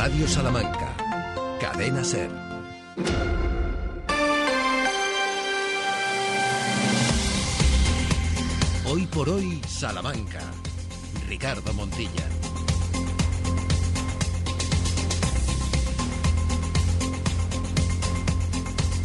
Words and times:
Radio 0.00 0.28
Salamanca, 0.28 0.96
Cadena 1.60 2.04
Ser. 2.04 2.30
Hoy 8.86 9.06
por 9.06 9.28
hoy, 9.28 9.60
Salamanca. 9.66 10.40
Ricardo 11.28 11.74
Montilla. 11.74 12.26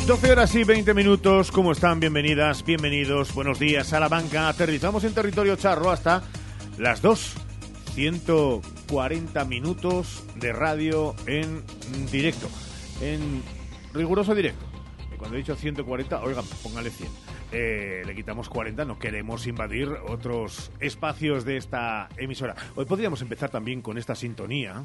12 0.05 0.31
horas 0.31 0.53
y 0.55 0.63
20 0.63 0.93
minutos, 0.93 1.51
¿cómo 1.51 1.71
están? 1.71 1.99
Bienvenidas, 1.99 2.63
bienvenidos, 2.63 3.33
buenos 3.33 3.57
días, 3.57 3.87
Salamanca. 3.87 4.49
Aterrizamos 4.49 5.03
en 5.05 5.13
territorio 5.13 5.55
charro 5.55 5.91
hasta 5.91 6.21
las 6.77 7.01
2. 7.01 7.33
140 8.93 9.45
minutos 9.45 10.23
de 10.35 10.53
radio 10.53 11.15
en 11.25 11.63
directo, 12.11 12.47
en 13.01 13.41
riguroso 13.91 14.35
directo. 14.35 14.63
Y 15.11 15.17
cuando 15.17 15.35
he 15.35 15.39
dicho 15.39 15.55
140, 15.55 16.21
oigan, 16.21 16.45
póngale 16.61 16.91
100. 16.91 17.09
Eh, 17.53 18.03
le 18.05 18.13
quitamos 18.13 18.49
40, 18.49 18.85
no 18.85 18.99
queremos 18.99 19.47
invadir 19.47 19.89
otros 20.07 20.71
espacios 20.79 21.43
de 21.43 21.57
esta 21.57 22.07
emisora. 22.17 22.53
Hoy 22.75 22.85
podríamos 22.85 23.19
empezar 23.23 23.49
también 23.49 23.81
con 23.81 23.97
esta 23.97 24.13
sintonía. 24.13 24.83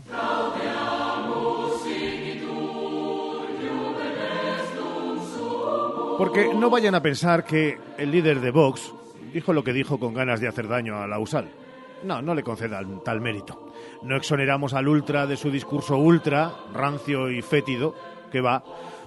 Porque 6.16 6.54
no 6.54 6.70
vayan 6.70 6.94
a 6.94 7.02
pensar 7.02 7.44
que 7.44 7.78
el 7.98 8.10
líder 8.10 8.40
de 8.40 8.52
Vox 8.52 8.90
dijo 9.34 9.52
lo 9.52 9.62
que 9.62 9.74
dijo 9.74 10.00
con 10.00 10.14
ganas 10.14 10.40
de 10.40 10.48
hacer 10.48 10.66
daño 10.66 10.96
a 10.96 11.06
la 11.06 11.18
USAL. 11.18 11.50
No, 12.04 12.22
no 12.22 12.34
le 12.34 12.42
concedan 12.42 13.02
tal 13.04 13.20
mérito. 13.20 13.67
No 14.02 14.16
exoneramos 14.16 14.74
al 14.74 14.88
ultra 14.88 15.26
de 15.26 15.36
su 15.36 15.50
discurso 15.50 15.96
ultra, 15.96 16.52
rancio 16.72 17.30
y 17.30 17.42
fétido, 17.42 17.94
que 18.30 18.40
va, 18.40 18.62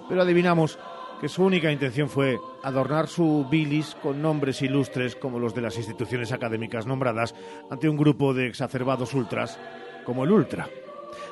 pero 0.08 0.22
adivinamos 0.22 0.78
que 1.20 1.28
su 1.28 1.44
única 1.44 1.70
intención 1.70 2.08
fue 2.08 2.40
adornar 2.64 3.06
su 3.06 3.46
bilis 3.48 3.96
con 4.02 4.20
nombres 4.20 4.60
ilustres 4.60 5.14
como 5.14 5.38
los 5.38 5.54
de 5.54 5.60
las 5.60 5.76
instituciones 5.76 6.32
académicas 6.32 6.84
nombradas 6.84 7.34
ante 7.70 7.88
un 7.88 7.96
grupo 7.96 8.34
de 8.34 8.48
exacerbados 8.48 9.14
ultras 9.14 9.58
como 10.04 10.24
el 10.24 10.32
ultra. 10.32 10.68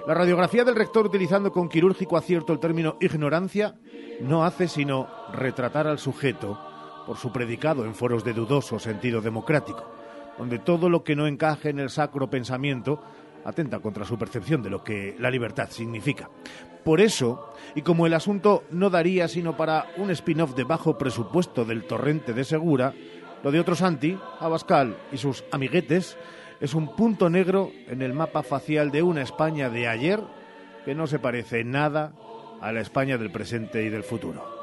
La 0.07 0.15
radiografía 0.15 0.65
del 0.65 0.77
rector 0.77 1.07
utilizando 1.07 1.51
con 1.51 1.69
quirúrgico 1.69 2.17
acierto 2.17 2.53
el 2.53 2.61
término 2.61 2.97
ignorancia 3.01 3.75
no 4.21 4.45
hace 4.45 4.69
sino 4.69 5.09
retratar 5.33 5.87
al 5.87 5.99
sujeto 5.99 6.59
por 7.07 7.17
su 7.17 7.33
predicado 7.33 7.85
en 7.85 7.95
foros 7.95 8.23
de 8.23 8.33
dudoso 8.33 8.79
sentido 8.79 9.21
democrático, 9.21 9.85
donde 10.39 10.61
todo 10.61 10.89
lo 10.89 11.03
que 11.03 11.17
no 11.17 11.27
encaje 11.27 11.71
en 11.71 11.81
el 11.81 11.91
sacro 11.91 12.31
pensamiento 12.31 13.03
atenta 13.45 13.81
contra 13.81 14.05
su 14.05 14.19
percepción 14.19 14.63
de 14.63 14.71
lo 14.71 14.83
que 14.83 15.17
la 15.19 15.31
libertad 15.31 15.69
significa. 15.71 16.29
Por 16.85 17.01
eso, 17.01 17.53
y 17.75 17.83
como 17.83 18.07
el 18.07 18.15
asunto 18.15 18.65
no 18.71 18.91
daría 18.91 19.29
sino 19.29 19.57
para 19.57 19.87
un 19.97 20.11
spin-off 20.11 20.55
de 20.55 20.65
bajo 20.65 20.97
presupuesto 20.97 21.65
del 21.65 21.85
torrente 21.85 22.33
de 22.33 22.45
Segura, 22.45 22.95
lo 23.43 23.51
de 23.51 23.61
otros 23.61 23.83
anti, 23.83 24.19
Abascal 24.39 24.97
y 25.13 25.19
sus 25.19 25.45
amiguetes, 25.51 26.17
es 26.61 26.75
un 26.75 26.95
punto 26.95 27.31
negro 27.31 27.71
en 27.89 28.03
el 28.03 28.13
mapa 28.13 28.43
facial 28.43 28.91
de 28.91 29.03
una 29.03 29.23
España 29.23 29.71
de 29.71 29.89
ayer 29.89 30.21
que 30.85 30.95
no 30.95 31.07
se 31.07 31.19
parece 31.19 31.65
nada 31.65 32.13
a 32.61 32.73
la 32.73 32.81
España 32.81 33.17
del 33.17 33.31
presente 33.31 33.83
y 33.85 33.89
del 33.89 34.03
futuro. 34.03 34.60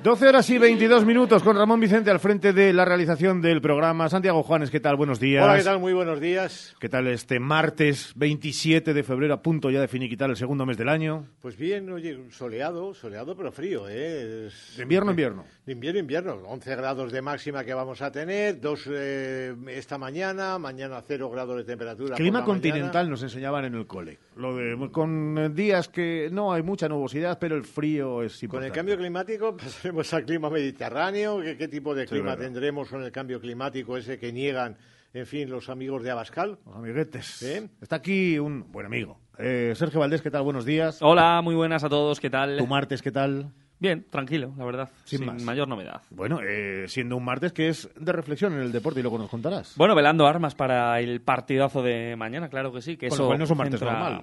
12 0.00 0.28
horas 0.28 0.48
y 0.50 0.58
22 0.58 1.04
minutos 1.04 1.42
con 1.42 1.56
Ramón 1.56 1.80
Vicente 1.80 2.08
al 2.12 2.20
frente 2.20 2.52
de 2.52 2.72
la 2.72 2.84
realización 2.84 3.40
del 3.40 3.60
programa. 3.60 4.08
Santiago 4.08 4.44
Juanes, 4.44 4.70
¿qué 4.70 4.78
tal? 4.78 4.94
Buenos 4.94 5.18
días. 5.18 5.44
Hola, 5.44 5.58
¿qué 5.58 5.64
tal? 5.64 5.80
Muy 5.80 5.92
buenos 5.92 6.20
días. 6.20 6.76
¿Qué 6.78 6.88
tal 6.88 7.08
este 7.08 7.40
martes 7.40 8.12
27 8.14 8.94
de 8.94 9.02
febrero, 9.02 9.34
a 9.34 9.42
punto 9.42 9.70
ya 9.70 9.80
de 9.80 9.88
finiquitar 9.88 10.30
el 10.30 10.36
segundo 10.36 10.64
mes 10.64 10.78
del 10.78 10.88
año? 10.88 11.26
Pues 11.42 11.56
bien, 11.56 11.90
oye, 11.90 12.16
soleado, 12.30 12.94
soleado 12.94 13.36
pero 13.36 13.50
frío, 13.50 13.88
¿eh? 13.88 14.46
Es... 14.46 14.76
De 14.76 14.84
invierno, 14.84 15.10
invierno. 15.10 15.44
De 15.66 15.72
invierno, 15.72 15.98
invierno. 15.98 16.34
11 16.46 16.76
grados 16.76 17.10
de 17.10 17.20
máxima 17.20 17.64
que 17.64 17.74
vamos 17.74 18.00
a 18.00 18.12
tener, 18.12 18.60
dos 18.60 18.88
eh, 18.88 19.52
esta 19.66 19.98
mañana, 19.98 20.60
mañana 20.60 21.02
0 21.06 21.28
grados 21.28 21.56
de 21.56 21.64
temperatura. 21.64 22.14
Clima 22.14 22.44
continental 22.44 22.92
mañana. 22.92 23.10
nos 23.10 23.22
enseñaban 23.24 23.64
en 23.64 23.74
el 23.74 23.86
cole. 23.88 24.18
Lo 24.36 24.54
de, 24.54 24.90
con 24.92 25.56
días 25.56 25.88
que 25.88 26.28
no 26.30 26.52
hay 26.52 26.62
mucha 26.62 26.88
nubosidad, 26.88 27.40
pero 27.40 27.56
el 27.56 27.64
frío 27.64 28.22
es 28.22 28.34
Con 28.34 28.44
importante. 28.44 28.66
el 28.68 28.72
cambio 28.72 28.96
climático 28.96 29.56
pasaremos 29.92 30.14
al 30.14 30.24
clima 30.24 30.50
mediterráneo. 30.50 31.40
¿Qué, 31.40 31.56
qué 31.56 31.68
tipo 31.68 31.94
de 31.94 32.04
Sí, 32.06 32.10
clima 32.14 32.36
tendremos 32.36 32.88
con 32.88 33.02
el 33.02 33.12
cambio 33.12 33.40
climático 33.40 33.96
ese 33.96 34.18
que 34.18 34.32
niegan, 34.32 34.76
en 35.12 35.26
fin, 35.26 35.50
los 35.50 35.68
amigos 35.68 36.02
de 36.02 36.10
Abascal? 36.10 36.58
Los 36.66 36.76
amiguetes. 36.76 37.42
¿Eh? 37.42 37.68
Está 37.80 37.96
aquí 37.96 38.38
un 38.38 38.70
buen 38.70 38.86
amigo. 38.86 39.18
Eh, 39.38 39.72
Sergio 39.76 40.00
Valdés, 40.00 40.20
¿qué 40.22 40.30
tal? 40.30 40.42
Buenos 40.42 40.64
días. 40.64 40.98
Hola, 41.00 41.40
muy 41.42 41.54
buenas 41.54 41.84
a 41.84 41.88
todos, 41.88 42.20
¿qué 42.20 42.30
tal? 42.30 42.56
Tu 42.58 42.66
martes, 42.66 43.02
¿qué 43.02 43.12
tal? 43.12 43.52
Bien, 43.80 44.04
tranquilo, 44.10 44.52
la 44.58 44.64
verdad, 44.64 44.90
Sin 45.04 45.18
sin, 45.20 45.26
más. 45.26 45.42
mayor 45.44 45.68
novedad. 45.68 46.02
Bueno, 46.10 46.40
eh, 46.42 46.84
siendo 46.88 47.16
un 47.16 47.24
martes 47.24 47.52
que 47.52 47.68
es 47.68 47.88
de 47.98 48.12
reflexión 48.12 48.52
en 48.54 48.60
el 48.60 48.72
deporte 48.72 48.98
y 48.98 49.02
luego 49.02 49.18
nos 49.18 49.30
contarás. 49.30 49.74
Bueno, 49.76 49.94
velando 49.94 50.26
armas 50.26 50.54
para 50.56 50.98
el 51.00 51.20
partidazo 51.20 51.80
de 51.82 52.16
mañana, 52.16 52.48
claro 52.48 52.72
que 52.72 52.80
sí. 52.82 52.96
Que 52.96 53.08
Con 53.08 53.14
eso 53.14 53.22
lo 53.22 53.28
cual 53.28 53.38
no 53.38 53.44
es 53.44 53.50
un 53.52 53.58
martes 53.58 53.80
centra- 53.80 53.92
normal. 53.92 54.22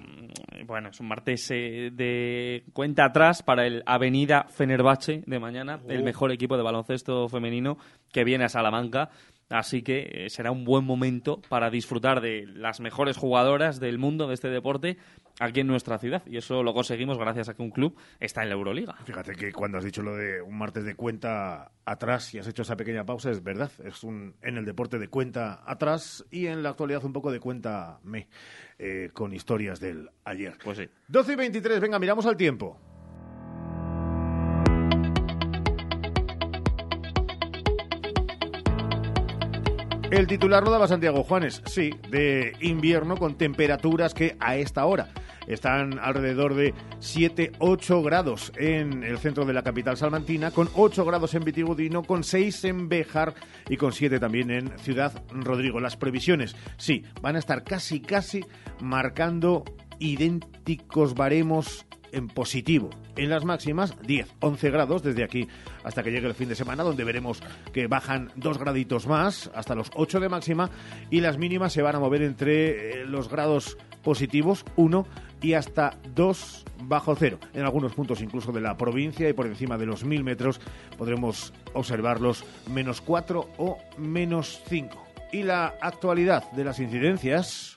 Bueno, 0.66 0.88
es 0.90 1.00
un 1.00 1.08
martes 1.08 1.50
eh, 1.52 1.90
de 1.92 2.64
cuenta 2.72 3.06
atrás 3.06 3.42
para 3.42 3.66
el 3.66 3.82
Avenida 3.86 4.44
Fenerbahce 4.50 5.22
de 5.26 5.38
mañana, 5.38 5.80
el 5.88 6.00
Oh. 6.02 6.04
mejor 6.04 6.32
equipo 6.32 6.56
de 6.56 6.62
baloncesto 6.62 7.28
femenino 7.28 7.78
que 8.12 8.24
viene 8.24 8.44
a 8.44 8.48
Salamanca. 8.48 9.10
Así 9.48 9.82
que 9.82 10.08
eh, 10.10 10.30
será 10.30 10.50
un 10.50 10.64
buen 10.64 10.84
momento 10.84 11.40
para 11.48 11.70
disfrutar 11.70 12.20
de 12.20 12.46
las 12.46 12.80
mejores 12.80 13.16
jugadoras 13.16 13.78
del 13.78 13.98
mundo 13.98 14.26
de 14.26 14.34
este 14.34 14.48
deporte 14.48 14.98
aquí 15.38 15.60
en 15.60 15.68
nuestra 15.68 15.98
ciudad. 15.98 16.22
Y 16.26 16.36
eso 16.36 16.62
lo 16.62 16.74
conseguimos 16.74 17.16
gracias 17.18 17.48
a 17.48 17.54
que 17.54 17.62
un 17.62 17.70
club 17.70 17.96
está 18.18 18.42
en 18.42 18.48
la 18.48 18.56
Euroliga. 18.56 18.96
Fíjate 19.04 19.34
que 19.34 19.52
cuando 19.52 19.78
has 19.78 19.84
dicho 19.84 20.02
lo 20.02 20.16
de 20.16 20.42
un 20.42 20.58
martes 20.58 20.84
de 20.84 20.96
cuenta 20.96 21.70
atrás 21.84 22.34
y 22.34 22.38
has 22.38 22.48
hecho 22.48 22.62
esa 22.62 22.76
pequeña 22.76 23.04
pausa, 23.06 23.30
es 23.30 23.42
verdad. 23.42 23.70
Es 23.84 24.02
un 24.02 24.34
en 24.42 24.56
el 24.56 24.64
deporte 24.64 24.98
de 24.98 25.08
cuenta 25.08 25.62
atrás 25.64 26.24
y 26.30 26.46
en 26.46 26.62
la 26.62 26.70
actualidad 26.70 27.04
un 27.04 27.12
poco 27.12 27.30
de 27.30 27.38
cuenta 27.38 28.00
me, 28.02 28.28
eh, 28.78 29.10
con 29.12 29.32
historias 29.32 29.78
del 29.78 30.10
ayer. 30.24 30.58
Pues 30.64 30.78
sí. 30.78 30.88
12 31.08 31.32
y 31.32 31.36
23, 31.36 31.80
venga, 31.80 31.98
miramos 32.00 32.26
al 32.26 32.36
tiempo. 32.36 32.80
El 40.10 40.28
titular 40.28 40.62
lo 40.62 40.70
daba 40.70 40.86
Santiago 40.86 41.24
Juanes, 41.24 41.62
sí, 41.66 41.90
de 42.10 42.54
invierno 42.60 43.16
con 43.16 43.36
temperaturas 43.36 44.14
que 44.14 44.36
a 44.38 44.56
esta 44.56 44.86
hora 44.86 45.08
están 45.48 45.98
alrededor 45.98 46.54
de 46.54 46.74
7-8 47.00 48.04
grados 48.04 48.52
en 48.56 49.02
el 49.02 49.18
centro 49.18 49.44
de 49.44 49.52
la 49.52 49.64
capital 49.64 49.96
salmantina, 49.96 50.52
con 50.52 50.68
8 50.74 51.04
grados 51.04 51.34
en 51.34 51.42
Vitigudino, 51.42 52.04
con 52.04 52.22
6 52.22 52.64
en 52.66 52.88
Béjar 52.88 53.34
y 53.68 53.76
con 53.76 53.92
7 53.92 54.20
también 54.20 54.52
en 54.52 54.78
Ciudad 54.78 55.24
Rodrigo. 55.30 55.80
Las 55.80 55.96
previsiones, 55.96 56.54
sí, 56.76 57.04
van 57.20 57.34
a 57.34 57.40
estar 57.40 57.64
casi, 57.64 58.00
casi 58.00 58.44
marcando 58.80 59.64
idénticos 59.98 61.14
baremos 61.14 61.84
en 62.16 62.28
positivo. 62.28 62.90
En 63.16 63.28
las 63.30 63.44
máximas, 63.44 63.94
10, 64.02 64.36
11 64.40 64.70
grados 64.70 65.02
desde 65.02 65.22
aquí 65.22 65.46
hasta 65.84 66.02
que 66.02 66.10
llegue 66.10 66.26
el 66.26 66.34
fin 66.34 66.48
de 66.48 66.54
semana, 66.54 66.82
donde 66.82 67.04
veremos 67.04 67.42
que 67.72 67.86
bajan 67.86 68.32
dos 68.34 68.58
graditos 68.58 69.06
más, 69.06 69.50
hasta 69.54 69.74
los 69.74 69.90
8 69.94 70.18
de 70.20 70.28
máxima, 70.28 70.70
y 71.10 71.20
las 71.20 71.36
mínimas 71.36 71.72
se 71.74 71.82
van 71.82 71.94
a 71.94 72.00
mover 72.00 72.22
entre 72.22 73.02
eh, 73.02 73.04
los 73.04 73.28
grados 73.28 73.76
positivos, 74.02 74.64
1 74.76 75.06
y 75.42 75.52
hasta 75.52 75.98
2 76.14 76.64
bajo 76.84 77.14
cero. 77.16 77.38
En 77.52 77.64
algunos 77.64 77.92
puntos 77.92 78.22
incluso 78.22 78.50
de 78.52 78.60
la 78.60 78.76
provincia 78.76 79.28
y 79.28 79.32
por 79.32 79.46
encima 79.46 79.76
de 79.76 79.86
los 79.86 80.04
1000 80.04 80.24
metros 80.24 80.60
podremos 80.96 81.52
observarlos 81.74 82.44
menos 82.70 83.00
4 83.00 83.50
o 83.58 83.78
menos 83.98 84.62
5. 84.68 85.06
Y 85.32 85.42
la 85.42 85.74
actualidad 85.80 86.50
de 86.52 86.64
las 86.64 86.80
incidencias... 86.80 87.75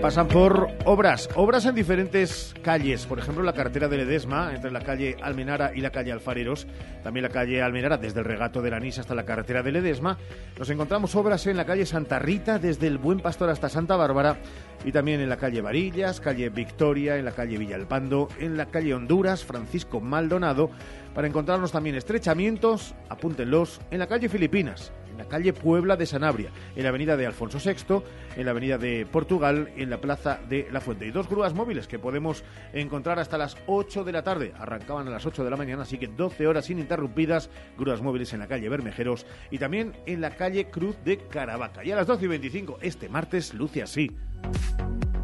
pasan 0.00 0.28
por 0.28 0.68
obras, 0.86 1.28
obras 1.34 1.66
en 1.66 1.74
diferentes 1.74 2.54
calles, 2.62 3.04
por 3.04 3.18
ejemplo 3.18 3.42
la 3.42 3.52
carretera 3.52 3.86
de 3.86 3.98
Ledesma, 3.98 4.54
entre 4.54 4.70
la 4.70 4.80
calle 4.80 5.16
Almenara 5.20 5.72
y 5.74 5.82
la 5.82 5.90
calle 5.90 6.10
Alfareros, 6.10 6.66
también 7.02 7.24
la 7.24 7.28
calle 7.28 7.60
Almenara 7.60 7.98
desde 7.98 8.20
el 8.20 8.24
regato 8.24 8.62
de 8.62 8.70
Lanís 8.70 8.98
hasta 8.98 9.14
la 9.14 9.24
carretera 9.24 9.62
de 9.62 9.72
Ledesma, 9.72 10.16
nos 10.58 10.70
encontramos 10.70 11.14
obras 11.16 11.46
en 11.46 11.58
la 11.58 11.66
calle 11.66 11.84
Santa 11.84 12.18
Rita, 12.18 12.58
desde 12.58 12.86
el 12.86 12.96
Buen 12.96 13.20
Pastor 13.20 13.50
hasta 13.50 13.68
Santa 13.68 13.96
Bárbara, 13.96 14.38
y 14.86 14.92
también 14.92 15.20
en 15.20 15.28
la 15.28 15.36
calle 15.36 15.60
Varillas, 15.60 16.20
calle 16.20 16.48
Victoria, 16.48 17.18
en 17.18 17.26
la 17.26 17.32
calle 17.32 17.58
Villalpando, 17.58 18.28
en 18.38 18.56
la 18.56 18.66
calle 18.66 18.94
Honduras, 18.94 19.44
Francisco 19.44 20.00
Maldonado, 20.00 20.70
para 21.14 21.28
encontrarnos 21.28 21.72
también 21.72 21.96
estrechamientos, 21.96 22.94
apúntenlos, 23.10 23.80
en 23.90 23.98
la 23.98 24.06
calle 24.06 24.30
Filipinas, 24.30 24.92
la 25.20 25.28
calle 25.28 25.52
Puebla 25.52 25.96
de 25.96 26.06
Sanabria, 26.06 26.50
en 26.74 26.82
la 26.82 26.88
avenida 26.88 27.14
de 27.14 27.26
Alfonso 27.26 27.58
VI, 27.62 28.02
en 28.36 28.44
la 28.46 28.52
avenida 28.52 28.78
de 28.78 29.04
Portugal, 29.04 29.70
en 29.76 29.90
la 29.90 30.00
plaza 30.00 30.40
de 30.48 30.66
La 30.72 30.80
Fuente. 30.80 31.06
Y 31.06 31.10
dos 31.10 31.28
grúas 31.28 31.52
móviles 31.52 31.86
que 31.86 31.98
podemos 31.98 32.42
encontrar 32.72 33.18
hasta 33.18 33.36
las 33.36 33.58
8 33.66 34.04
de 34.04 34.12
la 34.12 34.22
tarde. 34.22 34.54
Arrancaban 34.58 35.06
a 35.08 35.10
las 35.10 35.26
8 35.26 35.44
de 35.44 35.50
la 35.50 35.58
mañana, 35.58 35.82
así 35.82 35.98
que 35.98 36.08
12 36.08 36.46
horas 36.46 36.70
ininterrumpidas, 36.70 37.50
grúas 37.76 38.00
móviles 38.00 38.32
en 38.32 38.38
la 38.38 38.48
calle 38.48 38.70
Bermejeros 38.70 39.26
y 39.50 39.58
también 39.58 39.92
en 40.06 40.22
la 40.22 40.30
calle 40.30 40.70
Cruz 40.70 40.96
de 41.04 41.18
Caravaca. 41.18 41.84
Y 41.84 41.92
a 41.92 41.96
las 41.96 42.06
12 42.06 42.24
y 42.24 42.28
25, 42.28 42.78
este 42.80 43.10
martes, 43.10 43.52
luce 43.52 43.82
así. 43.82 44.16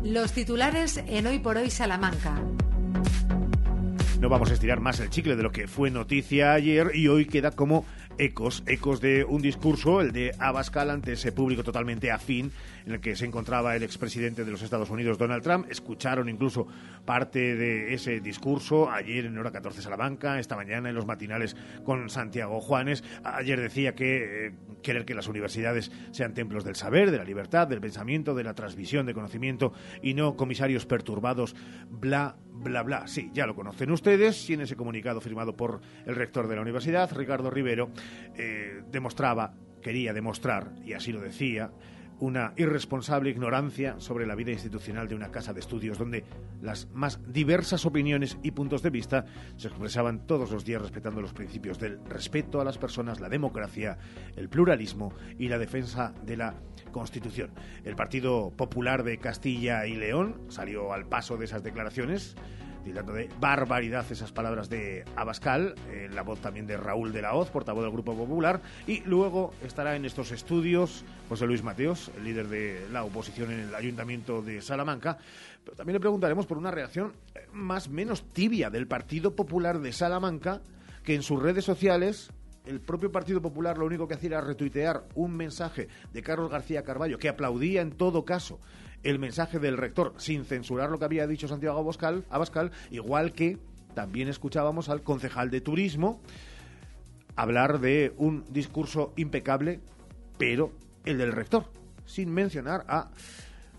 Los 0.03 0.33
titulares 0.33 0.99
en 1.07 1.27
Hoy 1.27 1.39
por 1.39 1.57
Hoy 1.57 1.71
Salamanca. 1.71 2.39
No 4.21 4.31
vamos 4.31 4.51
a 4.51 4.55
estirar 4.55 4.81
más 4.81 4.99
el 5.01 5.11
chicle 5.11 5.37
de 5.37 5.43
lo 5.43 5.53
que 5.53 5.69
fue 5.69 5.91
noticia 5.91 6.55
ayer 6.55 6.93
y 6.95 7.09
hoy 7.09 7.27
queda 7.27 7.51
como 7.51 7.85
ecos, 8.19 8.63
ecos 8.67 9.01
de 9.01 9.25
un 9.25 9.43
discurso, 9.43 10.01
el 10.01 10.13
de 10.13 10.33
Abascal 10.39 10.91
ante 10.91 11.13
ese 11.13 11.33
público 11.33 11.63
totalmente 11.63 12.11
afín 12.11 12.53
en 12.87 12.95
el 12.95 13.01
que 13.01 13.17
se 13.17 13.27
encontraba 13.27 13.75
el 13.75 13.83
expresidente 13.83 14.45
de 14.45 14.51
los 14.51 14.63
Estados 14.63 14.91
Unidos, 14.91 15.19
Donald 15.19 15.43
Trump. 15.43 15.67
Escucharon 15.71 16.29
incluso 16.29 16.67
parte 17.05 17.57
de 17.57 17.95
ese 17.95 18.21
discurso 18.21 18.91
ayer 18.91 19.27
en 19.27 19.37
hora 19.37 19.51
14 19.51 19.83
Salamanca, 19.83 20.39
esta 20.39 20.57
mañana 20.57 20.89
en 20.89 20.95
los 20.95 21.07
matinales 21.07 21.57
con 21.85 22.09
Santiago 22.09 22.61
Juanes. 22.61 23.03
Ayer 23.25 23.61
decía 23.61 23.95
que 23.95 24.47
eh, 24.47 24.53
querer 24.83 25.05
que 25.05 25.15
las 25.15 25.29
universidades 25.29 25.91
sean 26.13 26.35
templos 26.35 26.65
del 26.65 26.77
saber, 26.77 27.11
de 27.11 27.19
la 27.19 27.25
libertad, 27.25 27.67
del 27.67 27.81
pensamiento, 27.81 28.35
de 28.35 28.45
la 28.45 28.55
transmisión 28.55 29.07
de 29.07 29.15
conocimiento 29.15 29.73
y 30.03 30.15
no 30.15 30.37
comisarios 30.37 30.87
perturbados, 30.87 31.57
bla, 31.91 32.37
bla, 32.53 32.83
bla. 32.83 33.07
Sí, 33.09 33.31
ya 33.35 33.47
lo 33.47 33.55
conocen 33.55 33.91
ustedes 33.91 34.49
y 34.49 34.55
en 34.55 34.61
ese 34.63 34.77
comunicado 34.77 35.21
firmado 35.21 35.57
por 35.57 35.81
el 36.07 36.15
rector 36.15 36.49
de 36.49 36.57
la 36.57 36.63
universidad, 36.63 37.11
Ricardo 37.13 37.51
Rivero, 37.51 37.91
eh, 38.37 38.83
demostraba, 38.91 39.55
quería 39.83 40.13
demostrar, 40.13 40.73
y 40.85 40.93
así 40.93 41.13
lo 41.13 41.21
decía, 41.21 41.71
una 42.19 42.55
irresponsable 42.57 43.31
ignorancia 43.31 43.97
sobre 43.99 44.27
la 44.27 44.35
vida 44.35 44.51
institucional 44.51 45.09
de 45.09 45.15
una 45.15 45.31
casa 45.31 45.53
de 45.53 45.61
estudios 45.61 45.99
donde 45.99 46.25
las 46.63 46.89
más 46.93 47.21
diversas 47.31 47.85
opiniones 47.85 48.39
y 48.43 48.53
puntos 48.53 48.83
de 48.83 48.91
vista 48.91 49.27
se 49.57 49.69
expresaban 49.69 50.27
todos 50.27 50.51
los 50.51 50.65
días 50.65 50.81
respetando 50.81 51.21
los 51.21 51.35
principios 51.35 51.79
del 51.79 52.01
respeto 52.07 52.61
a 52.61 52.65
las 52.65 52.79
personas, 52.79 53.21
la 53.21 53.29
democracia, 53.29 53.99
el 54.37 54.49
pluralismo 54.49 55.13
y 55.39 55.49
la 55.49 55.59
defensa 55.59 56.15
de 56.25 56.37
la 56.37 56.55
Constitución. 56.91 57.51
El 57.85 57.97
Partido 57.97 58.51
Popular 58.57 59.03
de 59.03 59.19
Castilla 59.19 59.87
y 59.87 59.97
León 59.97 60.41
salió 60.49 60.95
al 60.95 61.07
paso 61.07 61.37
de 61.37 61.45
esas 61.45 61.63
declaraciones 61.63 62.35
tildando 62.87 63.15
de 63.15 63.29
barbaridad 63.41 64.07
esas 64.13 64.31
palabras 64.31 64.71
de 64.71 65.05
Abascal, 65.17 65.75
en 65.93 66.15
la 66.15 66.23
voz 66.23 66.41
también 66.41 66.69
de 66.69 66.77
Raúl 66.77 67.13
de 67.13 67.21
la 67.21 67.35
Hoz, 67.35 67.51
portavoz 67.51 67.83
del 67.83 67.91
Grupo 67.91 68.15
Popular, 68.15 68.61
y 68.87 69.01
luego 69.01 69.53
estará 69.61 69.97
en 69.97 70.05
estos 70.05 70.31
estudios 70.31 71.05
José 71.29 71.47
Luis 71.47 71.65
Mateos, 71.65 72.13
el 72.17 72.23
líder 72.23 72.47
de 72.47 72.87
la 72.93 73.03
oposición 73.03 73.51
en 73.51 73.59
el 73.59 73.75
Ayuntamiento 73.75 74.41
de 74.41 74.63
Salamanca, 74.63 75.19
pero 75.65 75.77
también 75.77 75.95
le 75.95 76.01
preguntaremos 76.01 76.47
por 76.47 76.59
una 76.59 76.71
reacción 76.71 77.13
más 77.53 77.89
menos 77.89 78.23
tibia 78.33 78.71
del 78.71 78.87
Partido 78.87 79.35
Popular 79.35 79.81
de 79.81 79.93
Salamanca, 79.93 80.61
que 81.03 81.17
en 81.17 81.25
sus 81.25 81.43
redes 81.43 81.65
sociales 81.65 82.31
el 82.67 82.81
propio 82.81 83.11
Partido 83.13 83.41
Popular 83.41 83.79
lo 83.79 83.87
único 83.87 84.07
que 84.07 84.15
hacía 84.15 84.29
era 84.29 84.41
retuitear 84.41 85.05
un 85.15 85.37
mensaje 85.37 85.89
de 86.13 86.23
Carlos 86.23 86.51
García 86.51 86.83
Carballo, 86.83 87.19
que 87.19 87.29
aplaudía 87.29 87.81
en 87.81 87.93
todo 87.93 88.25
caso 88.25 88.61
el 89.03 89.19
mensaje 89.19 89.59
del 89.59 89.77
rector 89.77 90.15
sin 90.19 90.45
censurar 90.45 90.91
lo 90.91 90.99
que 90.99 91.05
había 91.05 91.27
dicho 91.27 91.49
Santiago 91.49 91.79
Abascal, 91.79 92.73
igual 92.91 93.33
que 93.33 93.59
también 93.95 94.29
escuchábamos 94.29 94.89
al 94.89 95.03
concejal 95.03 95.51
de 95.51 95.61
turismo 95.61 96.21
hablar 97.37 97.81
de 97.81 98.15
un 98.17 98.45
discurso 98.51 99.13
impecable, 99.17 99.81
pero 100.39 100.73
el 101.05 101.19
del 101.19 101.33
rector, 101.33 101.71
sin 102.07 102.33
mencionar 102.33 102.85
a, 102.89 103.11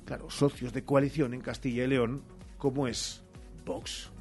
claro, 0.05 0.29
socios 0.29 0.73
de 0.73 0.83
coalición 0.83 1.33
en 1.33 1.41
Castilla 1.41 1.83
y 1.83 1.87
León, 1.87 2.21
como 2.57 2.87
es 2.87 3.23
Vox. 3.65 4.11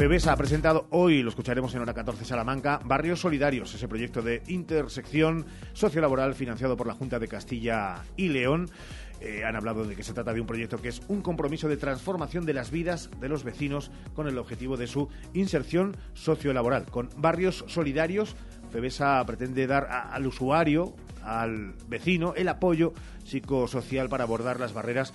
FEBESA 0.00 0.32
ha 0.32 0.36
presentado 0.36 0.86
hoy, 0.92 1.22
lo 1.22 1.28
escucharemos 1.28 1.74
en 1.74 1.82
hora 1.82 1.92
14 1.92 2.24
Salamanca, 2.24 2.80
Barrios 2.86 3.20
Solidarios, 3.20 3.74
ese 3.74 3.86
proyecto 3.86 4.22
de 4.22 4.42
intersección 4.46 5.44
sociolaboral 5.74 6.34
financiado 6.34 6.74
por 6.74 6.86
la 6.86 6.94
Junta 6.94 7.18
de 7.18 7.28
Castilla 7.28 8.02
y 8.16 8.30
León. 8.30 8.70
Eh, 9.20 9.44
han 9.44 9.56
hablado 9.56 9.84
de 9.84 9.94
que 9.94 10.02
se 10.02 10.14
trata 10.14 10.32
de 10.32 10.40
un 10.40 10.46
proyecto 10.46 10.80
que 10.80 10.88
es 10.88 11.02
un 11.08 11.20
compromiso 11.20 11.68
de 11.68 11.76
transformación 11.76 12.46
de 12.46 12.54
las 12.54 12.70
vidas 12.70 13.10
de 13.20 13.28
los 13.28 13.44
vecinos 13.44 13.90
con 14.14 14.26
el 14.26 14.38
objetivo 14.38 14.78
de 14.78 14.86
su 14.86 15.10
inserción 15.34 15.94
sociolaboral. 16.14 16.86
Con 16.86 17.10
barrios 17.18 17.66
solidarios, 17.68 18.36
FEBESA 18.72 19.22
pretende 19.26 19.66
dar 19.66 19.84
al 19.84 20.26
usuario, 20.26 20.94
al 21.22 21.74
vecino, 21.90 22.32
el 22.36 22.48
apoyo 22.48 22.94
psicosocial 23.26 24.08
para 24.08 24.24
abordar 24.24 24.60
las 24.60 24.72
barreras 24.72 25.12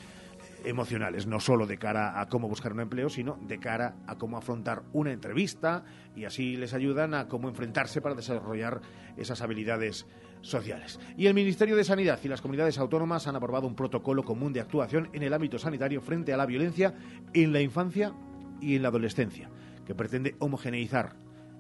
emocionales, 0.66 1.28
no 1.28 1.40
solo 1.40 1.68
de 1.68 1.78
cara 1.78 2.20
a 2.20 2.28
cómo 2.28 2.48
buscar 2.48 2.74
un 2.74 2.82
empleo, 2.82 3.10
sino 3.10 3.38
de 3.42 3.60
cara 3.60 3.96
a 4.08 4.18
cómo 4.18 4.38
afrontar 4.38 4.84
una 4.94 5.12
entrevista 5.12 5.84
y 6.16 6.26
así 6.26 6.58
les 6.58 6.74
ayudan 6.74 7.14
a 7.14 7.28
cómo 7.28 7.50
enfrentarse 7.50 8.02
para 8.02 8.16
desarrollar 8.16 8.82
esas 9.18 9.42
habilidades 9.42 10.08
sociales. 10.42 11.00
Y 11.18 11.28
el 11.28 11.34
Ministerio 11.34 11.76
de 11.76 11.84
Sanidad 11.84 12.20
y 12.24 12.28
las 12.28 12.42
comunidades 12.42 12.78
autónomas 12.78 13.28
han 13.28 13.36
aprobado 13.36 13.68
un 13.68 13.76
protocolo 13.76 14.24
común 14.24 14.54
de 14.54 14.62
actuación 14.62 15.10
en 15.14 15.24
el 15.24 15.34
ámbito 15.34 15.58
sanitario 15.58 16.02
frente 16.02 16.34
a 16.34 16.38
la 16.38 16.46
violencia 16.46 16.94
en 17.34 17.54
la 17.54 17.62
infancia 17.62 18.14
y 18.62 18.76
en 18.76 18.82
la 18.82 18.90
adolescencia, 18.90 19.50
que 19.86 19.96
pretende 19.96 20.36
homogeneizar 20.40 21.16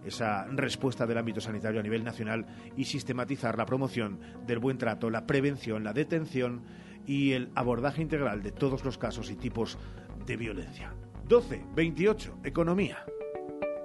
esa 0.05 0.45
respuesta 0.51 1.05
del 1.05 1.17
ámbito 1.17 1.41
sanitario 1.41 1.79
a 1.79 1.83
nivel 1.83 2.03
nacional 2.03 2.45
y 2.77 2.85
sistematizar 2.85 3.57
la 3.57 3.65
promoción 3.65 4.19
del 4.45 4.59
buen 4.59 4.77
trato, 4.77 5.09
la 5.09 5.25
prevención, 5.25 5.83
la 5.83 5.93
detención 5.93 6.61
y 7.05 7.33
el 7.33 7.49
abordaje 7.55 8.01
integral 8.01 8.43
de 8.43 8.51
todos 8.51 8.83
los 8.83 8.97
casos 8.97 9.29
y 9.31 9.35
tipos 9.35 9.77
de 10.25 10.37
violencia. 10.37 10.93
12. 11.27 11.63
28. 11.75 12.39
Economía. 12.43 13.05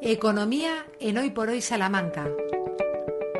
Economía 0.03 0.87
en 0.99 1.19
Hoy 1.19 1.31
por 1.31 1.49
Hoy 1.49 1.61
Salamanca. 1.61 2.29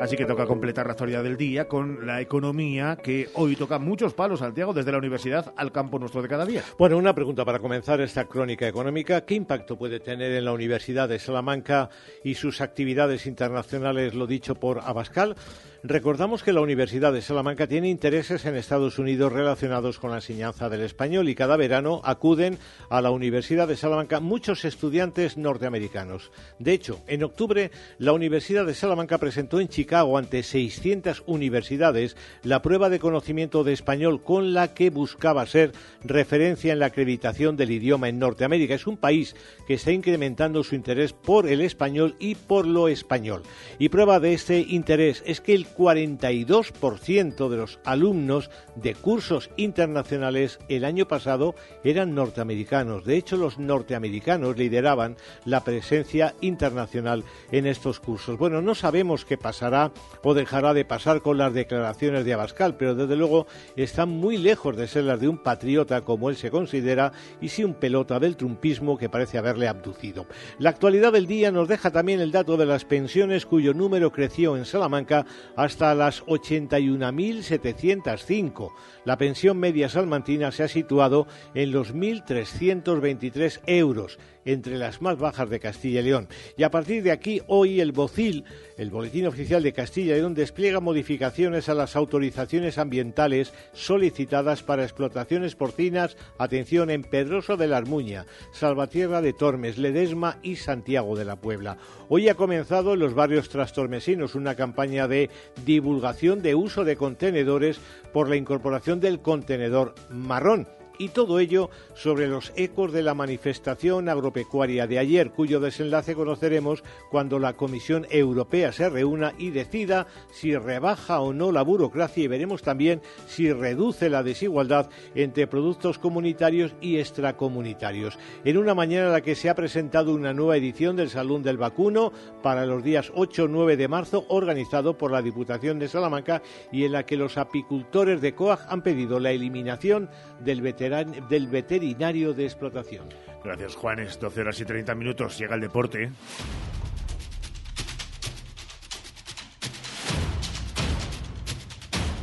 Así 0.01 0.15
que 0.15 0.25
toca 0.25 0.47
completar 0.47 0.87
la 0.87 0.93
actualidad 0.93 1.21
del 1.21 1.37
día 1.37 1.67
con 1.67 2.07
la 2.07 2.21
economía 2.21 2.95
que 2.95 3.29
hoy 3.35 3.55
toca 3.55 3.77
muchos 3.77 4.15
palos, 4.15 4.39
Santiago, 4.39 4.73
desde 4.73 4.91
la 4.91 4.97
universidad 4.97 5.53
al 5.55 5.71
campo 5.71 5.99
nuestro 5.99 6.23
de 6.23 6.27
cada 6.27 6.43
día. 6.43 6.63
Bueno, 6.79 6.97
una 6.97 7.13
pregunta 7.13 7.45
para 7.45 7.59
comenzar 7.59 8.01
esta 8.01 8.25
crónica 8.25 8.67
económica. 8.67 9.25
¿Qué 9.25 9.35
impacto 9.35 9.77
puede 9.77 9.99
tener 9.99 10.31
en 10.31 10.45
la 10.45 10.53
Universidad 10.53 11.07
de 11.07 11.19
Salamanca 11.19 11.89
y 12.23 12.33
sus 12.33 12.61
actividades 12.61 13.27
internacionales, 13.27 14.15
lo 14.15 14.25
dicho 14.25 14.55
por 14.55 14.79
Abascal? 14.79 15.35
Recordamos 15.83 16.43
que 16.43 16.53
la 16.53 16.61
Universidad 16.61 17.11
de 17.11 17.23
Salamanca 17.23 17.65
tiene 17.65 17.89
intereses 17.89 18.45
en 18.45 18.55
Estados 18.55 18.99
Unidos 18.99 19.33
relacionados 19.33 19.97
con 19.97 20.11
la 20.11 20.17
enseñanza 20.17 20.69
del 20.69 20.81
español 20.81 21.27
y 21.27 21.33
cada 21.33 21.57
verano 21.57 22.01
acuden 22.03 22.59
a 22.91 23.01
la 23.01 23.09
Universidad 23.09 23.67
de 23.67 23.75
Salamanca 23.75 24.19
muchos 24.19 24.63
estudiantes 24.63 25.37
norteamericanos. 25.37 26.31
De 26.59 26.73
hecho, 26.73 27.01
en 27.07 27.23
octubre 27.23 27.71
la 27.97 28.13
Universidad 28.13 28.67
de 28.67 28.75
Salamanca 28.75 29.17
presentó 29.17 29.59
en 29.59 29.69
Chicago 29.69 30.19
ante 30.19 30.43
600 30.43 31.23
universidades 31.25 32.15
la 32.43 32.61
prueba 32.61 32.89
de 32.89 32.99
conocimiento 32.99 33.63
de 33.63 33.73
español 33.73 34.21
con 34.21 34.53
la 34.53 34.75
que 34.75 34.91
buscaba 34.91 35.47
ser 35.47 35.71
referencia 36.03 36.73
en 36.73 36.79
la 36.79 36.87
acreditación 36.87 37.57
del 37.57 37.71
idioma 37.71 38.07
en 38.07 38.19
Norteamérica. 38.19 38.75
Es 38.75 38.85
un 38.85 38.97
país 38.97 39.35
que 39.65 39.73
está 39.73 39.91
incrementando 39.91 40.63
su 40.63 40.75
interés 40.75 41.13
por 41.13 41.47
el 41.47 41.59
español 41.59 42.15
y 42.19 42.35
por 42.35 42.67
lo 42.67 42.87
español. 42.87 43.41
Y 43.79 43.89
prueba 43.89 44.19
de 44.19 44.35
este 44.35 44.59
interés 44.59 45.23
es 45.25 45.41
que 45.41 45.55
el 45.55 45.70
42% 45.75 47.49
de 47.49 47.57
los 47.57 47.79
alumnos 47.83 48.49
de 48.75 48.95
cursos 48.95 49.49
internacionales 49.57 50.59
el 50.69 50.85
año 50.85 51.07
pasado 51.07 51.55
eran 51.83 52.15
norteamericanos. 52.15 53.05
De 53.05 53.17
hecho, 53.17 53.37
los 53.37 53.59
norteamericanos 53.59 54.57
lideraban 54.57 55.17
la 55.45 55.63
presencia 55.63 56.33
internacional 56.41 57.23
en 57.51 57.65
estos 57.65 57.99
cursos. 57.99 58.37
Bueno, 58.37 58.61
no 58.61 58.75
sabemos 58.75 59.25
qué 59.25 59.37
pasará 59.37 59.91
o 60.23 60.33
dejará 60.33 60.73
de 60.73 60.85
pasar 60.85 61.21
con 61.21 61.37
las 61.37 61.53
declaraciones 61.53 62.25
de 62.25 62.33
Abascal, 62.33 62.75
pero 62.75 62.95
desde 62.95 63.15
luego 63.15 63.47
están 63.75 64.09
muy 64.09 64.37
lejos 64.37 64.75
de 64.75 64.87
ser 64.87 65.05
las 65.05 65.19
de 65.19 65.27
un 65.27 65.37
patriota 65.37 66.01
como 66.01 66.29
él 66.29 66.35
se 66.35 66.51
considera 66.51 67.11
y 67.39 67.49
sí 67.49 67.63
un 67.63 67.73
pelota 67.73 68.19
del 68.19 68.37
trumpismo 68.37 68.97
que 68.97 69.09
parece 69.09 69.37
haberle 69.37 69.67
abducido. 69.67 70.25
La 70.59 70.69
actualidad 70.69 71.11
del 71.13 71.27
día 71.27 71.51
nos 71.51 71.67
deja 71.67 71.91
también 71.91 72.19
el 72.19 72.31
dato 72.31 72.57
de 72.57 72.65
las 72.65 72.85
pensiones 72.85 73.45
cuyo 73.45 73.73
número 73.73 74.11
creció 74.11 74.57
en 74.57 74.65
Salamanca 74.65 75.25
hasta 75.63 75.95
las 75.95 76.25
81.705. 76.25 78.73
La 79.05 79.17
pensión 79.17 79.57
media 79.59 79.87
salmantina 79.89 80.51
se 80.51 80.63
ha 80.63 80.67
situado 80.67 81.27
en 81.53 81.71
los 81.71 81.93
1.323 81.93 83.61
euros 83.67 84.17
entre 84.45 84.77
las 84.77 85.01
más 85.01 85.17
bajas 85.17 85.49
de 85.49 85.59
Castilla 85.59 86.01
y 86.01 86.03
León. 86.03 86.27
Y 86.57 86.63
a 86.63 86.71
partir 86.71 87.03
de 87.03 87.11
aquí, 87.11 87.41
hoy 87.47 87.79
el 87.79 87.91
BOCIL, 87.91 88.43
el 88.77 88.89
Boletín 88.89 89.27
Oficial 89.27 89.63
de 89.63 89.73
Castilla 89.73 90.15
y 90.15 90.19
León, 90.19 90.33
despliega 90.33 90.79
modificaciones 90.79 91.69
a 91.69 91.73
las 91.73 91.95
autorizaciones 91.95 92.77
ambientales 92.77 93.53
solicitadas 93.73 94.63
para 94.63 94.83
explotaciones 94.83 95.55
porcinas, 95.55 96.17
atención, 96.37 96.89
en 96.89 97.03
Pedroso 97.03 97.57
de 97.57 97.67
la 97.67 97.77
Armuña, 97.77 98.25
Salvatierra 98.51 99.21
de 99.21 99.33
Tormes, 99.33 99.77
Ledesma 99.77 100.37
y 100.41 100.55
Santiago 100.55 101.15
de 101.15 101.25
la 101.25 101.35
Puebla. 101.35 101.77
Hoy 102.09 102.29
ha 102.29 102.35
comenzado 102.35 102.93
en 102.93 102.99
los 102.99 103.13
barrios 103.13 103.49
trastormesinos 103.49 104.35
una 104.35 104.55
campaña 104.55 105.07
de 105.07 105.29
divulgación 105.65 106.41
de 106.41 106.55
uso 106.55 106.83
de 106.83 106.95
contenedores 106.95 107.79
por 108.13 108.29
la 108.29 108.35
incorporación 108.35 108.99
del 108.99 109.21
contenedor 109.21 109.95
marrón 110.09 110.67
y 111.01 111.09
todo 111.09 111.39
ello 111.39 111.71
sobre 111.95 112.27
los 112.27 112.53
ecos 112.55 112.91
de 112.93 113.01
la 113.01 113.15
manifestación 113.15 114.07
agropecuaria 114.07 114.85
de 114.85 114.99
ayer, 114.99 115.31
cuyo 115.31 115.59
desenlace 115.59 116.13
conoceremos 116.13 116.83
cuando 117.09 117.39
la 117.39 117.53
Comisión 117.53 118.05
Europea 118.11 118.71
se 118.71 118.87
reúna 118.87 119.33
y 119.39 119.49
decida 119.49 120.05
si 120.31 120.55
rebaja 120.55 121.19
o 121.21 121.33
no 121.33 121.51
la 121.51 121.63
burocracia 121.63 122.23
y 122.23 122.27
veremos 122.27 122.61
también 122.61 123.01
si 123.25 123.51
reduce 123.51 124.11
la 124.11 124.21
desigualdad 124.21 124.91
entre 125.15 125.47
productos 125.47 125.97
comunitarios 125.97 126.75
y 126.81 126.99
extracomunitarios. 126.99 128.19
En 128.45 128.59
una 128.59 128.75
mañana 128.75 129.07
en 129.07 129.13
la 129.13 129.21
que 129.21 129.33
se 129.33 129.49
ha 129.49 129.55
presentado 129.55 130.13
una 130.13 130.33
nueva 130.33 130.57
edición 130.57 130.95
del 130.95 131.09
Salón 131.09 131.41
del 131.41 131.57
Vacuno 131.57 132.13
para 132.43 132.67
los 132.67 132.83
días 132.83 133.11
8-9 133.13 133.75
de 133.75 133.87
marzo, 133.87 134.25
organizado 134.29 134.99
por 134.99 135.11
la 135.11 135.23
Diputación 135.23 135.79
de 135.79 135.87
Salamanca 135.87 136.43
y 136.71 136.85
en 136.85 136.91
la 136.91 137.07
que 137.07 137.17
los 137.17 137.39
apicultores 137.39 138.21
de 138.21 138.35
COAG 138.35 138.59
han 138.69 138.83
pedido 138.83 139.19
la 139.19 139.31
eliminación 139.31 140.11
del 140.43 140.61
veterano 140.61 141.13
del 141.29 141.47
veterinario 141.47 142.33
de 142.33 142.45
explotación. 142.45 143.07
Gracias, 143.43 143.75
Juanes. 143.75 144.19
12 144.19 144.41
horas 144.41 144.59
y 144.59 144.65
30 144.65 144.95
minutos. 144.95 145.37
Llega 145.37 145.55
el 145.55 145.61
deporte. 145.61 146.11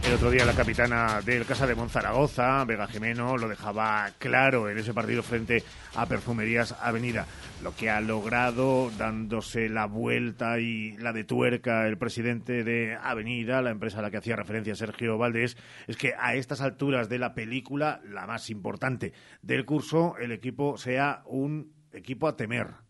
El 0.08 0.14
otro 0.14 0.30
día 0.30 0.46
la 0.46 0.54
capitana 0.54 1.20
del 1.20 1.44
Casa 1.44 1.66
de 1.66 1.74
Monzaragoza, 1.74 2.64
Vega 2.64 2.86
Jimeno, 2.86 3.36
lo 3.36 3.46
dejaba 3.46 4.08
claro 4.16 4.70
en 4.70 4.78
ese 4.78 4.94
partido 4.94 5.22
frente 5.22 5.62
a 5.94 6.06
Perfumerías 6.06 6.74
Avenida. 6.80 7.26
Lo 7.62 7.76
que 7.76 7.90
ha 7.90 8.00
logrado 8.00 8.90
dándose 8.96 9.68
la 9.68 9.84
vuelta 9.84 10.60
y 10.60 10.96
la 10.96 11.12
de 11.12 11.24
tuerca 11.24 11.86
el 11.86 11.98
presidente 11.98 12.64
de 12.64 12.96
Avenida, 12.96 13.60
la 13.60 13.70
empresa 13.70 13.98
a 13.98 14.02
la 14.02 14.10
que 14.10 14.16
hacía 14.16 14.34
referencia 14.34 14.74
Sergio 14.74 15.18
Valdés, 15.18 15.58
es 15.86 15.98
que 15.98 16.14
a 16.18 16.34
estas 16.34 16.62
alturas 16.62 17.10
de 17.10 17.18
la 17.18 17.34
película, 17.34 18.00
la 18.08 18.26
más 18.26 18.48
importante 18.48 19.12
del 19.42 19.66
curso, 19.66 20.16
el 20.18 20.32
equipo 20.32 20.78
sea 20.78 21.20
un 21.26 21.74
equipo 21.92 22.28
a 22.28 22.34
temer 22.34 22.87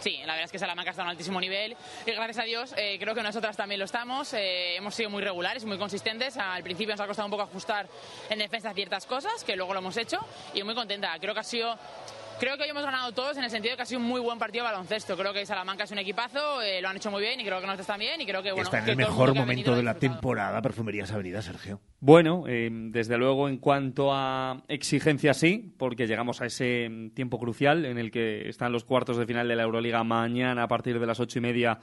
Sí, 0.00 0.18
la 0.18 0.34
verdad 0.34 0.44
es 0.44 0.52
que 0.52 0.58
Salamanca 0.58 0.90
está 0.90 1.02
a 1.02 1.06
un 1.06 1.10
altísimo 1.10 1.40
nivel 1.40 1.76
y 2.06 2.12
gracias 2.12 2.38
a 2.38 2.42
Dios 2.42 2.74
eh, 2.76 2.98
creo 3.00 3.14
que 3.14 3.22
nosotras 3.22 3.56
también 3.56 3.80
lo 3.80 3.84
estamos. 3.84 4.32
Eh, 4.32 4.76
hemos 4.76 4.94
sido 4.94 5.10
muy 5.10 5.22
regulares, 5.22 5.64
muy 5.64 5.76
consistentes. 5.76 6.36
Al 6.36 6.62
principio 6.62 6.94
nos 6.94 7.00
ha 7.00 7.06
costado 7.06 7.26
un 7.26 7.32
poco 7.32 7.42
ajustar 7.42 7.88
en 8.30 8.38
defensa 8.38 8.72
ciertas 8.72 9.06
cosas, 9.06 9.42
que 9.42 9.56
luego 9.56 9.72
lo 9.72 9.80
hemos 9.80 9.96
hecho 9.96 10.18
y 10.54 10.62
muy 10.62 10.74
contenta. 10.74 11.18
Creo 11.18 11.34
que 11.34 11.40
ha 11.40 11.44
sido 11.44 11.76
Creo 12.38 12.56
que 12.56 12.62
hoy 12.62 12.70
hemos 12.70 12.84
ganado 12.84 13.10
todos 13.12 13.36
en 13.36 13.42
el 13.42 13.50
sentido 13.50 13.72
de 13.72 13.76
que 13.76 13.82
ha 13.82 13.86
sido 13.86 14.00
un 14.00 14.06
muy 14.06 14.20
buen 14.20 14.38
partido 14.38 14.64
de 14.64 14.70
baloncesto. 14.70 15.16
Creo 15.16 15.32
que 15.32 15.44
Salamanca 15.44 15.84
es 15.84 15.90
un 15.90 15.98
equipazo, 15.98 16.62
eh, 16.62 16.80
lo 16.80 16.88
han 16.88 16.96
hecho 16.96 17.10
muy 17.10 17.20
bien 17.20 17.40
y 17.40 17.44
creo 17.44 17.60
que 17.60 17.66
nosotros 17.66 17.88
también. 17.88 18.20
Y 18.20 18.26
creo 18.26 18.42
que, 18.44 18.52
bueno, 18.52 18.64
Está 18.64 18.78
en 18.78 18.90
el 18.90 18.96
mejor 18.96 19.34
momento 19.34 19.74
de 19.74 19.82
la 19.82 19.94
temporada 19.94 20.62
Perfumerías 20.62 21.10
Avenida, 21.10 21.42
Sergio. 21.42 21.80
Bueno, 21.98 22.44
eh, 22.46 22.70
desde 22.70 23.18
luego 23.18 23.48
en 23.48 23.58
cuanto 23.58 24.10
a 24.12 24.62
exigencia 24.68 25.34
sí, 25.34 25.74
porque 25.78 26.06
llegamos 26.06 26.40
a 26.40 26.46
ese 26.46 27.10
tiempo 27.14 27.40
crucial 27.40 27.84
en 27.84 27.98
el 27.98 28.12
que 28.12 28.48
están 28.48 28.70
los 28.70 28.84
cuartos 28.84 29.16
de 29.16 29.26
final 29.26 29.48
de 29.48 29.56
la 29.56 29.64
Euroliga 29.64 30.04
mañana 30.04 30.62
a 30.62 30.68
partir 30.68 31.00
de 31.00 31.06
las 31.06 31.18
ocho 31.18 31.40
y 31.40 31.42
media 31.42 31.80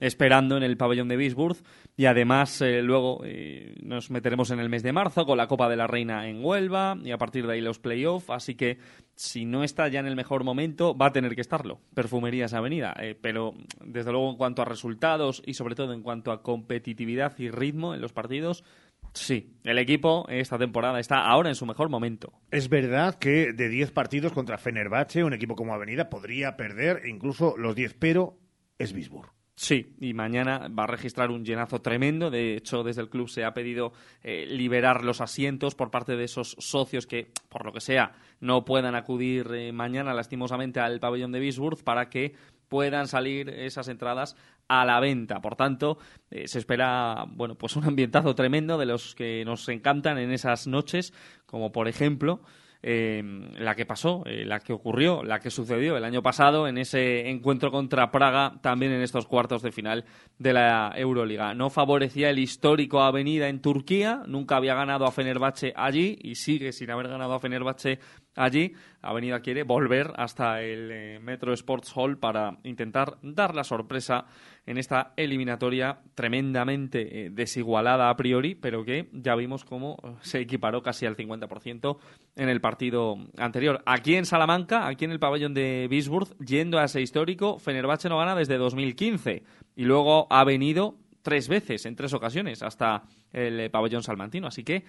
esperando 0.00 0.56
en 0.56 0.62
el 0.62 0.76
pabellón 0.76 1.08
de 1.08 1.16
Bisburg 1.16 1.56
y 1.96 2.06
además 2.06 2.60
eh, 2.60 2.82
luego 2.82 3.22
eh, 3.24 3.74
nos 3.82 4.10
meteremos 4.10 4.50
en 4.50 4.60
el 4.60 4.68
mes 4.68 4.82
de 4.82 4.92
marzo 4.92 5.24
con 5.24 5.38
la 5.38 5.46
Copa 5.46 5.68
de 5.68 5.76
la 5.76 5.86
Reina 5.86 6.28
en 6.28 6.44
Huelva 6.44 6.98
y 7.02 7.10
a 7.10 7.18
partir 7.18 7.46
de 7.46 7.54
ahí 7.54 7.60
los 7.60 7.78
playoffs, 7.78 8.30
así 8.30 8.54
que 8.54 8.78
si 9.14 9.46
no 9.46 9.64
está 9.64 9.88
ya 9.88 10.00
en 10.00 10.06
el 10.06 10.16
mejor 10.16 10.44
momento 10.44 10.96
va 10.96 11.06
a 11.06 11.12
tener 11.12 11.34
que 11.34 11.40
estarlo, 11.40 11.80
Perfumerías 11.94 12.52
Avenida, 12.52 12.94
eh, 13.00 13.16
pero 13.20 13.54
desde 13.84 14.12
luego 14.12 14.30
en 14.30 14.36
cuanto 14.36 14.62
a 14.62 14.66
resultados 14.66 15.42
y 15.46 15.54
sobre 15.54 15.74
todo 15.74 15.92
en 15.92 16.02
cuanto 16.02 16.32
a 16.32 16.42
competitividad 16.42 17.38
y 17.38 17.50
ritmo 17.50 17.94
en 17.94 18.00
los 18.00 18.12
partidos, 18.12 18.64
Sí, 19.12 19.56
el 19.64 19.78
equipo 19.78 20.26
esta 20.28 20.58
temporada 20.58 21.00
está 21.00 21.24
ahora 21.24 21.48
en 21.48 21.54
su 21.54 21.64
mejor 21.64 21.88
momento. 21.88 22.34
Es 22.50 22.68
verdad 22.68 23.14
que 23.14 23.52
de 23.54 23.70
10 23.70 23.92
partidos 23.92 24.32
contra 24.32 24.58
Fenerbahce, 24.58 25.24
un 25.24 25.32
equipo 25.32 25.56
como 25.56 25.72
Avenida 25.72 26.10
podría 26.10 26.56
perder 26.56 27.06
incluso 27.06 27.56
los 27.56 27.74
10, 27.74 27.94
pero 27.94 28.38
es 28.78 28.92
Bisburg. 28.92 29.35
Sí, 29.58 29.94
y 30.00 30.12
mañana 30.12 30.68
va 30.68 30.84
a 30.84 30.86
registrar 30.86 31.30
un 31.30 31.42
llenazo 31.42 31.80
tremendo. 31.80 32.30
De 32.30 32.56
hecho, 32.56 32.82
desde 32.82 33.00
el 33.00 33.08
club 33.08 33.30
se 33.30 33.42
ha 33.42 33.54
pedido 33.54 33.94
eh, 34.22 34.44
liberar 34.46 35.02
los 35.02 35.22
asientos 35.22 35.74
por 35.74 35.90
parte 35.90 36.14
de 36.14 36.24
esos 36.24 36.56
socios 36.58 37.06
que, 37.06 37.30
por 37.48 37.64
lo 37.64 37.72
que 37.72 37.80
sea, 37.80 38.12
no 38.38 38.66
puedan 38.66 38.94
acudir 38.94 39.50
eh, 39.54 39.72
mañana 39.72 40.12
lastimosamente 40.12 40.78
al 40.78 41.00
pabellón 41.00 41.32
de 41.32 41.40
Bisburg 41.40 41.82
para 41.82 42.10
que 42.10 42.34
puedan 42.68 43.08
salir 43.08 43.48
esas 43.48 43.88
entradas 43.88 44.36
a 44.68 44.84
la 44.84 45.00
venta. 45.00 45.40
Por 45.40 45.56
tanto, 45.56 45.96
eh, 46.30 46.48
se 46.48 46.58
espera, 46.58 47.24
bueno, 47.26 47.54
pues 47.54 47.76
un 47.76 47.84
ambientazo 47.84 48.34
tremendo 48.34 48.76
de 48.76 48.84
los 48.84 49.14
que 49.14 49.42
nos 49.46 49.66
encantan 49.70 50.18
en 50.18 50.32
esas 50.32 50.66
noches, 50.66 51.14
como 51.46 51.72
por 51.72 51.88
ejemplo 51.88 52.42
eh, 52.82 53.22
la 53.58 53.74
que 53.74 53.86
pasó, 53.86 54.22
eh, 54.26 54.44
la 54.44 54.60
que 54.60 54.72
ocurrió, 54.72 55.22
la 55.22 55.40
que 55.40 55.50
sucedió 55.50 55.96
el 55.96 56.04
año 56.04 56.22
pasado 56.22 56.68
en 56.68 56.78
ese 56.78 57.28
encuentro 57.28 57.70
contra 57.70 58.10
Praga, 58.10 58.58
también 58.62 58.92
en 58.92 59.02
estos 59.02 59.26
cuartos 59.26 59.62
de 59.62 59.72
final 59.72 60.04
de 60.38 60.52
la 60.52 60.92
Euroliga. 60.96 61.54
No 61.54 61.70
favorecía 61.70 62.30
el 62.30 62.38
histórico 62.38 63.00
Avenida 63.00 63.48
en 63.48 63.60
Turquía, 63.60 64.22
nunca 64.26 64.56
había 64.56 64.74
ganado 64.74 65.04
a 65.04 65.12
Fenerbahce 65.12 65.72
allí 65.76 66.18
y 66.22 66.34
sigue 66.36 66.72
sin 66.72 66.90
haber 66.90 67.08
ganado 67.08 67.34
a 67.34 67.40
Fenerbahce 67.40 67.98
allí. 68.34 68.74
Avenida 69.02 69.40
quiere 69.40 69.62
volver 69.62 70.12
hasta 70.16 70.62
el 70.62 70.90
eh, 70.90 71.18
Metro 71.20 71.52
Sports 71.52 71.92
Hall 71.94 72.18
para 72.18 72.58
intentar 72.64 73.18
dar 73.22 73.54
la 73.54 73.64
sorpresa 73.64 74.26
en 74.66 74.78
esta 74.78 75.12
eliminatoria 75.16 76.00
tremendamente 76.14 77.26
eh, 77.26 77.30
desigualada 77.30 78.10
a 78.10 78.16
priori, 78.16 78.54
pero 78.56 78.84
que 78.84 79.08
ya 79.12 79.34
vimos 79.36 79.64
cómo 79.64 79.96
se 80.20 80.40
equiparó 80.40 80.82
casi 80.82 81.06
al 81.06 81.16
50% 81.16 81.98
en 82.34 82.48
el 82.48 82.60
partido 82.60 83.16
anterior. 83.38 83.82
Aquí 83.86 84.16
en 84.16 84.26
Salamanca, 84.26 84.88
aquí 84.88 85.04
en 85.04 85.12
el 85.12 85.20
pabellón 85.20 85.54
de 85.54 85.86
Bisburg, 85.88 86.36
yendo 86.38 86.78
a 86.78 86.84
ese 86.84 87.00
histórico, 87.00 87.58
Fenerbahce 87.58 88.08
no 88.08 88.18
gana 88.18 88.34
desde 88.34 88.58
2015 88.58 89.44
y 89.76 89.84
luego 89.84 90.26
ha 90.30 90.44
venido 90.44 90.96
tres 91.22 91.48
veces, 91.48 91.86
en 91.86 91.96
tres 91.96 92.12
ocasiones, 92.12 92.62
hasta 92.62 93.02
el 93.32 93.58
eh, 93.58 93.70
pabellón 93.70 94.02
salmantino. 94.02 94.46
Así 94.46 94.62
que 94.62 94.84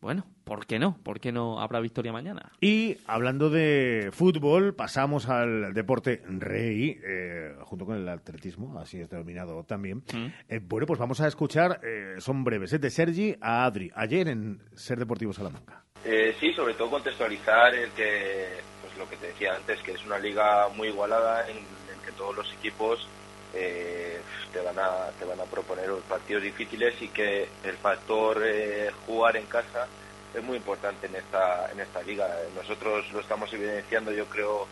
bueno, 0.00 0.24
¿por 0.44 0.66
qué 0.66 0.78
no? 0.78 0.96
¿Por 1.02 1.20
qué 1.20 1.30
no 1.30 1.60
habrá 1.60 1.78
victoria 1.80 2.10
mañana? 2.10 2.52
Y 2.60 2.96
hablando 3.06 3.50
de 3.50 4.10
fútbol, 4.12 4.74
pasamos 4.74 5.28
al 5.28 5.74
deporte 5.74 6.22
rey, 6.26 6.98
eh, 7.04 7.54
junto 7.64 7.84
con 7.84 7.96
el 7.96 8.08
atletismo, 8.08 8.78
así 8.78 8.98
es 8.98 9.10
denominado 9.10 9.62
también. 9.64 9.98
Mm. 10.12 10.26
Eh, 10.48 10.60
bueno, 10.62 10.86
pues 10.86 10.98
vamos 10.98 11.20
a 11.20 11.28
escuchar, 11.28 11.80
eh, 11.84 12.14
son 12.18 12.44
breves, 12.44 12.80
de 12.80 12.90
Sergi 12.90 13.36
a 13.42 13.66
Adri, 13.66 13.90
ayer 13.94 14.28
en 14.28 14.62
Ser 14.74 14.98
Deportivo 14.98 15.34
Salamanca. 15.34 15.84
sí, 16.02 16.52
sobre 16.54 16.74
todo 16.74 16.90
contextualizar 16.90 17.74
el 17.74 17.90
que, 17.90 18.46
pues 18.80 18.96
lo 18.96 19.08
que 19.08 19.16
te 19.16 19.26
decía 19.26 19.54
antes, 19.54 19.82
que 19.82 19.92
es 19.92 20.06
una 20.06 20.18
liga 20.18 20.68
muy 20.74 20.88
igualada 20.88 21.46
en, 21.50 21.58
en 21.58 22.00
que 22.06 22.12
todos 22.12 22.34
los 22.34 22.50
equipos 22.54 23.06
eh, 23.54 24.20
te 24.52 24.60
van 24.60 24.78
a 24.78 25.10
te 25.18 25.24
van 25.24 25.40
a 25.40 25.44
proponer 25.44 25.90
partidos 26.08 26.42
difíciles 26.42 27.00
y 27.00 27.08
que 27.08 27.48
el 27.64 27.76
factor 27.76 28.42
eh, 28.44 28.90
jugar 29.06 29.36
en 29.36 29.46
casa 29.46 29.86
es 30.34 30.42
muy 30.42 30.56
importante 30.56 31.06
en 31.06 31.16
esta 31.16 31.70
en 31.72 31.80
esta 31.80 32.02
liga. 32.02 32.28
Nosotros 32.54 33.10
lo 33.12 33.20
estamos 33.20 33.52
evidenciando 33.52 34.12
yo 34.12 34.26
creo 34.26 34.66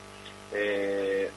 eh, 0.53 1.31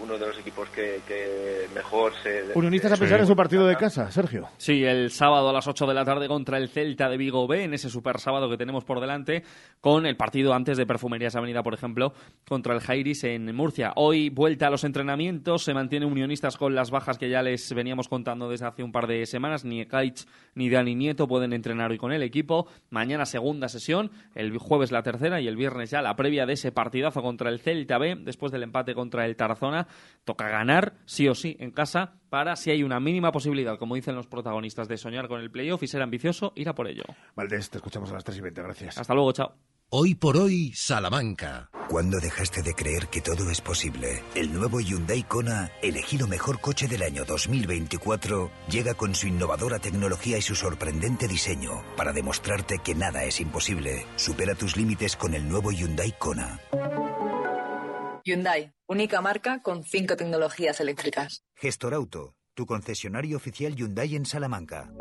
uno 0.00 0.18
de 0.18 0.26
los 0.26 0.38
equipos 0.38 0.68
que, 0.70 1.66
mejor 1.74 2.12
se... 2.22 2.52
Unionistas 2.54 2.92
a 2.92 2.96
pesar 2.96 3.20
de 3.20 3.26
su 3.26 3.36
partido 3.36 3.66
de 3.66 3.76
casa, 3.76 4.10
Sergio. 4.10 4.48
Sí, 4.56 4.84
el 4.84 5.10
sábado 5.10 5.48
a 5.48 5.52
las 5.52 5.66
8 5.66 5.86
de 5.86 5.94
la 5.94 6.04
tarde 6.04 6.28
contra 6.28 6.58
el 6.58 6.68
Celta 6.68 7.08
de 7.08 7.16
Vigo 7.16 7.46
B, 7.46 7.64
en 7.64 7.74
ese 7.74 7.88
super 7.88 8.18
sábado 8.18 8.48
que 8.48 8.56
tenemos 8.56 8.84
por 8.84 9.00
delante, 9.00 9.42
con 9.80 10.06
el 10.06 10.16
partido 10.16 10.54
antes 10.54 10.76
de 10.76 10.86
Perfumerías 10.86 11.36
Avenida, 11.36 11.62
por 11.62 11.74
ejemplo, 11.74 12.12
contra 12.48 12.74
el 12.74 12.80
Jairis 12.80 13.24
en 13.24 13.54
Murcia. 13.54 13.92
Hoy 13.96 14.30
vuelta 14.30 14.66
a 14.66 14.70
los 14.70 14.84
entrenamientos, 14.84 15.64
se 15.64 15.74
mantiene 15.74 16.06
Unionistas 16.06 16.56
con 16.56 16.74
las 16.74 16.90
bajas 16.90 17.18
que 17.18 17.28
ya 17.28 17.42
les 17.42 17.72
veníamos 17.74 18.08
contando 18.08 18.48
desde 18.48 18.66
hace 18.66 18.82
un 18.82 18.92
par 18.92 19.06
de 19.06 19.26
semanas. 19.26 19.64
Ni 19.64 19.80
Ekaich 19.80 20.26
ni 20.54 20.68
Dani 20.70 20.94
Nieto 20.94 21.26
pueden 21.26 21.52
entrenar 21.52 21.90
hoy 21.90 21.98
con 21.98 22.12
el 22.12 22.22
equipo. 22.22 22.66
Mañana 22.90 23.26
segunda 23.26 23.68
sesión, 23.68 24.10
el 24.34 24.56
jueves 24.58 24.92
la 24.92 25.02
tercera 25.02 25.40
y 25.40 25.48
el 25.48 25.56
viernes 25.56 25.90
ya 25.90 26.02
la 26.02 26.16
previa 26.16 26.46
de 26.46 26.54
ese 26.54 26.72
partidazo 26.72 27.22
contra 27.22 27.50
el 27.50 27.60
Celta 27.60 27.98
B, 27.98 28.16
después 28.20 28.52
del 28.52 28.62
empate 28.62 28.94
contra 28.94 29.24
el 29.24 29.36
Tarazona 29.36 29.81
toca 30.24 30.48
ganar 30.48 30.94
sí 31.04 31.28
o 31.28 31.34
sí 31.34 31.56
en 31.60 31.70
casa 31.70 32.14
para, 32.28 32.56
si 32.56 32.70
hay 32.70 32.82
una 32.82 33.00
mínima 33.00 33.32
posibilidad, 33.32 33.78
como 33.78 33.94
dicen 33.94 34.14
los 34.14 34.26
protagonistas, 34.26 34.88
de 34.88 34.96
soñar 34.96 35.28
con 35.28 35.40
el 35.40 35.50
playoff 35.50 35.82
y 35.82 35.86
ser 35.86 36.02
ambicioso, 36.02 36.52
ir 36.56 36.68
a 36.68 36.74
por 36.74 36.88
ello. 36.88 37.04
Valdés, 37.36 37.70
te 37.70 37.78
escuchamos 37.78 38.10
a 38.10 38.14
las 38.14 38.24
3 38.24 38.38
y 38.38 38.40
20, 38.40 38.62
gracias. 38.62 38.98
Hasta 38.98 39.14
luego, 39.14 39.32
chao. 39.32 39.54
Hoy 39.94 40.14
por 40.14 40.38
hoy, 40.38 40.72
Salamanca. 40.74 41.68
¿Cuándo 41.90 42.18
dejaste 42.18 42.62
de 42.62 42.72
creer 42.72 43.08
que 43.08 43.20
todo 43.20 43.50
es 43.50 43.60
posible? 43.60 44.22
El 44.34 44.54
nuevo 44.54 44.80
Hyundai 44.80 45.22
Kona, 45.24 45.70
elegido 45.82 46.26
mejor 46.26 46.62
coche 46.62 46.88
del 46.88 47.02
año 47.02 47.26
2024, 47.26 48.50
llega 48.70 48.94
con 48.94 49.14
su 49.14 49.26
innovadora 49.26 49.80
tecnología 49.80 50.38
y 50.38 50.40
su 50.40 50.54
sorprendente 50.54 51.28
diseño 51.28 51.82
para 51.98 52.14
demostrarte 52.14 52.78
que 52.78 52.94
nada 52.94 53.24
es 53.24 53.38
imposible. 53.42 54.06
Supera 54.16 54.54
tus 54.54 54.78
límites 54.78 55.14
con 55.14 55.34
el 55.34 55.46
nuevo 55.46 55.70
Hyundai 55.70 56.14
Kona. 56.18 56.58
Hyundai, 58.24 58.72
única 58.86 59.20
marca 59.20 59.62
con 59.62 59.82
cinco 59.82 60.16
tecnologías 60.16 60.80
eléctricas. 60.80 61.44
Gestor 61.54 61.94
Auto, 61.94 62.36
tu 62.54 62.66
concesionario 62.66 63.36
oficial 63.36 63.74
Hyundai 63.74 64.14
en 64.14 64.26
Salamanca. 64.26 64.92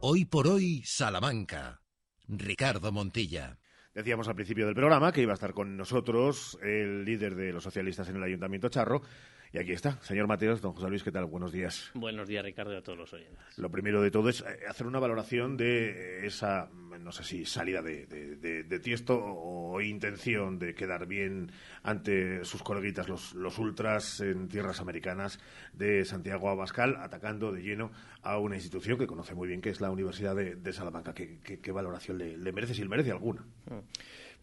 Hoy 0.00 0.26
por 0.26 0.46
hoy, 0.48 0.82
Salamanca. 0.84 1.80
Ricardo 2.28 2.92
Montilla. 2.92 3.58
Decíamos 3.94 4.28
al 4.28 4.34
principio 4.34 4.66
del 4.66 4.74
programa 4.74 5.12
que 5.12 5.22
iba 5.22 5.32
a 5.32 5.34
estar 5.34 5.54
con 5.54 5.76
nosotros 5.76 6.58
el 6.62 7.04
líder 7.04 7.36
de 7.36 7.52
los 7.52 7.62
socialistas 7.62 8.08
en 8.08 8.16
el 8.16 8.24
Ayuntamiento 8.24 8.68
Charro. 8.68 9.02
Y 9.54 9.58
aquí 9.58 9.70
está, 9.70 10.02
señor 10.02 10.26
Mateos, 10.26 10.60
don 10.60 10.72
José 10.72 10.88
Luis, 10.88 11.04
¿qué 11.04 11.12
tal? 11.12 11.26
Buenos 11.26 11.52
días. 11.52 11.92
Buenos 11.94 12.26
días, 12.26 12.44
Ricardo, 12.44 12.72
y 12.72 12.76
a 12.76 12.82
todos 12.82 12.98
los 12.98 13.12
oyentes. 13.12 13.38
Lo 13.56 13.70
primero 13.70 14.02
de 14.02 14.10
todo 14.10 14.28
es 14.28 14.40
eh, 14.40 14.66
hacer 14.68 14.84
una 14.84 14.98
valoración 14.98 15.56
de 15.56 16.26
esa, 16.26 16.68
no 16.98 17.12
sé 17.12 17.22
si 17.22 17.44
salida 17.44 17.80
de, 17.80 18.04
de, 18.04 18.78
Tiesto 18.80 19.16
o 19.16 19.80
intención 19.80 20.58
de 20.58 20.74
quedar 20.74 21.06
bien 21.06 21.52
ante 21.84 22.44
sus 22.44 22.64
coleguitas, 22.64 23.08
los, 23.08 23.32
los 23.34 23.56
ultras 23.60 24.18
en 24.18 24.48
tierras 24.48 24.80
americanas 24.80 25.38
de 25.72 26.04
Santiago 26.04 26.50
Abascal, 26.50 26.96
atacando 26.96 27.52
de 27.52 27.62
lleno 27.62 27.92
a 28.22 28.38
una 28.38 28.56
institución 28.56 28.98
que 28.98 29.06
conoce 29.06 29.36
muy 29.36 29.46
bien, 29.46 29.60
que 29.60 29.70
es 29.70 29.80
la 29.80 29.92
Universidad 29.92 30.34
de, 30.34 30.72
Salamanca. 30.72 31.14
¿Qué, 31.14 31.38
qué, 31.38 31.70
valoración 31.70 32.18
le, 32.18 32.36
le, 32.36 32.50
merece, 32.50 32.74
si 32.74 32.82
le 32.82 32.88
merece 32.88 33.12
alguna? 33.12 33.42
Mm. 33.70 33.78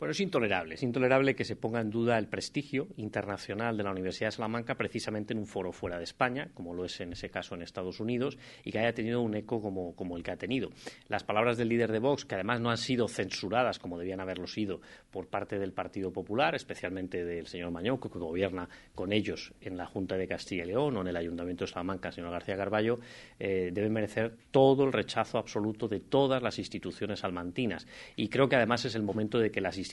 Bueno, 0.01 0.13
es 0.13 0.20
intolerable. 0.20 0.74
Es 0.74 0.81
intolerable 0.81 1.36
que 1.36 1.46
se 1.46 1.55
ponga 1.55 1.79
en 1.79 1.91
duda 1.91 2.17
el 2.17 2.27
prestigio 2.27 2.88
internacional 2.98 3.77
de 3.77 3.84
la 3.84 3.91
Universidad 3.91 4.29
de 4.29 4.31
Salamanca 4.31 4.74
precisamente 4.74 5.31
en 5.31 5.38
un 5.38 5.46
foro 5.46 5.72
fuera 5.72 6.00
de 6.00 6.05
España, 6.05 6.50
como 6.55 6.74
lo 6.74 6.86
es 6.86 7.00
en 7.01 7.13
ese 7.13 7.29
caso 7.29 7.53
en 7.53 7.62
Estados 7.62 8.00
Unidos, 8.00 8.39
y 8.63 8.72
que 8.72 8.79
haya 8.79 8.96
tenido 8.96 9.22
un 9.22 9.36
eco 9.36 9.62
como, 9.62 9.96
como 9.96 10.17
el 10.17 10.24
que 10.24 10.31
ha 10.31 10.38
tenido. 10.38 10.72
Las 11.08 11.24
palabras 11.24 11.55
del 11.60 11.70
líder 11.70 11.91
de 11.91 12.00
Vox, 12.00 12.25
que 12.25 12.34
además 12.34 12.60
no 12.60 12.72
han 12.72 12.79
sido 12.79 13.08
censuradas 13.08 13.77
como 13.77 14.00
debían 14.00 14.20
haberlo 14.20 14.48
sido 14.48 14.81
por 15.12 15.27
parte 15.27 15.60
del 15.60 15.72
Partido 15.72 16.12
Popular, 16.12 16.55
especialmente 16.55 17.24
del 17.24 17.46
señor 17.46 17.70
Mañoco, 17.70 18.10
que 18.10 18.17
gobierna 18.17 18.67
con 18.96 19.13
ellos 19.13 19.53
en 19.62 19.77
la 19.77 19.86
Junta 19.86 20.17
de 20.17 20.27
Castilla 20.27 20.63
y 20.63 20.70
León 20.70 20.98
o 20.98 21.01
en 21.01 21.10
el 21.10 21.15
Ayuntamiento 21.15 21.65
de 21.65 21.74
Salamanca, 21.74 22.12
señor 22.12 22.31
García 22.31 22.58
Carballo, 22.58 22.98
eh, 23.38 23.70
deben 23.72 23.93
merecer 23.93 24.34
todo 24.50 24.84
el 24.84 24.93
rechazo 24.93 25.38
absoluto 25.38 25.88
de 25.88 26.00
todas 26.00 26.41
las 26.41 26.58
instituciones 26.58 27.20
salmantinas. 27.20 27.86
Y 28.15 28.29
creo 28.29 28.50
que 28.50 28.55
además 28.55 28.84
es 28.86 28.96
el 28.96 29.03
momento 29.03 29.38
de 29.38 29.51
que 29.51 29.62
las 29.62 29.77
instituciones, 29.77 29.90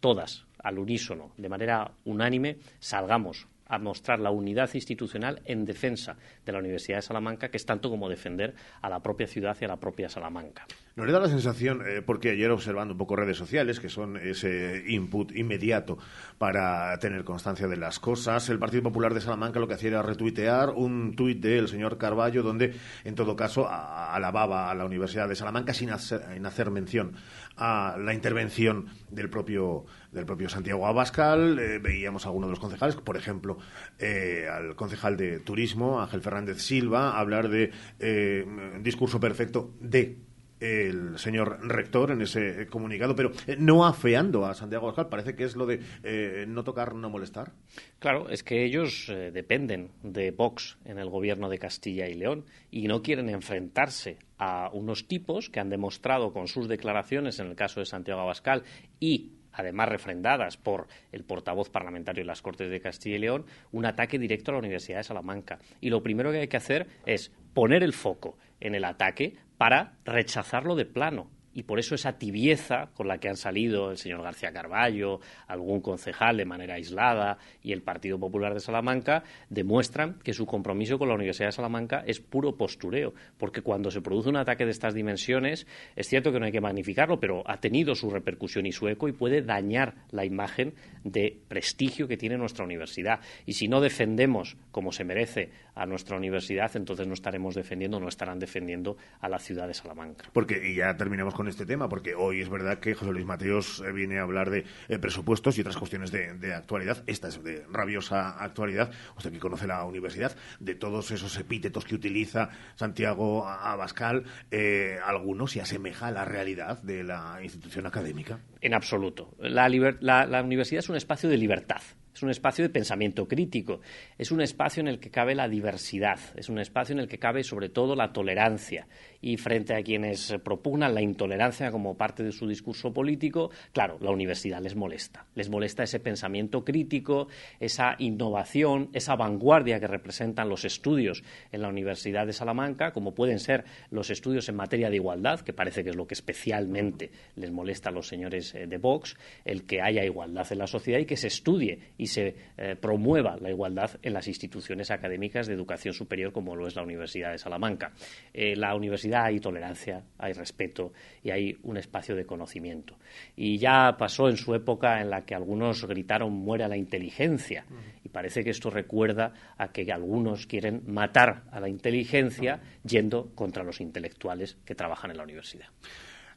todas, 0.00 0.44
al 0.62 0.78
unísono, 0.78 1.32
de 1.36 1.48
manera 1.48 1.92
unánime, 2.04 2.58
salgamos 2.78 3.46
a 3.66 3.78
mostrar 3.78 4.18
la 4.18 4.30
unidad 4.30 4.70
institucional 4.74 5.42
en 5.44 5.64
defensa 5.64 6.16
de 6.44 6.52
la 6.52 6.58
Universidad 6.58 6.98
de 6.98 7.02
Salamanca, 7.02 7.50
que 7.50 7.58
es 7.58 7.66
tanto 7.66 7.90
como 7.90 8.08
defender 8.08 8.54
a 8.80 8.88
la 8.88 9.00
propia 9.00 9.26
ciudad 9.26 9.56
y 9.60 9.64
a 9.64 9.68
la 9.68 9.76
propia 9.76 10.08
Salamanca. 10.08 10.66
¿No 10.98 11.04
le 11.04 11.12
da 11.12 11.20
la 11.20 11.28
sensación, 11.28 11.84
eh, 11.86 12.02
porque 12.04 12.30
ayer 12.30 12.50
observando 12.50 12.94
un 12.94 12.98
poco 12.98 13.14
redes 13.14 13.36
sociales, 13.36 13.78
que 13.78 13.88
son 13.88 14.16
ese 14.16 14.82
input 14.88 15.30
inmediato 15.30 15.96
para 16.38 16.98
tener 16.98 17.22
constancia 17.22 17.68
de 17.68 17.76
las 17.76 18.00
cosas, 18.00 18.48
el 18.48 18.58
Partido 18.58 18.82
Popular 18.82 19.14
de 19.14 19.20
Salamanca 19.20 19.60
lo 19.60 19.68
que 19.68 19.74
hacía 19.74 19.90
era 19.90 20.02
retuitear 20.02 20.70
un 20.70 21.14
tuit 21.14 21.40
del 21.40 21.68
señor 21.68 21.98
Carballo, 21.98 22.42
donde 22.42 22.74
en 23.04 23.14
todo 23.14 23.36
caso 23.36 23.68
alababa 23.68 24.72
a 24.72 24.74
la 24.74 24.84
Universidad 24.86 25.28
de 25.28 25.36
Salamanca 25.36 25.72
sin 25.72 25.90
hacer 25.90 26.70
mención 26.72 27.12
a 27.56 27.96
la 27.96 28.12
intervención 28.12 28.86
del 29.08 29.30
propio, 29.30 29.84
del 30.10 30.26
propio 30.26 30.48
Santiago 30.48 30.84
Abascal. 30.84 31.60
Eh, 31.60 31.78
veíamos 31.78 32.26
a 32.26 32.30
algunos 32.30 32.48
de 32.48 32.52
los 32.52 32.60
concejales, 32.60 32.96
por 32.96 33.16
ejemplo, 33.16 33.58
eh, 34.00 34.48
al 34.50 34.74
concejal 34.74 35.16
de 35.16 35.38
Turismo, 35.38 36.00
Ángel 36.00 36.22
Fernández 36.22 36.60
Silva, 36.60 37.16
hablar 37.20 37.48
de 37.48 37.70
eh, 38.00 38.44
discurso 38.82 39.20
perfecto 39.20 39.74
de 39.80 40.27
el 40.60 41.18
señor 41.18 41.60
rector 41.66 42.10
en 42.10 42.22
ese 42.22 42.66
comunicado, 42.66 43.14
pero 43.14 43.32
no 43.58 43.86
afeando 43.86 44.46
a 44.46 44.54
Santiago 44.54 44.86
Abascal. 44.86 45.08
Parece 45.08 45.34
que 45.34 45.44
es 45.44 45.56
lo 45.56 45.66
de 45.66 46.46
no 46.48 46.64
tocar, 46.64 46.94
no 46.94 47.10
molestar. 47.10 47.52
Claro, 47.98 48.28
es 48.28 48.42
que 48.42 48.64
ellos 48.64 49.12
dependen 49.32 49.90
de 50.02 50.30
Vox 50.30 50.78
en 50.84 50.98
el 50.98 51.08
gobierno 51.08 51.48
de 51.48 51.58
Castilla 51.58 52.08
y 52.08 52.14
León 52.14 52.44
y 52.70 52.88
no 52.88 53.02
quieren 53.02 53.28
enfrentarse 53.28 54.18
a 54.38 54.70
unos 54.72 55.08
tipos 55.08 55.50
que 55.50 55.60
han 55.60 55.70
demostrado 55.70 56.32
con 56.32 56.46
sus 56.46 56.68
declaraciones, 56.68 57.40
en 57.40 57.48
el 57.48 57.56
caso 57.56 57.80
de 57.80 57.86
Santiago 57.86 58.20
Abascal, 58.20 58.62
y 59.00 59.32
además 59.58 59.88
refrendadas 59.88 60.56
por 60.56 60.86
el 61.12 61.24
portavoz 61.24 61.68
parlamentario 61.68 62.22
de 62.22 62.26
las 62.26 62.42
Cortes 62.42 62.70
de 62.70 62.80
Castilla 62.80 63.16
y 63.16 63.20
León, 63.20 63.44
un 63.72 63.84
ataque 63.84 64.18
directo 64.18 64.50
a 64.50 64.54
la 64.54 64.60
Universidad 64.60 64.98
de 64.98 65.04
Salamanca. 65.04 65.58
Y 65.80 65.90
lo 65.90 66.02
primero 66.02 66.32
que 66.32 66.38
hay 66.38 66.48
que 66.48 66.56
hacer 66.56 66.86
es 67.04 67.32
poner 67.52 67.82
el 67.82 67.92
foco 67.92 68.38
en 68.60 68.74
el 68.74 68.84
ataque 68.84 69.36
para 69.58 69.98
rechazarlo 70.04 70.76
de 70.76 70.86
plano 70.86 71.30
y 71.58 71.64
por 71.64 71.80
eso 71.80 71.96
esa 71.96 72.12
tibieza 72.12 72.90
con 72.94 73.08
la 73.08 73.18
que 73.18 73.28
han 73.28 73.36
salido 73.36 73.90
el 73.90 73.96
señor 73.96 74.22
García 74.22 74.52
Carballo, 74.52 75.18
algún 75.48 75.80
concejal 75.80 76.36
de 76.36 76.44
manera 76.44 76.74
aislada 76.74 77.38
y 77.64 77.72
el 77.72 77.82
Partido 77.82 78.16
Popular 78.16 78.54
de 78.54 78.60
Salamanca 78.60 79.24
demuestran 79.50 80.20
que 80.22 80.32
su 80.32 80.46
compromiso 80.46 81.00
con 81.00 81.08
la 81.08 81.16
Universidad 81.16 81.48
de 81.48 81.52
Salamanca 81.52 82.04
es 82.06 82.20
puro 82.20 82.56
postureo, 82.56 83.12
porque 83.38 83.62
cuando 83.62 83.90
se 83.90 84.00
produce 84.00 84.28
un 84.28 84.36
ataque 84.36 84.66
de 84.66 84.70
estas 84.70 84.94
dimensiones, 84.94 85.66
es 85.96 86.06
cierto 86.06 86.30
que 86.30 86.38
no 86.38 86.46
hay 86.46 86.52
que 86.52 86.60
magnificarlo, 86.60 87.18
pero 87.18 87.42
ha 87.44 87.56
tenido 87.56 87.96
su 87.96 88.08
repercusión 88.08 88.64
y 88.64 88.70
su 88.70 88.86
eco 88.86 89.08
y 89.08 89.12
puede 89.12 89.42
dañar 89.42 89.96
la 90.12 90.24
imagen 90.24 90.74
de 91.02 91.40
prestigio 91.48 92.06
que 92.06 92.16
tiene 92.16 92.38
nuestra 92.38 92.64
universidad. 92.64 93.18
Y 93.46 93.54
si 93.54 93.66
no 93.66 93.80
defendemos 93.80 94.56
como 94.70 94.92
se 94.92 95.02
merece 95.02 95.50
a 95.74 95.86
nuestra 95.86 96.16
universidad, 96.16 96.70
entonces 96.76 97.08
no 97.08 97.14
estaremos 97.14 97.56
defendiendo, 97.56 97.98
no 97.98 98.06
estarán 98.06 98.38
defendiendo 98.38 98.96
a 99.20 99.28
la 99.28 99.40
ciudad 99.40 99.66
de 99.66 99.74
Salamanca. 99.74 100.30
Porque, 100.32 100.60
y 100.64 100.76
ya 100.76 100.96
terminamos 100.96 101.34
con 101.34 101.47
este 101.48 101.66
tema, 101.66 101.88
porque 101.88 102.14
hoy 102.14 102.40
es 102.40 102.48
verdad 102.48 102.78
que 102.78 102.94
José 102.94 103.12
Luis 103.12 103.26
Mateos 103.26 103.82
eh, 103.86 103.92
viene 103.92 104.18
a 104.18 104.22
hablar 104.22 104.50
de 104.50 104.64
eh, 104.88 104.98
presupuestos 104.98 105.56
y 105.58 105.60
otras 105.60 105.76
cuestiones 105.76 106.10
de, 106.10 106.54
actualidad. 106.54 107.02
Esta 107.06 107.28
es 107.28 107.42
de 107.42 107.64
rabiosa 107.70 108.42
actualidad. 108.42 108.90
Usted 109.16 109.32
que 109.32 109.38
conoce 109.38 109.66
la 109.66 109.84
universidad, 109.84 110.36
de 110.60 110.74
todos 110.74 111.10
esos 111.10 111.36
epítetos 111.38 111.84
que 111.84 111.94
utiliza 111.94 112.50
Santiago 112.76 113.46
Abascal, 113.46 114.24
eh, 114.50 114.98
¿alguno 115.04 115.46
se 115.46 115.60
asemeja 115.60 116.08
a 116.08 116.10
la 116.10 116.24
realidad 116.24 116.82
de 116.82 117.04
la 117.04 117.38
institución 117.42 117.86
académica? 117.86 118.40
En 118.60 118.74
absoluto. 118.74 119.34
la 119.40 120.42
universidad 120.42 120.80
es 120.80 120.88
un 120.88 120.96
espacio 120.96 121.28
de 121.28 121.36
libertad 121.36 121.82
es 122.18 122.22
un 122.24 122.30
espacio 122.30 122.64
de 122.64 122.70
pensamiento 122.70 123.28
crítico, 123.28 123.80
es 124.18 124.32
un 124.32 124.40
espacio 124.40 124.80
en 124.80 124.88
el 124.88 124.98
que 124.98 125.10
cabe 125.10 125.36
la 125.36 125.48
diversidad, 125.48 126.18
es 126.34 126.48
un 126.48 126.58
espacio 126.58 126.92
en 126.92 126.98
el 126.98 127.06
que 127.06 127.18
cabe 127.18 127.44
sobre 127.44 127.68
todo 127.68 127.94
la 127.94 128.12
tolerancia. 128.12 128.88
Y 129.20 129.36
frente 129.36 129.74
a 129.74 129.82
quienes 129.82 130.36
propugnan 130.44 130.94
la 130.94 131.02
intolerancia 131.02 131.70
como 131.70 131.96
parte 131.96 132.22
de 132.22 132.32
su 132.32 132.46
discurso 132.46 132.92
político, 132.92 133.50
claro, 133.72 133.98
la 134.00 134.10
universidad 134.10 134.60
les 134.60 134.76
molesta. 134.76 135.26
Les 135.34 135.50
molesta 135.50 135.82
ese 135.82 136.00
pensamiento 136.00 136.64
crítico, 136.64 137.28
esa 137.58 137.96
innovación, 137.98 138.90
esa 138.92 139.16
vanguardia 139.16 139.80
que 139.80 139.86
representan 139.86 140.48
los 140.48 140.64
estudios 140.64 141.22
en 141.52 141.62
la 141.62 141.68
Universidad 141.68 142.26
de 142.26 142.32
Salamanca, 142.32 142.92
como 142.92 143.14
pueden 143.14 143.38
ser 143.38 143.64
los 143.90 144.10
estudios 144.10 144.48
en 144.48 144.56
materia 144.56 144.90
de 144.90 144.96
igualdad, 144.96 145.40
que 145.40 145.52
parece 145.52 145.82
que 145.82 145.90
es 145.90 145.96
lo 145.96 146.06
que 146.06 146.14
especialmente 146.14 147.10
les 147.36 147.50
molesta 147.50 147.88
a 147.88 147.92
los 147.92 148.06
señores 148.06 148.54
eh, 148.54 148.66
de 148.66 148.78
Vox, 148.78 149.16
el 149.44 149.64
que 149.64 149.80
haya 149.80 150.04
igualdad 150.04 150.46
en 150.50 150.58
la 150.58 150.66
sociedad 150.66 150.98
y 150.98 151.06
que 151.06 151.16
se 151.16 151.28
estudie 151.28 151.78
y 151.96 152.06
se 152.06 152.34
eh, 152.56 152.76
promueva 152.80 153.36
la 153.40 153.50
igualdad 153.50 153.90
en 154.02 154.12
las 154.12 154.28
instituciones 154.28 154.90
académicas 154.90 155.46
de 155.46 155.54
educación 155.54 155.94
superior 155.94 156.32
como 156.32 156.54
lo 156.54 156.66
es 156.66 156.76
la 156.76 156.82
Universidad 156.82 157.32
de 157.32 157.38
Salamanca. 157.38 157.92
Eh, 158.32 158.54
la 158.56 158.74
universidad 158.74 159.07
hay 159.14 159.40
tolerancia, 159.40 160.02
hay 160.18 160.32
respeto 160.32 160.92
y 161.22 161.30
hay 161.30 161.56
un 161.62 161.76
espacio 161.76 162.14
de 162.14 162.26
conocimiento. 162.26 162.96
Y 163.36 163.58
ya 163.58 163.96
pasó 163.98 164.28
en 164.28 164.36
su 164.36 164.54
época 164.54 165.00
en 165.00 165.10
la 165.10 165.24
que 165.24 165.34
algunos 165.34 165.84
gritaron 165.86 166.32
muera 166.32 166.68
la 166.68 166.76
inteligencia 166.76 167.64
y 168.04 168.08
parece 168.08 168.44
que 168.44 168.50
esto 168.50 168.70
recuerda 168.70 169.32
a 169.56 169.68
que 169.68 169.90
algunos 169.92 170.46
quieren 170.46 170.82
matar 170.86 171.44
a 171.50 171.60
la 171.60 171.68
inteligencia 171.68 172.60
yendo 172.84 173.30
contra 173.34 173.62
los 173.64 173.80
intelectuales 173.80 174.56
que 174.64 174.74
trabajan 174.74 175.10
en 175.10 175.16
la 175.16 175.24
universidad. 175.24 175.66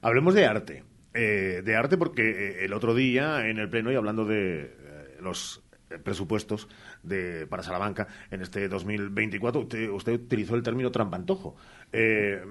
Hablemos 0.01 0.33
de 0.33 0.45
arte. 0.45 0.83
Eh, 1.13 1.61
de 1.63 1.75
arte 1.75 1.97
porque 1.97 2.63
el 2.63 2.71
otro 2.71 2.95
día 2.95 3.45
en 3.45 3.57
el 3.57 3.69
pleno 3.69 3.91
y 3.91 3.95
hablando 3.95 4.23
de 4.23 4.71
los 5.19 5.61
eh, 5.70 5.70
presupuestos 5.99 6.67
de, 7.03 7.47
para 7.47 7.63
Salamanca 7.63 8.07
en 8.31 8.41
este 8.41 8.67
2024. 8.67 9.61
Usted, 9.61 9.89
usted 9.89 10.13
utilizó 10.13 10.55
el 10.55 10.63
término 10.63 10.91
trampantojo. 10.91 11.55
Eh, 11.91 12.41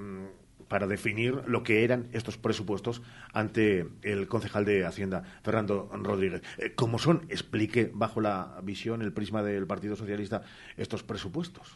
para 0.71 0.87
definir 0.87 1.35
lo 1.49 1.65
que 1.65 1.83
eran 1.83 2.07
estos 2.13 2.39
presupuestos 2.39 3.03
ante 3.33 3.89
el 4.03 4.29
concejal 4.29 4.65
de 4.65 4.87
Hacienda, 4.87 5.25
Fernando 5.43 5.91
Rodríguez. 5.93 6.43
Eh, 6.59 6.75
¿Cómo 6.77 7.01
son? 7.01 7.27
Explique 7.29 7.91
bajo 7.93 8.21
la 8.21 8.61
visión, 8.63 9.03
el 9.03 9.13
prisma 9.13 9.43
del 9.43 9.67
Partido 9.67 9.97
Socialista, 9.97 10.43
estos 10.77 11.03
presupuestos. 11.03 11.75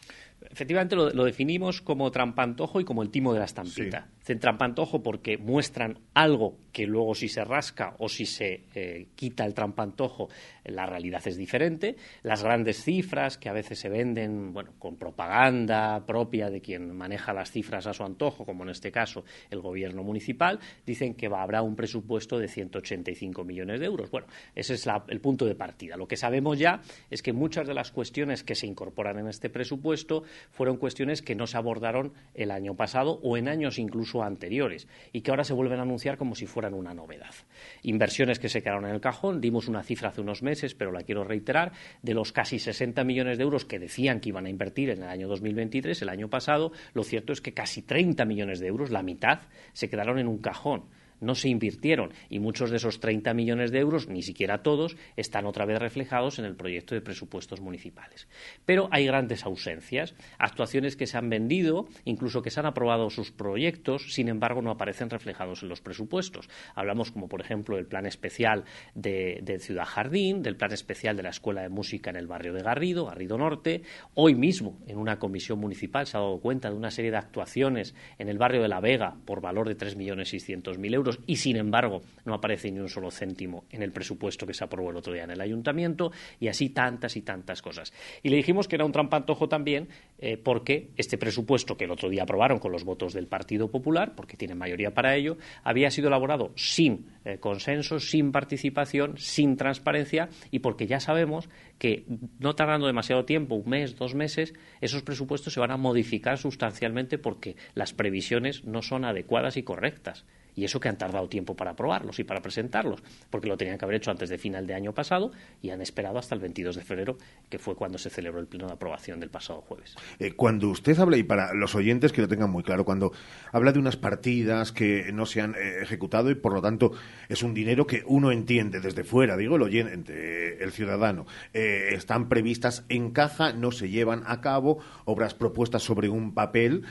Efectivamente 0.51 0.97
lo, 0.97 1.25
definimos 1.25 1.81
como 1.81 2.11
trampantojo 2.11 2.81
y 2.81 2.85
como 2.85 3.03
el 3.03 3.11
timo 3.11 3.33
de 3.33 3.39
la 3.39 3.45
estampita. 3.45 4.09
Trampantojo 4.41 5.03
porque 5.03 5.37
muestran 5.37 5.99
algo 6.15 6.57
que 6.73 6.87
luego 6.87 7.15
si 7.15 7.29
se 7.29 7.45
rasca 7.45 7.95
o 7.99 8.09
si 8.09 8.27
se 8.27 8.65
eh, 8.75 9.07
quita 9.15 9.45
el 9.45 9.55
trampantojo, 9.55 10.29
la 10.65 10.87
realidad 10.87 11.23
es 11.27 11.37
diferente. 11.37 11.97
Las 12.23 12.43
grandes 12.43 12.83
cifras 12.83 13.37
que 13.37 13.49
a 13.49 13.53
veces 13.53 13.79
se 13.79 13.89
venden 13.89 14.53
bueno, 14.53 14.73
con 14.79 14.97
propaganda 14.97 16.05
propia 16.07 16.51
de 16.51 16.61
quien 16.61 16.97
maneja 16.97 17.33
las 17.33 17.51
cifras 17.51 17.87
a 17.87 17.93
su 17.93 18.03
antojo, 18.03 18.45
como 18.45 18.65
en 18.65 18.71
este 18.71 18.91
caso 18.91 19.25
el 19.51 19.61
gobierno 19.61 20.03
municipal, 20.03 20.59
dicen 20.87 21.15
que 21.15 21.27
habrá 21.27 21.63
un 21.63 21.77
presupuesto 21.77 22.39
de 22.39 22.49
185 22.49 23.45
millones 23.45 23.81
de 23.81 23.87
euros. 23.87 24.11
Bueno, 24.11 24.27
ese 24.55 24.75
es 24.75 24.89
el 25.09 25.21
punto 25.21 25.45
de 25.47 25.55
partida. 25.55 25.97
Lo 25.97 26.09
que 26.09 26.17
sabemos 26.17 26.59
ya 26.59 26.81
es 27.11 27.23
que 27.23 27.33
muchas 27.33 27.67
de 27.67 27.75
las 27.75 27.93
cuestiones 27.93 28.43
que 28.43 28.55
se 28.55 28.67
incorporan 28.67 29.19
en 29.19 29.29
este 29.29 29.51
presupuesto 29.51 30.25
fueron 30.51 30.77
cuestiones 30.77 31.23
que 31.23 31.35
no 31.35 31.47
se 31.47 31.57
abordaron 31.57 32.13
el 32.35 32.51
año 32.51 32.75
pasado 32.75 33.21
o 33.23 33.37
en 33.37 33.49
años 33.49 33.79
incluso 33.79 34.23
anteriores 34.23 34.89
y 35.13 35.21
que 35.21 35.31
ahora 35.31 35.45
se 35.45 35.53
vuelven 35.53 35.79
a 35.79 35.83
anunciar 35.83 36.17
como 36.17 36.35
si 36.35 36.47
fueran 36.47 36.75
una 36.75 36.95
novedad. 36.95 37.35
Inversiones 37.83 38.39
que 38.39 38.49
se 38.49 38.63
quedaron 38.63 38.87
en 38.87 38.95
el 38.95 39.01
cajón, 39.01 39.41
dimos 39.41 39.69
una 39.69 39.83
cifra 39.83 40.11
hace 40.11 40.21
unos 40.21 40.43
meses, 40.43 40.75
pero 40.75 40.93
la 40.93 41.03
quiero 41.03 41.25
reiterar, 41.25 41.73
de 42.03 42.15
los 42.15 42.33
casi 42.33 42.59
60 42.59 43.05
millones 43.05 43.39
de 43.39 43.45
euros 43.45 43.65
que 43.65 43.79
decían 43.79 44.21
que 44.21 44.31
iban 44.31 44.47
a 44.47 44.51
invertir 44.51 44.91
en 44.91 45.03
el 45.03 45.09
año 45.09 45.29
2023, 45.29 46.01
el 46.03 46.09
año 46.09 46.29
pasado, 46.29 46.73
lo 46.93 47.05
cierto 47.05 47.33
es 47.33 47.41
que 47.41 47.55
casi 47.55 47.83
30 47.83 48.25
millones 48.25 48.61
de 48.61 48.67
euros, 48.67 48.91
la 48.91 49.03
mitad, 49.03 49.43
se 49.73 49.89
quedaron 49.89 50.19
en 50.19 50.29
un 50.29 50.39
cajón 50.39 50.85
no 51.25 51.35
se 51.35 51.49
invirtieron 51.49 52.13
y 52.29 52.39
muchos 52.39 52.71
de 52.71 52.77
esos 52.77 53.01
30 53.01 53.35
millones 53.35 53.71
de 53.71 53.81
euros, 53.81 54.09
ni 54.09 54.23
siquiera 54.23 54.63
todos, 54.63 54.97
están 55.17 55.47
otra 55.47 55.65
vez 55.67 55.79
reflejados 55.79 56.39
en 56.39 56.45
el 56.45 56.57
proyecto 56.57 56.95
de 56.95 57.01
presupuestos 57.01 57.61
municipales. 57.61 58.29
Pero 58.65 58.89
hay 58.91 59.07
grandes 59.07 59.45
ausencias, 59.45 60.15
actuaciones 60.39 60.97
que 60.97 61.07
se 61.07 61.19
han 61.19 61.29
vendido, 61.29 61.89
incluso 62.05 62.43
que 62.43 62.51
se 62.51 62.61
han 62.61 62.67
aprobado 62.67 63.11
sus 63.11 63.33
proyectos, 63.33 64.13
sin 64.13 64.29
embargo 64.29 64.63
no 64.63 64.71
aparecen 64.71 65.11
reflejados 65.11 65.63
en 65.63 65.69
los 65.69 65.81
presupuestos. 65.81 66.49
Hablamos 66.75 67.11
como 67.11 67.29
por 67.29 67.41
ejemplo 67.41 67.77
del 67.77 67.87
plan 67.87 68.07
especial 68.07 68.65
de, 68.95 69.43
Ciudad 69.61 69.85
Jardín, 69.87 70.43
del 70.43 70.57
plan 70.57 70.73
especial 70.73 71.17
de 71.17 71.23
la 71.23 71.31
Escuela 71.31 71.63
de 71.63 71.69
Música 71.69 72.11
en 72.11 72.17
el 72.17 72.27
barrio 72.27 72.53
de 72.53 72.63
Garrido, 72.63 73.07
Garrido 73.07 73.39
Norte. 73.39 73.83
Hoy 74.15 74.35
mismo 74.35 74.79
en 74.87 74.99
una 74.99 75.19
comisión 75.19 75.59
municipal 75.59 76.07
se 76.07 76.17
ha 76.17 76.21
dado 76.21 76.41
cuenta 76.41 76.71
de 76.71 76.77
una 76.77 76.91
serie 76.91 77.11
de 77.11 77.17
actuaciones 77.17 77.95
en 78.19 78.29
el 78.29 78.39
barrio 78.39 78.63
de 78.63 78.69
La 78.69 78.81
Vega 78.81 79.17
por 79.25 79.41
valor 79.41 79.69
de 79.69 79.77
3.600.000 79.77 80.95
euros 80.95 81.14
y, 81.27 81.37
sin 81.37 81.57
embargo, 81.57 82.03
no 82.25 82.35
aparece 82.35 82.71
ni 82.71 82.81
un 82.81 82.89
solo 82.89 83.11
céntimo 83.11 83.65
en 83.71 83.83
el 83.83 83.93
presupuesto 83.93 84.47
que 84.47 84.55
se 84.55 84.65
aprobó 84.65 84.91
el 84.91 84.97
otro 84.97 85.13
día 85.13 85.25
en 85.25 85.31
el 85.31 85.41
ayuntamiento 85.41 86.13
y 86.41 86.49
así 86.49 86.71
tantas 86.71 87.17
y 87.17 87.23
tantas 87.23 87.63
cosas. 87.63 87.93
Y 88.23 88.29
le 88.29 88.37
dijimos 88.37 88.69
que 88.69 88.77
era 88.77 88.85
un 88.85 88.93
trampantojo 88.93 89.49
también 89.49 89.89
eh, 90.19 90.37
porque 90.37 90.91
este 90.97 91.19
presupuesto 91.19 91.77
que 91.77 91.85
el 91.85 91.91
otro 91.91 92.09
día 92.09 92.23
aprobaron 92.23 92.59
con 92.59 92.73
los 92.73 92.85
votos 92.85 93.13
del 93.13 93.27
Partido 93.27 93.71
Popular, 93.71 94.15
porque 94.15 94.37
tiene 94.37 94.55
mayoría 94.55 94.95
para 94.95 95.17
ello, 95.17 95.37
había 95.63 95.91
sido 95.91 96.09
elaborado 96.09 96.53
sin 96.57 97.07
eh, 97.25 97.39
consenso, 97.39 98.01
sin 98.01 98.33
participación, 98.33 99.19
sin 99.19 99.57
transparencia 99.57 100.29
y 100.51 100.61
porque 100.61 100.87
ya 100.87 101.01
sabemos 101.01 101.49
que 101.79 102.05
no 102.39 102.55
tardando 102.55 102.87
demasiado 102.87 103.25
tiempo, 103.25 103.55
un 103.55 103.69
mes, 103.69 103.97
dos 103.97 104.15
meses, 104.15 104.55
esos 104.81 105.03
presupuestos 105.03 105.53
se 105.53 105.61
van 105.61 105.71
a 105.71 105.77
modificar 105.77 106.39
sustancialmente 106.39 107.19
porque 107.19 107.57
las 107.75 107.93
previsiones 107.93 108.65
no 108.65 108.83
son 108.83 109.05
adecuadas 109.05 109.57
y 109.57 109.63
correctas. 109.63 110.25
Y 110.55 110.65
eso 110.65 110.81
que 110.81 110.89
han 110.89 110.99
tardado 110.99 111.29
tiempo 111.29 111.55
para 111.57 111.73
aprobarlos 111.73 112.19
y 112.19 112.25
para 112.25 112.41
presentarlos, 112.41 113.03
porque 113.31 113.49
lo 113.49 113.57
tenían 113.57 113.79
que 113.79 113.85
haber 113.85 113.97
hecho 113.97 114.11
antes 114.11 114.29
de 114.29 114.39
final 114.39 114.67
de 114.67 114.75
año 114.75 114.93
pasado 114.93 115.33
y 115.63 115.71
han 115.71 115.81
esperado 115.81 116.19
hasta 116.19 116.35
el 116.35 116.41
22 116.41 116.77
de 116.77 116.83
febrero, 116.83 117.19
que 117.49 117.59
fue 117.59 117.75
cuando 117.75 117.99
se 117.99 118.11
celebró 118.11 118.41
el 118.41 118.47
pleno 118.47 118.67
de 118.67 118.73
aprobación 118.73 119.21
del 119.21 119.31
pasado 119.31 119.61
jueves. 119.63 119.97
Eh, 120.19 120.33
cuando 120.33 120.69
usted 120.69 120.99
habla, 120.99 121.17
y 121.17 121.23
para 121.23 121.55
los 121.55 121.75
oyentes 121.75 122.13
que 122.13 122.23
lo 122.23 122.29
tengan 122.29 122.51
muy 122.51 122.63
claro, 122.63 122.85
cuando 122.85 123.13
habla 123.53 123.73
de 123.73 123.79
unas 123.79 123.97
partidas 123.97 124.73
que 124.73 125.11
no 125.13 125.27
se 125.27 125.41
han 125.41 125.55
eh, 125.55 125.83
ejecutado 125.83 126.31
y 126.31 126.35
por 126.35 126.53
lo 126.53 126.63
tanto 126.63 126.93
es 127.29 127.43
un 127.43 127.55
dinero 127.55 127.87
que 127.87 128.03
uno 128.07 128.31
entiende 128.31 128.81
desde 128.81 129.05
fuera, 129.05 129.37
digo 129.37 129.57
el 129.57 129.63
oyente, 129.63 130.63
el 130.63 130.73
ciudadano, 130.73 131.27
eh, 131.53 131.91
están 131.93 132.29
previstas 132.29 132.85
en 132.89 133.11
caja, 133.11 133.53
no 133.53 133.73
se 133.73 133.89
llevan 133.89 134.23
a 134.27 134.41
cabo, 134.41 134.79
obras 135.05 135.35
propuestas 135.35 135.83
sobre 135.83 136.09
un 136.09 136.35
papel, 136.35 136.85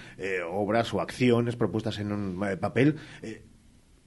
obras 0.49 0.93
o 0.93 1.01
acciones 1.01 1.55
propuestas 1.55 1.99
en 1.99 2.11
un 2.11 2.39
papel 2.59 2.97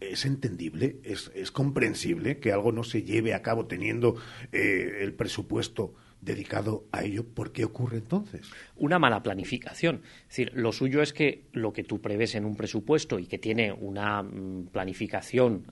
es 0.00 0.24
entendible, 0.24 0.96
es, 1.02 1.30
es, 1.34 1.50
comprensible 1.50 2.38
que 2.38 2.52
algo 2.52 2.72
no 2.72 2.84
se 2.84 3.02
lleve 3.02 3.34
a 3.34 3.42
cabo 3.42 3.66
teniendo 3.66 4.16
eh, 4.52 4.98
el 5.00 5.14
presupuesto 5.14 5.94
dedicado 6.20 6.84
a 6.92 7.04
ello. 7.04 7.24
¿Por 7.24 7.52
qué 7.52 7.64
ocurre 7.64 7.98
entonces? 7.98 8.50
Una 8.76 8.98
mala 8.98 9.22
planificación. 9.22 10.02
Es 10.22 10.28
decir, 10.28 10.52
lo 10.54 10.72
suyo 10.72 11.02
es 11.02 11.12
que 11.12 11.44
lo 11.52 11.72
que 11.72 11.84
tú 11.84 12.00
prevés 12.00 12.34
en 12.34 12.44
un 12.44 12.56
presupuesto 12.56 13.18
y 13.18 13.26
que 13.26 13.38
tiene 13.38 13.72
una 13.72 14.22
mm, 14.22 14.66
planificación 14.72 15.66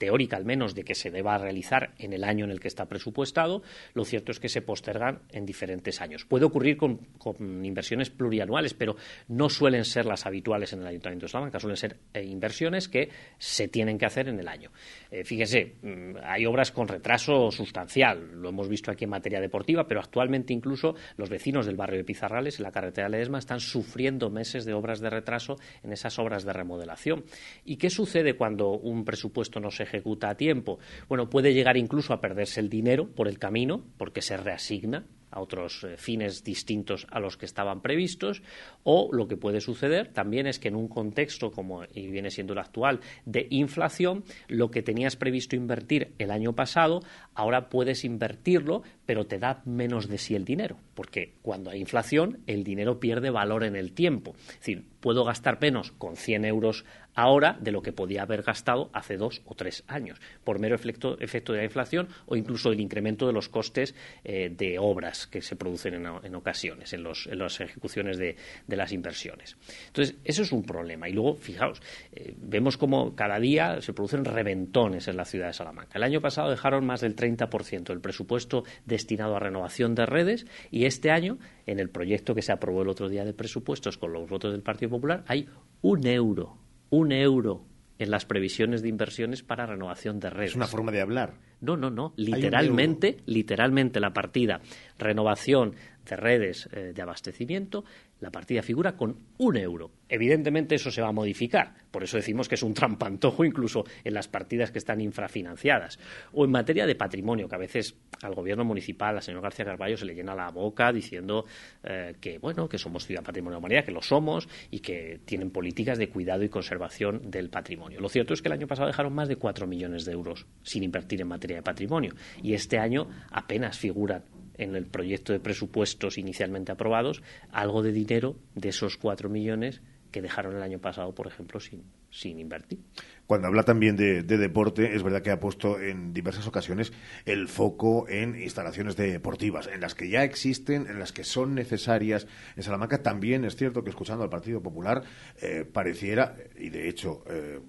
teórica 0.00 0.38
al 0.38 0.46
menos, 0.46 0.74
de 0.74 0.82
que 0.82 0.94
se 0.94 1.10
deba 1.10 1.36
realizar 1.36 1.92
en 1.98 2.14
el 2.14 2.24
año 2.24 2.46
en 2.46 2.50
el 2.50 2.58
que 2.58 2.68
está 2.68 2.88
presupuestado, 2.88 3.62
lo 3.92 4.06
cierto 4.06 4.32
es 4.32 4.40
que 4.40 4.48
se 4.48 4.62
postergan 4.62 5.20
en 5.30 5.44
diferentes 5.44 6.00
años. 6.00 6.24
Puede 6.24 6.46
ocurrir 6.46 6.78
con, 6.78 7.00
inversiones 7.38 8.08
plurianuales, 8.08 8.72
pero 8.72 8.96
no 9.28 9.50
suelen 9.50 9.84
ser 9.84 10.06
las 10.06 10.24
habituales 10.24 10.72
en 10.72 10.80
el 10.80 10.86
Ayuntamiento 10.86 11.26
de 11.26 11.32
Salamanca, 11.32 11.60
suelen 11.60 11.76
ser 11.76 11.98
eh, 12.14 12.24
inversiones 12.24 12.88
que 12.88 13.10
se 13.36 13.68
tienen 13.68 13.98
que 13.98 14.06
hacer 14.06 14.28
en 14.28 14.40
el 14.40 14.48
año. 14.48 14.70
Eh, 15.10 15.22
fíjese, 15.22 15.76
mm, 15.82 16.16
hay 16.24 16.46
obras 16.46 16.72
con 16.72 16.88
retraso 16.88 17.50
sustancial, 17.50 18.40
lo 18.40 18.48
hemos 18.48 18.70
visto 18.70 18.90
aquí 18.90 19.04
en 19.04 19.10
materia 19.10 19.38
deportiva, 19.38 19.86
pero 19.86 20.00
actualmente 20.00 20.54
incluso 20.54 20.94
los 21.18 21.28
vecinos 21.28 21.66
del 21.66 21.76
barrio 21.76 21.98
de 21.98 22.04
Pizarrales, 22.04 22.58
en 22.58 22.62
la 22.62 22.72
carretera 22.72 23.08
de 23.08 23.12
Ledesma, 23.12 23.38
están 23.38 23.60
sufriendo 23.60 24.30
meses 24.30 24.64
de 24.64 24.72
obras 24.72 25.00
de 25.00 25.10
retraso 25.10 25.58
en 25.82 25.92
esas 25.92 26.18
obras 26.18 26.44
de 26.44 26.54
remodelación. 26.54 27.24
¿Y 27.66 27.76
qué 27.76 27.90
sucede 27.90 28.32
cuando 28.32 28.70
un 28.70 29.04
presupuesto 29.04 29.60
no 29.60 29.70
se 29.70 29.89
ejecuta 29.90 30.30
a 30.30 30.36
tiempo. 30.36 30.78
Bueno, 31.08 31.28
puede 31.28 31.52
llegar 31.52 31.76
incluso 31.76 32.12
a 32.12 32.20
perderse 32.20 32.60
el 32.60 32.70
dinero 32.70 33.08
por 33.08 33.28
el 33.28 33.38
camino, 33.38 33.84
porque 33.98 34.22
se 34.22 34.36
reasigna 34.36 35.04
a 35.30 35.40
otros 35.40 35.84
eh, 35.84 35.96
fines 35.96 36.44
distintos 36.44 37.06
a 37.10 37.20
los 37.20 37.36
que 37.36 37.46
estaban 37.46 37.80
previstos, 37.80 38.42
o 38.82 39.08
lo 39.12 39.28
que 39.28 39.36
puede 39.36 39.60
suceder 39.60 40.08
también 40.08 40.46
es 40.46 40.58
que 40.58 40.68
en 40.68 40.76
un 40.76 40.88
contexto 40.88 41.50
como 41.50 41.82
viene 41.94 42.30
siendo 42.30 42.52
el 42.52 42.58
actual 42.58 43.00
de 43.24 43.46
inflación, 43.50 44.24
lo 44.48 44.70
que 44.70 44.82
tenías 44.82 45.16
previsto 45.16 45.56
invertir 45.56 46.12
el 46.18 46.30
año 46.30 46.54
pasado, 46.54 47.02
ahora 47.34 47.68
puedes 47.68 48.04
invertirlo, 48.04 48.82
pero 49.06 49.26
te 49.26 49.38
da 49.38 49.62
menos 49.64 50.08
de 50.08 50.18
sí 50.18 50.34
el 50.34 50.44
dinero, 50.44 50.76
porque 50.94 51.34
cuando 51.42 51.70
hay 51.70 51.80
inflación, 51.80 52.40
el 52.46 52.64
dinero 52.64 53.00
pierde 53.00 53.30
valor 53.30 53.64
en 53.64 53.76
el 53.76 53.92
tiempo. 53.92 54.34
Es 54.48 54.60
decir, 54.60 54.84
puedo 55.00 55.24
gastar 55.24 55.58
menos 55.60 55.92
con 55.92 56.16
100 56.16 56.44
euros 56.44 56.84
ahora 57.14 57.56
de 57.60 57.72
lo 57.72 57.82
que 57.82 57.92
podía 57.92 58.22
haber 58.22 58.42
gastado 58.42 58.90
hace 58.92 59.16
dos 59.16 59.42
o 59.46 59.54
tres 59.54 59.84
años, 59.88 60.20
por 60.44 60.58
mero 60.58 60.74
efecto, 60.74 61.18
efecto 61.20 61.52
de 61.52 61.58
la 61.58 61.64
inflación 61.64 62.08
o 62.26 62.36
incluso 62.36 62.70
el 62.70 62.80
incremento 62.80 63.26
de 63.26 63.32
los 63.32 63.48
costes 63.48 63.94
eh, 64.24 64.50
de 64.54 64.78
obras 64.78 65.19
que 65.26 65.42
se 65.42 65.56
producen 65.56 65.94
en, 65.94 66.34
ocasiones 66.34 66.92
en, 66.92 67.04
las 67.04 67.60
ejecuciones 67.60 68.18
de, 68.18 68.36
las 68.68 68.92
inversiones. 68.92 69.56
Entonces, 69.88 70.16
eso 70.24 70.42
es 70.42 70.52
un 70.52 70.62
problema. 70.62 71.08
Y 71.08 71.12
luego, 71.12 71.36
fijaos, 71.36 71.82
eh, 72.12 72.34
vemos 72.36 72.76
como 72.76 73.14
cada 73.14 73.38
día 73.38 73.80
se 73.80 73.92
producen 73.92 74.24
reventones 74.24 75.08
en 75.08 75.16
la 75.16 75.24
ciudad 75.24 75.48
de 75.48 75.52
Salamanca. 75.52 75.98
El 75.98 76.04
año 76.04 76.20
pasado 76.20 76.50
dejaron 76.50 76.86
más 76.86 77.00
del 77.00 77.16
30% 77.16 77.84
del 77.84 78.00
presupuesto 78.00 78.64
destinado 78.86 79.36
a 79.36 79.40
renovación 79.40 79.94
de 79.94 80.06
redes 80.06 80.46
y 80.70 80.84
este 80.84 81.10
año, 81.10 81.38
en 81.66 81.80
el 81.80 81.90
proyecto 81.90 82.34
que 82.34 82.42
se 82.42 82.52
aprobó 82.52 82.82
el 82.82 82.88
otro 82.88 83.08
día 83.08 83.24
de 83.24 83.34
presupuestos 83.34 83.98
con 83.98 84.12
los 84.12 84.28
votos 84.28 84.52
del 84.52 84.62
Partido 84.62 84.90
Popular, 84.90 85.24
hay 85.26 85.48
un 85.82 86.06
euro 86.06 86.58
un 86.90 87.12
euro 87.12 87.64
en 87.98 88.10
las 88.10 88.26
previsiones 88.26 88.82
de 88.82 88.88
inversiones 88.88 89.42
para 89.42 89.66
renovación 89.66 90.20
de 90.20 90.30
redes. 90.30 90.50
Es 90.50 90.56
una 90.56 90.66
forma 90.66 90.92
de 90.92 91.00
hablar. 91.00 91.34
No, 91.60 91.76
no, 91.76 91.90
no. 91.90 92.12
Literalmente, 92.16 93.18
literalmente 93.26 94.00
la 94.00 94.12
partida 94.12 94.60
renovación 94.98 95.74
de 96.04 96.16
redes 96.16 96.68
eh, 96.72 96.92
de 96.94 97.02
abastecimiento 97.02 97.84
la 98.20 98.30
partida 98.30 98.62
figura 98.62 98.96
con 98.96 99.16
un 99.38 99.56
euro. 99.56 99.90
Evidentemente 100.08 100.74
eso 100.74 100.90
se 100.90 101.00
va 101.00 101.08
a 101.08 101.12
modificar, 101.12 101.74
por 101.90 102.02
eso 102.02 102.16
decimos 102.16 102.48
que 102.48 102.56
es 102.56 102.62
un 102.62 102.74
trampantojo 102.74 103.44
incluso 103.44 103.84
en 104.04 104.14
las 104.14 104.28
partidas 104.28 104.70
que 104.70 104.78
están 104.78 105.00
infrafinanciadas. 105.00 105.98
O 106.32 106.44
en 106.44 106.50
materia 106.50 106.86
de 106.86 106.94
patrimonio, 106.94 107.48
que 107.48 107.54
a 107.54 107.58
veces 107.58 107.96
al 108.22 108.34
gobierno 108.34 108.64
municipal, 108.64 109.16
al 109.16 109.22
señor 109.22 109.42
García 109.42 109.64
Carballo, 109.64 109.96
se 109.96 110.04
le 110.04 110.14
llena 110.14 110.34
la 110.34 110.50
boca 110.50 110.92
diciendo 110.92 111.46
eh, 111.82 112.16
que, 112.20 112.38
bueno, 112.38 112.68
que 112.68 112.78
somos 112.78 113.06
ciudad 113.06 113.22
patrimonio 113.22 113.52
de 113.52 113.54
la 113.54 113.58
humanidad, 113.58 113.84
que 113.84 113.92
lo 113.92 114.02
somos 114.02 114.48
y 114.70 114.80
que 114.80 115.20
tienen 115.24 115.50
políticas 115.50 115.98
de 115.98 116.08
cuidado 116.08 116.44
y 116.44 116.48
conservación 116.48 117.30
del 117.30 117.48
patrimonio. 117.48 118.00
Lo 118.00 118.08
cierto 118.08 118.34
es 118.34 118.42
que 118.42 118.48
el 118.48 118.54
año 118.54 118.66
pasado 118.66 118.88
dejaron 118.88 119.14
más 119.14 119.28
de 119.28 119.36
cuatro 119.36 119.66
millones 119.66 120.04
de 120.04 120.12
euros 120.12 120.46
sin 120.62 120.82
invertir 120.82 121.20
en 121.20 121.28
materia 121.28 121.49
de 121.54 121.62
patrimonio 121.62 122.14
y 122.42 122.54
este 122.54 122.78
año 122.78 123.08
apenas 123.30 123.78
figuran 123.78 124.24
en 124.54 124.76
el 124.76 124.86
proyecto 124.86 125.32
de 125.32 125.40
presupuestos 125.40 126.18
inicialmente 126.18 126.72
aprobados 126.72 127.22
algo 127.50 127.82
de 127.82 127.92
dinero 127.92 128.36
de 128.54 128.68
esos 128.68 128.96
cuatro 128.96 129.28
millones 129.28 129.80
que 130.10 130.22
dejaron 130.22 130.56
el 130.56 130.62
año 130.62 130.78
pasado, 130.78 131.14
por 131.14 131.26
ejemplo, 131.26 131.60
sin, 131.60 131.84
sin 132.10 132.38
invertir. 132.38 132.80
Cuando 133.26 133.46
habla 133.46 133.62
también 133.62 133.96
de, 133.96 134.22
deporte, 134.22 134.94
es 134.94 135.02
verdad 135.02 135.22
que 135.22 135.30
ha 135.30 135.38
puesto 135.38 135.80
en 135.80 136.12
diversas 136.12 136.46
ocasiones 136.46 136.92
el 137.24 137.48
foco 137.48 138.08
en 138.08 138.40
instalaciones 138.40 138.96
deportivas, 138.96 139.68
en 139.68 139.80
las 139.80 139.94
que 139.94 140.08
ya 140.08 140.24
existen, 140.24 140.88
en 140.88 140.98
las 140.98 141.12
que 141.12 141.22
son 141.22 141.54
necesarias 141.54 142.26
en 142.56 142.62
Salamanca. 142.62 143.02
También 143.02 143.44
es 143.44 143.54
cierto 143.54 143.84
que 143.84 143.90
escuchando 143.90 144.24
al 144.24 144.30
Partido 144.30 144.60
Popular 144.60 145.04
eh, 145.40 145.64
pareciera, 145.64 146.36
y 146.58 146.70
de 146.70 146.88
hecho 146.88 147.22
eh, 147.28 147.60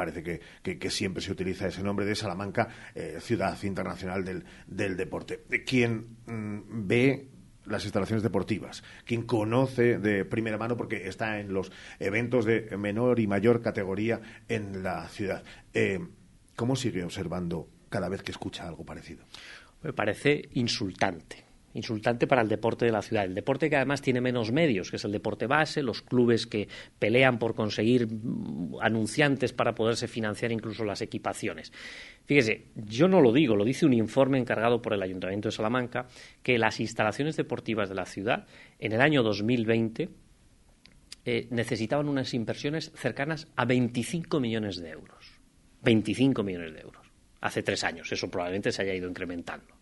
parece 0.00 0.22
que, 0.22 0.90
siempre 0.90 1.22
se 1.22 1.30
utiliza 1.30 1.68
ese 1.68 1.82
nombre 1.82 2.06
de 2.06 2.14
Salamanca, 2.14 2.68
eh, 2.94 3.18
ciudad 3.20 3.62
internacional 3.62 4.24
del, 4.66 4.96
deporte. 4.96 5.42
Quien 5.66 6.16
mm, 6.24 6.86
ve 6.88 7.28
las 7.66 7.84
instalaciones 7.84 8.22
deportivas, 8.22 8.82
quien 9.04 9.24
conoce 9.24 9.98
de 9.98 10.24
primera 10.24 10.56
mano 10.56 10.74
porque 10.74 11.06
está 11.06 11.38
en 11.38 11.52
los 11.52 11.70
eventos 11.98 12.46
de 12.46 12.74
menor 12.78 13.20
y 13.20 13.26
mayor 13.26 13.60
categoría 13.60 14.22
en 14.48 14.82
la 14.82 15.06
ciudad. 15.08 15.44
Eh, 15.74 15.98
¿Cómo 16.56 16.76
sigue 16.76 17.04
observando 17.04 17.68
cada 17.90 18.08
vez 18.08 18.22
que 18.22 18.32
escucha 18.32 18.66
algo 18.66 18.84
parecido? 18.84 19.26
Me 19.82 19.92
parece 19.92 20.48
insultante 20.54 21.49
insultante 21.74 22.26
para 22.26 22.42
el 22.42 22.48
deporte 22.48 22.84
de 22.84 22.92
la 22.92 23.02
ciudad. 23.02 23.24
El 23.24 23.34
deporte 23.34 23.70
que 23.70 23.76
además 23.76 24.02
tiene 24.02 24.20
menos 24.20 24.52
medios, 24.52 24.90
que 24.90 24.96
es 24.96 25.04
el 25.04 25.12
deporte 25.12 25.46
base, 25.46 25.82
los 25.82 26.02
clubes 26.02 26.46
que 26.46 26.68
pelean 26.98 27.38
por 27.38 27.54
conseguir 27.54 28.08
mm, 28.08 28.76
anunciantes 28.80 29.52
para 29.52 29.74
poderse 29.74 30.08
financiar 30.08 30.52
incluso 30.52 30.84
las 30.84 31.02
equipaciones. 31.02 31.72
Fíjese, 32.26 32.66
yo 32.74 33.08
no 33.08 33.20
lo 33.20 33.32
digo, 33.32 33.56
lo 33.56 33.64
dice 33.64 33.86
un 33.86 33.92
informe 33.92 34.38
encargado 34.38 34.82
por 34.82 34.94
el 34.94 35.02
Ayuntamiento 35.02 35.48
de 35.48 35.52
Salamanca, 35.52 36.06
que 36.42 36.58
las 36.58 36.80
instalaciones 36.80 37.36
deportivas 37.36 37.88
de 37.88 37.94
la 37.94 38.06
ciudad 38.06 38.46
en 38.78 38.92
el 38.92 39.00
año 39.00 39.22
2020 39.22 40.08
eh, 41.24 41.48
necesitaban 41.50 42.08
unas 42.08 42.32
inversiones 42.34 42.92
cercanas 42.94 43.48
a 43.56 43.64
25 43.64 44.40
millones 44.40 44.76
de 44.76 44.90
euros. 44.90 45.40
25 45.82 46.42
millones 46.42 46.74
de 46.74 46.80
euros. 46.80 47.06
Hace 47.40 47.62
tres 47.62 47.84
años, 47.84 48.10
eso 48.12 48.30
probablemente 48.30 48.70
se 48.72 48.82
haya 48.82 48.94
ido 48.94 49.08
incrementando. 49.08 49.79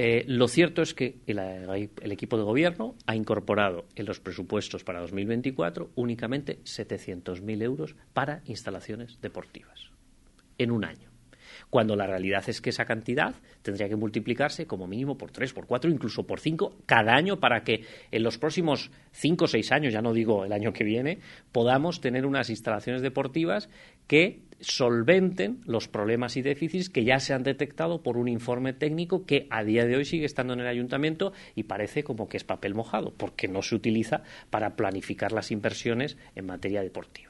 Eh, 0.00 0.22
lo 0.28 0.46
cierto 0.46 0.80
es 0.80 0.94
que 0.94 1.16
el, 1.26 2.12
equipo 2.12 2.38
de 2.38 2.44
gobierno 2.44 2.94
ha 3.06 3.16
incorporado 3.16 3.84
en 3.96 4.06
los 4.06 4.20
presupuestos 4.20 4.84
para 4.84 5.00
2024 5.00 5.90
únicamente 5.96 6.60
700.000 6.62 7.62
euros 7.64 7.96
para 8.12 8.40
instalaciones 8.44 9.20
deportivas 9.20 9.90
en 10.56 10.70
un 10.70 10.84
año. 10.84 11.10
Cuando 11.68 11.96
la 11.96 12.06
realidad 12.06 12.44
es 12.46 12.60
que 12.60 12.70
esa 12.70 12.84
cantidad 12.84 13.34
tendría 13.62 13.88
que 13.88 13.96
multiplicarse 13.96 14.68
como 14.68 14.86
mínimo 14.86 15.18
por 15.18 15.32
tres, 15.32 15.52
por 15.52 15.66
cuatro, 15.66 15.90
incluso 15.90 16.24
por 16.28 16.38
cinco 16.38 16.76
cada 16.86 17.16
año 17.16 17.40
para 17.40 17.64
que 17.64 17.84
en 18.12 18.22
los 18.22 18.38
próximos 18.38 18.92
cinco 19.10 19.46
o 19.46 19.48
seis 19.48 19.72
años, 19.72 19.92
ya 19.92 20.00
no 20.00 20.12
digo 20.12 20.44
el 20.44 20.52
año 20.52 20.72
que 20.72 20.84
viene, 20.84 21.18
podamos 21.50 22.00
tener 22.00 22.24
unas 22.24 22.50
instalaciones 22.50 23.02
deportivas 23.02 23.68
que 24.06 24.42
solventen 24.60 25.60
los 25.66 25.88
problemas 25.88 26.36
y 26.36 26.42
déficits 26.42 26.90
que 26.90 27.04
ya 27.04 27.20
se 27.20 27.34
han 27.34 27.42
detectado 27.42 28.02
por 28.02 28.16
un 28.16 28.28
informe 28.28 28.72
técnico 28.72 29.24
que 29.24 29.46
a 29.50 29.64
día 29.64 29.86
de 29.86 29.96
hoy 29.96 30.04
sigue 30.04 30.26
estando 30.26 30.52
en 30.52 30.60
el 30.60 30.66
ayuntamiento 30.66 31.32
y 31.54 31.64
parece 31.64 32.04
como 32.04 32.28
que 32.28 32.36
es 32.36 32.44
papel 32.44 32.74
mojado, 32.74 33.12
porque 33.16 33.48
no 33.48 33.62
se 33.62 33.74
utiliza 33.74 34.22
para 34.50 34.76
planificar 34.76 35.32
las 35.32 35.50
inversiones 35.50 36.16
en 36.34 36.46
materia 36.46 36.82
deportiva. 36.82 37.28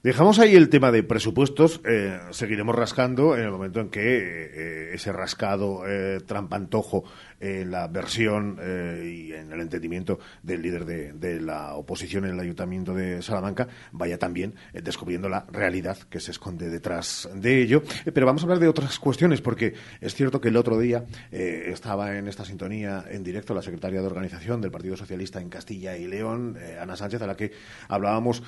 Dejamos 0.00 0.38
ahí 0.38 0.54
el 0.54 0.68
tema 0.68 0.92
de 0.92 1.02
presupuestos, 1.02 1.80
eh, 1.84 2.20
seguiremos 2.30 2.76
rascando 2.76 3.36
en 3.36 3.42
el 3.42 3.50
momento 3.50 3.80
en 3.80 3.90
que 3.90 4.00
eh, 4.00 4.94
ese 4.94 5.12
rascado 5.12 5.88
eh, 5.88 6.20
trampantojo 6.24 7.02
en 7.40 7.70
la 7.70 7.86
versión 7.88 8.58
y 8.58 9.32
en 9.32 9.52
el 9.52 9.60
entendimiento 9.60 10.18
del 10.42 10.62
líder 10.62 10.84
de, 10.84 11.40
la 11.40 11.74
oposición 11.74 12.24
en 12.24 12.34
el 12.34 12.40
Ayuntamiento 12.40 12.94
de 12.94 13.22
Salamanca 13.22 13.68
vaya 13.92 14.18
también 14.18 14.54
descubriendo 14.72 15.28
la 15.28 15.46
realidad 15.50 15.96
que 16.10 16.20
se 16.20 16.32
esconde 16.32 16.68
detrás 16.68 17.28
de 17.34 17.62
ello. 17.62 17.82
pero 18.12 18.26
vamos 18.26 18.42
a 18.42 18.44
hablar 18.46 18.58
de 18.58 18.68
otras 18.68 18.98
cuestiones, 18.98 19.40
porque 19.40 19.74
es 20.00 20.14
cierto 20.14 20.40
que 20.40 20.48
el 20.48 20.56
otro 20.56 20.78
día 20.78 21.04
estaba 21.30 22.16
en 22.16 22.28
esta 22.28 22.44
sintonía 22.44 23.04
en 23.08 23.22
directo 23.22 23.54
la 23.54 23.62
secretaria 23.62 24.00
de 24.00 24.06
organización 24.06 24.60
del 24.60 24.70
Partido 24.70 24.96
Socialista 24.96 25.40
en 25.40 25.48
Castilla 25.48 25.96
y 25.96 26.06
León, 26.06 26.58
Ana 26.80 26.96
Sánchez, 26.96 27.22
a 27.22 27.26
la 27.26 27.36
que 27.36 27.52
hablábamos 27.88 28.42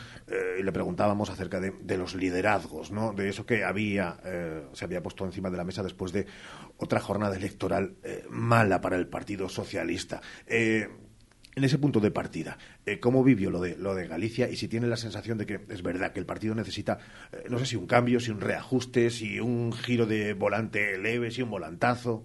y 0.58 0.62
le 0.62 0.72
preguntábamos 0.72 1.30
acerca 1.30 1.60
de, 1.60 1.96
los 1.96 2.14
liderazgos, 2.14 2.90
¿no? 2.90 3.12
De 3.12 3.28
eso 3.28 3.44
que 3.44 3.64
había, 3.64 4.16
eh, 4.24 4.62
se 4.72 4.84
había 4.84 5.02
puesto 5.02 5.24
encima 5.24 5.50
de 5.50 5.56
la 5.56 5.64
mesa 5.64 5.82
después 5.82 6.12
de 6.12 6.26
otra 6.80 7.00
jornada 7.00 7.36
electoral 7.36 7.94
eh, 8.02 8.24
mala 8.30 8.80
para 8.80 8.96
el 8.96 9.06
Partido 9.06 9.48
Socialista. 9.48 10.20
Eh, 10.46 10.88
en 11.56 11.64
ese 11.64 11.78
punto 11.78 11.98
de 11.98 12.12
partida, 12.12 12.56
¿cómo 13.00 13.24
vivió 13.24 13.50
lo 13.50 13.60
de, 13.60 13.76
lo 13.76 13.96
de 13.96 14.06
Galicia 14.06 14.48
y 14.48 14.56
si 14.56 14.68
tiene 14.68 14.86
la 14.86 14.96
sensación 14.96 15.36
de 15.36 15.46
que 15.46 15.60
es 15.68 15.82
verdad 15.82 16.12
que 16.12 16.20
el 16.20 16.24
partido 16.24 16.54
necesita, 16.54 16.98
no 17.50 17.58
sé 17.58 17.66
si 17.66 17.76
un 17.76 17.88
cambio, 17.88 18.20
si 18.20 18.30
un 18.30 18.40
reajuste, 18.40 19.10
si 19.10 19.40
un 19.40 19.72
giro 19.72 20.06
de 20.06 20.32
volante 20.32 20.96
leve, 20.96 21.32
si 21.32 21.42
un 21.42 21.50
volantazo? 21.50 22.24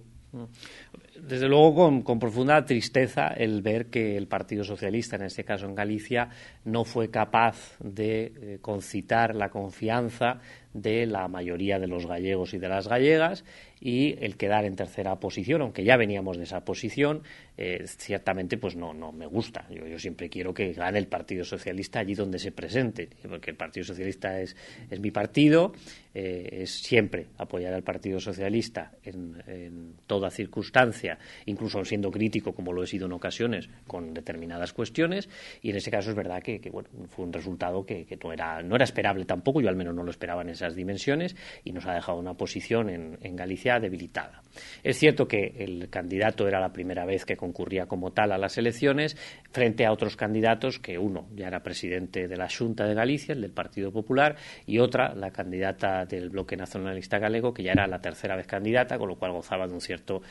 Desde 1.20 1.48
luego 1.48 2.02
con, 2.02 2.18
profunda 2.18 2.64
tristeza 2.64 3.28
el 3.28 3.62
ver 3.62 3.86
que 3.86 4.16
el 4.16 4.26
Partido 4.26 4.64
Socialista, 4.64 5.16
en 5.16 5.22
este 5.22 5.44
caso 5.44 5.66
en 5.66 5.74
Galicia, 5.74 6.28
no 6.64 6.84
fue 6.84 7.10
capaz 7.10 7.76
de 7.80 8.32
eh, 8.36 8.58
concitar 8.60 9.34
la 9.34 9.48
confianza 9.48 10.40
de 10.72 11.06
la 11.06 11.26
mayoría 11.28 11.78
de 11.78 11.86
los 11.86 12.06
gallegos 12.06 12.52
y 12.52 12.58
de 12.58 12.68
las 12.68 12.86
gallegas 12.86 13.44
y 13.80 14.16
el 14.20 14.36
quedar 14.36 14.64
en 14.64 14.76
tercera 14.76 15.18
posición, 15.18 15.62
aunque 15.62 15.84
ya 15.84 15.96
veníamos 15.96 16.36
de 16.36 16.44
esa 16.44 16.64
posición, 16.64 17.22
eh, 17.56 17.84
ciertamente 17.86 18.58
pues 18.58 18.76
no, 18.76 18.92
no 18.92 19.12
me 19.12 19.26
gusta. 19.26 19.66
Yo, 19.70 19.98
siempre 19.98 20.28
quiero 20.28 20.52
que 20.52 20.72
gane 20.72 20.98
el 20.98 21.06
Partido 21.06 21.44
Socialista 21.44 22.00
allí 22.00 22.14
donde 22.14 22.38
se 22.38 22.52
presente, 22.52 23.08
porque 23.28 23.50
el 23.50 23.56
Partido 23.56 23.84
Socialista 23.84 24.38
es 24.40 24.54
mi 25.00 25.10
partido, 25.10 25.72
eh, 26.18 26.62
es 26.62 26.70
siempre 26.70 27.26
apoyar 27.36 27.74
al 27.74 27.82
Partido 27.82 28.18
Socialista 28.18 28.92
en, 29.04 29.96
toda 30.06 30.30
circunstancia, 30.30 31.18
incluso 31.44 31.84
siendo 31.84 32.10
crítico, 32.10 32.54
como 32.54 32.72
lo 32.72 32.82
he 32.82 32.86
sido 32.86 33.04
en 33.04 33.12
ocasiones, 33.12 33.68
con 33.86 34.14
determinadas 34.14 34.72
cuestiones, 34.72 35.28
y 35.60 35.68
en 35.68 35.76
ese 35.76 35.90
caso 35.90 36.08
es 36.08 36.16
verdad 36.16 36.42
que, 36.42 36.58
bueno, 36.72 36.88
fue 37.08 37.26
un 37.26 37.34
resultado 37.34 37.84
que, 37.84 38.06
que, 38.06 38.16
no, 38.16 38.32
era, 38.32 38.62
no 38.62 38.76
era 38.76 38.84
esperable 38.84 39.26
tampoco, 39.26 39.60
yo 39.60 39.68
al 39.68 39.76
menos 39.76 39.94
no 39.94 40.04
lo 40.04 40.10
esperaba 40.10 40.40
en 40.40 40.48
esas 40.48 40.74
dimensiones, 40.74 41.36
y 41.64 41.72
nos 41.72 41.84
ha 41.84 41.92
dejado 41.92 42.18
una 42.18 42.32
posición 42.32 42.88
en, 42.88 43.18
en 43.20 43.36
Galicia 43.36 43.78
debilitada. 43.78 44.42
Es 44.82 44.98
cierto 44.98 45.28
que 45.28 45.52
el 45.58 45.90
candidato 45.90 46.48
era 46.48 46.60
la 46.60 46.72
primera 46.72 47.04
vez 47.04 47.26
que 47.26 47.36
concurría 47.36 47.88
como 47.88 48.12
tal 48.12 48.32
a 48.32 48.38
las 48.38 48.56
elecciones, 48.56 49.18
frente 49.50 49.84
a 49.84 49.92
otros 49.92 50.16
candidatos 50.16 50.78
que 50.78 50.96
uno 50.96 51.28
ya 51.34 51.48
era 51.48 51.62
presidente 51.62 52.26
de 52.26 52.36
la 52.38 52.48
Junta 52.48 52.86
de 52.86 52.94
Galicia, 52.94 53.34
el 53.34 53.42
del 53.42 53.52
Partido 53.52 53.92
Popular, 53.92 54.36
y 54.64 54.78
otra, 54.78 55.14
la 55.14 55.30
candidata 55.30 56.05
del 56.08 56.30
Bloque 56.30 56.56
Nacionalista 56.56 57.18
Galego, 57.18 57.52
que 57.52 57.62
ya 57.62 57.72
era 57.72 57.86
la 57.86 58.00
tercera 58.00 58.36
vez 58.36 58.46
candidata, 58.46 58.98
con 58.98 59.08
lo 59.08 59.16
cual 59.16 59.32
gozaba 59.32 59.66
de 59.66 59.74
un 59.74 59.80
cierto 59.80 60.22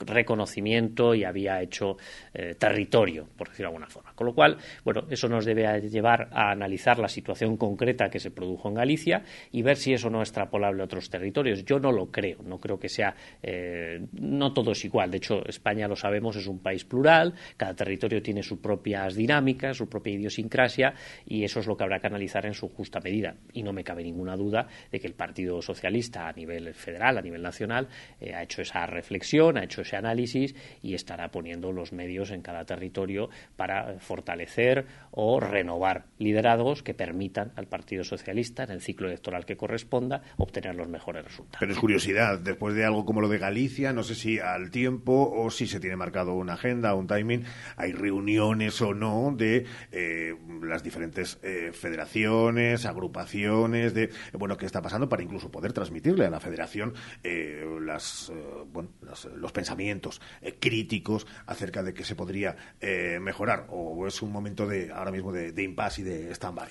reconocimiento 0.00 1.14
y 1.14 1.24
había 1.24 1.60
hecho 1.60 1.96
eh, 2.34 2.54
territorio, 2.58 3.28
por 3.36 3.48
decirlo 3.48 3.70
de 3.70 3.74
alguna 3.74 3.88
forma. 3.88 4.12
Con 4.14 4.26
lo 4.26 4.34
cual, 4.34 4.58
bueno, 4.84 5.04
eso 5.10 5.28
nos 5.28 5.44
debe 5.44 5.80
llevar 5.88 6.28
a 6.32 6.50
analizar 6.50 6.98
la 6.98 7.08
situación 7.08 7.56
concreta 7.56 8.10
que 8.10 8.20
se 8.20 8.30
produjo 8.30 8.68
en 8.68 8.74
Galicia 8.74 9.22
y 9.50 9.62
ver 9.62 9.76
si 9.76 9.92
eso 9.92 10.10
no 10.10 10.22
es 10.22 10.28
extrapolable 10.28 10.82
a 10.82 10.84
otros 10.84 11.10
territorios. 11.10 11.64
Yo 11.64 11.78
no 11.78 11.92
lo 11.92 12.10
creo, 12.10 12.38
no 12.44 12.58
creo 12.58 12.78
que 12.78 12.88
sea, 12.88 13.14
eh, 13.42 14.06
no 14.12 14.52
todo 14.52 14.72
es 14.72 14.84
igual. 14.84 15.10
De 15.10 15.18
hecho, 15.18 15.44
España, 15.46 15.88
lo 15.88 15.96
sabemos, 15.96 16.36
es 16.36 16.46
un 16.46 16.60
país 16.60 16.84
plural, 16.84 17.34
cada 17.56 17.74
territorio 17.74 18.22
tiene 18.22 18.42
sus 18.42 18.58
propias 18.58 19.14
dinámicas, 19.14 19.76
su 19.76 19.88
propia 19.88 20.14
idiosincrasia, 20.14 20.94
y 21.26 21.44
eso 21.44 21.60
es 21.60 21.66
lo 21.66 21.76
que 21.76 21.84
habrá 21.84 22.00
que 22.00 22.06
analizar 22.06 22.46
en 22.46 22.54
su 22.54 22.68
justa 22.68 23.00
medida. 23.00 23.36
Y 23.52 23.62
no 23.62 23.72
me 23.72 23.84
cabe 23.84 24.02
ninguna 24.02 24.36
duda 24.36 24.66
de 24.90 25.00
que 25.00 25.06
el 25.06 25.14
Partido 25.22 25.62
Socialista 25.62 26.26
a 26.26 26.32
nivel 26.32 26.74
federal, 26.74 27.16
a 27.16 27.22
nivel 27.22 27.42
nacional, 27.42 27.86
eh, 28.20 28.34
ha 28.34 28.42
hecho 28.42 28.60
esa 28.60 28.86
reflexión, 28.86 29.56
ha 29.56 29.62
hecho 29.62 29.82
ese 29.82 29.94
análisis 29.94 30.56
y 30.82 30.94
estará 30.94 31.30
poniendo 31.30 31.70
los 31.70 31.92
medios 31.92 32.32
en 32.32 32.42
cada 32.42 32.64
territorio 32.64 33.30
para 33.54 34.00
fortalecer 34.00 34.84
o 35.12 35.38
renovar 35.38 36.06
liderazgos 36.18 36.82
que 36.82 36.92
permitan 36.92 37.52
al 37.54 37.68
Partido 37.68 38.02
Socialista, 38.02 38.64
en 38.64 38.72
el 38.72 38.80
ciclo 38.80 39.06
electoral 39.06 39.44
que 39.44 39.56
corresponda, 39.56 40.22
obtener 40.38 40.74
los 40.74 40.88
mejores 40.88 41.24
resultados. 41.24 41.60
Pero 41.60 41.72
es 41.72 41.78
curiosidad, 41.78 42.40
después 42.40 42.74
de 42.74 42.84
algo 42.84 43.04
como 43.04 43.20
lo 43.20 43.28
de 43.28 43.38
Galicia, 43.38 43.92
no 43.92 44.02
sé 44.02 44.16
si 44.16 44.40
al 44.40 44.72
tiempo 44.72 45.30
o 45.32 45.50
si 45.50 45.68
se 45.68 45.78
tiene 45.78 45.94
marcado 45.94 46.34
una 46.34 46.54
agenda, 46.54 46.96
un 46.96 47.06
timing, 47.06 47.44
hay 47.76 47.92
reuniones 47.92 48.80
o 48.82 48.92
no 48.92 49.32
de 49.36 49.66
eh, 49.92 50.34
las 50.64 50.82
diferentes 50.82 51.38
eh, 51.44 51.70
federaciones, 51.72 52.86
agrupaciones, 52.86 53.94
de 53.94 54.10
bueno, 54.32 54.56
qué 54.56 54.66
está 54.66 54.82
pasando 54.82 55.08
para 55.12 55.22
incluso 55.22 55.50
poder 55.50 55.74
transmitirle 55.74 56.24
a 56.24 56.30
la 56.30 56.40
federación 56.40 56.94
eh, 57.22 57.66
las, 57.82 58.32
bueno, 58.72 58.88
los 59.36 59.52
pensamientos 59.52 60.22
críticos 60.58 61.26
acerca 61.44 61.82
de 61.82 61.92
que 61.92 62.02
se 62.02 62.14
podría 62.14 62.56
mejorar 63.20 63.66
o 63.68 64.06
es 64.06 64.22
un 64.22 64.32
momento 64.32 64.66
de 64.66 64.90
ahora 64.90 65.10
mismo 65.10 65.30
de, 65.30 65.52
de 65.52 65.62
impasse 65.62 66.00
y 66.00 66.04
de 66.04 66.30
stand-by. 66.34 66.68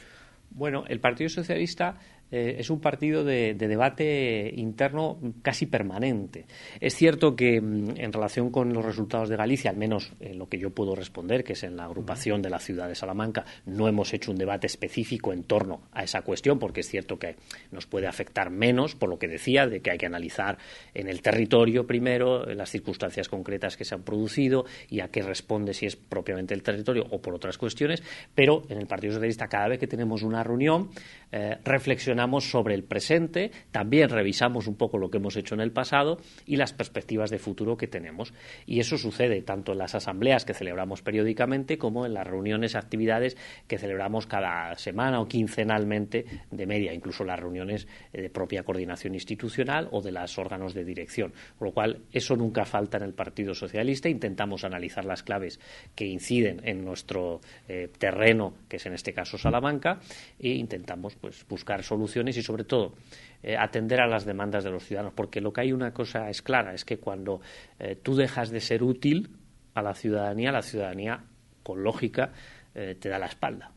Bueno, 0.50 0.86
el 0.88 1.00
Partido 1.00 1.30
Socialista 1.30 1.98
eh, 2.32 2.56
es 2.60 2.70
un 2.70 2.80
partido 2.80 3.24
de, 3.24 3.54
debate 3.56 4.52
interno 4.56 5.20
casi 5.42 5.66
permanente. 5.66 6.46
Es 6.80 6.96
cierto 6.96 7.36
que 7.36 7.60
mm, 7.60 7.98
en 7.98 8.14
relación 8.14 8.50
con 8.50 8.74
los 8.74 8.86
resultados 8.86 9.28
de 9.30 9.36
Galicia, 9.36 9.70
al 9.70 9.78
menos 9.78 10.14
en 10.20 10.40
lo 10.40 10.48
que 10.48 10.58
yo 10.58 10.70
puedo 10.70 10.96
responder, 10.96 11.44
que 11.44 11.54
es 11.54 11.64
en 11.64 11.76
la 11.76 11.86
agrupación 11.86 12.42
de 12.42 12.50
la 12.50 12.60
ciudad 12.60 12.88
de 12.88 12.96
Salamanca, 12.96 13.46
no 13.66 13.88
hemos 13.88 14.14
hecho 14.14 14.32
un 14.32 14.38
debate 14.38 14.68
específico 14.68 15.34
en 15.34 15.44
torno 15.44 15.82
a 15.92 16.04
esa 16.04 16.22
cuestión, 16.22 16.58
porque 16.58 16.80
es 16.82 16.88
cierto 16.88 17.20
que 17.20 17.36
nos 17.72 17.86
puede 17.86 18.08
afectar 18.08 18.50
menos, 18.50 18.96
por 18.96 19.10
lo 19.10 19.20
que 19.20 19.28
decía, 19.28 19.68
de 19.68 19.82
que 19.82 19.92
hay 19.92 19.98
que 19.98 20.06
analizar 20.06 20.58
en 20.94 21.10
el 21.10 21.22
territorio 21.22 21.86
primero 21.86 22.46
las 22.46 22.70
circunstancias 22.70 23.28
concretas 23.28 23.76
que 23.76 23.84
se 23.84 23.96
han 23.96 24.04
producido 24.04 24.66
y 24.90 25.02
a 25.02 25.10
qué 25.10 25.22
responde 25.22 25.74
si 25.74 25.86
es 25.86 25.96
propiamente 25.98 26.54
el 26.54 26.64
territorio 26.64 27.06
o 27.10 27.22
por 27.22 27.36
otras 27.36 27.58
cuestiones, 27.58 28.02
pero 28.34 28.64
en 28.70 28.78
el 28.78 28.88
Partido 28.88 29.14
Socialista 29.14 29.48
cada 29.48 29.68
vez 29.68 29.80
que 29.80 29.88
tenemos 29.88 30.24
una 30.24 30.44
reunión 30.44 30.90
eh, 31.32 31.58
reflexionamos 31.64 32.21
sobre 32.30 32.76
el 32.76 32.84
presente, 32.84 33.52
también 33.72 34.10
revisamos 34.10 34.68
un 34.68 34.76
poco 34.76 34.98
lo 34.98 35.10
que 35.10 35.18
hemos 35.18 35.36
hecho 35.36 35.56
en 35.56 35.62
el 35.62 35.72
pasado 35.72 36.20
y 36.46 36.56
las 36.56 36.74
perspectivas 36.74 37.30
de 37.30 37.40
futuro 37.40 37.78
que 37.78 37.88
tenemos. 37.88 38.34
Y 38.66 38.80
eso 38.80 38.98
sucede 38.98 39.42
tanto 39.42 39.72
en 39.72 39.80
las 39.80 39.96
asambleas 39.96 40.46
que 40.46 40.54
celebramos 40.54 41.02
periódicamente 41.02 41.78
como 41.78 42.06
en 42.06 42.14
las 42.14 42.28
reuniones, 42.28 42.76
actividades 42.76 43.38
que 43.68 43.78
celebramos 43.78 44.28
cada 44.28 44.76
semana 44.76 45.20
o 45.20 45.28
quincenalmente 45.28 46.26
de 46.52 46.66
media, 46.68 46.94
incluso 46.94 47.24
las 47.24 47.40
reuniones 47.40 47.88
de 48.14 48.30
propia 48.30 48.64
coordinación 48.64 49.16
institucional 49.16 49.88
o 49.92 50.02
de 50.02 50.12
los 50.12 50.38
órganos 50.38 50.74
de 50.74 50.86
dirección. 50.86 51.34
Por 51.58 51.70
lo 51.70 51.74
cual, 51.74 52.02
eso 52.12 52.36
nunca 52.36 52.66
falta 52.66 52.98
en 52.98 53.04
el 53.04 53.14
Partido 53.14 53.54
Socialista. 53.54 54.10
Intentamos 54.10 54.64
analizar 54.64 55.06
las 55.06 55.24
claves 55.24 55.60
que 55.96 56.06
inciden 56.06 56.62
en 56.64 56.86
nuestro 56.86 57.42
eh, 57.68 57.90
terreno, 57.98 58.54
que 58.70 58.78
es 58.78 58.86
en 58.86 58.94
este 58.94 59.14
caso 59.14 59.38
Salamanca, 59.38 60.00
e 60.40 60.50
intentamos 60.50 61.16
pues, 61.16 61.46
buscar 61.48 61.84
soluciones 61.84 62.11
y, 62.16 62.42
sobre 62.42 62.64
todo, 62.64 62.96
eh, 63.44 63.56
atender 63.58 64.02
a 64.02 64.08
las 64.08 64.26
demandas 64.26 64.64
de 64.64 64.72
los 64.72 64.84
ciudadanos. 64.84 65.14
Porque 65.14 65.42
lo 65.42 65.52
que 65.54 65.62
hay 65.62 65.72
una 65.72 65.94
cosa 65.94 66.30
es 66.30 66.42
clara, 66.42 66.74
es 66.74 66.86
que 66.86 66.98
cuando 66.98 67.42
eh, 67.80 67.96
tú 68.02 68.16
dejas 68.16 68.50
de 68.50 68.60
ser 68.60 68.84
útil 68.84 69.30
a 69.74 69.82
la 69.82 69.94
ciudadanía, 69.94 70.52
la 70.52 70.62
ciudadanía, 70.62 71.24
con 71.64 71.84
lógica, 71.84 72.34
eh, 72.74 72.96
te 73.00 73.10
da 73.10 73.20
la 73.20 73.28
espalda, 73.28 73.72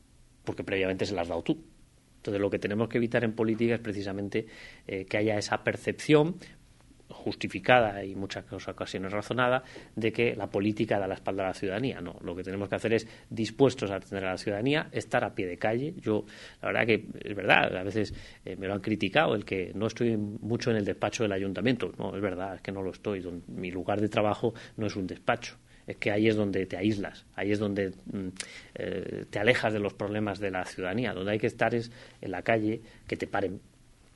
porque 0.45 0.65
previamente 0.65 1.07
se 1.07 1.15
la 1.15 1.23
has 1.23 1.29
dado 1.29 1.43
tú. 1.43 1.65
Entonces, 2.17 2.41
lo 2.41 2.49
que 2.49 2.59
tenemos 2.59 2.89
que 2.89 2.97
evitar 2.97 3.23
en 3.23 3.35
política 3.35 3.75
es 3.75 3.81
precisamente 3.81 4.47
que 4.87 5.17
haya 5.19 5.37
esa 5.37 5.63
percepción 5.63 6.37
justificada 7.15 8.05
y 8.05 8.15
muchas 8.15 8.45
ocasiones 8.69 9.13
razonada 9.13 9.63
de 9.97 10.13
que 10.13 10.35
la 10.35 10.49
política 10.49 10.99
da 10.99 11.07
la 11.07 11.15
espalda 11.15 11.45
a 11.45 11.49
la 11.49 11.55
ciudadanía. 11.55 12.01
No, 12.01 12.17
lo 12.23 12.35
que 12.35 12.43
tenemos 12.43 12.69
que 12.69 12.75
hacer 12.75 12.93
es 12.93 13.07
dispuestos 13.31 13.91
a 13.91 13.97
atender 13.97 14.25
a 14.25 14.33
la 14.33 14.39
ciudadanía, 14.39 14.89
estar 14.93 15.25
a 15.25 15.35
pie 15.35 15.47
de 15.47 15.57
calle. 15.57 15.95
Yo, 15.99 16.25
la 16.61 16.69
verdad 16.69 16.87
que 16.87 17.07
es 17.23 17.37
verdad, 17.37 17.77
a 17.77 17.83
veces 17.83 18.15
eh, 18.45 18.57
me 18.57 18.67
lo 18.67 18.75
han 18.75 18.81
criticado 18.81 19.35
el 19.35 19.45
que 19.45 19.73
no 19.75 19.87
estoy 19.87 20.17
mucho 20.17 20.71
en 20.71 20.77
el 20.77 20.85
despacho 20.85 21.23
del 21.23 21.33
ayuntamiento. 21.33 21.93
No, 21.99 22.15
es 22.15 22.23
verdad, 22.23 22.57
es 22.57 22.61
que 22.61 22.73
no 22.73 22.83
lo 22.83 22.91
estoy. 22.91 23.25
Mi 23.49 23.71
lugar 23.71 24.01
de 24.01 24.09
trabajo 24.09 24.55
no 24.77 24.87
es 24.87 24.97
un 24.97 25.07
despacho 25.07 25.57
es 25.87 25.97
que 25.97 26.11
ahí 26.11 26.29
es 26.29 26.37
donde 26.37 26.65
te 26.67 26.77
aíslas, 26.77 27.27
ahí 27.35 27.53
es 27.53 27.59
donde 27.59 27.91
mm, 27.91 28.29
eh, 28.75 29.25
te 29.29 29.39
alejas 29.39 29.73
de 29.73 29.81
los 29.81 29.93
problemas 29.93 30.39
de 30.39 30.51
la 30.51 30.65
ciudadanía, 30.65 31.13
donde 31.13 31.33
hay 31.33 31.39
que 31.39 31.47
estar 31.47 31.75
es 31.75 31.91
en 32.21 32.31
la 32.31 32.43
calle, 32.43 32.81
que 33.07 33.17
te 33.17 33.27
paren 33.27 33.61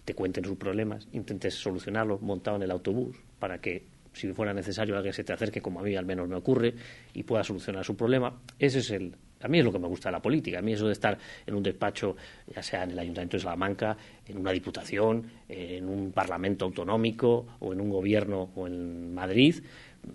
te 0.09 0.15
cuenten 0.15 0.43
sus 0.43 0.57
problemas, 0.57 1.07
intentes 1.13 1.53
solucionarlos 1.53 2.23
montado 2.23 2.57
en 2.57 2.63
el 2.63 2.71
autobús 2.71 3.15
para 3.39 3.61
que 3.61 3.83
si 4.15 4.33
fuera 4.33 4.55
necesario 4.55 4.97
alguien 4.97 5.13
se 5.13 5.23
te 5.23 5.35
acerque, 5.35 5.61
como 5.61 5.81
a 5.81 5.83
mí 5.83 5.95
al 5.97 6.07
menos 6.07 6.27
me 6.27 6.35
ocurre, 6.35 6.73
y 7.13 7.25
pueda 7.25 7.45
solucionar 7.45 7.85
su 7.85 7.95
problema. 7.95 8.41
Ese 8.59 8.79
es 8.79 8.91
el, 8.91 9.15
a 9.43 9.49
mí 9.49 9.59
es 9.59 9.67
lo 9.67 9.71
que 9.71 9.79
me 9.79 9.87
gusta 9.87 10.09
de 10.09 10.13
la 10.13 10.23
política. 10.23 10.61
A 10.61 10.63
mí 10.63 10.73
eso 10.73 10.87
de 10.87 10.95
estar 10.95 11.19
en 11.47 11.55
un 11.55 11.63
despacho, 11.63 12.17
ya 12.47 12.63
sea 12.63 12.85
en 12.85 12.93
el 12.93 12.99
Ayuntamiento 12.99 13.37
de 13.37 13.43
Salamanca, 13.43 13.99
en 14.27 14.39
una 14.39 14.51
diputación, 14.51 15.31
en 15.47 15.87
un 15.87 16.11
parlamento 16.13 16.65
autonómico 16.65 17.47
o 17.61 17.75
en 17.75 17.81
un 17.83 17.91
gobierno 17.91 18.49
o 18.57 18.67
en 18.67 19.13
Madrid, 19.13 19.57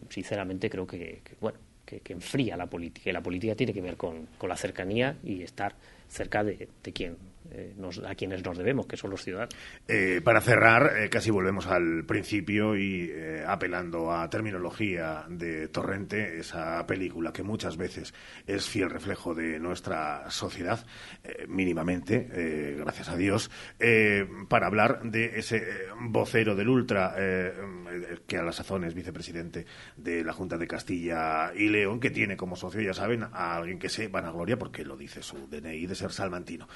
sinceramente 0.10 0.72
creo 0.72 0.88
que, 0.88 1.22
bueno, 1.40 1.60
que, 1.86 2.02
enfría 2.14 2.58
la 2.58 2.66
política. 2.66 3.12
Y 3.12 3.14
la 3.14 3.22
política 3.22 3.54
tiene 3.54 3.74
que 3.74 3.82
ver 3.82 3.96
con, 3.96 4.28
la 4.42 4.58
cercanía 4.58 5.18
y 5.24 5.44
estar 5.44 5.76
cerca 6.08 6.44
de, 6.44 6.68
de 6.84 6.94
quien 6.94 7.16
eh, 7.52 7.76
a 8.08 8.16
quienes 8.16 8.44
nos 8.44 8.58
debemos, 8.58 8.88
que 8.88 8.98
son 8.98 9.12
los 9.12 9.24
ciudadanos. 9.24 9.56
Eh, 9.88 10.22
para 10.24 10.42
cerrar, 10.42 10.94
eh, 10.98 11.10
casi 11.10 11.30
volvemos 11.30 11.68
al 11.68 12.06
principio 12.06 12.76
y 12.78 13.12
apelando 13.46 14.12
a 14.12 14.30
terminología 14.30 15.26
de 15.30 15.68
Torrente, 15.68 16.40
esa 16.40 16.86
película 16.88 17.32
que 17.34 17.44
muchas 17.44 17.78
veces 17.78 18.14
es 18.48 18.68
fiel 18.68 18.90
reflejo 18.90 19.34
de 19.34 19.60
nuestra 19.60 20.30
sociedad, 20.30 20.86
mínimamente, 21.48 22.76
gracias 22.78 23.10
a 23.10 23.18
Dios, 23.18 23.52
para 24.48 24.68
hablar 24.68 25.02
de 25.04 25.40
ese 25.40 25.64
vocero 26.00 26.56
del 26.56 26.70
Ultra, 26.70 27.16
que 28.26 28.38
a 28.38 28.44
la 28.44 28.52
sazón 28.52 28.84
es 28.84 28.94
vicepresidente 28.94 29.66
de 29.98 30.24
la 30.24 30.34
Junta 30.34 30.58
de 30.58 30.68
Castilla 30.68 31.52
y 31.56 31.70
León, 31.70 32.00
que 32.00 32.10
tiene 32.10 32.38
como 32.38 32.56
socio, 32.56 32.82
ya 32.82 32.94
saben, 32.94 33.24
a 33.24 33.56
alguien 33.56 33.80
que 33.80 33.90
se 33.90 34.08
vanagloria, 34.08 34.58
porque 34.58 34.86
lo 34.86 34.96
dice 34.98 35.22
su 35.22 35.48
DNI, 35.48 35.86
de 35.86 35.96
ser 35.96 36.12
salmantino. 36.12 36.68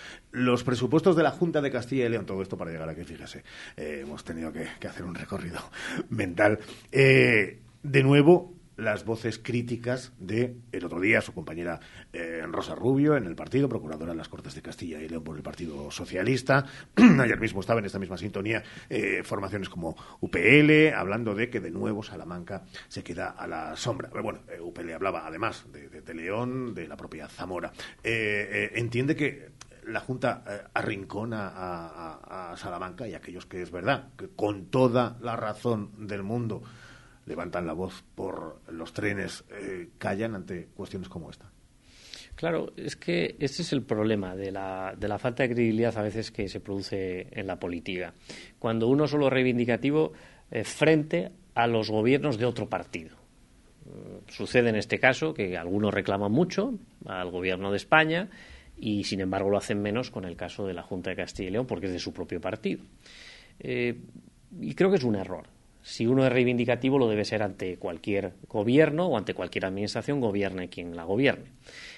Presupuestos 0.63 1.15
de 1.15 1.23
la 1.23 1.31
Junta 1.31 1.61
de 1.61 1.71
Castilla 1.71 2.05
y 2.05 2.09
León, 2.09 2.25
todo 2.25 2.41
esto 2.41 2.57
para 2.57 2.71
llegar 2.71 2.89
aquí, 2.89 3.03
fíjese, 3.03 3.43
eh, 3.75 3.99
hemos 4.03 4.23
tenido 4.23 4.51
que, 4.51 4.87
hacer 4.87 5.05
un 5.05 5.15
recorrido 5.15 5.59
mental. 6.09 6.59
Eh, 6.91 7.59
de 7.83 8.03
nuevo, 8.03 8.53
las 8.75 9.05
voces 9.05 9.39
críticas 9.39 10.13
de 10.19 10.55
el 10.71 10.85
otro 10.85 10.99
día 10.99 11.19
su 11.21 11.33
compañera 11.33 11.79
eh, 12.13 12.43
Rosa 12.47 12.75
Rubio 12.75 13.17
en 13.17 13.25
el 13.25 13.35
partido, 13.35 13.67
procuradora 13.67 14.11
de 14.11 14.17
las 14.17 14.29
Cortes 14.29 14.53
de 14.53 14.61
Castilla 14.61 15.01
y 15.01 15.09
León 15.09 15.23
por 15.23 15.35
el 15.35 15.41
Partido 15.41 15.89
Socialista. 15.89 16.65
Ayer 16.95 17.39
mismo 17.39 17.61
estaba 17.61 17.79
en 17.79 17.87
esta 17.87 17.97
misma 17.97 18.17
sintonía 18.17 18.63
formaciones 19.23 19.69
como 19.69 19.95
UPL, 20.19 20.93
hablando 20.95 21.33
de 21.33 21.49
que 21.49 21.59
de 21.59 21.71
nuevo 21.71 22.03
Salamanca 22.03 22.63
se 22.87 23.03
queda 23.03 23.29
a 23.29 23.47
la 23.47 23.75
sombra. 23.75 24.09
Bueno, 24.21 24.41
UPL 24.61 24.93
hablaba 24.93 25.25
además 25.25 25.65
de, 25.71 25.89
de, 25.89 26.13
León, 26.13 26.75
de 26.75 26.87
la 26.87 26.97
propia 26.97 27.27
Zamora. 27.27 27.71
entiende 28.03 29.15
que 29.15 29.56
la 29.87 29.99
Junta 29.99 30.43
eh, 30.47 30.59
arrincona 30.73 31.51
a, 31.55 32.55
Salamanca 32.57 33.07
y 33.07 33.13
aquellos 33.13 33.45
que 33.45 33.61
es 33.61 33.71
verdad, 33.71 34.09
que 34.17 34.29
con 34.29 34.65
toda 34.67 35.17
la 35.21 35.35
razón 35.35 36.07
del 36.07 36.23
mundo 36.23 36.63
levantan 37.25 37.67
la 37.67 37.73
voz 37.73 38.03
por 38.15 38.61
los 38.71 38.93
trenes, 38.93 39.43
eh, 39.51 39.89
callan 39.97 40.35
ante 40.35 40.67
cuestiones 40.75 41.09
como 41.09 41.29
esta. 41.29 41.51
Claro, 42.35 42.71
es 42.77 42.95
que 42.95 43.35
ese 43.39 43.63
es 43.63 43.73
el 43.73 43.83
problema 43.83 44.35
de 44.35 44.51
la, 44.51 44.93
de 44.97 45.07
la 45.07 45.17
falta 45.17 45.43
de 45.43 45.49
credibilidad 45.49 45.97
a 45.97 46.03
veces 46.03 46.31
que 46.31 46.47
se 46.47 46.59
produce 46.59 47.27
en 47.31 47.47
la 47.47 47.59
política. 47.59 48.13
Cuando 48.59 48.87
uno 48.87 49.07
solo 49.07 49.29
reivindicativo 49.29 50.13
eh, 50.51 50.63
frente 50.63 51.31
a 51.55 51.67
los 51.67 51.89
gobiernos 51.89 52.37
de 52.37 52.45
otro 52.45 52.69
partido. 52.69 53.17
sucede 54.27 54.69
en 54.69 54.75
este 54.75 54.99
caso 54.99 55.33
que 55.33 55.57
algunos 55.57 55.93
reclaman 55.93 56.31
mucho 56.31 56.73
al 57.05 57.31
gobierno 57.31 57.71
de 57.71 57.77
España 57.77 58.29
y 58.77 59.03
sin 59.03 59.21
embargo 59.21 59.49
lo 59.49 59.57
hacen 59.57 59.81
menos 59.81 60.11
con 60.11 60.25
el 60.25 60.35
caso 60.35 60.67
de 60.67 60.73
la 60.73 60.83
Junta 60.83 61.09
de 61.09 61.15
Castilla 61.15 61.49
y 61.49 61.51
León 61.51 61.67
porque 61.67 61.87
es 61.87 61.93
de 61.93 61.99
su 61.99 62.13
propio 62.13 62.39
partido. 62.39 62.83
Eh, 63.59 63.97
y 64.59 64.73
creo 64.75 64.89
que 64.89 64.97
es 64.97 65.03
un 65.03 65.15
error. 65.15 65.47
Si 65.81 66.05
uno 66.05 66.25
es 66.25 66.31
reivindicativo 66.31 66.99
lo 66.99 67.07
debe 67.07 67.23
ser 67.23 67.41
ante 67.41 67.77
cualquier 67.77 68.33
gobierno 68.49 69.07
o 69.07 69.17
ante 69.17 69.33
cualquier 69.33 69.65
administración, 69.65 70.19
gobierne 70.19 70.69
quien 70.69 70.95
la 70.95 71.05
gobierne. 71.05 71.45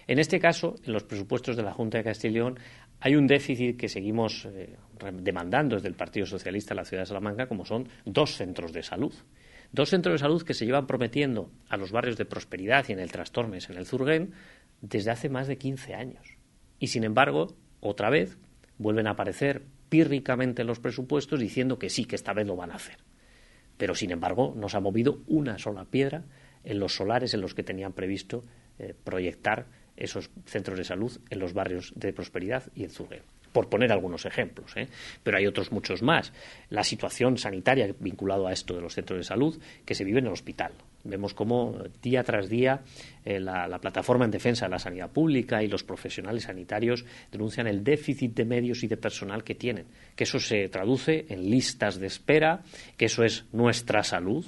En 0.08 0.20
este 0.20 0.40
caso, 0.40 0.76
en 0.86 0.94
los 0.94 1.04
presupuestos 1.04 1.58
de 1.58 1.64
la 1.64 1.74
Junta 1.74 1.98
de 1.98 2.04
Castilla 2.04 2.32
y 2.32 2.34
León 2.36 2.60
hay 3.02 3.16
un 3.16 3.28
déficit 3.28 3.78
que 3.78 3.90
seguimos 3.90 4.46
eh, 4.46 4.76
demandando 5.14 5.76
desde 5.76 5.88
el 5.88 5.96
Partido 5.96 6.26
Socialista 6.26 6.74
de 6.74 6.82
la 6.82 6.86
ciudad 6.86 7.04
de 7.04 7.08
Salamanca, 7.08 7.48
como 7.48 7.66
son 7.66 7.88
dos 8.06 8.36
centros 8.36 8.74
de 8.74 8.84
salud. 8.84 9.14
Dos 9.72 9.90
centros 9.90 10.14
de 10.14 10.20
salud 10.20 10.44
que 10.44 10.54
se 10.54 10.66
llevan 10.66 10.88
prometiendo 10.88 11.50
a 11.70 11.78
los 11.78 11.92
barrios 11.92 12.18
de 12.18 12.26
prosperidad 12.26 12.86
y 12.90 12.94
en 12.94 13.00
el 13.00 13.12
Trastormes, 13.12 13.70
en 13.70 13.78
el 13.78 13.86
Zurguén, 13.86 14.34
desde 14.82 15.12
hace 15.12 15.30
más 15.30 15.48
de 15.48 15.58
15 15.58 15.94
años. 15.94 16.39
Y 16.80 16.88
sin 16.88 17.04
embargo, 17.04 17.56
otra 17.82 18.10
vez, 18.10 18.38
vuelven 18.78 19.08
a 19.08 19.12
aparecer 19.12 19.64
pírricamente 19.90 20.62
en 20.62 20.68
los 20.68 20.80
presupuestos 20.80 21.40
diciendo 21.40 21.80
que 21.80 21.90
sí, 21.90 22.06
que 22.06 22.16
esta 22.16 22.34
vez 22.34 22.48
lo 22.48 22.56
van 22.56 22.72
a 22.72 22.76
hacer. 22.76 22.98
Pero 23.78 23.96
sin 23.96 24.12
embargo, 24.12 24.54
no 24.56 24.70
se 24.70 24.78
ha 24.78 24.82
movido 24.82 25.22
una 25.28 25.58
sola 25.58 25.86
piedra 25.86 26.24
en 26.64 26.80
los 26.80 26.96
solares 26.96 27.34
en 27.34 27.42
los 27.42 27.54
que 27.54 27.64
tenían 27.64 27.94
previsto 27.94 28.44
eh, 28.78 28.94
proyectar 29.04 29.68
esos 29.96 30.30
centros 30.46 30.78
de 30.78 30.84
salud 30.84 31.20
en 31.30 31.40
los 31.40 31.54
barrios 31.54 31.94
de 31.96 32.14
prosperidad 32.14 32.64
y 32.76 32.84
en 32.84 32.90
Zurgué 32.90 33.22
por 33.52 33.70
poner 33.70 33.92
algunos 33.92 34.26
ejemplos, 34.26 34.76
¿eh? 34.78 34.88
pero 35.24 35.38
hay 35.38 35.48
otros 35.48 35.72
muchos 35.72 36.02
más. 36.02 36.34
La 36.70 36.84
situación 36.84 37.38
sanitaria 37.38 37.94
vinculada 38.00 38.50
a 38.50 38.54
esto 38.54 38.76
de 38.76 38.82
los 38.82 38.94
centros 38.94 39.18
de 39.18 39.24
salud 39.24 39.60
que 39.86 39.96
se 39.96 40.04
vive 40.04 40.20
en 40.20 40.28
el 40.28 40.34
hospital. 40.34 40.72
Vemos 41.04 41.34
cómo 41.34 41.78
día 42.02 42.24
tras 42.24 42.50
día 42.50 42.82
eh, 43.24 43.40
la, 43.40 43.80
plataforma 43.80 44.26
en 44.26 44.32
defensa 44.32 44.66
de 44.66 44.72
la 44.72 44.80
sanidad 44.80 45.10
pública 45.10 45.64
y 45.64 45.68
los 45.68 45.84
profesionales 45.84 46.44
sanitarios 46.44 47.06
denuncian 47.32 47.68
el 47.68 47.84
déficit 47.84 48.36
de 48.36 48.44
medios 48.44 48.84
y 48.84 48.88
de 48.88 48.98
personal 48.98 49.44
que 49.44 49.56
tienen, 49.56 49.86
que 50.16 50.26
eso 50.26 50.40
se 50.40 50.68
traduce 50.68 51.26
en 51.30 51.50
listas 51.50 52.00
de 52.00 52.08
espera, 52.08 52.64
que 52.98 53.06
eso 53.06 53.24
es 53.24 53.46
nuestra 53.54 54.04
salud, 54.04 54.46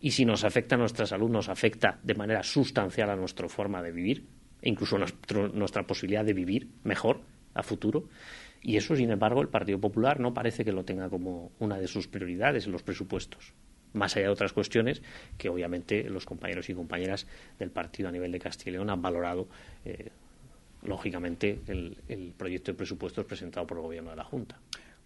y 0.00 0.12
si 0.12 0.24
nos 0.24 0.44
afecta 0.44 0.76
nuestra 0.76 1.06
salud, 1.06 1.30
nos 1.30 1.48
afecta 1.48 1.98
de 2.02 2.14
manera 2.14 2.42
sustancial 2.42 3.10
a 3.10 3.16
nuestra 3.16 3.48
forma 3.48 3.82
de 3.82 3.92
vivir, 3.92 4.24
e 4.62 4.70
incluso 4.70 4.96
nuestra 4.98 5.86
posibilidad 5.86 6.24
de 6.24 6.32
vivir 6.32 6.68
mejor 6.82 7.20
a 7.52 7.62
futuro. 7.62 8.08
Y 8.62 8.76
eso, 8.76 8.96
sin 8.96 9.10
embargo, 9.10 9.42
el 9.42 9.48
Partido 9.48 9.78
Popular 9.78 10.20
no 10.20 10.32
parece 10.32 10.64
que 10.64 10.72
lo 10.72 10.84
tenga 10.84 11.10
como 11.10 11.52
una 11.58 11.78
de 11.78 11.86
sus 11.86 12.08
prioridades 12.08 12.64
en 12.64 12.72
los 12.72 12.82
presupuestos 12.82 13.52
más 13.94 14.16
allá 14.16 14.26
de 14.26 14.32
otras 14.32 14.52
cuestiones 14.52 15.02
que 15.38 15.48
obviamente 15.48 16.04
los 16.04 16.26
compañeros 16.26 16.68
y 16.68 16.74
compañeras 16.74 17.26
del 17.58 17.70
partido 17.70 18.08
a 18.08 18.12
nivel 18.12 18.30
de 18.30 18.38
Castilla 18.38 18.70
y 18.70 18.72
León 18.74 18.90
han 18.90 19.00
valorado 19.00 19.48
eh, 19.84 20.10
lógicamente 20.82 21.60
el, 21.66 22.34
proyecto 22.36 22.72
de 22.72 22.76
presupuestos 22.76 23.24
presentado 23.24 23.66
por 23.66 23.78
el 23.78 23.82
gobierno 23.84 24.10
de 24.10 24.16
la 24.16 24.24
Junta. 24.24 24.58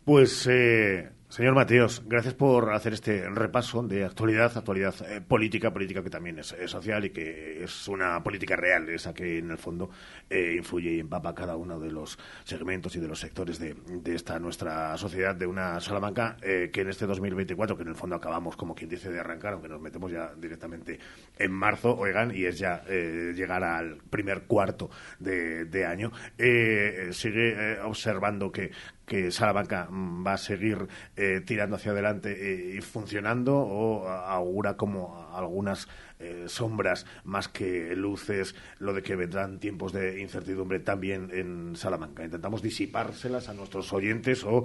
Pues 0.05 0.47
eh, 0.51 1.09
Señor 1.29 1.55
Mateos, 1.55 2.03
gracias 2.07 2.33
por 2.33 2.73
hacer 2.73 2.95
este 2.95 3.29
repaso 3.29 3.83
de 3.83 4.03
actualidad, 4.03 4.57
actualidad 4.57 4.95
eh, 5.07 5.21
política, 5.21 5.71
política 5.71 6.03
que 6.03 6.09
también 6.09 6.39
es, 6.39 6.57
social 6.65 7.05
y 7.05 7.11
que 7.11 7.63
es 7.63 7.87
una 7.87 8.23
política 8.23 8.57
real, 8.57 8.89
esa 8.89 9.13
que 9.13 9.37
en 9.37 9.51
el 9.51 9.59
fondo 9.59 9.91
eh, 10.31 10.55
influye 10.57 10.93
y 10.93 11.01
empapa 11.01 11.35
cada 11.35 11.55
uno 11.57 11.79
de 11.79 11.93
los 11.93 12.19
segmentos 12.45 12.97
y 12.97 13.01
de 13.01 13.09
los 13.09 13.21
sectores 13.21 13.59
de, 13.59 13.77
esta 14.07 14.39
nuestra 14.39 14.97
sociedad, 14.97 15.37
de 15.37 15.47
una 15.47 15.79
Salamanca 15.81 16.39
eh, 16.41 16.71
que 16.73 16.81
en 16.81 16.89
este 16.89 17.05
2024, 17.05 17.77
que 17.77 17.83
en 17.83 17.89
el 17.91 17.95
fondo 17.95 18.17
acabamos, 18.17 18.57
como 18.57 18.75
quien 18.75 18.89
dice, 18.89 19.11
de 19.11 19.21
arrancar, 19.21 19.53
aunque 19.53 19.69
nos 19.69 19.83
metemos 19.83 20.11
ya 20.11 20.33
directamente 20.35 20.99
en 21.39 21.53
marzo, 21.53 21.95
oigan, 21.95 22.35
y 22.35 22.47
es 22.47 22.59
ya 22.59 22.83
llegar 22.87 23.63
al 23.63 23.99
primer 24.09 24.45
cuarto 24.45 24.89
de, 25.19 25.67
de 25.67 25.85
año, 25.85 26.11
sigue 26.39 27.79
observando 27.83 28.51
que, 28.51 28.71
que 29.09 29.31
Salamanca 29.31 29.89
mm, 29.91 30.25
va 30.25 30.35
a 30.35 30.39
seguir 30.39 30.87
eh, 31.21 31.41
tirando 31.45 31.75
hacia 31.75 31.91
adelante 31.91 32.31
eh, 32.31 32.77
y 32.77 32.81
funcionando 32.81 33.57
o 33.59 34.09
augura 34.09 34.77
como 34.77 35.29
algunas 35.35 35.89
eh, 36.21 36.45
sombras 36.47 37.07
más 37.25 37.49
que 37.49 37.97
luces 37.97 38.55
lo 38.79 38.95
de 38.95 39.03
que 39.03 39.17
vendrán 39.17 39.59
tiempos 39.59 39.93
de 39.93 40.21
incertidumbre 40.21 40.79
también 40.79 41.31
en 41.33 41.75
Salamanca. 41.75 42.25
Intentamos 42.25 42.63
disipárselas 42.63 43.49
a 43.49 43.55
nuestros 43.55 43.93
oyentes 43.93 44.45
o 44.45 44.63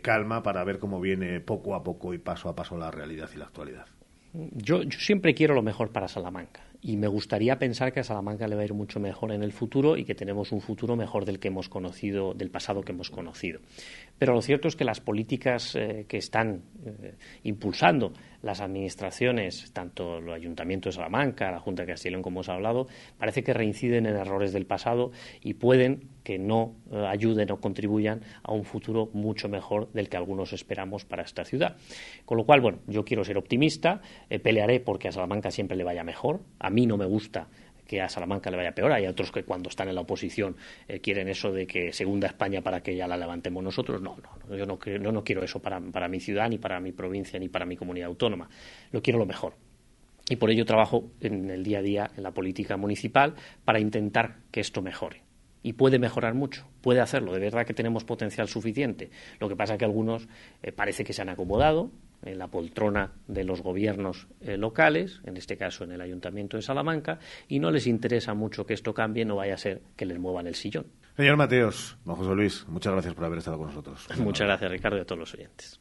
calma 0.00 0.42
para 0.42 0.64
ver 0.64 0.78
cómo 0.78 1.00
viene 1.02 1.40
poco 1.40 1.74
a 1.74 1.84
poco 1.84 2.14
y 2.14 2.18
paso 2.18 2.48
a 2.48 2.56
paso 2.56 2.78
la 2.78 2.90
realidad 2.90 3.28
y 3.34 3.36
la 3.36 3.44
actualidad. 3.44 3.84
yo 4.32 4.80
siempre 4.90 5.34
quiero 5.34 5.54
lo 5.54 5.62
mejor 5.62 5.90
para 5.90 6.08
Salamanca 6.08 6.62
y 6.84 6.96
me 6.96 7.06
gustaría 7.06 7.60
pensar 7.60 7.92
que 7.92 8.00
a 8.00 8.04
Salamanca 8.04 8.48
le 8.48 8.56
va 8.56 8.62
a 8.62 8.64
ir 8.64 8.74
mucho 8.74 8.98
mejor 8.98 9.30
en 9.30 9.44
el 9.44 9.52
futuro 9.52 9.96
y 9.96 10.04
que 10.04 10.16
tenemos 10.16 10.50
un 10.50 10.60
futuro 10.60 10.96
mejor 10.96 11.24
del 11.24 11.38
que 11.38 11.46
hemos 11.46 11.68
conocido, 11.68 12.34
del 12.34 12.50
pasado 12.50 12.82
que 12.82 12.90
hemos 12.90 13.08
conocido. 13.08 13.60
Pero 14.18 14.34
lo 14.34 14.42
cierto 14.42 14.66
es 14.66 14.74
que 14.74 14.84
las 14.84 15.00
políticas 15.00 15.76
eh, 15.76 16.06
que 16.08 16.16
están 16.16 16.62
eh, 16.84 17.14
impulsando 17.44 18.12
las 18.42 18.60
administraciones, 18.60 19.70
tanto 19.72 20.18
el 20.18 20.32
Ayuntamiento 20.32 20.88
de 20.88 20.94
Salamanca, 20.94 21.52
la 21.52 21.60
Junta 21.60 21.84
de 21.84 21.92
Castilla 21.92 22.20
como 22.20 22.40
os 22.40 22.48
ha 22.48 22.54
hablado, 22.54 22.88
parece 23.16 23.44
que 23.44 23.54
reinciden 23.54 24.06
en 24.06 24.16
errores 24.16 24.52
del 24.52 24.66
pasado 24.66 25.12
y 25.40 25.54
pueden 25.54 26.08
que 26.24 26.38
no 26.38 26.74
eh, 26.90 27.06
ayuden 27.08 27.52
o 27.52 27.60
contribuyan 27.60 28.22
a 28.42 28.52
un 28.52 28.64
futuro 28.64 29.08
mucho 29.12 29.48
mejor 29.48 29.92
del 29.92 30.08
que 30.08 30.16
algunos 30.16 30.52
esperamos 30.52 31.04
para 31.04 31.22
esta 31.22 31.44
ciudad. 31.44 31.76
Con 32.24 32.38
lo 32.38 32.44
cual, 32.44 32.60
bueno, 32.60 32.78
yo 32.88 33.04
quiero 33.04 33.22
ser 33.22 33.38
optimista, 33.38 34.00
pelearé 34.42 34.80
porque 34.80 35.06
a 35.06 35.12
Salamanca 35.12 35.52
siempre 35.52 35.76
le 35.76 35.84
vaya 35.84 36.02
mejor. 36.02 36.40
Mí 36.72 36.86
no 36.86 36.96
me 36.96 37.06
gusta 37.06 37.48
que 37.86 38.00
a 38.00 38.08
Salamanca 38.08 38.50
le 38.50 38.56
vaya 38.56 38.72
peor. 38.72 38.90
Hay 38.92 39.06
otros 39.06 39.30
que 39.30 39.44
cuando 39.44 39.68
están 39.68 39.88
en 39.88 39.94
la 39.94 40.00
oposición 40.00 40.56
eh, 40.88 41.00
quieren 41.00 41.28
eso 41.28 41.52
de 41.52 41.66
que 41.66 41.92
segunda 41.92 42.26
España 42.26 42.62
para 42.62 42.82
que 42.82 42.96
ya 42.96 43.06
la 43.06 43.18
levantemos 43.18 43.62
nosotros. 43.62 44.00
No, 44.00 44.16
no, 44.16 44.56
yo 44.56 44.64
no, 44.64 45.12
no, 45.12 45.24
quiero 45.24 45.44
eso 45.44 45.60
para, 45.60 45.78
para 45.78 46.08
mi 46.08 46.18
ciudad, 46.18 46.48
ni 46.48 46.56
para 46.56 46.80
mi 46.80 46.92
provincia, 46.92 47.38
ni 47.38 47.48
para 47.48 47.66
mi 47.66 47.76
comunidad 47.76 48.08
autónoma. 48.08 48.48
Lo 48.92 49.02
quiero 49.02 49.18
lo 49.18 49.26
mejor. 49.26 49.56
Y 50.28 50.36
por 50.36 50.50
ello 50.50 50.64
trabajo 50.64 51.10
en 51.20 51.50
el 51.50 51.64
día 51.64 51.80
a 51.80 51.82
día 51.82 52.10
en 52.16 52.22
la 52.22 52.30
política 52.30 52.78
municipal 52.78 53.34
para 53.66 53.78
intentar 53.78 54.38
que 54.50 54.60
esto 54.60 54.80
mejore. 54.80 55.22
Y 55.62 55.74
puede 55.74 55.98
mejorar 55.98 56.32
mucho, 56.32 56.66
puede 56.80 57.00
hacerlo. 57.00 57.34
De 57.34 57.40
verdad 57.40 57.66
que 57.66 57.74
tenemos 57.74 58.04
potencial 58.04 58.48
suficiente. 58.48 59.10
Lo 59.38 59.50
que 59.50 59.56
pasa 59.56 59.74
es 59.74 59.78
que 59.78 59.84
algunos 59.84 60.28
eh, 60.62 60.72
parece 60.72 61.04
que 61.04 61.12
se 61.12 61.20
han 61.20 61.28
acomodado, 61.28 61.90
en 62.24 62.38
la 62.38 62.48
poltrona 62.48 63.12
de 63.26 63.44
los 63.44 63.62
gobiernos 63.62 64.28
eh, 64.40 64.56
locales, 64.56 65.20
en 65.24 65.36
este 65.36 65.56
caso 65.56 65.84
en 65.84 65.92
el 65.92 66.00
Ayuntamiento 66.00 66.56
de 66.56 66.62
Salamanca, 66.62 67.18
y 67.48 67.58
no 67.58 67.70
les 67.70 67.86
interesa 67.86 68.34
mucho 68.34 68.66
que 68.66 68.74
esto 68.74 68.94
cambie, 68.94 69.24
no 69.24 69.36
vaya 69.36 69.54
a 69.54 69.58
ser 69.58 69.82
que 69.96 70.06
les 70.06 70.18
muevan 70.18 70.46
el 70.46 70.54
sillón. 70.54 70.86
Señor 71.16 71.36
Mateos, 71.36 71.98
don 72.04 72.16
José 72.16 72.34
Luis, 72.34 72.66
muchas 72.68 72.92
gracias 72.92 73.14
por 73.14 73.24
haber 73.24 73.38
estado 73.38 73.58
con 73.58 73.66
nosotros. 73.66 74.08
Muchas 74.18 74.46
gracias, 74.46 74.70
Ricardo, 74.70 74.98
y 74.98 75.00
a 75.00 75.04
todos 75.04 75.18
los 75.18 75.34
oyentes. 75.34 75.80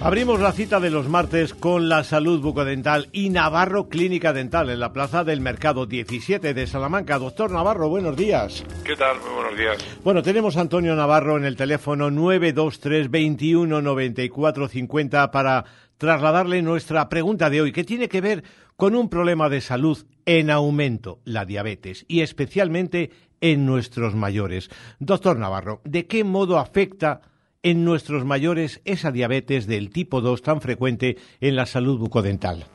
Abrimos 0.00 0.38
la 0.38 0.52
cita 0.52 0.78
de 0.78 0.90
los 0.90 1.08
martes 1.08 1.54
con 1.54 1.88
la 1.88 2.04
salud 2.04 2.40
bucodental 2.40 3.08
y 3.10 3.30
Navarro 3.30 3.88
Clínica 3.88 4.32
Dental 4.32 4.70
en 4.70 4.78
la 4.78 4.92
Plaza 4.92 5.24
del 5.24 5.40
Mercado 5.40 5.86
17 5.86 6.54
de 6.54 6.66
Salamanca. 6.68 7.18
Doctor 7.18 7.50
Navarro, 7.50 7.88
buenos 7.88 8.16
días. 8.16 8.64
¿Qué 8.84 8.94
tal? 8.94 9.18
Muy 9.18 9.34
buenos 9.34 9.58
días. 9.58 9.98
Bueno, 10.04 10.22
tenemos 10.22 10.56
a 10.56 10.60
Antonio 10.60 10.94
Navarro 10.94 11.36
en 11.36 11.44
el 11.44 11.56
teléfono 11.56 12.12
923 12.12 13.10
21 13.10 13.82
94 13.82 14.68
50 14.68 15.30
para 15.32 15.64
trasladarle 15.98 16.62
nuestra 16.62 17.08
pregunta 17.08 17.50
de 17.50 17.60
hoy, 17.60 17.72
que 17.72 17.82
tiene 17.82 18.08
que 18.08 18.20
ver 18.20 18.44
con 18.76 18.94
un 18.94 19.08
problema 19.08 19.48
de 19.48 19.60
salud 19.60 20.06
en 20.26 20.50
aumento, 20.50 21.18
la 21.24 21.44
diabetes, 21.44 22.04
y 22.06 22.20
especialmente 22.20 23.10
en 23.40 23.66
nuestros 23.66 24.14
mayores. 24.14 24.70
Doctor 25.00 25.40
Navarro, 25.40 25.80
¿de 25.84 26.06
qué 26.06 26.22
modo 26.22 26.58
afecta 26.58 27.20
en 27.62 27.84
nuestros 27.84 28.24
mayores 28.24 28.80
esa 28.84 29.10
diabetes 29.10 29.66
del 29.66 29.90
tipo 29.90 30.20
2 30.20 30.42
tan 30.42 30.60
frecuente 30.60 31.16
en 31.40 31.56
la 31.56 31.66
salud 31.66 31.98
bucodental? 31.98 32.66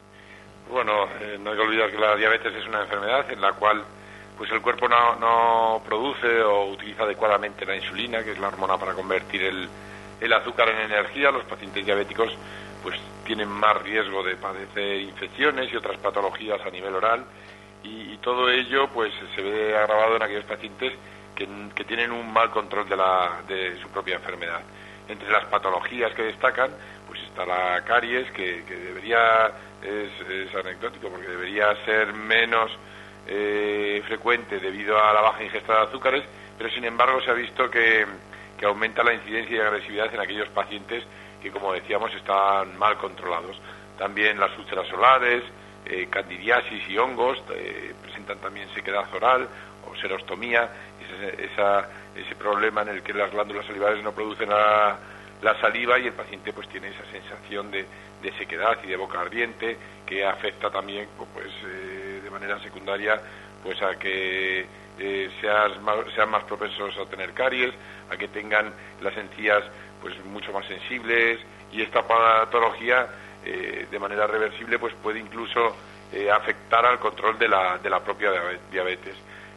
Bueno, 0.71 1.05
eh, 1.21 1.37
no 1.39 1.51
hay 1.51 1.57
que 1.57 1.63
olvidar 1.63 1.91
que 1.91 1.99
la 1.99 2.15
diabetes 2.15 2.53
es 2.53 2.67
una 2.67 2.81
enfermedad 2.81 3.31
en 3.31 3.41
la 3.41 3.53
cual 3.53 3.83
pues 4.37 4.51
el 4.51 4.61
cuerpo 4.61 4.87
no, 4.87 5.15
no, 5.15 5.81
produce 5.85 6.41
o 6.41 6.71
utiliza 6.71 7.03
adecuadamente 7.03 7.65
la 7.65 7.75
insulina, 7.75 8.23
que 8.23 8.31
es 8.31 8.39
la 8.39 8.47
hormona 8.47 8.77
para 8.77 8.93
convertir 8.93 9.43
el, 9.43 9.69
el 10.19 10.33
azúcar 10.33 10.69
en 10.69 10.91
energía. 10.91 11.31
Los 11.31 11.43
pacientes 11.45 11.85
diabéticos 11.85 12.33
pues 12.81 12.99
tienen 13.25 13.47
más 13.47 13.81
riesgo 13.81 14.23
de 14.23 14.35
padecer 14.35 15.01
infecciones 15.01 15.71
y 15.71 15.75
otras 15.75 15.97
patologías 15.97 16.59
a 16.65 16.69
nivel 16.69 16.95
oral 16.95 17.25
y, 17.83 18.17
todo 18.23 18.49
ello 18.49 18.87
pues 18.93 19.11
se 19.35 19.41
ve 19.41 19.75
agravado 19.75 20.15
en 20.15 20.23
aquellos 20.23 20.45
pacientes 20.45 20.93
que, 21.35 21.83
tienen 21.85 22.11
un 22.11 22.31
mal 22.31 22.49
control 22.49 22.87
de, 22.87 22.95
la, 22.95 23.41
de 23.47 23.77
su 23.81 23.89
propia 23.89 24.15
enfermedad. 24.15 24.61
Entre 25.07 25.29
las 25.29 25.45
patologías 25.45 26.13
que 26.13 26.23
destacan, 26.23 26.71
pues 27.07 27.21
está 27.23 27.45
la 27.45 27.83
caries, 27.83 28.31
que, 28.31 28.63
debería, 28.63 29.51
es, 29.81 30.55
anecdótico, 30.55 31.09
porque 31.09 31.27
debería 31.27 31.75
ser 31.85 32.13
menos 32.13 32.71
eh, 33.27 34.01
frecuente 34.07 34.59
debido 34.59 34.97
a 34.97 35.13
la 35.13 35.21
baja 35.21 35.43
ingesta 35.43 35.73
de 35.73 35.81
azúcares, 35.83 36.23
pero 36.57 36.69
sin 36.69 36.85
embargo 36.85 37.21
se 37.21 37.31
ha 37.31 37.33
visto 37.33 37.69
que, 37.69 38.05
que 38.57 38.65
aumenta 38.65 39.03
la 39.03 39.13
incidencia 39.13 39.57
y 39.57 39.59
agresividad 39.59 40.13
en 40.13 40.21
aquellos 40.21 40.49
pacientes 40.49 41.03
que, 41.41 41.51
como 41.51 41.73
decíamos, 41.73 42.13
están 42.15 42.77
mal 42.77 42.97
controlados. 42.97 43.59
También 43.97 44.39
las 44.39 44.57
úlceras 44.57 44.87
solares, 44.87 45.43
eh, 45.85 46.07
candidiasis 46.09 46.87
y 46.87 46.97
hongos 46.97 47.43
eh, 47.53 47.93
presentan 48.01 48.39
también 48.39 48.69
sequedad 48.73 49.03
oral 49.13 49.49
o 49.85 49.95
serostomía 49.97 50.69
esa, 51.37 51.87
ese 52.15 52.35
problema 52.35 52.81
en 52.81 52.89
el 52.89 53.03
que 53.03 53.13
las 53.13 53.31
glándulas 53.31 53.65
salivares 53.65 54.03
no 54.03 54.11
producen 54.11 54.49
la, 54.49 54.97
saliva 55.59 55.99
y 55.99 56.07
el 56.07 56.13
paciente 56.13 56.53
pues 56.53 56.67
tiene 56.69 56.89
esa 56.89 57.03
sensación 57.11 57.69
de, 57.71 57.85
sequedad 58.37 58.77
y 58.83 58.87
de 58.87 58.95
boca 58.95 59.19
ardiente 59.19 59.77
que 60.05 60.25
afecta 60.25 60.69
también 60.69 61.07
pues 61.33 61.49
eh, 61.65 62.21
de 62.23 62.29
manera 62.29 62.57
secundaria 62.61 63.19
pues 63.61 63.81
a 63.81 63.95
que 63.99 64.65
eh, 64.97 65.29
sean 65.41 66.29
más 66.29 66.43
propensos 66.45 66.97
a 66.97 67.05
tener 67.05 67.33
caries, 67.33 67.73
a 68.09 68.15
que 68.15 68.29
tengan 68.29 68.73
las 69.01 69.15
encías 69.17 69.63
pues 70.01 70.13
mucho 70.25 70.53
más 70.53 70.65
sensibles 70.65 71.39
y 71.73 71.81
esta 71.81 72.07
patología 72.07 73.07
eh, 73.43 73.87
de 73.91 73.99
manera 73.99 74.25
reversible 74.25 74.79
pues 74.79 74.93
puede 75.03 75.19
incluso 75.19 75.75
afectar 76.31 76.85
al 76.85 76.99
control 76.99 77.39
de 77.39 77.47
la, 77.47 77.79
de 77.79 77.89
la 77.89 77.99
propia 77.99 78.31
diabetes. 78.71 79.15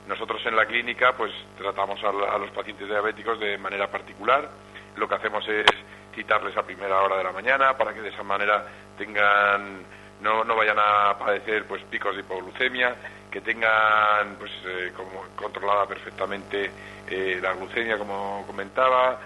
Nosotros 0.09 0.41
en 0.47 0.55
la 0.55 0.67
clínica 0.67 1.13
pues 1.17 1.33
tratamos 1.59 2.03
a, 2.05 2.39
los 2.39 2.51
pacientes 2.51 2.89
diabéticos 2.89 3.41
de 3.41 3.59
manera 3.59 3.91
particular. 3.91 4.49
Lo 4.97 5.09
que 5.09 5.15
hacemos 5.15 5.47
es 5.49 5.67
citarles 6.15 6.57
a 6.57 6.63
primera 6.63 7.03
hora 7.03 7.19
de 7.19 7.25
la 7.25 7.33
mañana 7.33 7.77
para 7.77 7.93
que 7.93 8.01
de 8.01 8.11
esa 8.11 8.23
manera 8.23 8.65
tengan 8.97 9.85
no, 10.21 10.45
no 10.45 10.57
vayan 10.57 10.79
a 10.79 11.19
padecer 11.19 11.67
pues 11.67 11.83
picos 11.85 12.15
de 12.15 12.23
hipoglucemia, 12.23 12.95
que 13.31 13.41
tengan 13.41 14.37
pues 14.39 14.51
eh, 14.65 14.93
como 14.97 15.25
controlada 15.35 15.87
perfectamente 15.87 16.71
eh, 17.09 17.39
la 17.43 17.53
glucemia 17.53 17.99
como 17.99 18.45
comentaba, 18.47 19.21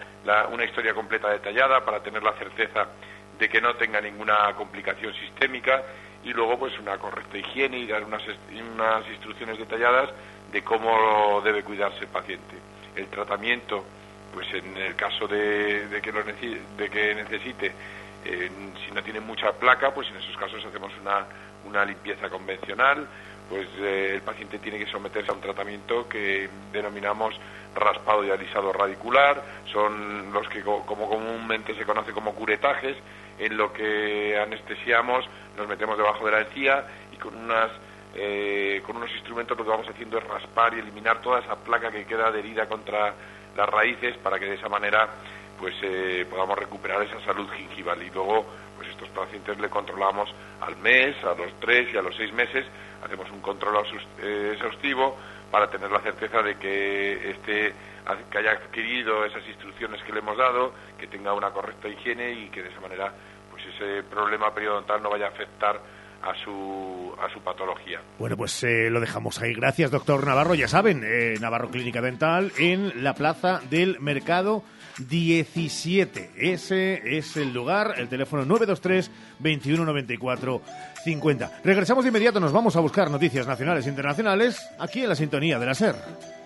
una 0.51 0.65
historia 0.65 0.93
completa 0.93 1.31
detallada 1.31 1.85
para 1.85 2.03
tener 2.03 2.23
la 2.23 2.33
certeza 2.33 2.87
de 3.39 3.49
que 3.49 3.61
no 3.61 3.75
tenga 3.77 4.01
ninguna 4.01 4.53
complicación 4.55 5.15
sistémica 5.15 5.83
y 6.25 6.33
luego 6.33 6.59
pues 6.59 6.79
una 6.79 6.99
correcta 6.99 7.39
higiene 7.39 7.79
y 7.79 7.87
dar 7.87 8.05
unas, 8.05 8.23
unas 8.75 9.09
instrucciones 9.09 9.59
detalladas 9.59 10.11
de 10.53 10.63
cómo 10.63 11.41
debe 11.43 11.63
cuidarse 11.63 12.01
el 12.01 12.09
paciente. 12.09 12.57
El 12.97 13.07
tratamiento, 13.09 13.85
pues 14.35 14.53
en 14.55 14.77
el 14.77 14.97
caso 14.97 15.27
de, 15.27 16.01
que, 16.03 16.13
lo 16.13 16.23
de 16.23 16.91
que 16.91 17.15
necesite, 17.15 17.73
si 18.25 18.93
no 18.93 19.03
tiene 19.03 19.21
mucha 19.21 19.53
placa, 19.53 19.93
pues 19.95 20.09
en 20.09 20.17
esos 20.17 20.37
casos 20.37 20.65
hacemos 20.65 20.93
una, 21.01 21.25
una 21.65 21.85
limpieza 21.85 22.29
convencional 22.29 23.07
pues 23.51 23.67
eh, 23.81 24.13
el 24.15 24.23
paciente 24.23 24.61
tiene 24.61 24.79
que 24.79 24.87
someterse 24.87 25.33
a 25.33 25.35
un 25.35 25.41
tratamiento 25.41 26.09
que 26.09 26.49
denominamos 26.73 27.35
raspado 27.75 28.25
y 28.25 28.31
alisado 28.31 28.73
radicular, 28.73 29.43
son 29.73 30.33
los 30.33 30.49
que 30.49 30.63
como 30.63 30.87
comúnmente 30.87 31.75
se 31.75 31.85
conoce 31.85 32.13
como 32.13 32.33
curetajes, 32.33 32.97
en 33.41 33.57
lo 33.57 33.73
que 33.73 34.39
anestesiamos, 34.39 35.29
nos 35.57 35.67
metemos 35.67 35.99
debajo 35.99 36.25
de 36.27 36.31
la 36.31 36.41
encía 36.43 36.85
y 37.13 37.17
con 37.17 37.37
unas 37.37 37.71
eh, 38.15 38.83
con 38.85 38.97
unos 38.97 39.11
instrumentos 39.13 39.57
lo 39.57 39.65
que 39.65 39.71
vamos 39.71 39.89
haciendo 39.89 40.19
es 40.19 40.25
raspar 40.25 40.75
y 40.75 40.81
eliminar 40.81 41.21
toda 41.21 41.41
esa 41.41 41.57
placa 41.57 41.91
que 41.91 42.05
queda 42.05 42.29
adherida 42.29 42.67
contra 42.69 43.15
las 43.57 43.69
raíces 43.69 44.17
para 44.19 44.39
que 44.39 44.47
de 44.47 44.55
esa 44.55 44.69
manera 44.69 45.09
pues 45.59 45.75
eh, 45.83 46.27
podamos 46.29 46.59
recuperar 46.59 47.03
esa 47.03 47.21
salud 47.25 47.49
gingival. 47.51 48.03
Y 48.03 48.11
luego 48.11 48.47
pues 48.77 48.89
estos 48.89 49.09
pacientes 49.11 49.59
le 49.59 49.69
controlamos 49.69 50.35
al 50.61 50.77
mes, 50.79 51.23
a 51.23 51.35
los 51.35 51.53
tres 51.61 51.93
y 51.93 51.99
a 51.99 52.03
los 52.03 52.17
seis 52.17 52.33
meses, 52.33 52.67
hacemos 53.05 53.31
un 53.31 53.41
control 53.41 53.85
eh, 54.23 54.53
exhaustivo 54.55 55.17
para 55.51 55.69
tener 55.69 55.91
la 55.91 56.01
certeza 56.01 56.43
de 56.43 56.57
que 56.57 57.31
este 57.31 57.75
que 58.31 58.39
haya 58.39 58.53
adquirido 58.53 59.25
esas 59.25 59.47
instrucciones 59.47 60.03
que 60.03 60.13
le 60.13 60.19
hemos 60.19 60.37
dado, 60.37 60.73
que 60.99 61.07
tenga 61.07 61.33
una 61.33 61.51
correcta 61.51 61.89
higiene 61.89 62.33
y 62.33 62.49
que 62.49 62.63
de 62.63 62.71
esa 62.71 62.81
manera 62.81 63.13
pues 63.51 63.65
ese 63.67 64.03
problema 64.03 64.53
periodontal 64.53 65.01
no 65.01 65.11
vaya 65.11 65.27
a 65.27 65.29
afectar 65.29 65.81
a 66.23 66.35
su, 66.45 67.13
a 67.19 67.33
su 67.33 67.41
patología. 67.41 68.01
Bueno, 68.19 68.37
pues 68.37 68.63
eh, 68.65 68.91
lo 68.91 69.01
dejamos 69.01 69.41
ahí. 69.41 69.55
Gracias, 69.55 69.91
doctor 69.91 70.27
Navarro. 70.27 70.55
Ya 70.55 70.69
saben, 70.69 71.03
eh, 71.05 71.35
Navarro 71.41 71.71
Clínica 71.71 72.01
Dental 72.01 72.53
en 72.59 73.03
la 73.03 73.15
Plaza 73.15 73.61
del 73.71 73.99
Mercado 74.01 74.63
17. 75.09 76.31
Ese 76.37 77.17
es 77.19 77.37
el 77.37 77.53
lugar, 77.53 77.95
el 77.97 78.09
teléfono 78.09 78.45
923 78.45 79.11
2194 79.39 80.63
50. 81.05 81.61
Regresamos 81.65 82.05
de 82.05 82.09
inmediato, 82.09 82.41
nos 82.41 82.53
vamos 82.53 82.77
a 82.77 82.81
buscar 82.81 83.11
noticias 83.11 83.47
nacionales 83.47 83.87
e 83.87 83.91
internacionales 83.91 84.71
aquí 84.79 85.03
en 85.03 85.09
la 85.09 85.15
sintonía 85.15 85.59
de 85.59 85.67
la 85.67 85.75
SER. 85.75 86.40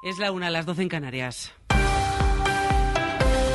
Es 0.00 0.18
la 0.18 0.30
una, 0.30 0.48
las 0.48 0.64
doce 0.64 0.82
en 0.82 0.88
Canarias. 0.88 1.52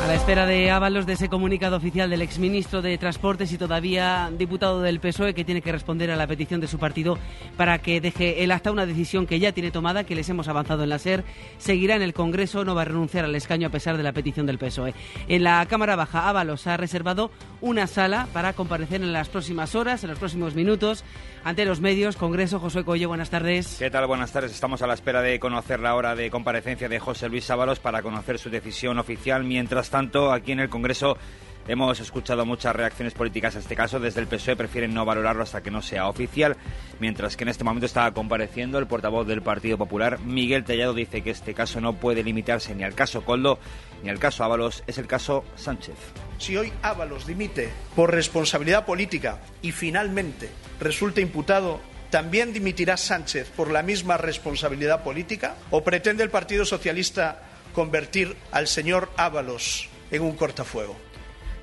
A 0.04 0.08
la 0.08 0.16
espera 0.16 0.46
de 0.46 0.70
Ábalos 0.70 1.06
de 1.06 1.14
ese 1.14 1.30
comunicado 1.30 1.78
oficial 1.78 2.10
del 2.10 2.22
exministro 2.22 2.82
de 2.82 2.98
Transportes 2.98 3.54
y 3.54 3.58
todavía 3.58 4.30
diputado 4.38 4.82
del 4.82 5.00
PSOE 5.00 5.34
que 5.34 5.46
tiene 5.46 5.62
que 5.62 5.72
responder 5.72 6.12
a 6.12 6.18
la 6.18 6.28
petición 6.28 6.60
de 6.60 6.68
su 6.68 6.78
partido 6.78 7.18
para 7.56 7.78
que 7.78 8.02
deje 8.02 8.44
el 8.44 8.52
acta 8.52 8.74
una 8.74 8.86
decisión 8.86 9.26
que 9.26 9.40
ya 9.40 9.54
tiene 9.54 9.72
tomada, 9.72 10.04
que 10.04 10.14
les 10.14 10.28
hemos 10.28 10.50
avanzado 10.50 10.84
en 10.84 10.90
la 10.90 11.00
SER, 11.00 11.24
seguirá 11.58 11.96
en 11.96 12.02
el 12.02 12.14
Congreso, 12.14 12.66
no 12.66 12.76
va 12.76 12.82
a 12.82 12.86
renunciar 12.86 13.24
al 13.24 13.34
escaño 13.34 13.70
a 13.70 13.72
pesar 13.72 13.96
de 13.96 14.04
la 14.04 14.12
petición 14.12 14.46
del 14.46 14.58
PSOE. 14.58 14.94
En 15.30 15.42
la 15.42 15.66
Cámara 15.68 15.96
Baja, 15.96 16.28
Ábalos 16.28 16.68
ha 16.68 16.76
reservado 16.76 17.32
una 17.62 17.88
sala 17.88 18.28
para 18.34 18.52
comparecer 18.52 19.02
en 19.02 19.14
las 19.14 19.30
próximas 19.30 19.74
horas, 19.74 20.04
en 20.04 20.10
los 20.10 20.20
próximos 20.20 20.54
minutos, 20.54 21.06
ante 21.46 21.64
los 21.64 21.80
medios. 21.80 22.18
Congreso, 22.18 22.60
José 22.60 22.84
Colle, 22.84 23.06
buenas 23.06 23.30
tardes. 23.30 23.78
¿Qué 23.80 23.90
tal? 23.90 24.06
Buenas 24.08 24.34
tardes. 24.34 24.52
Estamos 24.52 24.82
a 24.82 24.88
la 24.88 24.96
espera 24.96 25.22
de 25.22 25.40
conocer 25.40 25.80
la 25.80 25.96
hora 25.96 26.14
de 26.14 26.30
comparecencia 26.30 26.90
de 26.90 27.00
José 27.00 27.30
Luis 27.30 27.50
Ábalos 27.50 27.80
para 27.80 28.02
conocer 28.02 28.38
su 28.38 28.50
decisión 28.50 29.00
oficial. 29.00 29.46
Mientras 29.46 29.93
tanto, 29.94 30.32
aquí 30.32 30.54
en 30.54 30.60
el 30.60 30.70
Congreso 30.70 31.20
hemos 31.68 32.00
escuchado 32.00 32.48
muchas 32.48 32.76
reacciones 32.76 33.14
políticas 33.14 33.56
a 33.56 33.60
este 33.60 33.76
caso. 33.76 34.00
Desde 34.00 34.22
el 34.22 34.28
PSOE 34.28 34.56
prefieren 34.56 34.92
no 34.92 35.06
valorarlo 35.06 35.44
hasta 35.44 35.62
que 35.62 35.70
no 35.70 35.84
sea 35.84 36.08
oficial, 36.08 36.58
mientras 37.00 37.38
que 37.38 37.44
en 37.44 37.50
este 37.50 37.64
momento 37.64 37.86
está 37.86 38.12
compareciendo 38.12 38.80
el 38.80 38.88
portavoz 38.88 39.28
del 39.28 39.44
Partido 39.44 39.78
Popular, 39.78 40.18
Miguel 40.20 40.64
Tellado, 40.64 40.96
dice 40.96 41.22
que 41.22 41.30
este 41.30 41.54
caso 41.54 41.80
no 41.80 41.94
puede 41.94 42.24
limitarse 42.24 42.74
ni 42.74 42.84
al 42.84 42.96
caso 42.96 43.24
Coldo 43.24 43.60
ni 44.02 44.10
al 44.10 44.18
caso 44.18 44.44
Ábalos, 44.44 44.84
es 44.88 44.98
el 44.98 45.06
caso 45.06 45.46
Sánchez. 45.56 45.96
Si 46.40 46.58
hoy 46.58 46.74
Ábalos 46.82 47.28
dimite 47.28 47.70
por 47.96 48.12
responsabilidad 48.12 48.88
política 48.88 49.42
y 49.62 49.74
finalmente 49.74 50.50
resulta 50.80 51.22
imputado 51.22 51.80
¿También 52.10 52.54
dimitirá 52.54 52.96
Sánchez 52.96 53.50
por 53.56 53.72
la 53.72 53.82
misma 53.82 54.18
responsabilidad 54.18 55.04
política? 55.04 55.56
¿O 55.72 55.84
pretende 55.84 56.22
el 56.22 56.30
Partido 56.30 56.64
Socialista 56.64 57.42
convertir 57.74 58.36
al 58.52 58.68
señor 58.68 59.10
Ábalos 59.18 59.90
en 60.12 60.22
un 60.22 60.36
cortafuego. 60.36 60.96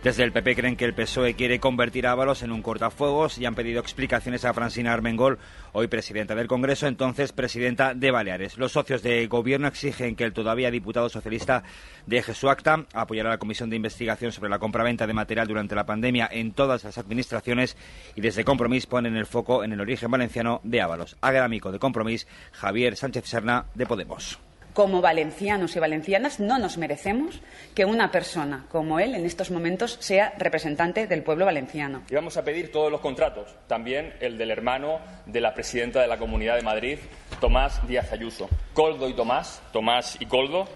Desde 0.03 0.25
el 0.25 0.33
PP 0.33 0.57
creen 0.57 0.77
que 0.77 0.87
el 0.87 0.95
PSOE 0.95 1.35
quiere 1.35 1.61
convertir 1.61 2.07
a 2.07 2.13
Ábalos 2.13 2.43
en 2.43 2.53
un 2.53 2.63
cortafuegos 2.63 3.37
y 3.37 3.45
han 3.45 3.55
pedido 3.55 3.81
explicaciones 3.81 4.47
a 4.47 4.55
Francina 4.55 4.95
Armengol, 4.95 5.39
hoy 5.73 5.89
presidenta 5.89 6.35
del 6.35 6.47
Congreso, 6.47 6.87
entonces 6.87 7.33
presidenta 7.33 7.93
de 7.93 8.11
Baleares. 8.11 8.57
Los 8.57 8.73
socios 8.73 9.03
de 9.03 9.27
gobierno 9.27 9.69
exigen 9.69 10.17
que 10.17 10.25
el 10.25 10.33
todavía 10.33 10.71
diputado 10.71 11.11
socialista 11.11 11.65
deje 12.07 12.33
su 12.33 12.49
acta, 12.49 12.87
apoyará 12.95 13.29
a 13.29 13.33
la 13.35 13.39
comisión 13.39 13.69
de 13.69 13.77
investigación 13.77 14.33
sobre 14.33 14.49
la 14.49 14.59
compraventa 14.59 15.07
de 15.07 15.13
material 15.13 15.47
durante 15.47 15.75
la 15.75 15.85
pandemia 15.85 16.31
en 16.33 16.53
todas 16.53 16.83
las 16.83 16.97
administraciones 16.97 17.77
y 18.17 18.23
desde 18.23 18.43
Compromís 18.43 18.87
ponen 18.87 19.17
el 19.17 19.27
foco 19.27 19.65
en 19.65 19.75
el 19.75 19.83
origen 19.83 20.11
valenciano 20.11 20.63
de 20.65 20.81
Ábalos. 20.81 21.19
Agrámico 21.21 21.73
de 21.73 21.79
Compromís, 21.79 22.27
Javier 22.53 22.97
Sánchez 22.97 23.27
Serna, 23.27 23.67
de 23.75 23.85
Podemos 23.85 24.39
como 24.73 25.01
valencianos 25.01 25.77
y 25.77 25.79
valencianas 25.79 26.41
no 26.41 26.59
nos 26.59 26.79
merecemos 26.79 27.41
que 27.75 27.85
una 27.85 28.11
persona 28.11 28.67
como 28.69 29.01
él 29.01 29.15
en 29.15 29.27
estos 29.27 29.51
momentos 29.51 29.97
sea 30.01 30.35
representante 30.39 31.07
del 31.07 31.23
pueblo 31.23 31.45
valenciano. 31.45 32.03
Y 32.11 32.15
vamos 32.15 32.37
a 32.37 32.45
pedir 32.45 32.73
todos 32.73 32.91
los 32.91 33.01
contratos, 33.01 33.55
también 33.67 34.15
el 34.21 34.39
del 34.39 34.51
hermano 34.51 35.01
de 35.27 35.41
la 35.41 35.55
presidenta 35.55 36.01
de 36.01 36.09
la 36.09 36.19
Comunidad 36.19 36.57
de 36.57 36.63
Madrid, 36.63 36.99
Tomás 37.41 37.87
Díaz 37.87 38.13
Ayuso. 38.13 38.49
Coldo 38.75 39.09
y 39.09 39.15
Tomás, 39.15 39.63
Tomás 39.73 40.17
y 40.21 40.27
Coldo, 40.27 40.69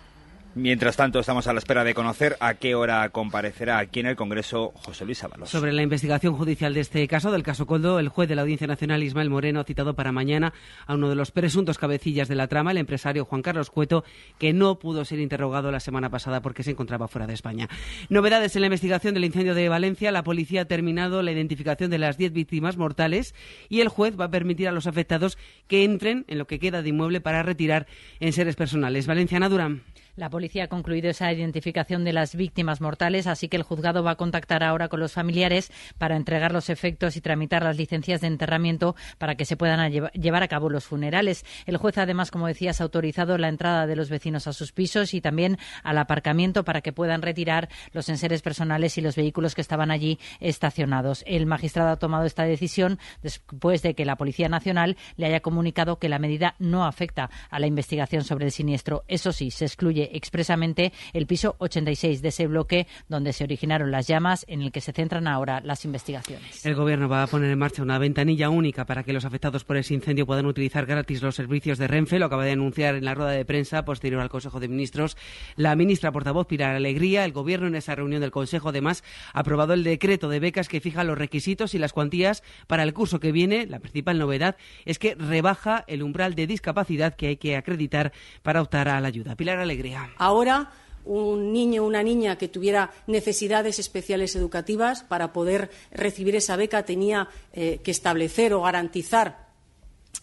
Mientras 0.56 0.96
tanto, 0.96 1.18
estamos 1.18 1.48
a 1.48 1.52
la 1.52 1.58
espera 1.58 1.82
de 1.82 1.94
conocer 1.94 2.36
a 2.38 2.54
qué 2.54 2.76
hora 2.76 3.08
comparecerá 3.08 3.78
aquí 3.78 3.98
en 3.98 4.06
el 4.06 4.14
Congreso 4.14 4.72
José 4.76 5.04
Luis 5.04 5.24
Ábalos. 5.24 5.50
Sobre 5.50 5.72
la 5.72 5.82
investigación 5.82 6.34
judicial 6.34 6.74
de 6.74 6.80
este 6.80 7.08
caso, 7.08 7.32
del 7.32 7.42
caso 7.42 7.66
Coldo, 7.66 7.98
el 7.98 8.08
juez 8.08 8.28
de 8.28 8.36
la 8.36 8.42
Audiencia 8.42 8.68
Nacional, 8.68 9.02
Ismael 9.02 9.30
Moreno, 9.30 9.58
ha 9.58 9.64
citado 9.64 9.94
para 9.94 10.12
mañana 10.12 10.52
a 10.86 10.94
uno 10.94 11.08
de 11.08 11.16
los 11.16 11.32
presuntos 11.32 11.76
cabecillas 11.76 12.28
de 12.28 12.36
la 12.36 12.46
trama, 12.46 12.70
el 12.70 12.78
empresario 12.78 13.24
Juan 13.24 13.42
Carlos 13.42 13.70
Cueto, 13.70 14.04
que 14.38 14.52
no 14.52 14.78
pudo 14.78 15.04
ser 15.04 15.18
interrogado 15.18 15.72
la 15.72 15.80
semana 15.80 16.08
pasada 16.08 16.40
porque 16.40 16.62
se 16.62 16.70
encontraba 16.70 17.08
fuera 17.08 17.26
de 17.26 17.34
España. 17.34 17.68
Novedades 18.08 18.54
en 18.54 18.62
la 18.62 18.66
investigación 18.66 19.14
del 19.14 19.24
incendio 19.24 19.56
de 19.56 19.68
Valencia. 19.68 20.12
La 20.12 20.22
policía 20.22 20.62
ha 20.62 20.66
terminado 20.66 21.22
la 21.22 21.32
identificación 21.32 21.90
de 21.90 21.98
las 21.98 22.16
diez 22.16 22.32
víctimas 22.32 22.76
mortales 22.76 23.34
y 23.68 23.80
el 23.80 23.88
juez 23.88 24.14
va 24.18 24.26
a 24.26 24.30
permitir 24.30 24.68
a 24.68 24.72
los 24.72 24.86
afectados 24.86 25.36
que 25.66 25.82
entren 25.82 26.24
en 26.28 26.38
lo 26.38 26.46
que 26.46 26.60
queda 26.60 26.82
de 26.82 26.90
inmueble 26.90 27.20
para 27.20 27.42
retirar 27.42 27.88
en 28.20 28.32
seres 28.32 28.54
personales. 28.54 29.08
Valenciana 29.08 29.48
Durán. 29.48 29.82
La 30.16 30.30
policía 30.30 30.64
ha 30.64 30.68
concluido 30.68 31.10
esa 31.10 31.32
identificación 31.32 32.04
de 32.04 32.12
las 32.12 32.36
víctimas 32.36 32.80
mortales, 32.80 33.26
así 33.26 33.48
que 33.48 33.56
el 33.56 33.64
juzgado 33.64 34.04
va 34.04 34.12
a 34.12 34.16
contactar 34.16 34.62
ahora 34.62 34.88
con 34.88 35.00
los 35.00 35.12
familiares 35.12 35.72
para 35.98 36.14
entregar 36.14 36.52
los 36.52 36.70
efectos 36.70 37.16
y 37.16 37.20
tramitar 37.20 37.64
las 37.64 37.76
licencias 37.76 38.20
de 38.20 38.28
enterramiento 38.28 38.94
para 39.18 39.34
que 39.34 39.44
se 39.44 39.56
puedan 39.56 39.90
llevar 40.12 40.44
a 40.44 40.48
cabo 40.48 40.70
los 40.70 40.84
funerales. 40.84 41.44
El 41.66 41.78
juez, 41.78 41.98
además, 41.98 42.30
como 42.30 42.46
decías, 42.46 42.80
ha 42.80 42.84
autorizado 42.84 43.38
la 43.38 43.48
entrada 43.48 43.88
de 43.88 43.96
los 43.96 44.08
vecinos 44.08 44.46
a 44.46 44.52
sus 44.52 44.70
pisos 44.70 45.14
y 45.14 45.20
también 45.20 45.58
al 45.82 45.98
aparcamiento 45.98 46.64
para 46.64 46.80
que 46.80 46.92
puedan 46.92 47.20
retirar 47.20 47.68
los 47.92 48.08
enseres 48.08 48.40
personales 48.40 48.96
y 48.96 49.00
los 49.00 49.16
vehículos 49.16 49.56
que 49.56 49.62
estaban 49.62 49.90
allí 49.90 50.20
estacionados. 50.38 51.24
El 51.26 51.46
magistrado 51.46 51.90
ha 51.90 51.96
tomado 51.96 52.24
esta 52.24 52.44
decisión 52.44 53.00
después 53.20 53.82
de 53.82 53.94
que 53.94 54.04
la 54.04 54.14
Policía 54.14 54.48
Nacional 54.48 54.96
le 55.16 55.26
haya 55.26 55.40
comunicado 55.40 55.98
que 55.98 56.08
la 56.08 56.20
medida 56.20 56.54
no 56.60 56.84
afecta 56.84 57.30
a 57.50 57.58
la 57.58 57.66
investigación 57.66 58.22
sobre 58.22 58.44
el 58.44 58.52
siniestro. 58.52 59.02
Eso 59.08 59.32
sí, 59.32 59.50
se 59.50 59.64
excluye 59.64 60.03
expresamente 60.12 60.92
el 61.12 61.26
piso 61.26 61.56
86 61.58 62.22
de 62.22 62.28
ese 62.28 62.46
bloque 62.46 62.86
donde 63.08 63.32
se 63.32 63.44
originaron 63.44 63.90
las 63.90 64.06
llamas, 64.06 64.44
en 64.48 64.62
el 64.62 64.72
que 64.72 64.80
se 64.80 64.92
centran 64.92 65.26
ahora 65.26 65.60
las 65.60 65.84
investigaciones. 65.84 66.64
El 66.64 66.74
Gobierno 66.74 67.08
va 67.08 67.22
a 67.22 67.26
poner 67.26 67.50
en 67.50 67.58
marcha 67.58 67.82
una 67.82 67.98
ventanilla 67.98 68.50
única 68.50 68.86
para 68.86 69.02
que 69.02 69.12
los 69.12 69.24
afectados 69.24 69.64
por 69.64 69.76
ese 69.76 69.94
incendio 69.94 70.26
puedan 70.26 70.46
utilizar 70.46 70.86
gratis 70.86 71.22
los 71.22 71.34
servicios 71.34 71.78
de 71.78 71.88
Renfe. 71.88 72.18
Lo 72.18 72.26
acaba 72.26 72.44
de 72.44 72.52
anunciar 72.52 72.94
en 72.94 73.04
la 73.04 73.14
rueda 73.14 73.30
de 73.30 73.44
prensa 73.44 73.84
posterior 73.84 74.20
al 74.20 74.28
Consejo 74.28 74.60
de 74.60 74.68
Ministros 74.68 75.16
la 75.56 75.76
ministra 75.76 76.12
portavoz 76.12 76.46
Pilar 76.46 76.74
Alegría. 76.74 77.24
El 77.24 77.32
Gobierno 77.32 77.66
en 77.66 77.74
esa 77.74 77.94
reunión 77.94 78.20
del 78.20 78.30
Consejo 78.30 78.70
además 78.70 79.04
ha 79.32 79.40
aprobado 79.40 79.74
el 79.74 79.84
decreto 79.84 80.28
de 80.28 80.40
becas 80.40 80.68
que 80.68 80.80
fija 80.80 81.04
los 81.04 81.18
requisitos 81.18 81.74
y 81.74 81.78
las 81.78 81.92
cuantías 81.92 82.42
para 82.66 82.82
el 82.82 82.92
curso 82.92 83.20
que 83.20 83.32
viene. 83.32 83.66
La 83.66 83.80
principal 83.80 84.18
novedad 84.18 84.56
es 84.84 84.98
que 84.98 85.14
rebaja 85.14 85.84
el 85.86 86.02
umbral 86.02 86.34
de 86.34 86.46
discapacidad 86.46 87.14
que 87.14 87.28
hay 87.28 87.36
que 87.36 87.56
acreditar 87.56 88.12
para 88.42 88.62
optar 88.62 88.88
a 88.88 89.00
la 89.00 89.08
ayuda. 89.08 89.36
Pilar 89.36 89.58
Alegría. 89.58 89.93
Ahora 90.18 90.70
un 91.04 91.52
niño 91.52 91.82
o 91.82 91.86
una 91.86 92.02
niña 92.02 92.38
que 92.38 92.48
tuviera 92.48 92.92
necesidades 93.06 93.78
especiales 93.78 94.36
educativas 94.36 95.02
para 95.02 95.32
poder 95.32 95.70
recibir 95.92 96.34
esa 96.36 96.56
beca 96.56 96.84
tenía 96.84 97.28
eh, 97.52 97.80
que 97.84 97.90
establecer 97.90 98.54
o 98.54 98.62
garantizar 98.62 99.48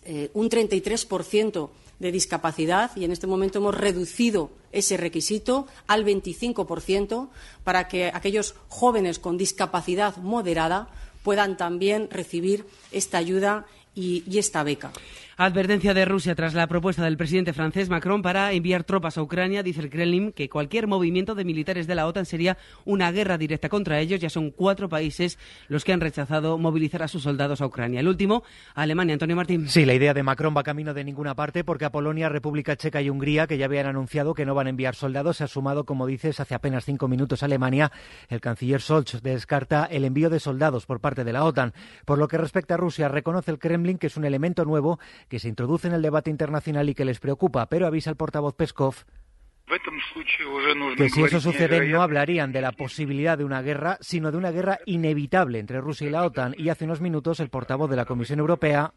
eh, 0.04 0.32
un 0.34 0.50
33% 0.50 1.70
de 2.00 2.12
discapacidad 2.12 2.90
y 2.96 3.06
en 3.06 3.12
este 3.12 3.28
momento 3.28 3.60
hemos 3.60 3.78
reducido 3.78 4.50
ese 4.72 4.98
requisito 4.98 5.68
al 5.86 6.04
25% 6.04 7.30
para 7.64 7.88
que 7.88 8.10
aquellos 8.12 8.56
jóvenes 8.68 9.20
con 9.20 9.38
discapacidad 9.38 10.18
moderada 10.18 10.90
puedan 11.22 11.58
también 11.58 12.10
recibir 12.10 12.66
esta 12.92 13.20
ayuda 13.20 13.68
y, 13.96 14.24
y 14.28 14.38
esta 14.38 14.64
beca. 14.64 14.92
Advertencia 15.44 15.96
de 15.96 16.06
Rusia 16.06 16.36
tras 16.36 16.54
la 16.54 16.68
propuesta 16.68 17.04
del 17.04 17.18
presidente 17.18 17.52
francés 17.52 17.90
Macron 17.90 18.22
para 18.22 18.52
enviar 18.52 18.84
tropas 18.84 19.18
a 19.18 19.24
Ucrania. 19.24 19.64
Dice 19.64 19.82
el 19.82 19.90
Kremlin 19.90 20.34
que 20.34 20.50
cualquier 20.50 20.86
movimiento 20.86 21.34
de 21.34 21.46
militares 21.46 21.88
de 21.88 21.96
la 21.96 22.06
OTAN 22.06 22.28
sería 22.28 22.60
una 22.86 23.12
guerra 23.12 23.40
directa 23.40 23.68
contra 23.68 24.00
ellos. 24.00 24.20
Ya 24.20 24.30
son 24.30 24.52
cuatro 24.52 24.88
países 24.88 25.40
los 25.68 25.84
que 25.84 25.94
han 25.94 26.00
rechazado 26.00 26.60
movilizar 26.60 27.02
a 27.02 27.08
sus 27.08 27.24
soldados 27.24 27.60
a 27.62 27.66
Ucrania. 27.66 28.02
El 28.02 28.08
último, 28.08 28.44
Alemania. 28.76 29.14
Antonio 29.14 29.36
Martín. 29.36 29.68
Sí, 29.68 29.84
la 29.84 29.96
idea 29.96 30.14
de 30.14 30.22
Macron 30.22 30.54
va 30.56 30.62
camino 30.62 30.94
de 30.94 31.04
ninguna 31.04 31.34
parte 31.34 31.64
porque 31.64 31.86
a 31.86 31.92
Polonia, 31.92 32.30
República 32.30 32.76
Checa 32.76 33.02
y 33.02 33.10
Hungría, 33.10 33.48
que 33.48 33.58
ya 33.58 33.66
habían 33.66 33.88
anunciado 33.88 34.36
que 34.36 34.46
no 34.46 34.54
van 34.54 34.68
a 34.68 34.70
enviar 34.70 34.94
soldados, 34.94 35.38
se 35.38 35.46
ha 35.46 35.48
sumado, 35.48 35.86
como 35.86 36.06
dices, 36.06 36.40
hace 36.40 36.54
apenas 36.54 36.86
cinco 36.86 37.08
minutos 37.08 37.42
Alemania. 37.42 37.92
El 38.30 38.42
canciller 38.42 38.82
Scholz 38.82 39.24
descarta 39.24 39.86
el 39.86 40.06
envío 40.06 40.30
de 40.30 40.40
soldados 40.40 40.86
por 40.86 41.00
parte 41.00 41.24
de 41.24 41.34
la 41.34 41.46
OTAN. 41.46 41.74
Por 42.06 42.20
lo 42.20 42.28
que 42.28 42.38
respecta 42.38 42.76
a 42.76 42.78
Rusia, 42.78 43.08
reconoce 43.08 43.50
el 43.50 43.58
Kremlin 43.58 43.81
que 44.00 44.08
es 44.08 44.18
un 44.18 44.26
elemento 44.26 44.66
nuevo 44.66 45.00
que 45.28 45.40
se 45.40 45.48
introduce 45.48 45.88
en 45.88 45.94
el 45.94 46.02
debate 46.02 46.30
internacional 46.30 46.90
y 46.90 46.96
que 46.96 47.06
les 47.06 47.20
preocupa, 47.20 47.68
pero 47.68 47.88
avisa 47.88 48.10
el 48.10 48.16
portavoz 48.16 48.56
Peskov 48.56 49.06
que 50.98 51.10
si 51.10 51.24
eso 51.24 51.40
sucede 51.40 51.88
no 51.88 52.02
hablarían 52.02 52.52
de 52.52 52.62
la 52.62 52.74
posibilidad 52.74 53.38
de 53.38 53.46
una 53.46 53.62
guerra, 53.62 53.98
sino 54.02 54.32
de 54.32 54.38
una 54.38 54.52
guerra 54.52 54.80
inevitable 54.86 55.60
entre 55.60 55.80
Rusia 55.80 56.08
y 56.08 56.10
la 56.10 56.26
OTAN. 56.26 56.56
Y 56.58 56.70
hace 56.70 56.86
unos 56.86 57.00
minutos 57.00 57.40
el 57.40 57.50
portavoz 57.50 57.90
de 57.90 57.96
la 57.96 58.06
Comisión 58.06 58.40
Europea 58.40 58.94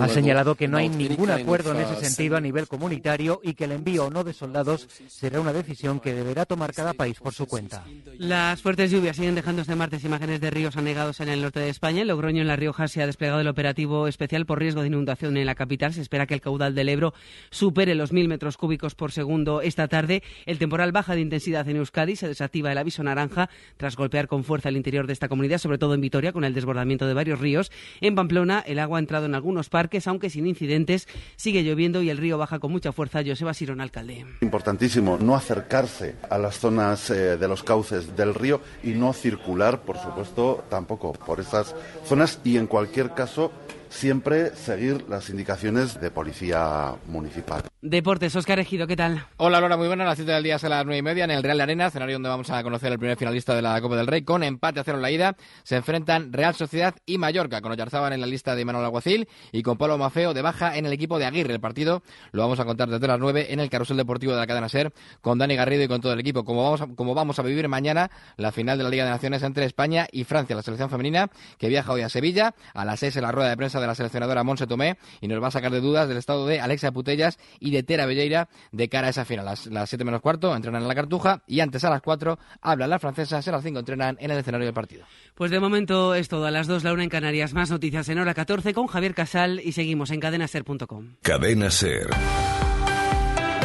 ha 0.00 0.08
señalado 0.08 0.54
que 0.54 0.68
no 0.68 0.76
hay 0.76 0.88
ningún 0.88 1.30
acuerdo 1.30 1.72
en 1.72 1.80
ese 1.80 2.06
sentido 2.06 2.36
a 2.36 2.40
nivel 2.40 2.68
comunitario 2.68 3.40
y 3.42 3.54
que 3.54 3.64
el 3.64 3.72
envío 3.72 4.06
o 4.06 4.10
no 4.10 4.24
de 4.24 4.32
soldados 4.32 4.88
será 5.08 5.40
una 5.40 5.52
decisión 5.52 6.00
que 6.00 6.14
deberá 6.14 6.44
tomar 6.44 6.72
cada 6.72 6.92
país 6.92 7.18
por 7.18 7.34
su 7.34 7.46
cuenta. 7.46 7.84
Las 8.18 8.62
fuertes 8.62 8.90
lluvias 8.90 9.16
siguen 9.16 9.34
dejando 9.34 9.62
este 9.62 9.74
martes 9.74 10.04
imágenes 10.04 10.40
de 10.40 10.50
ríos 10.50 10.76
anegados 10.76 11.20
en 11.20 11.28
el 11.28 11.40
norte 11.40 11.60
de 11.60 11.68
España. 11.68 12.02
En 12.02 12.08
Logroño, 12.08 12.42
en 12.42 12.48
La 12.48 12.56
Rioja, 12.56 12.88
se 12.88 13.02
ha 13.02 13.06
desplegado 13.06 13.40
el 13.40 13.48
operativo 13.48 14.08
especial 14.08 14.46
por 14.46 14.58
riesgo 14.58 14.82
de 14.82 14.88
inundación 14.88 15.36
en 15.36 15.46
la 15.46 15.54
capital. 15.54 15.94
Se 15.94 16.02
espera 16.02 16.26
que 16.26 16.34
el 16.34 16.40
caudal 16.40 16.74
del 16.74 16.88
Ebro 16.88 17.14
supere 17.50 17.94
los 17.94 18.12
mil 18.12 18.28
metros 18.28 18.56
cúbicos 18.56 18.94
por 18.94 19.12
segundo 19.12 19.60
esta 19.62 19.88
tarde. 19.88 20.22
El 20.46 20.58
temporal 20.58 20.92
baja 20.92 21.14
de 21.14 21.20
intensidad 21.20 21.68
en 21.68 21.76
Euskadi. 21.76 22.16
Se 22.16 22.28
desactiva 22.28 22.72
el 22.72 22.78
aviso 22.78 23.02
naranja 23.02 23.48
tras 23.76 23.96
golpear 23.96 24.28
con 24.28 24.44
fuerza 24.44 24.68
el 24.68 24.76
interior 24.76 25.06
de 25.06 25.12
esta 25.12 25.28
comunidad, 25.28 25.58
sobre 25.58 25.78
todo 25.78 25.94
en 25.94 26.00
Vitoria, 26.00 26.32
con 26.32 26.44
el 26.44 26.54
desbordamiento 26.54 27.06
de 27.06 27.14
varios 27.14 27.38
ríos. 27.38 27.70
En 28.00 28.14
Pamplona, 28.18 28.64
el 28.66 28.80
agua 28.80 28.98
ha 28.98 29.00
entrado 29.00 29.26
en 29.26 29.36
algunos 29.36 29.68
parques, 29.68 30.08
aunque 30.08 30.28
sin 30.28 30.48
incidentes. 30.48 31.06
Sigue 31.36 31.62
lloviendo 31.62 32.02
y 32.02 32.10
el 32.10 32.18
río 32.18 32.36
baja 32.36 32.58
con 32.58 32.72
mucha 32.72 32.90
fuerza. 32.90 33.20
Joseba 33.24 33.54
Sirón, 33.54 33.80
alcalde. 33.80 34.26
Importantísimo 34.40 35.18
no 35.18 35.36
acercarse 35.36 36.16
a 36.28 36.36
las 36.36 36.58
zonas 36.58 37.10
eh, 37.10 37.36
de 37.36 37.46
los 37.46 37.62
cauces 37.62 38.16
del 38.16 38.34
río 38.34 38.60
y 38.82 38.88
no 38.88 39.12
circular, 39.12 39.82
por 39.82 39.98
supuesto, 39.98 40.64
tampoco 40.68 41.12
por 41.12 41.38
esas 41.38 41.76
zonas 42.04 42.40
y 42.42 42.56
en 42.56 42.66
cualquier 42.66 43.14
caso 43.14 43.52
siempre 43.88 44.54
seguir 44.54 45.04
las 45.08 45.30
indicaciones 45.30 46.00
de 46.00 46.10
policía 46.10 46.94
municipal. 47.06 47.62
Deportes, 47.80 48.34
Oscar 48.34 48.58
Ejido, 48.58 48.86
¿qué 48.86 48.96
tal? 48.96 49.24
Hola 49.36 49.60
Laura, 49.60 49.76
muy 49.76 49.86
buena. 49.86 50.04
La 50.04 50.16
cita 50.16 50.34
del 50.34 50.42
día 50.42 50.56
a 50.60 50.68
las 50.68 50.84
nueve 50.84 50.98
y 50.98 51.02
media 51.02 51.24
en 51.24 51.30
el 51.30 51.42
Real 51.42 51.58
de 51.58 51.62
Arena, 51.62 51.86
escenario 51.86 52.16
donde 52.16 52.28
vamos 52.28 52.50
a 52.50 52.62
conocer 52.62 52.90
al 52.90 52.98
primer 52.98 53.16
finalista 53.16 53.54
de 53.54 53.62
la 53.62 53.80
Copa 53.80 53.96
del 53.96 54.08
Rey. 54.08 54.22
Con 54.22 54.42
empate 54.42 54.80
a 54.80 54.84
cero 54.84 54.98
en 54.98 55.02
la 55.02 55.10
ida, 55.10 55.36
se 55.62 55.76
enfrentan 55.76 56.32
Real 56.32 56.54
Sociedad 56.54 56.94
y 57.06 57.18
Mallorca, 57.18 57.60
con 57.60 57.70
Oyarzábal 57.70 58.12
en 58.12 58.20
la 58.20 58.26
lista 58.26 58.56
de 58.56 58.64
Manuel 58.64 58.86
Alguacil 58.86 59.28
y 59.52 59.62
con 59.62 59.78
Pablo 59.78 59.96
Mafeo 59.96 60.34
de 60.34 60.42
baja 60.42 60.76
en 60.76 60.86
el 60.86 60.92
equipo 60.92 61.18
de 61.18 61.26
Aguirre. 61.26 61.54
El 61.54 61.60
partido 61.60 62.02
lo 62.32 62.42
vamos 62.42 62.58
a 62.58 62.64
contar 62.64 62.88
desde 62.88 63.06
las 63.06 63.20
nueve 63.20 63.52
en 63.52 63.60
el 63.60 63.70
carrusel 63.70 63.96
deportivo 63.96 64.32
de 64.32 64.38
la 64.38 64.46
cadena 64.46 64.68
SER 64.68 64.92
con 65.20 65.38
Dani 65.38 65.54
Garrido 65.54 65.84
y 65.84 65.88
con 65.88 66.00
todo 66.00 66.12
el 66.12 66.20
equipo. 66.20 66.44
Como 66.44 66.64
vamos, 66.64 66.80
a, 66.82 66.88
como 66.88 67.14
vamos 67.14 67.38
a 67.38 67.42
vivir 67.42 67.68
mañana 67.68 68.10
la 68.36 68.50
final 68.50 68.76
de 68.76 68.84
la 68.84 68.90
Liga 68.90 69.04
de 69.04 69.10
Naciones 69.10 69.42
entre 69.44 69.64
España 69.64 70.08
y 70.10 70.24
Francia, 70.24 70.56
la 70.56 70.62
selección 70.62 70.90
femenina 70.90 71.30
que 71.58 71.68
viaja 71.68 71.92
hoy 71.92 72.02
a 72.02 72.08
Sevilla. 72.08 72.54
A 72.74 72.84
las 72.84 73.00
seis 73.00 73.14
en 73.16 73.22
la 73.22 73.30
rueda 73.30 73.50
de 73.50 73.56
prensa 73.56 73.77
de 73.80 73.86
la 73.86 73.94
seleccionadora 73.94 74.44
Monse 74.44 74.66
Tomé 74.66 74.98
y 75.20 75.28
nos 75.28 75.42
va 75.42 75.48
a 75.48 75.50
sacar 75.50 75.70
de 75.70 75.80
dudas 75.80 76.08
del 76.08 76.18
estado 76.18 76.46
de 76.46 76.60
Alexia 76.60 76.92
Putellas 76.92 77.38
y 77.60 77.70
de 77.70 77.82
Tera 77.82 78.06
Belleira 78.06 78.48
de 78.72 78.88
cara 78.88 79.08
a 79.08 79.10
esa 79.10 79.24
final. 79.24 79.44
Las, 79.44 79.66
las 79.66 79.88
7 79.88 80.04
menos 80.04 80.20
cuarto 80.20 80.54
entrenan 80.54 80.82
en 80.82 80.88
la 80.88 80.94
Cartuja 80.94 81.42
y 81.46 81.60
antes 81.60 81.84
a 81.84 81.90
las 81.90 82.02
4 82.02 82.38
hablan 82.60 82.90
las 82.90 83.00
francesas, 83.00 83.46
a 83.46 83.52
las 83.52 83.62
5 83.62 83.78
entrenan 83.78 84.16
en 84.20 84.30
el 84.30 84.38
escenario 84.38 84.66
del 84.66 84.74
partido. 84.74 85.04
Pues 85.34 85.50
de 85.50 85.60
momento 85.60 86.14
es 86.14 86.28
todo. 86.28 86.46
A 86.46 86.50
las 86.50 86.66
2 86.66 86.84
la 86.84 86.92
una 86.92 87.04
en 87.04 87.10
Canarias. 87.10 87.54
Más 87.54 87.70
noticias 87.70 88.08
en 88.08 88.18
hora 88.18 88.34
14 88.34 88.74
con 88.74 88.86
Javier 88.86 89.14
Casal 89.14 89.60
y 89.62 89.72
seguimos 89.72 90.10
en 90.10 90.20
cadenaser.com. 90.20 91.16
Cadena 91.22 91.70
Ser. 91.70 92.08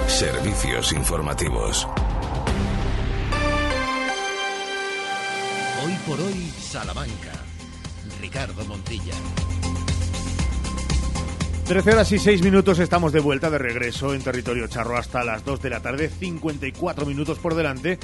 Servicios 0.07 0.93
informativos. 0.93 1.87
Hoy 5.85 5.97
por 6.05 6.19
hoy, 6.21 6.51
Salamanca. 6.59 7.31
Ricardo 8.21 8.63
Montilla. 8.65 9.13
13 11.65 11.91
horas 11.93 12.11
y 12.11 12.19
6 12.19 12.43
minutos 12.43 12.79
estamos 12.79 13.13
de 13.13 13.21
vuelta 13.21 13.49
de 13.49 13.57
regreso 13.57 14.13
en 14.13 14.21
territorio 14.21 14.67
charro 14.67 14.97
hasta 14.97 15.23
las 15.23 15.45
2 15.45 15.61
de 15.61 15.69
la 15.69 15.79
tarde, 15.79 16.09
54 16.09 17.05
minutos 17.05 17.39
por 17.39 17.55
delante 17.55 17.97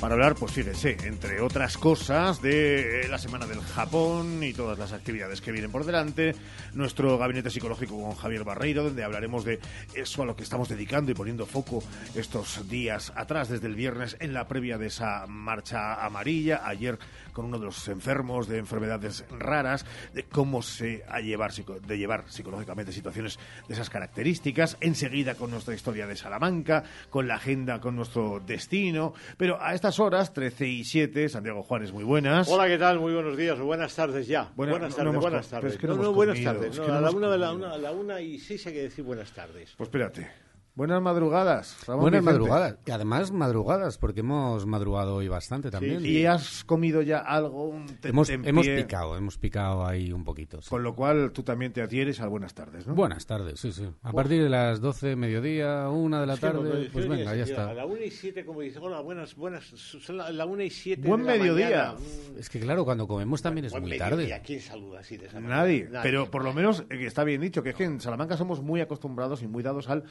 para 0.00 0.14
hablar, 0.14 0.36
pues 0.36 0.52
fíjese, 0.52 0.96
entre 1.04 1.40
otras 1.40 1.76
cosas, 1.76 2.40
de 2.40 3.06
la 3.10 3.18
Semana 3.18 3.46
del 3.46 3.60
Japón 3.60 4.44
y 4.44 4.52
todas 4.52 4.78
las 4.78 4.92
actividades 4.92 5.40
que 5.40 5.50
vienen 5.50 5.72
por 5.72 5.84
delante, 5.84 6.36
nuestro 6.72 7.18
gabinete 7.18 7.50
psicológico 7.50 8.00
con 8.00 8.14
Javier 8.14 8.44
Barreiro, 8.44 8.84
donde 8.84 9.02
hablaremos 9.02 9.44
de 9.44 9.58
eso 9.94 10.22
a 10.22 10.26
lo 10.26 10.36
que 10.36 10.44
estamos 10.44 10.68
dedicando 10.68 11.10
y 11.10 11.14
poniendo 11.14 11.46
foco 11.46 11.82
estos 12.14 12.68
días 12.68 13.12
atrás, 13.16 13.48
desde 13.48 13.66
el 13.66 13.74
viernes, 13.74 14.16
en 14.20 14.34
la 14.34 14.46
previa 14.46 14.78
de 14.78 14.86
esa 14.86 15.26
marcha 15.26 16.04
amarilla, 16.04 16.62
ayer 16.64 16.98
con 17.38 17.44
uno 17.44 17.60
de 17.60 17.66
los 17.66 17.86
enfermos 17.86 18.48
de 18.48 18.58
enfermedades 18.58 19.24
raras, 19.30 19.86
de 20.12 20.24
cómo 20.24 20.60
se 20.60 21.04
ha 21.08 21.20
llevar, 21.20 21.52
de 21.52 21.96
llevar 21.96 22.24
psicológicamente 22.26 22.90
situaciones 22.90 23.38
de 23.68 23.74
esas 23.74 23.88
características, 23.88 24.76
enseguida 24.80 25.36
con 25.36 25.52
nuestra 25.52 25.72
historia 25.72 26.08
de 26.08 26.16
Salamanca, 26.16 26.82
con 27.10 27.28
la 27.28 27.36
agenda, 27.36 27.80
con 27.80 27.94
nuestro 27.94 28.40
destino, 28.44 29.14
pero 29.36 29.62
a 29.62 29.72
estas 29.72 30.00
horas, 30.00 30.32
13 30.32 30.66
y 30.66 30.82
7, 30.82 31.28
Santiago 31.28 31.62
Juárez, 31.62 31.92
muy 31.92 32.02
buenas. 32.02 32.48
Hola, 32.48 32.66
¿qué 32.66 32.76
tal? 32.76 32.98
Muy 32.98 33.12
buenos 33.12 33.36
días, 33.36 33.56
buenas 33.60 33.94
tardes 33.94 34.26
ya. 34.26 34.50
Buena, 34.56 34.72
buenas 34.72 34.90
no 34.90 35.04
tardes, 35.04 35.20
buenas 35.20 35.48
tardes. 35.48 35.72
es 35.74 35.78
que 35.78 35.86
no 35.86 35.94
no, 35.94 36.12
buenas 36.12 36.42
tardes. 36.42 36.72
es 36.72 36.80
que 36.80 36.90
a, 36.90 37.00
la 37.00 37.12
una 37.12 37.30
de 37.30 37.38
la, 37.38 37.50
comido. 37.50 37.68
una, 37.68 37.76
a 37.76 37.78
la 37.78 37.92
una 37.92 38.20
y 38.20 38.40
seis 38.40 38.66
hay 38.66 38.72
que 38.72 38.82
decir 38.82 39.04
buenas 39.04 39.30
tardes. 39.30 39.74
Pues 39.76 39.86
espérate. 39.86 40.47
Buenas 40.78 41.02
madrugadas, 41.02 41.76
Ramón 41.88 42.02
Buenas 42.02 42.20
Vicente. 42.20 42.38
madrugadas. 42.38 42.76
Y 42.86 42.90
además 42.92 43.32
madrugadas, 43.32 43.98
porque 43.98 44.20
hemos 44.20 44.64
madrugado 44.64 45.16
hoy 45.16 45.26
bastante 45.26 45.72
también. 45.72 46.06
¿Y 46.06 46.24
has 46.24 46.62
comido 46.62 47.02
ya 47.02 47.18
algo? 47.18 47.64
Un 47.70 47.84
Hemos, 48.04 48.30
hemos 48.30 48.68
picado, 48.68 49.16
hemos 49.16 49.38
picado 49.38 49.84
ahí 49.84 50.12
un 50.12 50.22
poquito. 50.22 50.62
sí. 50.62 50.70
Con 50.70 50.84
lo 50.84 50.94
cual 50.94 51.32
tú 51.32 51.42
también 51.42 51.72
te 51.72 51.82
adhieres 51.82 52.20
al 52.20 52.28
buenas 52.28 52.54
tardes, 52.54 52.86
¿no? 52.86 52.94
Buenas 52.94 53.26
tardes, 53.26 53.58
sí, 53.58 53.72
sí. 53.72 53.90
A 54.04 54.12
partir 54.12 54.40
de 54.40 54.48
las 54.48 54.80
12, 54.80 55.16
mediodía, 55.16 55.88
una 55.88 56.20
de 56.20 56.26
la 56.28 56.34
Es 56.34 56.40
cuando 56.40 56.62
tarde, 56.62 56.90
pues 56.92 57.08
venga, 57.08 57.34
ya 57.34 57.42
está. 57.42 57.70
A 57.70 57.74
la 57.74 57.84
una 57.84 58.04
y 58.04 58.10
siete, 58.12 58.44
como 58.44 58.60
dice, 58.60 58.78
hola, 58.78 59.00
buenas, 59.00 59.34
buenas, 59.34 59.64
son 59.64 60.16
la, 60.16 60.30
la 60.30 60.46
una 60.46 60.62
y 60.62 60.70
siete 60.70 61.08
Buen 61.08 61.24
de 61.24 61.32
la 61.32 61.38
mediodía. 61.42 61.94
mañana. 61.94 62.38
Es 62.38 62.48
que 62.48 62.60
claro, 62.60 62.84
cuando 62.84 63.08
comemos 63.08 63.42
también 63.42 63.64
es 63.64 63.72
buen 63.72 63.82
muy 63.82 63.90
mediodía. 63.98 64.16
tarde. 64.36 64.42
¿Quién 64.46 64.60
saluda 64.60 65.00
así 65.00 65.16
de 65.16 65.26
esa 65.26 65.40
manera? 65.40 65.56
Nadie. 65.56 65.88
Pero 66.04 66.30
por 66.30 66.44
lo 66.44 66.52
menos 66.54 66.84
eh, 66.88 67.04
está 67.04 67.24
bien 67.24 67.40
dicho, 67.40 67.64
que 67.64 67.70
es 67.70 67.74
que 67.74 67.82
en 67.82 68.00
Salamanca 68.00 68.36
somos 68.36 68.62
muy 68.62 68.80
acostumbrados 68.80 69.42
y 69.42 69.48
muy 69.48 69.64
dados 69.64 69.88
al 69.88 70.04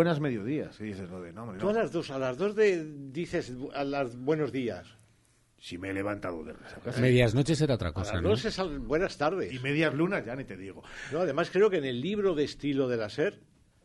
buenas 0.00 0.18
mediodías. 0.20 0.80
Y 0.80 0.84
dices 0.84 1.10
lo 1.10 1.20
de, 1.20 1.30
no, 1.32 1.42
hombre, 1.42 1.58
Tú 1.58 1.66
no. 1.66 1.70
a 1.78 1.82
las 1.82 1.92
dos, 1.92 2.10
a 2.10 2.18
las 2.18 2.38
dos 2.38 2.56
de, 2.56 2.84
dices 3.12 3.52
a 3.74 3.84
las 3.84 4.16
buenos 4.16 4.50
días. 4.50 4.86
Si 5.58 5.76
me 5.76 5.90
he 5.90 5.92
levantado 5.92 6.42
de 6.42 6.54
resaca. 6.54 6.98
Medias 7.02 7.34
noches 7.34 7.60
era 7.60 7.74
otra 7.74 7.90
A 7.90 7.92
cosa, 7.92 8.14
las 8.14 8.22
¿no? 8.22 8.30
dos 8.30 8.44
es 8.46 8.58
al- 8.58 8.78
buenas 8.78 9.18
tardes. 9.18 9.52
Y 9.52 9.58
medias 9.58 9.92
lunas 9.94 10.24
ya 10.24 10.34
ni 10.34 10.44
te 10.44 10.56
digo. 10.56 10.82
No, 11.12 11.20
además 11.20 11.50
creo 11.52 11.68
que 11.68 11.76
en 11.76 11.84
el 11.84 12.00
libro 12.00 12.34
de 12.34 12.44
estilo 12.44 12.88
de 12.88 12.96
la 12.96 13.10
SER, 13.10 13.38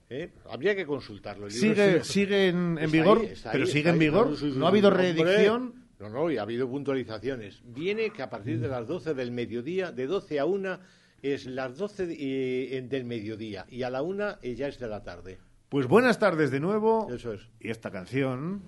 ¿eh? 0.09 0.31
habría 0.49 0.73
que 0.73 0.85
consultarlo. 0.85 1.47
El 1.47 1.53
libro 1.53 1.75
Sigue, 1.75 2.03
sigue 2.05 2.47
en, 2.47 2.75
vigor, 2.89 3.19
ahí, 3.19 3.33
pero 3.51 3.65
sigue 3.65 3.89
en 3.89 3.99
vigor. 3.99 4.41
No 4.41 4.65
ha 4.67 4.69
habido 4.69 4.87
hombre. 4.87 5.11
reedicción. 5.13 5.83
No, 5.99 6.07
no, 6.09 6.31
y 6.31 6.37
ha 6.37 6.43
habido 6.43 6.69
puntualizaciones. 6.69 7.61
Viene 7.65 8.09
que 8.11 8.21
a 8.23 8.29
partir 8.29 8.61
de 8.61 8.69
las 8.69 8.87
12 8.87 9.13
del 9.13 9.31
mediodía, 9.31 9.91
de 9.91 10.07
12 10.07 10.39
a 10.39 10.45
1, 10.45 10.79
es 11.21 11.45
las 11.45 11.77
12 11.77 12.05
de- 12.07 12.77
eh, 12.77 12.81
del 12.83 13.03
mediodía 13.03 13.65
y 13.69 13.83
a 13.83 13.89
la 13.89 14.01
1 14.01 14.37
eh, 14.41 14.55
ya 14.55 14.67
es 14.69 14.79
de 14.79 14.87
la 14.87 15.03
tarde. 15.03 15.39
Pues 15.69 15.87
buenas 15.87 16.19
tardes 16.19 16.51
de 16.51 16.59
nuevo. 16.59 17.07
Eso 17.11 17.33
es. 17.33 17.49
Y 17.59 17.69
esta 17.69 17.91
canción. 17.91 18.61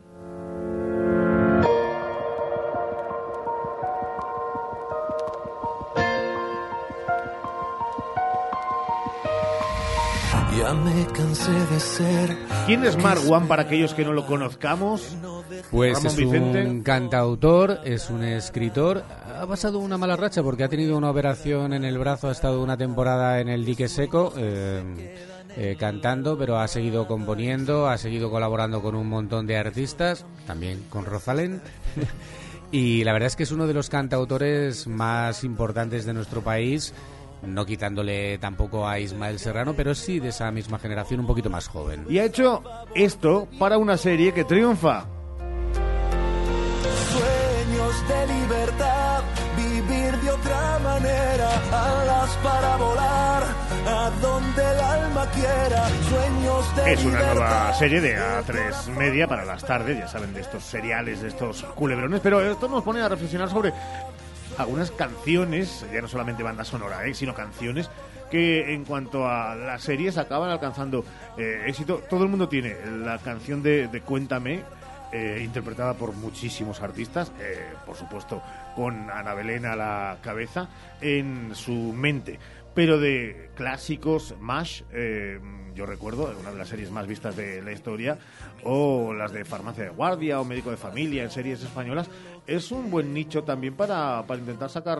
Ya 10.57 10.73
me 10.73 11.05
cansé 11.13 11.51
de 11.51 11.79
ser. 11.79 12.37
¿Quién 12.65 12.83
es 12.83 12.97
Marwan 12.97 13.47
para 13.47 13.61
aquellos 13.61 13.93
que 13.93 14.03
no 14.03 14.11
lo 14.11 14.25
conozcamos? 14.25 15.15
Pues 15.69 15.93
Ramón 15.93 16.07
es 16.07 16.15
Vicente. 16.15 16.65
un 16.65 16.81
cantautor, 16.81 17.81
es 17.83 18.09
un 18.09 18.23
escritor. 18.23 19.03
Ha 19.39 19.45
pasado 19.45 19.77
una 19.77 19.99
mala 19.99 20.15
racha 20.15 20.41
porque 20.41 20.63
ha 20.63 20.67
tenido 20.67 20.97
una 20.97 21.11
operación 21.11 21.73
en 21.73 21.85
el 21.85 21.99
brazo, 21.99 22.29
ha 22.29 22.31
estado 22.31 22.63
una 22.63 22.75
temporada 22.75 23.39
en 23.39 23.49
el 23.49 23.65
dique 23.65 23.87
seco 23.87 24.33
eh, 24.35 25.15
eh, 25.57 25.75
cantando, 25.77 26.37
pero 26.37 26.59
ha 26.59 26.67
seguido 26.67 27.07
componiendo, 27.07 27.89
ha 27.89 27.97
seguido 27.97 28.29
colaborando 28.29 28.81
con 28.81 28.95
un 28.95 29.09
montón 29.09 29.47
de 29.47 29.57
artistas, 29.57 30.25
también 30.45 30.83
con 30.89 31.05
Rosalén. 31.05 31.61
Y 32.71 33.03
la 33.05 33.13
verdad 33.13 33.27
es 33.27 33.35
que 33.35 33.43
es 33.43 33.51
uno 33.51 33.65
de 33.65 33.73
los 33.73 33.89
cantautores 33.89 34.87
más 34.87 35.43
importantes 35.45 36.05
de 36.05 36.13
nuestro 36.13 36.41
país, 36.41 36.93
no 37.41 37.65
quitándole 37.65 38.37
tampoco 38.39 38.87
a 38.87 38.99
Ismael 38.99 39.39
Serrano, 39.39 39.73
pero 39.73 39.95
sí 39.95 40.19
de 40.19 40.29
esa 40.29 40.51
misma 40.51 40.77
generación 40.77 41.21
un 41.21 41.27
poquito 41.27 41.49
más 41.49 41.67
joven. 41.67 42.05
Y 42.09 42.19
ha 42.19 42.25
hecho 42.25 42.63
esto 42.93 43.47
para 43.57 43.77
una 43.77 43.95
serie 43.95 44.33
que 44.33 44.43
triunfa. 44.43 45.05
Sueños 47.11 48.07
de 48.09 48.33
libertad, 48.33 49.23
vivir 49.55 50.17
de 50.19 50.31
otra 50.31 50.79
manera, 50.79 51.49
alas 51.71 52.37
para 52.43 52.77
volar, 52.77 53.43
a 53.87 54.09
donde 54.21 54.61
el 54.61 54.79
alma 54.79 55.25
quiera, 55.31 55.87
sueños 56.09 56.75
de 56.75 56.93
Es 56.93 57.05
una 57.05 57.33
nueva 57.33 57.73
serie 57.73 58.01
de 58.01 58.17
A3 58.17 58.87
Media 58.97 59.27
para 59.27 59.45
las 59.45 59.63
tardes, 59.63 59.97
ya 59.97 60.07
saben, 60.07 60.33
de 60.33 60.41
estos 60.41 60.63
seriales, 60.63 61.21
de 61.21 61.29
estos 61.29 61.63
culebrones, 61.75 62.19
pero 62.21 62.41
esto 62.41 62.67
nos 62.67 62.83
pone 62.83 63.01
a 63.01 63.07
reflexionar 63.07 63.49
sobre 63.49 63.73
algunas 64.57 64.91
canciones, 64.91 65.85
ya 65.93 66.01
no 66.01 66.07
solamente 66.07 66.43
banda 66.43 66.65
sonora, 66.65 67.05
¿eh? 67.05 67.13
sino 67.13 67.33
canciones 67.33 67.89
que 68.29 68.73
en 68.73 68.83
cuanto 68.83 69.27
a 69.27 69.55
las 69.55 69.83
series 69.83 70.17
acaban 70.17 70.49
alcanzando 70.49 71.05
eh, 71.37 71.63
éxito. 71.67 72.01
Todo 72.09 72.23
el 72.23 72.29
mundo 72.29 72.49
tiene 72.49 72.75
la 73.03 73.19
canción 73.19 73.63
de, 73.63 73.87
de 73.87 74.01
Cuéntame, 74.01 74.63
eh, 75.13 75.41
interpretada 75.41 75.93
por 75.93 76.13
muchísimos 76.13 76.81
artistas, 76.81 77.31
eh, 77.39 77.65
por 77.85 77.95
supuesto 77.95 78.41
con 78.75 79.09
Ana 79.09 79.33
Belén 79.33 79.65
a 79.65 79.73
la 79.73 80.17
cabeza, 80.21 80.67
en 80.99 81.55
su 81.55 81.71
mente. 81.71 82.39
Pero 82.77 82.99
de 82.99 83.49
clásicos, 83.55 84.35
MASH, 84.39 84.83
eh, 84.93 85.39
yo 85.73 85.87
recuerdo, 85.87 86.31
una 86.39 86.51
de 86.51 86.59
las 86.59 86.67
series 86.67 86.91
más 86.91 87.07
vistas 87.07 87.35
de 87.35 87.59
la 87.63 87.71
historia, 87.71 88.19
o 88.63 89.15
las 89.15 89.33
de 89.33 89.45
Farmacia 89.45 89.85
de 89.85 89.89
Guardia 89.89 90.39
o 90.39 90.45
Médico 90.45 90.69
de 90.69 90.77
Familia 90.77 91.23
en 91.23 91.31
series 91.31 91.63
españolas, 91.63 92.07
es 92.47 92.71
un 92.71 92.89
buen 92.89 93.13
nicho 93.13 93.43
también 93.43 93.73
para, 93.75 94.23
para 94.25 94.39
intentar 94.39 94.69
sacar 94.69 94.99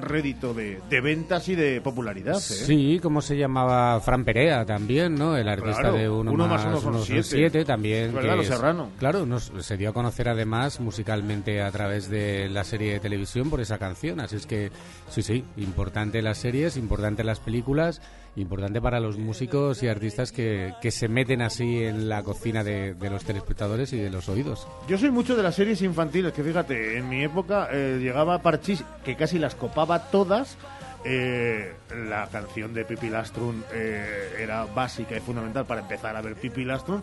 rédito 0.00 0.52
de, 0.52 0.78
de 0.90 1.00
ventas 1.00 1.48
y 1.48 1.54
de 1.54 1.80
popularidad. 1.80 2.36
¿eh? 2.36 2.40
Sí, 2.40 3.00
como 3.02 3.22
se 3.22 3.36
llamaba 3.36 3.98
Fran 4.00 4.24
Perea 4.24 4.66
también, 4.66 5.14
¿no? 5.14 5.36
El 5.36 5.48
artista 5.48 5.80
Claro, 5.80 5.96
de 5.96 6.08
Uno, 6.10 6.32
Uno 6.32 6.46
más 6.46 6.64
Uno 6.66 6.80
son 6.80 7.02
siete. 7.24 7.64
también. 7.64 8.14
Verdad, 8.14 8.32
que 8.32 8.36
Lo 8.36 8.44
Serrano. 8.44 8.90
Claro, 8.98 9.24
nos, 9.24 9.50
se 9.60 9.76
dio 9.78 9.90
a 9.90 9.92
conocer 9.94 10.28
además 10.28 10.80
musicalmente 10.80 11.62
a 11.62 11.70
través 11.70 12.10
de 12.10 12.48
la 12.50 12.62
serie 12.64 12.92
de 12.92 13.00
televisión 13.00 13.48
por 13.48 13.60
esa 13.60 13.78
canción. 13.78 14.20
Así 14.20 14.36
es 14.36 14.46
que, 14.46 14.70
sí, 15.08 15.22
sí, 15.22 15.44
importante 15.56 16.20
las 16.20 16.38
series, 16.38 16.76
importante 16.76 17.24
las 17.24 17.40
películas, 17.40 18.02
importante 18.36 18.80
para 18.80 18.98
los 18.98 19.18
músicos 19.18 19.82
y 19.82 19.88
artistas 19.88 20.32
que, 20.32 20.72
que 20.80 20.90
se 20.90 21.08
meten 21.08 21.42
así 21.42 21.84
en 21.84 22.08
la 22.08 22.22
cocina 22.22 22.64
de, 22.64 22.94
de 22.94 23.10
los 23.10 23.24
telespectadores 23.24 23.92
y 23.92 23.98
de 23.98 24.10
los 24.10 24.28
oídos. 24.28 24.66
Yo 24.88 24.96
soy 24.96 25.10
mucho 25.10 25.36
de 25.36 25.42
las 25.42 25.54
series 25.54 25.82
infantiles, 25.82 26.32
que 26.32 26.42
fíjate, 26.42 26.96
en 26.96 27.08
mi 27.08 27.22
época 27.22 27.68
eh, 27.70 27.98
llegaba 28.00 28.40
Parchís, 28.40 28.84
que 29.04 29.16
casi 29.16 29.38
las 29.38 29.54
copaba 29.54 30.10
todas. 30.10 30.56
Eh, 31.04 31.72
la 32.08 32.28
canción 32.28 32.72
de 32.74 32.84
Pipi 32.84 33.08
Lastrun 33.08 33.64
eh, 33.72 34.36
era 34.38 34.66
básica 34.66 35.16
y 35.16 35.20
fundamental 35.20 35.66
para 35.66 35.80
empezar 35.80 36.16
a 36.16 36.22
ver 36.22 36.36
Pipi 36.36 36.64
Lastrun, 36.64 37.02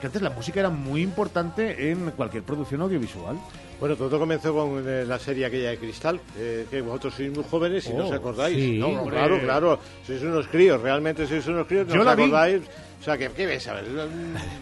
que 0.00 0.06
antes 0.06 0.20
la 0.20 0.30
música 0.30 0.60
era 0.60 0.68
muy 0.68 1.02
importante 1.02 1.90
en 1.90 2.10
cualquier 2.10 2.42
producción 2.42 2.82
audiovisual. 2.82 3.38
Bueno, 3.80 3.94
todo 3.94 4.18
comenzó 4.18 4.52
con 4.52 4.82
eh, 4.88 5.04
la 5.06 5.18
serie 5.20 5.46
aquella 5.46 5.70
de 5.70 5.78
Cristal, 5.78 6.20
eh, 6.36 6.66
que 6.68 6.80
vosotros 6.82 7.14
sois 7.14 7.30
muy 7.32 7.44
jóvenes 7.48 7.86
y 7.86 7.92
no 7.92 8.04
Oh, 8.04 8.08
os 8.08 8.12
acordáis. 8.12 8.56
sí, 8.56 8.76
no, 8.78 8.88
hombre. 8.88 9.16
claro, 9.16 9.40
claro, 9.40 9.78
sois 10.04 10.20
unos 10.22 10.48
críos, 10.48 10.80
realmente 10.82 11.26
sois 11.28 11.46
unos 11.46 11.66
críos, 11.66 11.86
no 11.86 11.94
Yo 11.94 12.00
os 12.00 12.06
la 12.06 12.14
vi. 12.16 12.22
acordáis. 12.24 12.62
O 13.00 13.04
sea, 13.04 13.16
que, 13.16 13.28
¿qué 13.30 13.46
ves? 13.46 13.68
A 13.68 13.74
ver, 13.74 13.84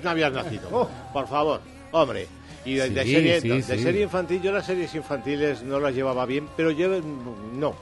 no 0.03 0.11
habías 0.11 0.31
nacido. 0.33 0.91
Por 1.15 1.27
favor, 1.29 1.61
hombre. 1.93 2.27
Y 2.67 2.75
de, 2.75 2.91
de 2.91 3.05
Sí, 3.05 3.13
serie, 3.13 3.41
sí, 3.41 3.49
de 3.49 3.63
sí. 3.63 3.79
serie 3.79 4.03
infantil, 4.03 4.43
yo 4.43 4.53
las 4.53 4.67
series 4.67 4.95
infantiles 4.95 5.63
no 5.63 5.81
las 5.81 5.95
llevaba 5.95 6.27
bien, 6.27 6.47
pero 6.55 6.71
yo 6.71 6.89
no. 7.55 7.75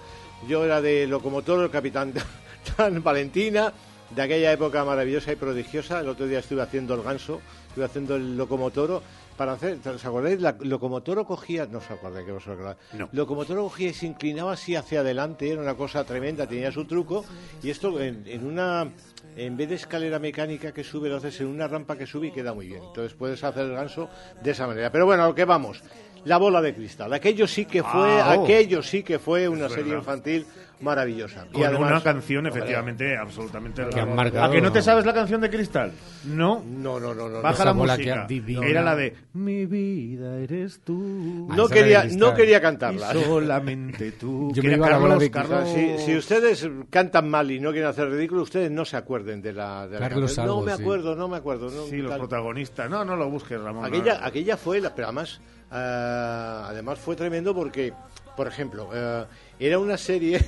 Yo 0.46 0.64
era 0.64 0.80
de 0.80 1.06
Locomotor, 1.08 1.64
el 1.64 1.70
Capitán 1.70 2.12
Tan 2.76 3.02
Valentina, 3.02 3.72
de 4.14 4.22
aquella 4.22 4.52
época 4.52 4.84
maravillosa 4.84 5.32
y 5.32 5.36
prodigiosa. 5.36 5.98
El 6.00 6.08
otro 6.10 6.26
día 6.28 6.38
estuve 6.38 6.62
haciendo 6.62 6.94
el 6.94 7.02
ganso, 7.02 7.40
estuve 7.70 7.86
haciendo 7.86 8.14
el 8.14 8.36
locomotoro. 8.36 9.02
Para 9.36 9.52
hacer, 9.52 9.78
¿os 9.86 10.04
acordáis? 10.04 10.40
La 10.40 10.54
locomotoro 10.60 11.24
cogía, 11.26 11.66
no 11.66 11.78
os 11.78 11.90
acordáis 11.90 12.24
que 12.24 12.32
os 12.32 12.46
acordáis. 12.46 12.76
No. 12.92 13.08
Locomotoro 13.12 13.64
cogía 13.64 13.88
y 13.90 13.94
se 13.94 14.06
inclinaba 14.06 14.52
así 14.52 14.76
hacia 14.76 15.00
adelante, 15.00 15.50
era 15.50 15.60
una 15.60 15.74
cosa 15.74 16.04
tremenda, 16.04 16.46
tenía 16.46 16.70
su 16.70 16.84
truco. 16.84 17.24
Y 17.62 17.70
esto 17.70 18.00
en, 18.00 18.22
en 18.26 18.46
una, 18.46 18.88
en 19.36 19.56
vez 19.56 19.68
de 19.70 19.74
escalera 19.74 20.18
mecánica 20.20 20.72
que 20.72 20.84
sube, 20.84 21.08
lo 21.08 21.16
haces 21.16 21.40
en 21.40 21.48
una 21.48 21.66
rampa 21.66 21.96
que 21.96 22.06
sube 22.06 22.28
y 22.28 22.30
queda 22.30 22.54
muy 22.54 22.68
bien. 22.68 22.82
Entonces 22.84 23.14
puedes 23.14 23.42
hacer 23.42 23.64
el 23.66 23.72
ganso 23.74 24.08
de 24.42 24.50
esa 24.52 24.66
manera. 24.68 24.90
Pero 24.92 25.06
bueno, 25.06 25.24
a 25.24 25.26
lo 25.28 25.34
que 25.34 25.44
vamos. 25.44 25.82
La 26.24 26.38
bola 26.38 26.62
de 26.62 26.74
cristal. 26.74 27.12
Aquello 27.12 27.46
sí 27.46 27.66
que 27.66 27.82
fue, 27.82 28.22
Ah, 28.22 28.36
oh. 28.38 28.44
aquello 28.44 28.82
sí 28.82 29.02
que 29.02 29.18
fue 29.18 29.46
una 29.46 29.68
serie 29.68 29.94
infantil 29.94 30.46
maravillosa. 30.80 31.46
Con 31.52 31.76
una 31.76 32.02
canción, 32.02 32.46
efectivamente, 32.46 33.16
absolutamente. 33.16 33.86
Que 33.88 34.00
han 34.00 34.14
marcado, 34.14 34.44
¿A 34.44 34.50
que 34.50 34.60
no 34.60 34.72
te 34.72 34.82
sabes 34.82 35.06
la 35.06 35.14
canción 35.14 35.40
de 35.40 35.50
Cristal? 35.50 35.92
No. 36.24 36.62
No, 36.66 37.00
no, 37.00 37.14
no, 37.14 37.28
no. 37.28 37.42
Baja 37.42 37.64
la 37.64 37.72
música. 37.72 38.26
Era 38.62 38.82
la 38.82 38.96
de 38.96 39.16
Mi 39.32 39.66
vida 39.66 40.38
eres 40.38 40.80
tú. 40.84 41.46
No 41.48 41.66
esa 41.66 41.74
quería, 41.74 42.04
no 42.16 42.34
quería 42.34 42.60
cantarla. 42.60 43.14
Y 43.14 43.22
solamente 43.24 44.12
tú. 44.12 44.50
Yo 44.54 44.62
me 44.62 44.74
iba 44.74 44.86
a 44.86 44.90
la 44.90 44.98
bola 44.98 45.18
Carlos, 45.18 45.22
de 45.22 45.30
Carlos. 45.30 45.98
Si, 45.98 45.98
si 46.06 46.16
ustedes 46.16 46.68
cantan 46.90 47.28
mal 47.28 47.50
y 47.50 47.60
no 47.60 47.70
quieren 47.70 47.88
hacer 47.90 48.08
ridículo, 48.10 48.42
ustedes 48.42 48.70
no 48.70 48.84
se 48.84 48.96
acuerden 48.96 49.40
de 49.42 49.52
la, 49.52 49.86
de 49.86 49.98
la 50.00 50.08
Carlos 50.08 50.34
canción. 50.34 50.46
No 50.46 50.62
me 50.62 50.76
sí. 50.76 50.82
acuerdo, 50.82 51.14
no 51.16 51.28
me 51.28 51.36
acuerdo. 51.36 51.70
no, 51.70 51.84
Sí, 51.86 51.98
los 51.98 52.10
tal. 52.10 52.20
protagonistas. 52.20 52.90
No, 52.90 53.04
no 53.04 53.16
lo 53.16 53.28
busques, 53.30 53.60
Ramón. 53.60 53.84
Aquella, 53.84 54.18
no. 54.20 54.26
aquella 54.26 54.56
fue, 54.56 54.80
la, 54.80 54.94
pero 54.94 55.08
además, 55.08 55.40
ah, 55.70 56.66
además 56.68 56.98
fue 56.98 57.16
tremendo 57.16 57.54
porque, 57.54 57.92
por 58.36 58.46
ejemplo, 58.46 58.88
eh, 58.92 59.24
era 59.58 59.78
una 59.78 59.96
serie, 59.96 60.40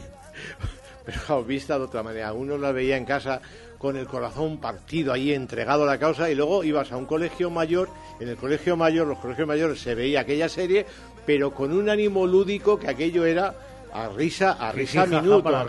pero 1.04 1.20
claro, 1.26 1.44
vista 1.44 1.78
de 1.78 1.84
otra 1.84 2.02
manera. 2.02 2.32
Uno 2.32 2.58
la 2.58 2.72
veía 2.72 2.96
en 2.96 3.04
casa 3.04 3.40
con 3.78 3.96
el 3.96 4.06
corazón 4.06 4.58
partido 4.58 5.12
ahí 5.12 5.32
entregado 5.32 5.82
a 5.82 5.86
la 5.86 5.98
causa 5.98 6.30
y 6.30 6.34
luego 6.34 6.64
ibas 6.64 6.90
a 6.92 6.96
un 6.96 7.06
colegio 7.06 7.50
mayor, 7.50 7.88
en 8.20 8.28
el 8.28 8.36
colegio 8.36 8.76
mayor, 8.76 9.06
los 9.06 9.18
colegios 9.18 9.46
mayores 9.46 9.80
se 9.80 9.94
veía 9.94 10.20
aquella 10.20 10.48
serie, 10.48 10.86
pero 11.26 11.52
con 11.52 11.72
un 11.72 11.88
ánimo 11.90 12.26
lúdico 12.26 12.78
que 12.78 12.88
aquello 12.88 13.26
era 13.26 13.54
a 13.92 14.08
risa, 14.08 14.52
a 14.52 14.72
risa 14.72 15.06
minuto, 15.06 15.48
a 15.56 15.64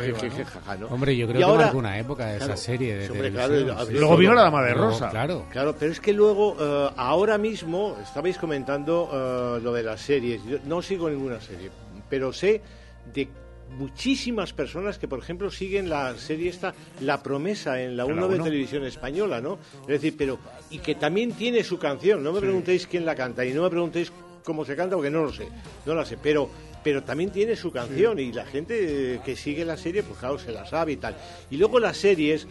¿no? 0.77 0.87
Hombre, 0.87 1.15
yo 1.15 1.27
creo 1.27 1.39
Y 1.39 1.43
que 1.43 1.43
ahora- 1.49 1.63
marcó 1.65 1.77
una 1.77 1.97
época 1.99 2.33
esa 2.35 2.45
Claro, 2.45 2.57
serie 2.59 2.95
de 2.97 3.09
hombre, 3.09 3.31
claro, 3.31 3.85
sí. 3.85 3.93
Luego 3.93 4.17
vino 4.17 4.33
la 4.33 4.41
Dama 4.43 4.63
de 4.63 4.73
Rosa. 4.73 5.09
Claro. 5.09 5.45
Claro, 5.49 5.75
pero 5.79 5.91
es 5.91 5.99
que 6.01 6.11
luego, 6.13 6.55
eh, 6.59 6.89
ahora 6.97 7.37
mismo, 7.37 7.95
estabais 8.03 8.37
comentando 8.37 9.09
eh, 9.57 9.61
lo 9.63 9.71
de 9.71 9.83
las 9.83 10.01
series. 10.01 10.43
Yo 10.45 10.57
no 10.65 10.81
sigo 10.81 11.09
ninguna 11.09 11.39
serie, 11.39 11.69
pero 12.09 12.33
sé 12.33 12.61
de 13.13 13.29
muchísimas 13.77 14.53
personas 14.53 14.97
que, 14.97 15.07
por 15.07 15.19
ejemplo, 15.19 15.51
siguen 15.51 15.89
la 15.89 16.17
serie 16.17 16.49
esta, 16.49 16.73
La 17.01 17.21
Promesa, 17.21 17.81
en 17.81 17.97
la 17.97 18.03
¿En 18.03 18.15
la 18.15 18.25
1 18.25 18.27
de 18.29 18.39
televisión 18.39 18.85
española, 18.85 19.41
¿no? 19.41 19.59
Es 19.81 19.87
decir, 19.87 20.15
pero, 20.17 20.39
y 20.69 20.79
que 20.79 20.95
también 20.95 21.33
tiene 21.33 21.63
su 21.63 21.77
canción. 21.77 22.23
No 22.23 22.33
me 22.33 22.39
preguntéis 22.39 22.87
quién 22.87 23.05
la 23.05 23.15
canta 23.15 23.45
y 23.45 23.53
no 23.53 23.63
me 23.63 23.69
preguntéis 23.69 24.11
cómo 24.43 24.63
se 24.65 24.75
canta 24.75 24.95
porque 24.95 25.11
no 25.11 25.23
lo 25.23 25.33
sé, 25.33 25.47
no 25.85 25.93
la 25.93 26.05
sé, 26.05 26.17
pero 26.17 26.49
pero 26.83 27.03
también 27.03 27.31
tiene 27.31 27.57
su 27.57 27.69
canción 27.69 28.17
y 28.17 28.31
la 28.31 28.45
gente 28.45 29.19
que 29.25 29.35
sigue 29.35 29.65
la 29.65 29.75
serie 29.75 30.03
pues 30.03 30.19
claro 30.19 30.39
se 30.39 30.53
la 30.53 30.65
sabe 30.65 30.93
y 30.93 30.95
tal 30.95 31.17
y 31.49 31.57
luego 31.57 31.79
las 31.79 31.97
series 31.97 32.47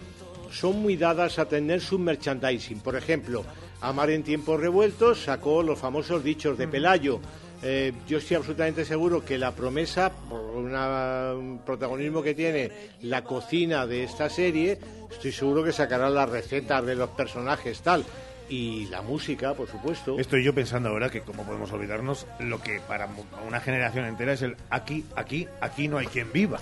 son 0.51 0.83
muy 0.83 0.97
dadas 0.97 1.39
a 1.39 1.47
tener 1.47 1.81
su 1.81 1.99
merchandising. 1.99 2.81
Por 2.81 2.97
ejemplo, 2.97 3.45
Amar 3.81 4.11
en 4.11 4.23
tiempos 4.23 4.61
revueltos 4.61 5.25
sacó 5.25 5.63
los 5.63 5.79
famosos 5.79 6.25
dichos 6.25 6.57
de 6.57 6.67
Pelayo. 6.67 7.21
Eh, 7.69 7.93
yo 8.07 8.19
estoy 8.19 8.37
absolutamente 8.37 8.85
seguro 8.85 9.25
que 9.25 9.37
la 9.39 9.51
promesa, 9.51 10.13
por 10.29 10.41
una- 10.41 11.33
un 11.35 11.59
protagonismo 11.67 12.23
que 12.23 12.33
tiene 12.33 12.71
la 13.03 13.25
cocina 13.25 13.87
de 13.87 14.05
esta 14.05 14.31
serie, 14.31 14.79
estoy 15.11 15.33
seguro 15.33 15.65
que 15.65 15.73
sacará 15.73 16.09
las 16.09 16.29
recetas 16.29 16.87
de 16.87 16.95
los 16.95 17.11
personajes 17.11 17.81
tal. 17.81 18.05
Y 18.49 18.87
la 18.87 19.03
música, 19.03 19.55
por 19.55 19.67
supuesto. 19.69 20.17
Estoy 20.21 20.45
yo 20.45 20.55
pensando 20.55 20.91
ahora 20.91 21.11
que, 21.11 21.23
como 21.23 21.43
podemos 21.43 21.73
olvidarnos, 21.73 22.29
lo 22.39 22.63
que 22.63 22.79
para 22.87 23.09
una 23.45 23.59
generación 23.59 24.05
entera 24.05 24.35
es 24.35 24.43
el 24.43 24.55
aquí, 24.71 25.05
aquí, 25.17 25.49
aquí 25.61 25.89
no 25.89 25.99
hay 25.99 26.07
quien 26.07 26.33
viva. 26.33 26.61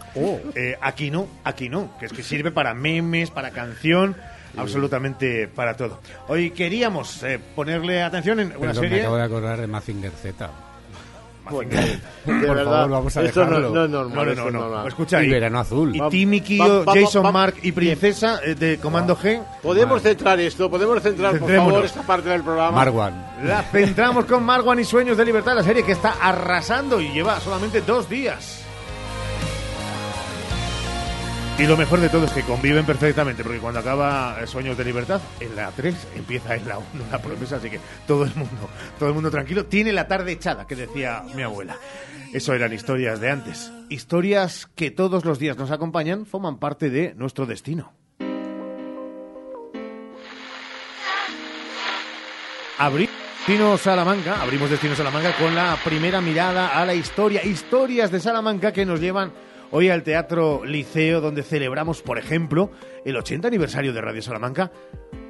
Eh, 0.54 0.78
aquí 0.80 1.10
no, 1.10 1.28
aquí 1.44 1.68
no. 1.68 1.94
Que 2.00 2.06
es 2.06 2.12
que 2.14 2.22
sirve 2.22 2.50
para 2.50 2.72
memes, 2.72 3.30
para 3.30 3.50
canción, 3.50 4.16
absolutamente 4.56 5.46
para 5.48 5.76
todo. 5.76 6.00
Hoy 6.28 6.52
queríamos 6.52 7.22
eh, 7.22 7.38
ponerle 7.54 8.00
atención 8.02 8.40
en 8.40 8.46
una 8.56 8.58
Perdón, 8.60 8.76
me 8.84 8.88
serie. 8.88 9.00
acabo 9.02 9.16
de 9.18 9.22
acordar 9.24 9.60
de 9.60 9.66
Mazinger 9.66 10.12
Z. 10.12 10.50
Bueno, 11.50 11.70
de 11.70 11.98
Por 12.24 12.40
verdad, 12.56 12.64
favor, 12.64 12.90
vamos 12.90 13.16
a 13.16 13.22
esto 13.22 13.40
no, 13.40 13.46
dejarlo. 13.46 13.70
no 13.70 13.84
es 13.84 13.90
normal. 13.90 14.14
No, 14.14 14.24
no, 14.24 14.34
no, 14.34 14.46
es 14.48 14.52
no. 14.54 14.60
normal. 14.60 14.86
Escucha, 14.88 15.22
Y 15.22 15.26
y, 15.26 15.30
verano 15.30 15.58
azul. 15.60 15.94
y 15.94 16.00
Timmy, 16.08 16.40
va- 16.40 16.44
Kio, 16.44 16.84
Jason, 16.86 17.24
va- 17.26 17.32
Mark 17.32 17.54
y 17.62 17.72
Princesa 17.72 18.40
eh, 18.44 18.54
de 18.54 18.78
Comando 18.78 19.16
G. 19.16 19.42
Podemos 19.62 20.02
centrar 20.02 20.40
esto, 20.40 20.70
podemos 20.70 21.02
centrar, 21.02 21.38
por 21.38 21.54
favor, 21.54 21.84
esta 21.84 22.02
parte 22.02 22.28
del 22.30 22.42
programa. 22.42 22.72
Marwan. 22.76 23.26
La 23.44 23.62
centramos 23.62 24.24
con 24.26 24.42
Marwan 24.44 24.78
y 24.80 24.84
Sueños 24.84 25.16
de 25.16 25.24
Libertad, 25.24 25.54
la 25.54 25.62
serie 25.62 25.82
que 25.84 25.92
está 25.92 26.14
arrasando 26.20 27.00
y 27.00 27.08
lleva 27.12 27.38
solamente 27.40 27.80
dos 27.82 28.08
días. 28.08 28.53
Y 31.56 31.66
lo 31.66 31.76
mejor 31.76 32.00
de 32.00 32.08
todo 32.08 32.26
es 32.26 32.32
que 32.32 32.42
conviven 32.42 32.84
perfectamente, 32.84 33.44
porque 33.44 33.60
cuando 33.60 33.78
acaba 33.78 34.44
Sueños 34.46 34.76
de 34.76 34.84
Libertad, 34.84 35.20
en 35.38 35.54
la 35.54 35.70
3 35.70 35.94
empieza 36.16 36.56
en 36.56 36.68
la 36.68 36.78
1 36.78 36.86
una 37.08 37.18
promesa, 37.18 37.56
así 37.56 37.70
que 37.70 37.78
todo 38.06 38.24
el 38.24 38.34
mundo, 38.34 38.68
todo 38.98 39.08
el 39.08 39.14
mundo 39.14 39.30
tranquilo, 39.30 39.64
tiene 39.66 39.92
la 39.92 40.08
tarde 40.08 40.32
echada, 40.32 40.66
que 40.66 40.74
decía 40.74 41.22
mi 41.34 41.42
abuela. 41.42 41.76
Eso 42.32 42.54
eran 42.54 42.72
historias 42.72 43.20
de 43.20 43.30
antes. 43.30 43.72
Historias 43.88 44.68
que 44.74 44.90
todos 44.90 45.24
los 45.24 45.38
días 45.38 45.56
nos 45.56 45.70
acompañan, 45.70 46.26
forman 46.26 46.58
parte 46.58 46.90
de 46.90 47.14
nuestro 47.14 47.46
destino. 47.46 47.92
Destino 53.46 53.76
Salamanca, 53.76 54.42
abrimos 54.42 54.70
Destino 54.70 54.96
Salamanca 54.96 55.36
con 55.36 55.54
la 55.54 55.78
primera 55.84 56.20
mirada 56.20 56.68
a 56.68 56.84
la 56.84 56.94
historia, 56.94 57.44
historias 57.44 58.10
de 58.10 58.18
Salamanca 58.18 58.72
que 58.72 58.86
nos 58.86 59.00
llevan 59.00 59.32
hoy 59.70 59.88
al 59.88 60.02
Teatro 60.02 60.64
Liceo, 60.64 61.20
donde 61.20 61.42
celebramos, 61.42 62.02
por 62.02 62.18
ejemplo, 62.18 62.70
el 63.04 63.16
80 63.16 63.48
aniversario 63.48 63.92
de 63.92 64.00
Radio 64.00 64.22
Salamanca. 64.22 64.72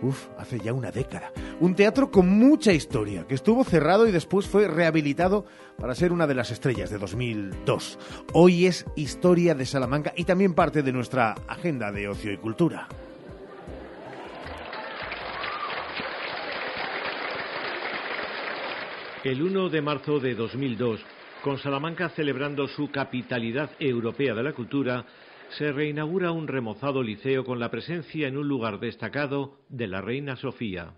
Uf, 0.02 0.28
hace 0.38 0.58
ya 0.60 0.72
una 0.72 0.90
década. 0.90 1.32
Un 1.60 1.74
teatro 1.74 2.10
con 2.10 2.28
mucha 2.28 2.72
historia, 2.72 3.26
que 3.26 3.34
estuvo 3.34 3.64
cerrado 3.64 4.06
y 4.06 4.12
después 4.12 4.46
fue 4.46 4.68
rehabilitado 4.68 5.46
para 5.78 5.94
ser 5.94 6.12
una 6.12 6.26
de 6.26 6.34
las 6.34 6.50
estrellas 6.50 6.90
de 6.90 6.98
2002. 6.98 7.98
Hoy 8.32 8.66
es 8.66 8.84
historia 8.96 9.54
de 9.54 9.66
Salamanca 9.66 10.12
y 10.16 10.24
también 10.24 10.54
parte 10.54 10.82
de 10.82 10.92
nuestra 10.92 11.34
agenda 11.48 11.90
de 11.90 12.08
ocio 12.08 12.32
y 12.32 12.36
cultura. 12.36 12.88
El 19.24 19.40
1 19.40 19.70
de 19.70 19.80
marzo 19.80 20.20
de 20.20 20.34
2002, 20.34 21.00
con 21.44 21.58
Salamanca 21.58 22.08
celebrando 22.08 22.66
su 22.68 22.90
capitalidad 22.90 23.68
europea 23.78 24.32
de 24.32 24.42
la 24.42 24.54
cultura, 24.54 25.04
se 25.50 25.72
reinaugura 25.72 26.32
un 26.32 26.48
remozado 26.48 27.02
liceo 27.02 27.44
con 27.44 27.60
la 27.60 27.70
presencia 27.70 28.26
en 28.28 28.38
un 28.38 28.48
lugar 28.48 28.80
destacado 28.80 29.58
de 29.68 29.86
la 29.86 30.00
reina 30.00 30.36
Sofía. 30.36 30.94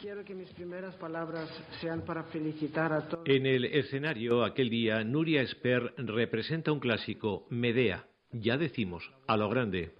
Quiero 0.00 0.24
que 0.24 0.34
mis 0.34 0.50
primeras 0.50 0.96
palabras 0.96 1.48
sean 1.80 2.00
para 2.00 2.24
felicitar 2.24 2.92
a 2.92 3.08
todos. 3.08 3.22
En 3.28 3.46
el 3.46 3.66
escenario 3.66 4.42
aquel 4.42 4.68
día, 4.68 5.04
Nuria 5.04 5.42
Esper 5.42 5.94
representa 5.98 6.72
un 6.72 6.80
clásico, 6.80 7.46
Medea, 7.50 8.04
ya 8.32 8.56
decimos, 8.56 9.08
a 9.28 9.36
lo 9.36 9.48
grande. 9.48 9.92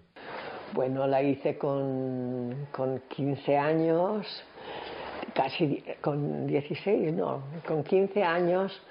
Bueno, 0.73 1.07
la 1.07 1.23
hice 1.23 1.57
con, 1.57 2.67
con 2.73 3.01
15 3.11 3.57
años, 3.57 4.27
casi 5.37 5.85
con 6.01 6.49
16, 6.49 7.13
no, 7.13 7.45
con 7.65 7.85
15 7.85 8.25
años 8.25 8.83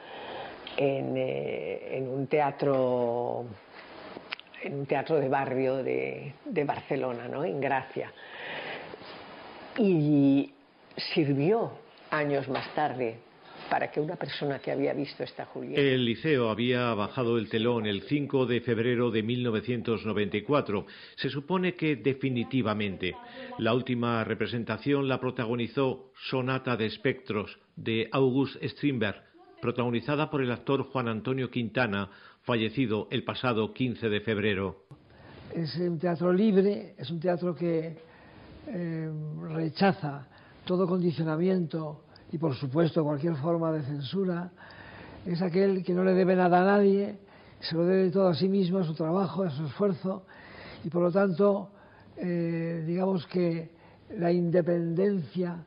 en, 0.77 1.17
eh, 1.17 1.97
en 1.97 2.07
un 2.07 2.27
teatro 2.27 3.45
en 4.63 4.75
un 4.75 4.85
teatro 4.85 5.17
de 5.17 5.27
barrio 5.27 5.83
de, 5.83 6.33
de 6.45 6.63
Barcelona, 6.63 7.27
¿no? 7.27 7.43
en 7.43 7.59
Gracia. 7.59 8.11
Y 9.77 10.51
sirvió 11.13 11.73
años 12.09 12.47
más 12.47 12.73
tarde 12.73 13.17
para 13.69 13.89
que 13.91 13.99
una 13.99 14.15
persona 14.15 14.59
que 14.59 14.71
había 14.71 14.93
visto 14.93 15.23
esta 15.23 15.45
Julieta. 15.45 15.81
El 15.81 16.05
liceo 16.05 16.49
había 16.49 16.93
bajado 16.93 17.37
el 17.37 17.49
telón 17.49 17.85
el 17.85 18.03
5 18.03 18.45
de 18.45 18.61
febrero 18.61 19.09
de 19.09 19.23
1994. 19.23 20.85
Se 21.15 21.29
supone 21.29 21.73
que 21.73 21.95
definitivamente. 21.95 23.15
La 23.57 23.73
última 23.73 24.23
representación 24.23 25.07
la 25.07 25.19
protagonizó 25.19 26.11
Sonata 26.29 26.77
de 26.77 26.85
Espectros 26.85 27.59
de 27.75 28.09
August 28.11 28.61
Strindberg, 28.63 29.23
protagonizada 29.63 30.29
por 30.29 30.41
el 30.41 30.51
actor 30.51 30.83
Juan 30.83 31.07
Antonio 31.07 31.49
Quintana, 31.49 32.09
fallecido 32.41 33.07
el 33.11 33.23
pasado 33.23 33.73
15 33.73 34.09
de 34.09 34.19
febrero. 34.19 34.75
Es 35.55 35.77
un 35.77 35.97
teatro 35.97 36.33
libre, 36.33 36.95
es 36.97 37.09
un 37.09 37.21
teatro 37.21 37.55
que 37.55 37.97
eh, 38.67 39.11
rechaza 39.55 40.27
todo 40.65 40.85
condicionamiento 40.85 42.03
y 42.33 42.37
por 42.37 42.55
supuesto 42.55 43.05
cualquier 43.05 43.37
forma 43.37 43.71
de 43.71 43.83
censura. 43.83 44.51
Es 45.25 45.41
aquel 45.41 45.81
que 45.81 45.93
no 45.93 46.03
le 46.03 46.11
debe 46.11 46.35
nada 46.35 46.59
a 46.59 46.65
nadie, 46.65 47.19
se 47.61 47.75
lo 47.75 47.85
debe 47.85 48.11
todo 48.11 48.27
a 48.27 48.35
sí 48.35 48.49
mismo, 48.49 48.79
a 48.79 48.83
su 48.83 48.93
trabajo, 48.93 49.43
a 49.43 49.49
su 49.49 49.65
esfuerzo 49.65 50.25
y 50.83 50.89
por 50.89 51.03
lo 51.03 51.11
tanto 51.11 51.69
eh, 52.17 52.83
digamos 52.85 53.25
que 53.27 53.71
la 54.17 54.29
independencia 54.29 55.63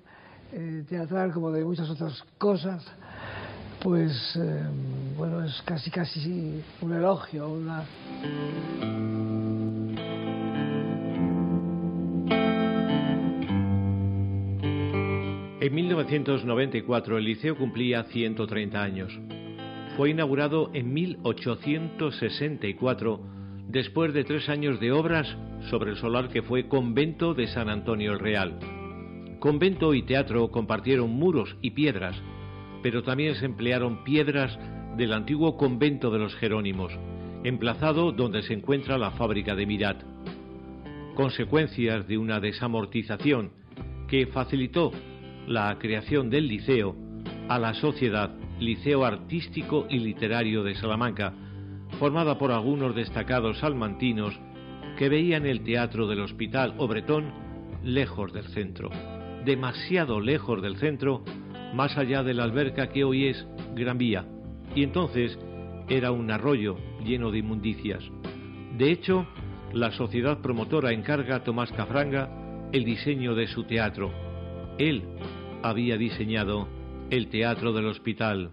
eh, 0.53 0.85
teatral 0.87 1.33
como 1.33 1.51
de 1.51 1.65
muchas 1.65 1.89
otras 1.89 2.23
cosas 2.37 2.87
pues 3.87 4.35
eh, 4.35 4.65
bueno, 5.17 5.45
es 5.45 5.63
casi 5.65 5.93
casi 5.93 6.61
un 6.81 6.93
elogio, 6.93 7.49
una... 7.49 7.85
En 15.61 15.73
1994 15.73 17.17
el 17.17 17.25
liceo 17.25 17.57
cumplía 17.57 18.03
130 18.03 18.83
años. 18.83 19.17
Fue 19.97 20.11
inaugurado 20.11 20.73
en 20.75 20.93
1864 20.93 23.21
después 23.69 24.13
de 24.13 24.25
tres 24.25 24.49
años 24.49 24.81
de 24.81 24.91
obras 24.91 25.29
sobre 25.71 25.93
el 25.93 25.97
solar 25.97 26.29
que 26.31 26.43
fue 26.43 26.67
convento 26.67 27.35
de 27.35 27.47
San 27.47 27.69
Antonio 27.69 28.15
el 28.15 28.19
Real. 28.19 28.59
Convento 29.39 29.95
y 29.95 30.03
teatro 30.03 30.51
compartieron 30.51 31.11
muros 31.11 31.55
y 31.63 31.71
piedras, 31.71 32.21
pero 32.87 33.03
también 33.03 33.35
se 33.35 33.47
emplearon 33.47 34.05
piedras 34.05 34.57
del 34.97 35.13
antiguo 35.13 35.57
convento 35.57 36.09
de 36.13 36.21
los 36.21 36.37
Jerónimos, 36.37 36.93
emplazado 37.43 38.13
donde 38.13 38.43
se 38.43 38.55
encuentra 38.55 38.97
la 38.97 39.11
fábrica 39.11 39.57
de 39.57 39.67
Mirat. 39.67 40.05
Consecuencias 41.17 42.07
de 42.07 42.17
una 42.17 42.39
desamortización 42.39 43.51
que 44.07 44.29
facilitó 44.29 44.93
la 45.49 45.77
creación 45.81 46.31
del 46.31 46.47
liceo 46.47 46.95
a 47.49 47.59
la 47.59 47.75
sociedad 47.75 48.31
Liceo 48.61 49.05
Artístico 49.05 49.89
y 49.91 49.99
Literario 49.99 50.63
de 50.63 50.77
Salamanca, 50.77 51.35
formada 51.99 52.39
por 52.39 52.53
algunos 52.53 52.95
destacados 52.95 53.59
salmantinos 53.59 54.39
que 54.97 55.09
veían 55.09 55.45
el 55.45 55.65
teatro 55.65 56.07
del 56.07 56.21
Hospital 56.21 56.75
Obretón 56.79 57.33
lejos 57.83 58.33
del 58.33 58.45
centro, 58.45 58.91
demasiado 59.45 60.21
lejos 60.21 60.63
del 60.63 60.77
centro, 60.77 61.25
más 61.75 61.97
allá 61.97 62.23
de 62.23 62.35
la 62.35 62.45
alberca 62.45 62.89
que 62.89 63.05
hoy 63.05 63.27
es 63.27 63.47
Gran 63.75 63.99
Vía, 63.99 64.25
y 64.75 64.83
entonces 64.83 65.39
era 65.89 66.11
un 66.11 66.31
arroyo 66.31 66.77
lleno 67.05 67.31
de 67.31 67.39
inmundicias. 67.39 68.03
De 68.77 68.91
hecho, 68.91 69.27
la 69.73 69.93
sociedad 69.93 70.41
promotora 70.41 70.93
encarga 70.93 71.37
a 71.37 71.45
Tomás 71.45 71.73
Cafranga 71.73 72.69
el 72.73 72.85
diseño 72.85 73.35
de 73.35 73.47
su 73.47 73.65
teatro. 73.65 74.13
Él 74.79 75.05
había 75.63 75.97
diseñado 75.97 76.69
el 77.11 77.29
teatro 77.29 77.73
del 77.73 77.87
hospital. 77.87 78.51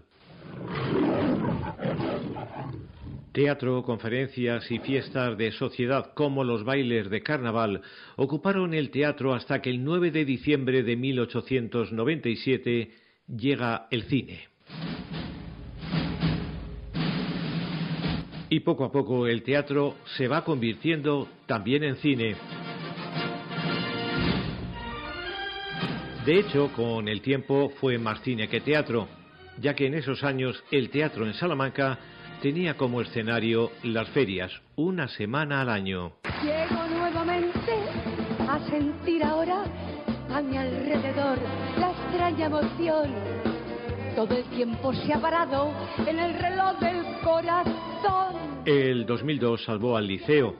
Teatro, 3.32 3.82
conferencias 3.82 4.70
y 4.70 4.78
fiestas 4.78 5.36
de 5.36 5.50
sociedad 5.50 6.12
como 6.14 6.44
los 6.44 6.62
bailes 6.62 7.10
de 7.10 7.20
carnaval 7.22 7.82
ocuparon 8.16 8.74
el 8.74 8.90
teatro 8.90 9.34
hasta 9.34 9.60
que 9.60 9.70
el 9.70 9.82
9 9.82 10.12
de 10.12 10.24
diciembre 10.24 10.84
de 10.84 10.96
1897 10.96 12.92
llega 13.26 13.86
el 13.90 14.04
cine. 14.04 14.48
Y 18.48 18.60
poco 18.60 18.84
a 18.84 18.92
poco 18.92 19.26
el 19.26 19.42
teatro 19.42 19.96
se 20.16 20.28
va 20.28 20.44
convirtiendo 20.44 21.28
también 21.46 21.82
en 21.82 21.96
cine. 21.96 22.36
De 26.24 26.38
hecho, 26.38 26.70
con 26.72 27.08
el 27.08 27.20
tiempo 27.20 27.70
fue 27.80 27.98
más 27.98 28.22
cine 28.22 28.48
que 28.48 28.60
teatro, 28.60 29.08
ya 29.60 29.74
que 29.74 29.86
en 29.86 29.94
esos 29.94 30.24
años 30.24 30.62
el 30.70 30.88
teatro 30.90 31.26
en 31.26 31.34
Salamanca 31.34 31.98
tenía 32.40 32.76
como 32.76 33.00
escenario 33.00 33.72
las 33.82 34.08
ferias, 34.10 34.52
una 34.76 35.08
semana 35.08 35.60
al 35.60 35.68
año. 35.68 36.12
Llego 36.42 36.86
nuevamente 36.88 37.72
a 38.48 38.58
sentir 38.70 39.22
ahora 39.24 39.64
a 40.34 40.42
mi 40.42 40.56
alrededor 40.56 41.38
la 41.78 41.92
extraña 41.92 42.46
emoción. 42.46 43.08
Todo 44.16 44.36
el 44.36 44.44
tiempo 44.46 44.92
se 44.92 45.12
ha 45.12 45.20
parado 45.20 45.70
en 46.06 46.18
el 46.18 46.34
reloj 46.34 46.76
del 46.80 47.04
corazón. 47.22 48.34
El 48.64 49.06
2002 49.06 49.64
salvó 49.64 49.96
al 49.96 50.08
liceo. 50.08 50.56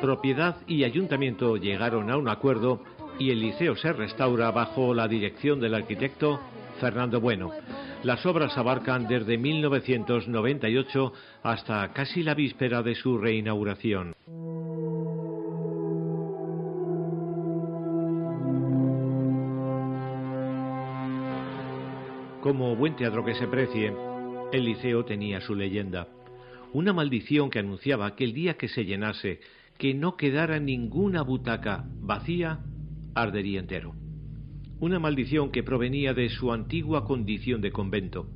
Propiedad 0.00 0.56
y 0.66 0.84
ayuntamiento 0.84 1.56
llegaron 1.56 2.10
a 2.10 2.18
un 2.18 2.28
acuerdo 2.28 2.82
y 3.18 3.30
el 3.30 3.40
liceo 3.40 3.76
se 3.76 3.94
restaura 3.94 4.50
bajo 4.50 4.92
la 4.92 5.08
dirección 5.08 5.58
del 5.58 5.74
arquitecto 5.74 6.40
Fernando 6.78 7.18
Bueno. 7.18 7.50
Las 8.02 8.26
obras 8.26 8.58
abarcan 8.58 9.06
desde 9.08 9.38
1998 9.38 11.12
hasta 11.42 11.90
casi 11.94 12.22
la 12.22 12.34
víspera 12.34 12.82
de 12.82 12.94
su 12.94 13.16
reinauguración. 13.16 14.14
Como 22.44 22.76
buen 22.76 22.94
teatro 22.94 23.24
que 23.24 23.34
se 23.34 23.48
precie, 23.48 23.90
el 24.52 24.66
liceo 24.66 25.02
tenía 25.06 25.40
su 25.40 25.54
leyenda. 25.54 26.08
Una 26.74 26.92
maldición 26.92 27.48
que 27.48 27.60
anunciaba 27.60 28.14
que 28.14 28.24
el 28.24 28.34
día 28.34 28.58
que 28.58 28.68
se 28.68 28.84
llenase, 28.84 29.40
que 29.78 29.94
no 29.94 30.18
quedara 30.18 30.60
ninguna 30.60 31.22
butaca 31.22 31.86
vacía, 32.02 32.60
ardería 33.14 33.60
entero. 33.60 33.94
Una 34.78 34.98
maldición 34.98 35.50
que 35.52 35.62
provenía 35.62 36.12
de 36.12 36.28
su 36.28 36.52
antigua 36.52 37.06
condición 37.06 37.62
de 37.62 37.72
convento. 37.72 38.28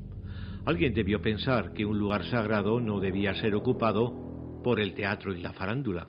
Alguien 0.65 0.95
debió 0.95 1.21
pensar 1.21 1.75
que 1.75 1.85
un 1.85 1.99
lugar 1.99 2.25
sagrado 2.25 2.81
no 2.81 3.01
debía 3.01 3.35
ser 3.35 3.55
ocupado 3.55 4.63
por 4.65 4.81
el 4.81 4.95
teatro 4.95 5.35
y 5.35 5.43
la 5.43 5.53
farándula. 5.53 6.09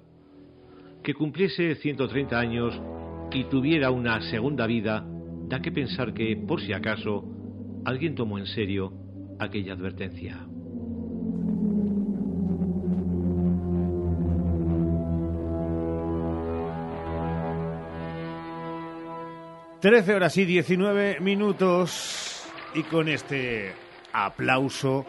Que 1.04 1.14
cumpliese 1.14 1.76
130 1.76 2.40
años 2.40 2.82
y 3.34 3.44
tuviera 3.50 3.92
una 3.92 4.22
segunda 4.22 4.68
vida, 4.68 5.06
da 5.50 5.62
que 5.62 5.74
pensar 5.74 6.14
que, 6.14 6.38
por 6.38 6.62
si 6.62 6.72
acaso, 6.72 7.36
alguien 7.86 8.16
tomó 8.16 8.38
en 8.38 8.46
serio 8.46 8.94
aquella 9.40 9.74
advertencia. 9.74 10.46
Trece 19.80 20.14
horas 20.14 20.36
y 20.36 20.44
19 20.44 21.22
minutos 21.22 22.44
y 22.76 22.84
con 22.84 23.08
este 23.08 23.72
aplauso 24.12 25.06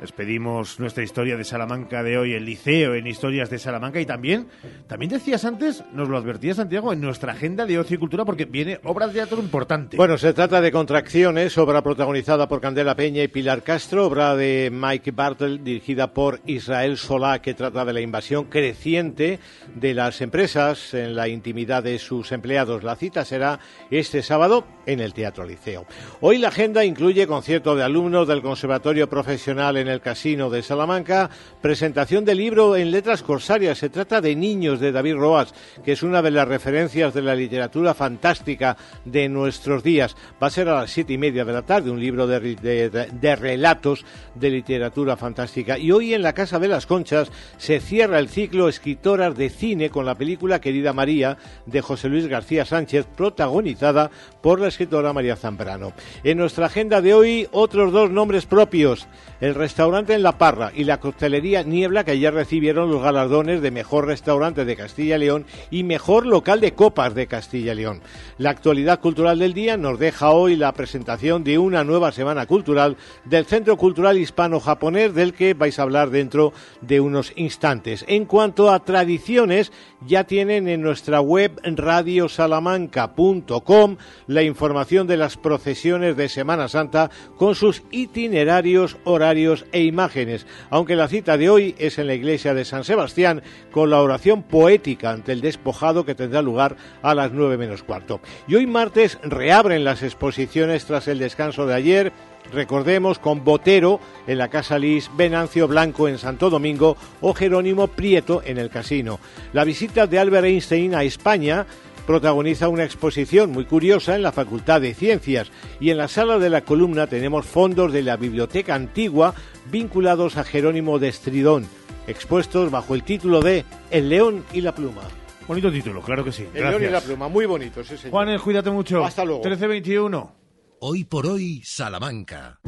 Despedimos 0.00 0.80
nuestra 0.80 1.04
historia 1.04 1.36
de 1.36 1.44
Salamanca 1.44 2.02
de 2.02 2.16
hoy, 2.16 2.32
el 2.32 2.46
liceo 2.46 2.94
en 2.94 3.06
historias 3.06 3.50
de 3.50 3.58
Salamanca 3.58 4.00
y 4.00 4.06
también, 4.06 4.48
también 4.86 5.10
decías 5.10 5.44
antes, 5.44 5.84
nos 5.92 6.08
lo 6.08 6.16
advertía 6.16 6.54
Santiago, 6.54 6.94
en 6.94 7.02
nuestra 7.02 7.32
agenda 7.32 7.66
de 7.66 7.78
ocio 7.78 7.96
y 7.96 7.98
cultura 7.98 8.24
porque 8.24 8.46
viene 8.46 8.80
obra 8.84 9.08
de 9.08 9.12
teatro 9.12 9.40
importante. 9.40 9.98
Bueno, 9.98 10.16
se 10.16 10.32
trata 10.32 10.62
de 10.62 10.72
Contracciones, 10.72 11.58
obra 11.58 11.82
protagonizada 11.82 12.48
por 12.48 12.62
Candela 12.62 12.96
Peña 12.96 13.22
y 13.22 13.28
Pilar 13.28 13.62
Castro, 13.62 14.06
obra 14.06 14.36
de 14.36 14.70
Mike 14.72 15.10
Bartle 15.10 15.58
dirigida 15.58 16.14
por 16.14 16.40
Israel 16.46 16.96
Solá 16.96 17.42
que 17.42 17.52
trata 17.52 17.84
de 17.84 17.92
la 17.92 18.00
invasión 18.00 18.44
creciente 18.44 19.38
de 19.74 19.92
las 19.92 20.22
empresas 20.22 20.94
en 20.94 21.14
la 21.14 21.28
intimidad 21.28 21.82
de 21.82 21.98
sus 21.98 22.32
empleados. 22.32 22.84
La 22.84 22.96
cita 22.96 23.26
será 23.26 23.60
este 23.90 24.22
sábado 24.22 24.64
en 24.86 25.00
el 25.00 25.12
Teatro 25.12 25.44
Liceo. 25.44 25.84
Hoy 26.22 26.38
la 26.38 26.48
agenda 26.48 26.86
incluye 26.86 27.26
concierto 27.26 27.76
de 27.76 27.84
alumnos 27.84 28.26
del 28.26 28.40
Conservatorio 28.40 29.06
Profesional 29.06 29.76
en 29.76 29.89
el 29.90 30.00
Casino 30.00 30.48
de 30.48 30.62
Salamanca, 30.62 31.30
presentación 31.60 32.24
del 32.24 32.38
libro 32.38 32.76
en 32.76 32.90
letras 32.90 33.22
corsarias. 33.22 33.78
Se 33.78 33.90
trata 33.90 34.20
de 34.20 34.36
Niños 34.36 34.80
de 34.80 34.92
David 34.92 35.16
Roas, 35.16 35.54
que 35.84 35.92
es 35.92 36.02
una 36.02 36.22
de 36.22 36.30
las 36.30 36.48
referencias 36.48 37.12
de 37.12 37.22
la 37.22 37.34
literatura 37.34 37.94
fantástica 37.94 38.76
de 39.04 39.28
nuestros 39.28 39.82
días. 39.82 40.16
Va 40.42 40.46
a 40.46 40.50
ser 40.50 40.68
a 40.68 40.80
las 40.80 40.90
siete 40.90 41.12
y 41.12 41.18
media 41.18 41.44
de 41.44 41.52
la 41.52 41.62
tarde, 41.62 41.90
un 41.90 42.00
libro 42.00 42.26
de, 42.26 42.40
de 42.50 43.36
relatos 43.36 44.04
de 44.34 44.50
literatura 44.50 45.16
fantástica. 45.16 45.78
Y 45.78 45.92
hoy 45.92 46.14
en 46.14 46.22
la 46.22 46.32
Casa 46.32 46.58
de 46.58 46.68
las 46.68 46.86
Conchas 46.86 47.30
se 47.58 47.80
cierra 47.80 48.18
el 48.18 48.28
ciclo 48.28 48.68
Escritoras 48.68 49.36
de 49.36 49.50
Cine 49.50 49.90
con 49.90 50.06
la 50.06 50.16
película 50.16 50.60
Querida 50.60 50.92
María 50.92 51.36
de 51.66 51.80
José 51.80 52.08
Luis 52.08 52.26
García 52.26 52.64
Sánchez, 52.64 53.06
protagonizada 53.16 54.10
por 54.40 54.60
la 54.60 54.68
escritora 54.68 55.12
María 55.12 55.36
Zambrano. 55.36 55.92
En 56.22 56.38
nuestra 56.38 56.66
agenda 56.66 57.00
de 57.00 57.14
hoy, 57.14 57.48
otros 57.52 57.92
dos 57.92 58.10
nombres 58.10 58.46
propios. 58.46 59.08
El 59.40 59.54
restaurante 59.54 59.79
en 59.80 60.22
La 60.22 60.36
Parra 60.36 60.72
y 60.76 60.84
la 60.84 61.00
coctelería 61.00 61.62
Niebla, 61.62 62.04
que 62.04 62.10
ayer 62.10 62.34
recibieron 62.34 62.90
los 62.90 63.02
galardones 63.02 63.62
de 63.62 63.70
mejor 63.70 64.06
restaurante 64.06 64.66
de 64.66 64.76
Castilla 64.76 65.16
y 65.16 65.20
León 65.20 65.46
y 65.70 65.84
mejor 65.84 66.26
local 66.26 66.60
de 66.60 66.74
copas 66.74 67.14
de 67.14 67.26
Castilla 67.26 67.72
y 67.72 67.76
León. 67.76 68.02
La 68.36 68.50
actualidad 68.50 69.00
cultural 69.00 69.38
del 69.38 69.54
día 69.54 69.78
nos 69.78 69.98
deja 69.98 70.32
hoy 70.32 70.56
la 70.56 70.72
presentación 70.72 71.44
de 71.44 71.56
una 71.56 71.82
nueva 71.82 72.12
semana 72.12 72.44
cultural 72.44 72.98
del 73.24 73.46
Centro 73.46 73.78
Cultural 73.78 74.18
Hispano-Japonés, 74.18 75.14
del 75.14 75.32
que 75.32 75.54
vais 75.54 75.78
a 75.78 75.82
hablar 75.82 76.10
dentro 76.10 76.52
de 76.82 77.00
unos 77.00 77.32
instantes. 77.36 78.04
En 78.06 78.26
cuanto 78.26 78.70
a 78.70 78.84
tradiciones, 78.84 79.72
ya 80.06 80.24
tienen 80.24 80.68
en 80.68 80.82
nuestra 80.82 81.22
web 81.22 81.58
radiosalamanca.com 81.64 83.96
la 84.26 84.42
información 84.42 85.06
de 85.06 85.16
las 85.16 85.38
procesiones 85.38 86.18
de 86.18 86.28
Semana 86.28 86.68
Santa 86.68 87.10
con 87.38 87.54
sus 87.54 87.82
itinerarios, 87.90 88.98
horarios 89.04 89.64
e 89.72 89.82
imágenes, 89.82 90.46
aunque 90.70 90.96
la 90.96 91.08
cita 91.08 91.36
de 91.36 91.50
hoy 91.50 91.74
es 91.78 91.98
en 91.98 92.06
la 92.06 92.14
iglesia 92.14 92.54
de 92.54 92.64
San 92.64 92.84
Sebastián 92.84 93.42
con 93.70 93.90
la 93.90 94.00
oración 94.00 94.42
poética 94.42 95.10
ante 95.10 95.32
el 95.32 95.40
despojado 95.40 96.04
que 96.04 96.14
tendrá 96.14 96.42
lugar 96.42 96.76
a 97.02 97.14
las 97.14 97.32
nueve 97.32 97.56
menos 97.56 97.82
cuarto. 97.82 98.20
Y 98.48 98.54
hoy 98.54 98.66
martes 98.66 99.18
reabren 99.22 99.84
las 99.84 100.02
exposiciones 100.02 100.84
tras 100.84 101.08
el 101.08 101.18
descanso 101.18 101.66
de 101.66 101.74
ayer 101.74 102.12
recordemos, 102.52 103.18
con 103.18 103.44
Botero 103.44 104.00
en 104.26 104.38
la 104.38 104.48
Casa 104.48 104.78
Lis, 104.78 105.10
Venancio 105.16 105.68
Blanco 105.68 106.08
en 106.08 106.18
Santo 106.18 106.50
Domingo 106.50 106.96
o 107.20 107.34
Jerónimo 107.34 107.88
Prieto 107.88 108.42
en 108.44 108.58
el 108.58 108.70
Casino. 108.70 109.20
La 109.52 109.64
visita 109.64 110.06
de 110.06 110.18
Albert 110.18 110.46
Einstein 110.46 110.94
a 110.94 111.04
España 111.04 111.66
protagoniza 112.10 112.68
una 112.68 112.82
exposición 112.82 113.52
muy 113.52 113.66
curiosa 113.66 114.16
en 114.16 114.22
la 114.24 114.32
Facultad 114.32 114.80
de 114.80 114.94
Ciencias 114.94 115.52
y 115.78 115.90
en 115.90 115.96
la 115.96 116.08
sala 116.08 116.40
de 116.40 116.50
la 116.50 116.62
columna 116.62 117.06
tenemos 117.06 117.46
fondos 117.46 117.92
de 117.92 118.02
la 118.02 118.16
Biblioteca 118.16 118.74
Antigua 118.74 119.32
vinculados 119.70 120.36
a 120.36 120.42
Jerónimo 120.42 120.98
de 120.98 121.06
Estridón, 121.06 121.68
expuestos 122.08 122.72
bajo 122.72 122.96
el 122.96 123.04
título 123.04 123.42
de 123.42 123.64
El 123.92 124.08
León 124.08 124.44
y 124.52 124.60
la 124.60 124.74
Pluma. 124.74 125.02
Bonito 125.46 125.70
título, 125.70 126.00
claro 126.02 126.24
que 126.24 126.32
sí. 126.32 126.48
El 126.52 126.64
León 126.64 126.82
y 126.82 126.88
la 126.88 127.00
Pluma, 127.00 127.28
muy 127.28 127.46
bonito, 127.46 127.84
sí, 127.84 127.96
señor. 127.96 128.10
Juanes, 128.10 128.40
cuídate 128.40 128.70
mucho. 128.72 129.04
Hasta 129.04 129.24
luego. 129.24 129.44
1321. 129.44 130.36
Hoy 130.80 131.04
por 131.04 131.28
hoy, 131.28 131.62
Salamanca. 131.62 132.58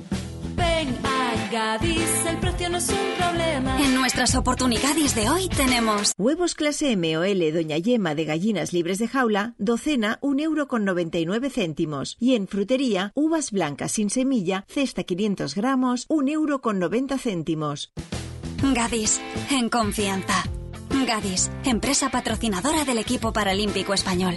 Ven 0.55 0.97
a 1.03 1.51
Gadis, 1.51 2.27
el 2.29 2.37
precio 2.37 2.71
no 2.71 2.79
es 2.79 2.89
un. 2.91 3.22
En 3.55 3.95
nuestras 3.95 4.35
oportunidades 4.35 5.15
de 5.15 5.29
hoy 5.29 5.49
tenemos 5.49 6.15
huevos 6.17 6.55
clase 6.55 6.93
M 6.93 7.19
o 7.19 7.23
L 7.23 7.53
Doña 7.53 7.77
Yema 7.77 8.15
de 8.15 8.25
gallinas 8.25 8.73
libres 8.73 8.99
de 8.99 9.09
jaula, 9.09 9.55
docena, 9.59 10.19
un 10.23 10.41
euro 10.41 10.69
con 10.69 10.87
99 10.87 11.51
céntimos. 11.51 12.17
Y 12.19 12.35
en 12.35 12.49
frutería, 12.49 13.13
uvas 13.15 13.51
blancas 13.51 13.93
sin 13.93 14.09
semilla, 14.09 14.65
cesta 14.69 15.03
500 15.03 15.55
gramos, 15.55 16.07
un 16.09 16.29
euro 16.29 16.63
con 16.63 16.79
90 16.79 17.19
céntimos. 17.19 17.93
Gadis, 18.75 19.21
en 19.51 19.69
confianza. 19.69 20.45
Gadis, 21.07 21.51
empresa 21.65 22.11
patrocinadora 22.11 22.87
del 22.87 22.99
equipo 22.99 23.35
paralímpico 23.35 23.93
español. 23.93 24.37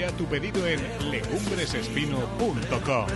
Ya 0.00 0.10
tu 0.12 0.24
pedido 0.24 0.66
en 0.66 0.80
legumbresespino.com. 1.10 3.06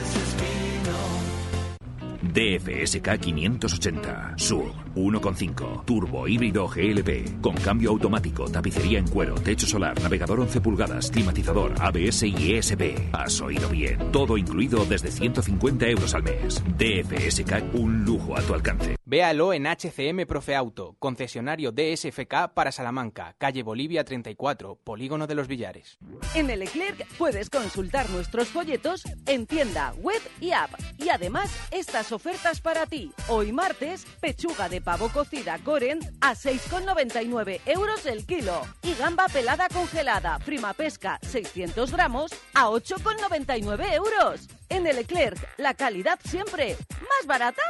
DFSK 2.22 3.18
580 3.20 4.34
Sur 4.36 4.83
1.5 4.94 5.84
Turbo 5.84 6.28
híbrido 6.28 6.68
GLP 6.68 7.40
con 7.40 7.54
cambio 7.56 7.90
automático, 7.90 8.48
tapicería 8.50 8.98
en 8.98 9.08
cuero, 9.08 9.34
techo 9.34 9.66
solar, 9.66 10.00
navegador 10.00 10.40
11 10.40 10.60
pulgadas, 10.60 11.10
climatizador, 11.10 11.74
ABS 11.80 12.22
y 12.24 12.54
ESP. 12.54 13.12
Has 13.12 13.40
oído 13.40 13.68
bien. 13.68 14.12
Todo 14.12 14.36
incluido 14.36 14.84
desde 14.84 15.10
150 15.10 15.86
euros 15.88 16.14
al 16.14 16.22
mes. 16.22 16.62
DFSK 16.78 17.74
un 17.74 18.04
lujo 18.04 18.36
a 18.36 18.42
tu 18.42 18.54
alcance. 18.54 18.96
Véalo 19.06 19.52
en 19.52 19.66
HCM 19.66 20.26
Profe 20.26 20.54
Auto, 20.56 20.96
concesionario 20.98 21.72
DSFK 21.72 22.54
para 22.54 22.72
Salamanca, 22.72 23.34
calle 23.38 23.62
Bolivia 23.62 24.02
34, 24.02 24.76
Polígono 24.82 25.26
de 25.26 25.34
los 25.34 25.46
Villares. 25.46 25.98
En 26.34 26.48
el 26.48 26.60
Leclerc 26.60 27.06
puedes 27.18 27.50
consultar 27.50 28.08
nuestros 28.10 28.48
folletos 28.48 29.04
en 29.26 29.46
tienda, 29.46 29.92
web 29.98 30.20
y 30.40 30.52
app. 30.52 30.70
Y 30.98 31.10
además, 31.10 31.54
estas 31.70 32.12
ofertas 32.12 32.60
para 32.60 32.86
ti. 32.86 33.12
Hoy 33.28 33.52
martes, 33.52 34.06
pechuga 34.20 34.68
de 34.68 34.80
pavo 34.84 35.08
cocida 35.08 35.58
Coren 35.64 35.98
a 36.20 36.34
6,99 36.34 37.60
euros 37.66 38.06
el 38.06 38.24
kilo. 38.26 38.62
Y 38.82 38.94
gamba 38.94 39.26
pelada 39.28 39.68
congelada, 39.68 40.38
prima 40.44 40.74
pesca 40.74 41.18
600 41.22 41.90
gramos 41.90 42.30
a 42.52 42.68
8,99 42.68 43.92
euros. 43.94 44.48
En 44.68 44.86
el 44.86 44.96
Leclerc, 44.96 45.38
la 45.56 45.74
calidad 45.74 46.18
siempre. 46.24 46.76
¿Más 47.00 47.26
barata? 47.26 47.62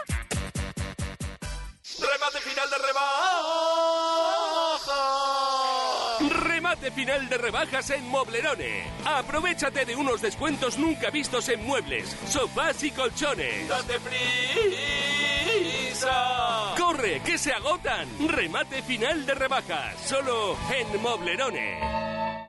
Remate 2.01 2.41
final 2.41 2.69
de 2.71 2.79
rebaja. 2.79 3.35
Remate 6.45 6.91
final 6.91 7.29
de 7.29 7.39
rebajas 7.39 7.91
en 7.91 8.09
Moblerone. 8.09 8.85
Aprovechate 9.05 9.85
de 9.85 9.95
unos 9.95 10.21
descuentos 10.21 10.79
nunca 10.79 11.11
vistos 11.11 11.49
en 11.49 11.65
muebles, 11.65 12.17
sofás 12.29 12.83
y 12.83 12.91
colchones. 12.91 13.69
¡Date 13.69 14.01
¡Corre, 16.77 17.21
que 17.21 17.39
se 17.39 17.53
agotan! 17.53 18.09
Remate 18.29 18.83
final 18.83 19.25
de 19.27 19.35
rebajas, 19.35 19.97
solo 20.05 20.57
en 20.71 21.01
Moblerone. 21.01 22.24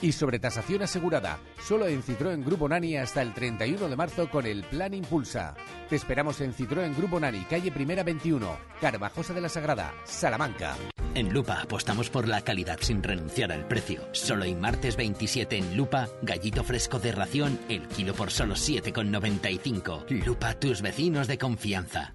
Y 0.00 0.12
sobre 0.12 0.38
tasación 0.38 0.82
asegurada. 0.82 1.38
Solo 1.60 1.86
en 1.86 2.02
Citroën 2.02 2.44
Grupo 2.44 2.68
Nani 2.68 2.96
hasta 2.96 3.22
el 3.22 3.34
31 3.34 3.88
de 3.88 3.96
marzo 3.96 4.30
con 4.30 4.46
el 4.46 4.62
Plan 4.64 4.94
Impulsa. 4.94 5.54
Te 5.88 5.96
esperamos 5.96 6.40
en 6.40 6.54
Citroën 6.54 6.96
Grupo 6.96 7.18
Nani, 7.18 7.40
calle 7.50 7.72
Primera 7.72 8.02
21, 8.04 8.56
Carvajosa 8.80 9.34
de 9.34 9.40
la 9.40 9.48
Sagrada, 9.48 9.92
Salamanca. 10.04 10.76
En 11.14 11.32
Lupa 11.32 11.60
apostamos 11.60 12.10
por 12.10 12.28
la 12.28 12.42
calidad 12.42 12.78
sin 12.80 13.02
renunciar 13.02 13.50
al 13.50 13.66
precio. 13.66 14.02
Solo 14.12 14.44
en 14.44 14.60
martes 14.60 14.96
27 14.96 15.56
en 15.56 15.76
Lupa, 15.76 16.08
gallito 16.22 16.62
fresco 16.62 17.00
de 17.00 17.10
ración, 17.10 17.58
el 17.68 17.88
kilo 17.88 18.14
por 18.14 18.30
solo 18.30 18.54
7,95. 18.54 20.24
Lupa, 20.24 20.54
tus 20.54 20.80
vecinos 20.80 21.26
de 21.26 21.38
confianza. 21.38 22.14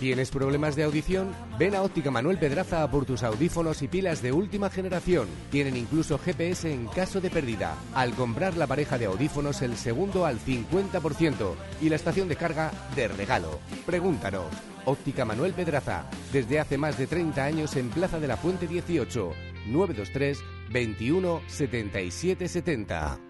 ¿Tienes 0.00 0.30
problemas 0.30 0.76
de 0.76 0.84
audición? 0.84 1.30
Ven 1.58 1.74
a 1.74 1.82
Óptica 1.82 2.10
Manuel 2.10 2.38
Pedraza 2.38 2.90
por 2.90 3.04
tus 3.04 3.22
audífonos 3.22 3.82
y 3.82 3.88
pilas 3.88 4.22
de 4.22 4.32
última 4.32 4.70
generación. 4.70 5.28
Tienen 5.50 5.76
incluso 5.76 6.16
GPS 6.16 6.72
en 6.72 6.86
caso 6.86 7.20
de 7.20 7.28
pérdida. 7.28 7.76
Al 7.92 8.14
comprar 8.14 8.56
la 8.56 8.66
pareja 8.66 8.96
de 8.96 9.04
audífonos, 9.04 9.60
el 9.60 9.76
segundo 9.76 10.24
al 10.24 10.38
50% 10.38 11.54
y 11.82 11.90
la 11.90 11.96
estación 11.96 12.28
de 12.28 12.36
carga 12.36 12.72
de 12.96 13.08
regalo. 13.08 13.60
Pregúntanos. 13.84 14.46
Óptica 14.86 15.26
Manuel 15.26 15.52
Pedraza, 15.52 16.06
desde 16.32 16.60
hace 16.60 16.78
más 16.78 16.96
de 16.96 17.06
30 17.06 17.44
años 17.44 17.76
en 17.76 17.90
Plaza 17.90 18.18
de 18.18 18.28
la 18.28 18.38
Fuente 18.38 18.66
18, 18.66 19.32
923 19.66 20.38
21 20.72 21.42
77 21.46 22.48
70. 22.48 23.29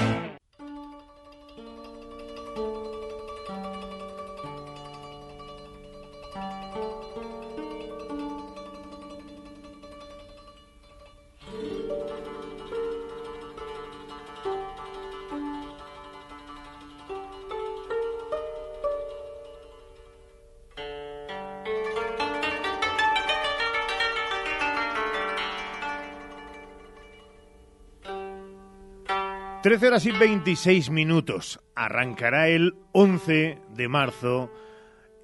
Trece 29.61 29.89
horas 29.89 30.07
y 30.07 30.11
26 30.11 30.89
minutos. 30.89 31.59
Arrancará 31.75 32.47
el 32.47 32.73
11 32.93 33.59
de 33.75 33.87
marzo 33.87 34.51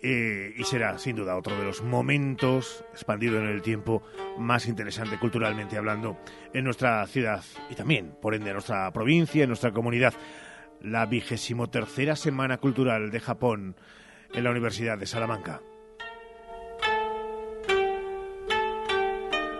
eh, 0.03 0.53
y 0.55 0.63
será 0.63 0.99
sin 0.99 1.15
duda 1.15 1.35
otro 1.35 1.57
de 1.57 1.65
los 1.65 1.81
momentos 1.81 2.85
expandido 2.91 3.39
en 3.39 3.47
el 3.47 3.63
tiempo 3.63 4.03
más 4.37 4.67
interesante 4.67 5.17
culturalmente 5.17 5.75
hablando 5.75 6.19
en 6.53 6.65
nuestra 6.65 7.07
ciudad 7.07 7.43
y 7.71 7.73
también, 7.73 8.15
por 8.21 8.35
ende, 8.35 8.51
en 8.51 8.53
nuestra 8.53 8.93
provincia, 8.93 9.41
en 9.41 9.49
nuestra 9.49 9.71
comunidad. 9.71 10.13
La 10.81 11.07
vigésimo 11.07 11.71
tercera 11.71 12.15
Semana 12.15 12.59
Cultural 12.59 13.09
de 13.09 13.19
Japón 13.19 13.75
en 14.35 14.43
la 14.43 14.51
Universidad 14.51 14.99
de 14.99 15.07
Salamanca. 15.07 15.61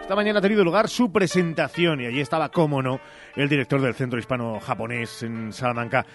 Esta 0.08 0.16
mañana 0.16 0.40
ha 0.40 0.42
tenido 0.42 0.64
lugar 0.64 0.88
su 0.88 1.12
presentación 1.12 2.00
y 2.00 2.06
allí 2.06 2.22
estaba, 2.22 2.48
cómo 2.48 2.82
no, 2.82 3.02
el 3.36 3.50
director 3.50 3.82
del 3.82 3.94
Centro 3.94 4.18
Hispano 4.18 4.58
Japonés 4.62 5.22
en 5.22 5.52
Salamanca, 5.52 6.06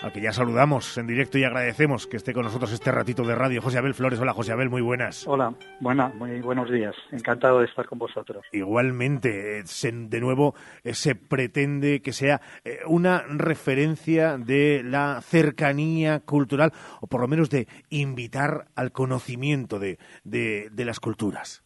al 0.00 0.12
que 0.12 0.20
ya 0.20 0.32
saludamos 0.32 0.96
en 0.98 1.08
directo 1.08 1.36
y 1.36 1.42
agradecemos 1.42 2.06
que 2.06 2.18
esté 2.18 2.32
con 2.32 2.44
nosotros 2.44 2.70
este 2.70 2.92
ratito 2.92 3.24
de 3.24 3.34
radio. 3.34 3.60
José 3.60 3.78
Abel 3.78 3.94
Flores, 3.94 4.20
hola 4.20 4.34
José 4.34 4.52
Abel, 4.52 4.70
muy 4.70 4.82
buenas. 4.82 5.26
Hola, 5.26 5.52
buena, 5.80 6.10
muy 6.10 6.40
buenos 6.40 6.70
días. 6.70 6.94
Encantado 7.10 7.58
de 7.58 7.64
estar 7.64 7.86
con 7.86 7.98
vosotros. 7.98 8.46
Igualmente, 8.52 9.58
eh, 9.58 9.64
de 9.92 10.20
nuevo 10.20 10.54
eh, 10.84 10.94
se 10.94 11.16
pretende 11.16 12.02
que 12.02 12.12
sea 12.12 12.40
eh, 12.62 12.78
una 12.86 13.24
referencia 13.26 14.38
de 14.38 14.82
la 14.84 15.20
cercanía 15.22 16.20
cultural 16.20 16.72
o 17.00 17.08
por 17.08 17.20
lo 17.20 17.26
menos 17.26 17.50
de 17.50 17.66
invitar 17.88 18.68
al 18.76 18.92
conocimiento 18.92 19.80
de, 19.80 19.98
de, 20.22 20.68
de 20.70 20.84
las 20.84 21.00
culturas. 21.00 21.64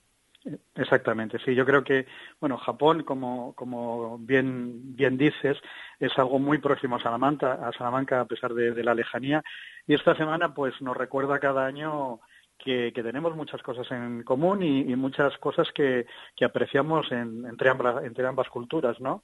Exactamente, 0.75 1.39
sí. 1.39 1.55
Yo 1.55 1.65
creo 1.65 1.83
que, 1.83 2.07
bueno, 2.39 2.59
Japón, 2.59 3.03
como, 3.03 3.55
como 3.55 4.19
bien, 4.19 4.95
bien 4.95 5.17
dices, 5.17 5.57
es 5.99 6.19
algo 6.19 6.39
muy 6.39 6.59
próximo 6.59 6.97
a 6.97 7.03
Salamanca, 7.03 7.55
a 7.67 7.73
Salamanca 7.73 8.21
a 8.21 8.27
pesar 8.27 8.53
de, 8.53 8.85
la 8.85 8.95
lejanía. 8.95 9.43
Y 9.87 9.95
esta 9.95 10.15
semana, 10.17 10.53
pues, 10.53 10.79
nos 10.83 10.97
recuerda 10.97 11.39
cada 11.39 11.65
año 11.65 12.21
que, 12.59 12.93
tenemos 12.95 13.35
muchas 13.35 13.63
cosas 13.63 13.91
en 13.91 14.23
común 14.23 14.63
y, 14.63 14.95
muchas 14.97 15.37
cosas 15.39 15.71
que, 15.73 16.07
apreciamos 16.45 17.11
en- 17.11 17.47
entre, 17.47 17.71
ambas, 17.71 18.05
entre 18.05 18.27
ambas 18.27 18.49
culturas, 18.51 19.01
¿no? 19.01 19.23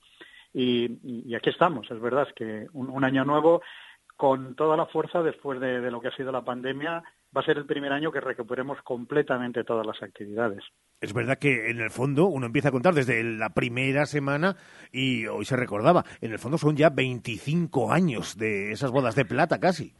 Y, 0.54 1.34
aquí 1.34 1.50
estamos, 1.50 1.90
es 1.90 2.00
verdad, 2.00 2.26
es 2.28 2.34
que 2.34 2.66
un, 2.72 3.04
año 3.04 3.24
nuevo 3.26 3.62
con 4.16 4.54
toda 4.54 4.76
la 4.76 4.86
fuerza 4.86 5.22
después 5.22 5.60
de, 5.60 5.80
de 5.80 5.90
lo 5.90 6.00
que 6.00 6.08
ha 6.08 6.16
sido 6.16 6.32
la 6.32 6.44
pandemia, 6.44 7.02
va 7.36 7.40
a 7.40 7.44
ser 7.44 7.58
el 7.58 7.66
primer 7.66 7.92
año 7.92 8.10
que 8.12 8.20
recuperemos 8.20 8.80
completamente 8.82 9.64
todas 9.64 9.86
las 9.86 10.02
actividades. 10.02 10.64
Es 11.00 11.12
verdad 11.14 11.38
que 11.38 11.70
en 11.70 11.80
el 11.80 11.90
fondo 11.90 12.26
uno 12.26 12.46
empieza 12.46 12.68
a 12.68 12.72
contar 12.72 12.94
desde 12.94 13.22
la 13.24 13.50
primera 13.50 14.04
semana 14.06 14.56
y 14.92 15.26
hoy 15.26 15.44
se 15.44 15.56
recordaba, 15.56 16.04
en 16.20 16.32
el 16.32 16.38
fondo 16.38 16.58
son 16.58 16.76
ya 16.76 16.90
25 16.90 17.92
años 17.92 18.36
de 18.36 18.72
esas 18.72 18.90
bodas 18.90 19.14
de 19.14 19.24
plata 19.24 19.58
casi. 19.60 19.94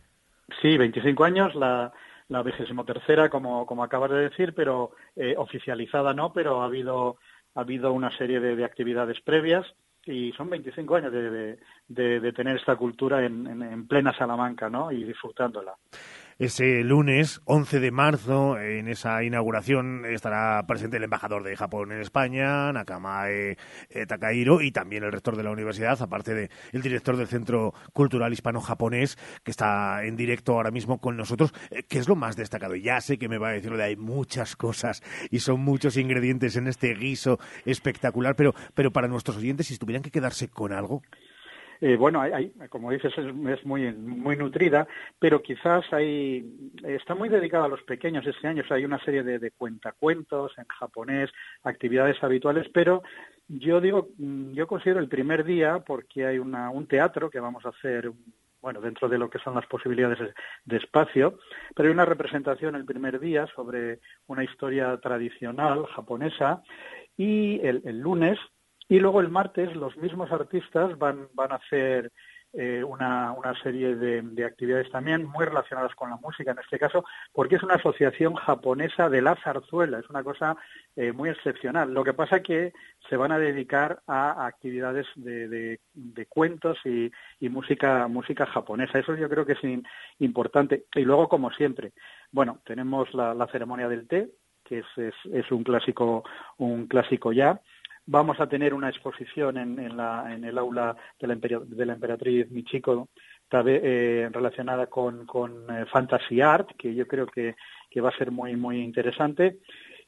Sí, 0.60 0.76
25 0.76 1.24
años, 1.24 1.54
la, 1.54 1.92
la 2.28 2.42
vigésimo 2.42 2.84
tercera, 2.84 3.30
como, 3.30 3.64
como 3.66 3.84
acabas 3.84 4.10
de 4.10 4.28
decir, 4.28 4.52
pero 4.54 4.90
eh, 5.16 5.34
oficializada 5.38 6.12
no, 6.12 6.32
pero 6.32 6.60
ha 6.62 6.66
habido, 6.66 7.18
ha 7.54 7.60
habido 7.60 7.92
una 7.92 8.10
serie 8.18 8.40
de, 8.40 8.56
de 8.56 8.64
actividades 8.64 9.20
previas 9.20 9.64
y 10.04 10.32
son 10.32 10.50
25 10.50 10.96
años 10.96 11.12
de, 11.12 11.58
de, 11.88 12.32
tener 12.32 12.56
esta 12.56 12.74
cultura 12.76 13.24
en, 13.24 13.46
en- 13.46 13.62
en 13.62 13.86
plena 13.86 14.12
Salamanca, 14.16 14.68
¿no? 14.68 14.90
Y 14.90 15.04
disfrutándola. 15.04 15.74
Ese 16.40 16.82
lunes 16.82 17.42
11 17.44 17.80
de 17.80 17.90
marzo. 17.90 18.58
En 18.58 18.88
esa 18.88 19.22
inauguración 19.22 20.06
estará 20.06 20.64
presente 20.66 20.96
el 20.96 21.04
embajador 21.04 21.44
de 21.44 21.54
Japón 21.54 21.92
en 21.92 22.00
España, 22.00 22.72
Nakamae 22.72 23.58
eh, 23.90 24.06
Takahiro, 24.06 24.62
y 24.62 24.72
también 24.72 25.04
el 25.04 25.12
rector 25.12 25.36
de 25.36 25.42
la 25.42 25.50
universidad, 25.50 26.00
aparte 26.00 26.34
del 26.34 26.50
el 26.72 26.80
director 26.80 27.18
del 27.18 27.26
Centro 27.26 27.74
Cultural 27.92 28.32
Hispano-Japonés, 28.32 29.18
que 29.44 29.50
está 29.50 30.02
en 30.02 30.16
directo 30.16 30.54
ahora 30.54 30.70
mismo 30.70 30.98
con 30.98 31.14
nosotros. 31.18 31.52
Eh, 31.70 31.82
¿Qué 31.86 31.98
es 31.98 32.08
lo 32.08 32.16
más 32.16 32.36
destacado? 32.36 32.74
Ya 32.74 33.02
sé 33.02 33.18
que 33.18 33.28
me 33.28 33.36
va 33.36 33.50
a 33.50 33.52
decir 33.52 33.76
de 33.76 33.84
hay 33.84 33.96
muchas 33.96 34.56
cosas 34.56 35.02
y 35.30 35.40
son 35.40 35.60
muchos 35.60 35.98
ingredientes 35.98 36.56
en 36.56 36.68
este 36.68 36.94
guiso 36.94 37.38
espectacular, 37.66 38.34
pero, 38.34 38.54
pero 38.72 38.90
para 38.92 39.08
nuestros 39.08 39.36
oyentes, 39.36 39.66
si 39.66 39.76
tuvieran 39.76 40.02
que 40.02 40.10
quedarse 40.10 40.48
con 40.48 40.72
algo. 40.72 41.02
Eh, 41.80 41.96
bueno, 41.96 42.20
hay, 42.20 42.52
como 42.68 42.90
dices, 42.90 43.12
es, 43.16 43.64
muy, 43.64 43.92
muy 43.92 44.36
nutrida, 44.36 44.86
pero 45.18 45.40
quizás 45.40 45.84
hay, 45.92 46.70
está 46.84 47.14
muy 47.14 47.30
dedicada 47.30 47.64
a 47.64 47.68
los 47.68 47.82
pequeños 47.82 48.26
este 48.26 48.48
año. 48.48 48.62
hay 48.68 48.84
una 48.84 49.02
serie 49.02 49.22
de, 49.22 49.50
cuentacuentos 49.52 50.52
en 50.58 50.66
japonés, 50.66 51.30
actividades 51.62 52.22
habituales, 52.22 52.68
pero 52.72 53.02
yo 53.48 53.80
digo, 53.80 54.10
mm, 54.18 54.52
yo 54.52 54.66
considero 54.66 55.00
el 55.00 55.08
primer 55.08 55.44
día 55.44 55.80
porque 55.80 56.26
hay 56.26 56.38
una, 56.38 56.70
un 56.70 56.86
teatro 56.86 57.30
que 57.30 57.40
vamos 57.40 57.64
a 57.64 57.70
hacer 57.70 58.12
bueno, 58.60 58.82
dentro 58.82 59.08
de 59.08 59.16
lo 59.16 59.30
que 59.30 59.38
son 59.38 59.54
las 59.54 59.66
posibilidades 59.66 60.18
de 60.66 60.76
espacio, 60.76 61.38
pero 61.74 61.88
hay 61.88 61.94
una 61.94 62.04
representación 62.04 62.74
el 62.74 62.84
primer 62.84 63.18
día 63.18 63.46
sobre 63.54 64.00
una 64.26 64.44
historia 64.44 64.98
tradicional 64.98 65.86
japonesa 65.86 66.62
y 67.16 67.58
el 67.62 68.00
lunes 68.00 68.38
y 68.90 68.98
luego 68.98 69.20
el 69.20 69.28
martes 69.28 69.74
los 69.76 69.96
mismos 69.96 70.32
artistas 70.32 70.98
van, 70.98 71.28
van 71.34 71.52
a 71.52 71.54
hacer 71.54 72.10
eh, 72.52 72.82
una, 72.82 73.30
una, 73.30 73.54
serie 73.62 73.94
de, 73.94 74.44
actividades 74.44 74.90
también 74.90 75.24
muy 75.24 75.44
relacionadas 75.44 75.94
con 75.94 76.10
la 76.10 76.16
música 76.16 76.50
en 76.50 76.58
este 76.58 76.76
caso, 76.76 77.04
porque 77.32 77.54
es 77.54 77.62
una 77.62 77.76
asociación 77.76 78.34
japonesa 78.34 79.08
de 79.08 79.22
la 79.22 79.36
zarzuela, 79.36 80.00
es 80.00 80.10
una 80.10 80.24
cosa 80.24 80.56
eh, 80.96 81.12
muy 81.12 81.28
excepcional. 81.28 81.94
Lo 81.94 82.02
que 82.02 82.14
pasa 82.14 82.42
que 82.42 82.72
se 83.08 83.16
van 83.16 83.30
a 83.30 83.38
dedicar 83.38 84.02
a, 84.08 84.44
actividades 84.44 85.06
de, 85.14 85.78
de, 85.94 86.26
cuentos 86.26 86.76
y, 86.84 87.12
y, 87.38 87.48
música, 87.48 88.08
música 88.08 88.44
japonesa. 88.46 88.98
Eso 88.98 89.14
yo 89.14 89.28
creo 89.28 89.46
que 89.46 89.52
es 89.52 89.82
importante. 90.18 90.86
Y 90.96 91.02
luego, 91.02 91.28
como 91.28 91.52
siempre, 91.52 91.92
bueno, 92.32 92.58
tenemos 92.64 93.14
la, 93.14 93.34
la 93.34 93.46
ceremonia 93.46 93.88
del 93.88 94.08
té, 94.08 94.30
que 94.64 94.80
es, 94.80 94.86
es, 94.96 95.14
es 95.32 95.52
un 95.52 95.62
clásico, 95.62 96.24
un 96.58 96.88
clásico 96.88 97.32
ya 97.32 97.60
Vamos 98.06 98.40
a 98.40 98.48
tener 98.48 98.74
una 98.74 98.88
exposición 98.88 99.56
en, 99.58 99.78
en, 99.78 99.96
la, 99.96 100.32
en 100.34 100.44
el 100.44 100.58
aula 100.58 100.96
de 101.18 101.26
la, 101.26 101.34
de 101.34 101.86
la 101.86 101.92
emperatriz 101.92 102.50
Michiko 102.50 103.08
eh, 103.52 104.28
relacionada 104.32 104.86
con, 104.86 105.26
con 105.26 105.68
eh, 105.70 105.84
fantasy 105.86 106.40
art, 106.40 106.70
que 106.78 106.94
yo 106.94 107.06
creo 107.06 107.26
que, 107.26 107.54
va 108.00 108.10
a 108.10 108.16
ser 108.16 108.30
muy, 108.30 108.56
muy 108.56 108.80
interesante. 108.80 109.58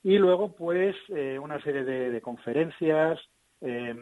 Y 0.02 0.18
luego, 0.18 0.54
pues, 0.54 0.96
eh, 1.08 1.38
una 1.38 1.60
serie 1.62 1.84
de, 1.84 2.10
de 2.10 2.20
conferencias 2.20 3.20
em, 3.60 3.98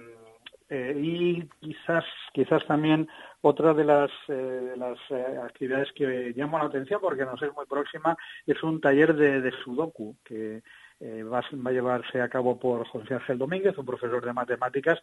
eh, 0.69 0.95
y 0.97 1.49
quizás, 1.61 2.05
quizás 2.33 2.65
también 2.67 3.09
otra 3.41 3.75
de 3.75 3.85
las, 3.85 4.11
eh, 4.29 4.75
las 4.77 4.99
actividades 5.43 5.91
que 5.95 6.33
llama 6.35 6.59
la 6.59 6.67
atención 6.67 7.01
porque 7.01 7.25
nos 7.25 7.43
es 7.43 7.53
muy 7.55 7.67
próxima 7.67 8.17
es 8.47 8.63
un 8.63 8.81
taller 8.81 9.15
de, 9.15 9.41
de 9.41 9.53
Sudoku 9.65 10.17
que 10.25 10.63
eh, 11.01 11.23
va, 11.23 11.39
a 11.41 11.73
llevarse 11.73 12.21
a 12.21 12.29
cabo 12.29 12.59
por 12.59 12.87
José 12.87 13.15
Ángel 13.15 13.39
Domínguez, 13.39 13.77
un 13.79 13.87
profesor 13.87 14.25
de 14.25 14.33
matemáticas, 14.33 15.01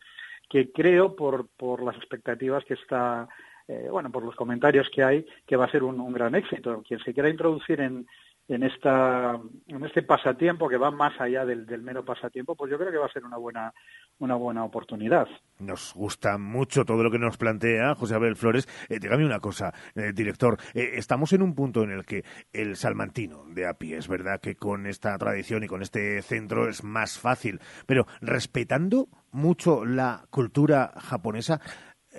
que 0.50 0.72
creo 0.72 1.16
por, 1.16 1.48
por 1.58 1.84
las 1.84 1.96
expectativas 1.98 2.64
que 2.66 2.76
está, 2.76 3.28
eh, 3.68 3.88
bueno, 3.90 4.12
por 4.12 4.24
los 4.24 4.36
comentarios 4.36 4.90
que 4.90 5.04
hay, 5.04 5.26
que 5.46 5.56
va 5.56 5.66
a 5.66 5.72
ser 5.72 5.84
un, 5.84 6.00
un 6.00 6.14
gran 6.14 6.36
éxito. 6.36 6.84
Quien 6.88 7.00
se 7.00 7.14
quiera 7.14 7.30
introducir 7.30 7.82
en, 7.82 8.08
en, 8.48 8.64
esta, 8.64 9.40
en 9.68 9.86
este 9.86 10.04
pasatiempo 10.04 10.70
que 10.70 10.78
va 10.78 10.92
más 10.92 11.20
allá 11.20 11.46
del, 11.46 11.66
del, 11.66 11.82
mero 11.82 12.06
pasatiempo, 12.06 12.56
pues 12.56 12.72
yo 12.72 12.78
creo 12.78 12.92
que 12.92 12.98
va 12.98 13.08
a 13.08 13.12
ser 13.12 13.26
una 13.26 13.38
buena, 13.38 13.74
una 14.20 14.36
buena 14.36 14.64
oportunidad. 14.64 15.28
Nos 15.60 15.94
gusta 15.94 16.38
mucho 16.38 16.86
todo 16.86 17.04
lo 17.04 17.12
que 17.12 17.20
nos 17.20 17.38
plantea 17.38 17.96
José 17.96 18.16
Abel 18.16 18.36
Flores. 18.36 18.68
Eh, 18.90 19.00
dígame 19.00 19.26
una 19.26 19.40
cosa, 19.40 19.74
eh, 19.96 20.12
director, 20.14 20.58
eh, 20.74 20.92
estamos 20.94 21.34
en 21.34 21.42
un 21.42 21.56
punto 21.56 21.84
en 21.84 21.92
el 21.92 22.06
que 22.06 22.24
el 22.54 22.76
salmantino 22.76 23.44
de 23.48 23.66
a 23.66 23.78
es 23.80 24.08
verdad 24.08 24.40
que 24.42 24.56
con 24.56 24.88
esta 24.88 25.18
tradición 25.18 25.64
y 25.64 25.68
con 25.68 25.82
este 25.82 26.22
centro 26.22 26.68
es 26.68 26.84
más 26.84 27.20
fácil, 27.20 27.60
pero 27.86 28.08
respetando 28.22 29.08
mucho 29.32 29.86
la 29.86 30.26
cultura 30.30 30.94
japonesa, 30.98 31.62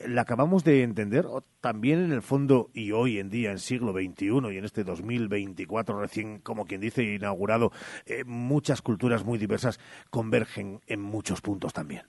la 0.07 0.23
acabamos 0.23 0.65
de 0.65 0.83
entender 0.83 1.27
también 1.61 2.05
en 2.05 2.13
el 2.13 2.23
fondo 2.23 2.71
y 2.75 2.93
hoy 2.93 3.19
en 3.19 3.31
día 3.31 3.51
en 3.51 3.59
siglo 3.59 3.93
XXI 3.93 4.53
y 4.53 4.59
en 4.59 4.65
este 4.65 4.85
2024 4.85 6.01
recién 6.01 6.41
como 6.41 6.67
quien 6.67 6.81
dice 6.81 7.03
inaugurado 7.03 7.73
eh, 8.07 8.25
muchas 8.25 8.83
culturas 8.83 9.25
muy 9.25 9.39
diversas 9.39 9.79
convergen 10.11 10.81
en 10.87 11.01
muchos 11.01 11.41
puntos 11.41 11.73
también. 11.73 12.03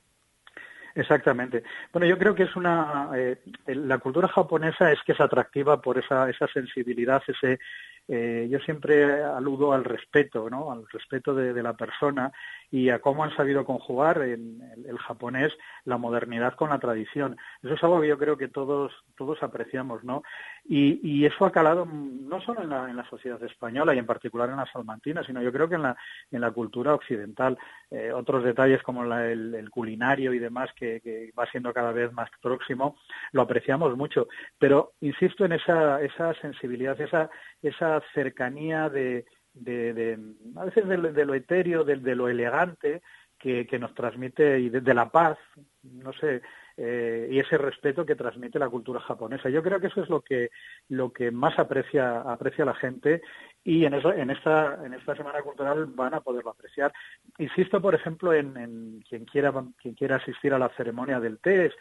Exactamente. 0.95 1.63
Bueno, 1.93 2.07
yo 2.07 2.17
creo 2.17 2.35
que 2.35 2.43
es 2.43 2.55
una 2.55 3.11
eh, 3.15 3.37
la 3.67 3.99
cultura 3.99 4.27
japonesa 4.27 4.91
es 4.91 4.99
que 5.05 5.13
es 5.13 5.21
atractiva 5.21 5.81
por 5.81 5.97
esa 5.97 6.29
esa 6.29 6.47
sensibilidad, 6.47 7.21
ese 7.27 7.59
eh, 8.07 8.47
yo 8.49 8.59
siempre 8.59 9.23
aludo 9.23 9.71
al 9.71 9.83
respeto, 9.83 10.49
¿no? 10.49 10.71
Al 10.71 10.87
respeto 10.91 11.35
de 11.35 11.61
la 11.61 11.73
persona 11.73 12.31
y 12.71 12.89
a 12.89 12.99
cómo 12.99 13.23
han 13.23 13.35
sabido 13.35 13.65
conjugar 13.65 14.21
en 14.21 14.61
el, 14.85 14.97
japonés 14.99 15.53
la 15.85 15.97
modernidad 15.97 16.53
con 16.55 16.69
la 16.69 16.79
tradición. 16.79 17.37
Eso 17.63 17.73
es 17.73 17.83
algo 17.83 18.01
que 18.01 18.07
yo 18.07 18.17
creo 18.17 18.37
que 18.37 18.47
todos 18.47 18.91
todos 19.17 19.41
apreciamos, 19.41 20.03
¿no? 20.03 20.23
Y, 20.65 20.99
y 21.03 21.25
eso 21.25 21.45
ha 21.45 21.51
calado 21.51 21.85
no 21.85 22.41
solo 22.41 22.61
en 22.61 22.69
la, 22.69 23.09
sociedad 23.09 23.41
española 23.43 23.95
y 23.95 23.97
en 23.97 24.05
particular 24.05 24.49
en 24.49 24.57
la 24.57 24.71
salmantina, 24.71 25.23
sino 25.23 25.41
yo 25.41 25.51
creo 25.51 25.67
que 25.67 25.75
en 25.75 25.83
la 25.83 25.97
en 26.31 26.41
la 26.41 26.51
cultura 26.51 26.93
occidental. 26.93 27.57
Eh, 27.89 28.11
otros 28.13 28.43
detalles 28.43 28.83
como 28.83 29.03
la, 29.03 29.27
el, 29.27 29.55
el, 29.55 29.69
culinario 29.71 30.31
y 30.33 30.39
demás 30.39 30.69
que, 30.75 31.01
que 31.01 31.31
va 31.37 31.47
siendo 31.47 31.73
cada 31.73 31.91
vez 31.91 32.13
más 32.13 32.29
próximo 32.41 32.97
lo 33.31 33.41
apreciamos 33.41 33.97
mucho. 33.97 34.27
Pero 34.59 34.93
insisto 35.01 35.45
en 35.45 35.53
esa 35.53 36.01
esa 36.01 36.33
sensibilidad, 36.35 36.99
esa 37.01 37.29
esa 37.61 38.01
cercanía 38.13 38.89
de 38.89 39.25
de, 39.59 40.17
a 40.55 40.65
veces 40.65 40.87
de, 40.87 41.25
lo 41.25 41.33
etéreo, 41.33 41.83
de, 41.83 42.15
lo 42.15 42.27
elegante 42.27 43.01
que, 43.37 43.65
que, 43.67 43.79
nos 43.79 43.93
transmite 43.93 44.59
y 44.59 44.69
de, 44.69 44.93
la 44.93 45.09
paz, 45.09 45.37
no 45.83 46.13
sé, 46.13 46.41
eh, 46.77 47.27
y 47.29 47.39
ese 47.39 47.57
respeto 47.57 48.05
que 48.05 48.15
transmite 48.15 48.57
la 48.57 48.69
cultura 48.69 49.01
japonesa. 49.01 49.49
Yo 49.49 49.61
creo 49.61 49.79
que 49.79 49.87
eso 49.87 50.01
es 50.01 50.09
lo 50.09 50.21
que 50.21 50.49
lo 50.87 51.11
que 51.11 51.29
más 51.29 51.59
aprecia 51.59 52.21
aprecia 52.21 52.63
la 52.63 52.73
gente 52.73 53.21
y 53.65 53.83
en 53.83 53.95
eso 53.95 54.13
en 54.13 54.29
esta 54.29 54.79
en 54.85 54.93
esta 54.93 55.13
semana 55.13 55.41
cultural 55.41 55.87
van 55.87 56.13
a 56.13 56.21
poderlo 56.21 56.51
apreciar. 56.51 56.93
Insisto, 57.37 57.81
por 57.81 57.95
ejemplo, 57.95 58.33
en, 58.33 58.55
en 58.55 59.01
quien 59.01 59.25
quiera 59.25 59.53
quien 59.81 59.93
quiera 59.93 60.15
asistir 60.15 60.53
a 60.53 60.59
la 60.59 60.69
ceremonia 60.69 61.19
del 61.19 61.39
té. 61.39 61.73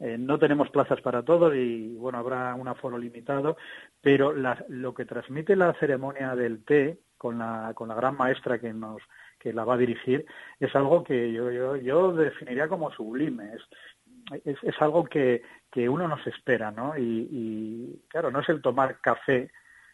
Eh, 0.00 0.16
no 0.18 0.38
tenemos 0.38 0.70
plazas 0.70 1.00
para 1.02 1.22
todos 1.22 1.54
y 1.54 1.94
bueno 1.94 2.18
habrá 2.18 2.54
un 2.54 2.68
aforo 2.68 2.98
limitado, 2.98 3.56
pero 4.00 4.32
la, 4.32 4.64
lo 4.68 4.94
que 4.94 5.04
transmite 5.04 5.54
la 5.56 5.74
ceremonia 5.74 6.34
del 6.34 6.64
té 6.64 6.98
con 7.18 7.38
la, 7.38 7.72
con 7.74 7.88
la 7.88 7.94
gran 7.94 8.16
maestra 8.16 8.58
que 8.58 8.72
nos 8.72 9.02
que 9.38 9.52
la 9.52 9.64
va 9.64 9.74
a 9.74 9.78
dirigir, 9.78 10.26
es 10.58 10.74
algo 10.76 11.02
que 11.02 11.32
yo, 11.32 11.50
yo, 11.50 11.76
yo 11.76 12.12
definiría 12.12 12.68
como 12.68 12.90
sublime. 12.92 13.54
Es, 13.54 14.42
es, 14.44 14.58
es 14.62 14.82
algo 14.82 15.04
que, 15.04 15.42
que 15.72 15.88
uno 15.88 16.06
nos 16.06 16.24
espera, 16.26 16.70
¿no? 16.70 16.96
Y, 16.96 17.28
y 17.30 18.02
claro, 18.08 18.30
no 18.30 18.40
es 18.40 18.48
el 18.50 18.60
tomar 18.60 19.00
café 19.00 19.50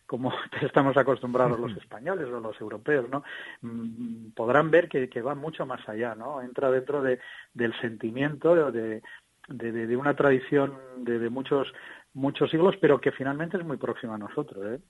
como 0.06 0.32
estamos 0.62 0.96
acostumbrados 0.96 1.58
los 1.58 1.76
españoles 1.76 2.26
o 2.28 2.40
los 2.40 2.60
europeos, 2.60 3.08
¿no? 3.10 3.24
Mm, 3.62 4.30
podrán 4.30 4.70
ver 4.70 4.88
que, 4.88 5.08
que 5.08 5.22
va 5.22 5.34
mucho 5.34 5.66
más 5.66 5.86
allá, 5.88 6.14
¿no? 6.14 6.42
Entra 6.42 6.70
dentro 6.70 7.02
de, 7.02 7.18
del 7.52 7.78
sentimiento 7.80 8.70
de, 8.72 9.02
de, 9.48 9.72
de, 9.72 9.86
de 9.86 9.96
una 9.96 10.14
tradición 10.14 10.74
de, 10.98 11.18
de 11.18 11.30
muchos 11.30 11.72
muchos 12.14 12.50
siglos, 12.50 12.74
pero 12.80 13.00
que 13.00 13.12
finalmente 13.12 13.58
es 13.58 13.64
muy 13.64 13.76
próxima 13.76 14.14
a 14.14 14.18
nosotros, 14.18 14.64
¿eh? 14.66 14.80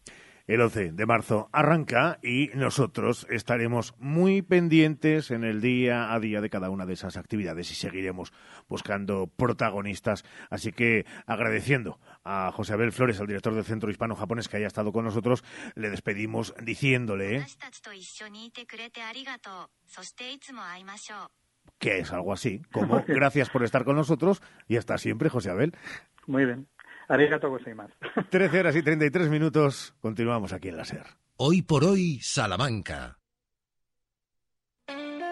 el 0.46 0.60
11 0.60 0.92
de 0.92 1.06
marzo 1.06 1.48
arranca 1.52 2.18
y 2.22 2.50
nosotros 2.54 3.26
estaremos 3.30 3.94
muy 3.98 4.42
pendientes 4.42 5.30
en 5.30 5.42
el 5.42 5.60
día 5.60 6.12
a 6.12 6.20
día 6.20 6.40
de 6.40 6.50
cada 6.50 6.70
una 6.70 6.86
de 6.86 6.92
esas 6.92 7.16
actividades 7.16 7.70
y 7.72 7.74
seguiremos 7.74 8.32
buscando 8.68 9.26
protagonistas. 9.26 10.24
Así 10.48 10.72
que 10.72 11.04
agradeciendo 11.26 11.98
a 12.24 12.52
José 12.52 12.74
Abel 12.74 12.92
Flores, 12.92 13.20
al 13.20 13.26
director 13.26 13.54
del 13.54 13.64
Centro 13.64 13.90
Hispano-Japonés, 13.90 14.48
que 14.48 14.58
haya 14.58 14.68
estado 14.68 14.92
con 14.92 15.04
nosotros, 15.04 15.42
le 15.74 15.90
despedimos 15.90 16.54
diciéndole 16.62 17.44
que 21.78 21.98
es 21.98 22.12
algo 22.12 22.32
así, 22.32 22.62
como 22.72 23.02
gracias 23.06 23.50
por 23.50 23.62
estar 23.64 23.84
con 23.84 23.96
nosotros 23.96 24.42
y 24.68 24.76
hasta 24.76 24.98
siempre, 24.98 25.28
José 25.28 25.50
Abel. 25.50 25.72
Muy 26.26 26.44
bien. 26.44 26.66
Arigato 27.08 27.48
gozaimasu. 27.48 27.94
13 28.30 28.60
horas 28.60 28.76
y 28.76 28.82
33 28.82 29.28
minutos. 29.28 29.94
Continuamos 30.00 30.52
aquí 30.52 30.68
en 30.68 30.76
la 30.76 30.84
SER. 30.84 31.06
Hoy 31.36 31.62
por 31.62 31.84
hoy, 31.84 32.18
Salamanca. 32.20 33.18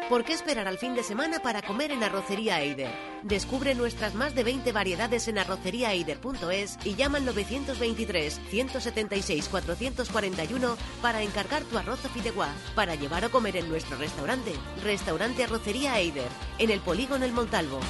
¿Por 0.09 0.23
qué 0.23 0.35
esperar 0.35 0.69
al 0.69 0.77
fin 0.77 0.95
de 0.95 1.03
semana 1.03 1.41
para 1.41 1.63
comer 1.63 1.91
en 1.91 2.03
Arrocería 2.03 2.61
Eider? 2.61 2.91
Descubre 3.23 3.75
nuestras 3.75 4.15
más 4.15 4.35
de 4.35 4.45
20 4.45 4.71
variedades 4.71 5.29
en 5.29 5.39
arroceriaeider.es 5.39 6.79
y 6.85 6.95
llama 6.95 7.17
al 7.19 7.25
923 7.25 8.39
176 8.51 9.49
441 9.49 10.77
para 11.01 11.23
encargar 11.23 11.63
tu 11.63 11.79
arroz 11.79 12.05
o 12.05 12.09
fideuá 12.11 12.49
para 12.75 12.97
llevar 12.97 13.25
o 13.25 13.31
comer 13.31 13.57
en 13.57 13.69
nuestro 13.71 13.97
restaurante. 13.97 14.53
Restaurante 14.83 15.45
Arrocería 15.45 15.99
Eider, 15.99 16.29
en 16.59 16.71
el 16.71 16.81
Polígono 16.81 17.25
El 17.25 17.33
Montalvo. 17.33 17.81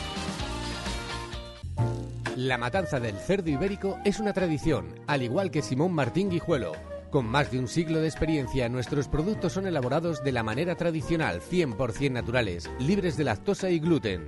La 2.37 2.59
matanza 2.59 3.01
del 3.01 3.17
cerdo 3.17 3.51
ibérico 3.51 3.99
es 4.05 4.21
una 4.21 4.33
tradición, 4.33 5.01
al 5.09 5.23
igual 5.23 5.51
que 5.51 5.63
Simón 5.63 5.93
Martín 5.93 6.31
Guijuelo. 6.31 6.94
Con 7.15 7.27
más 7.27 7.53
de 7.53 7.61
un 7.61 7.69
siglo 7.69 8.01
de 8.01 8.09
experiencia, 8.09 8.69
nuestros 8.69 9.07
productos 9.07 9.53
son 9.53 9.69
elaborados 9.69 10.25
de 10.25 10.33
la 10.33 10.43
manera 10.43 10.75
tradicional, 10.75 11.41
100% 11.41 12.11
naturales, 12.11 12.69
libres 12.81 13.17
de 13.17 13.23
lactosa 13.23 13.71
y 13.71 13.79
gluten. 13.79 14.27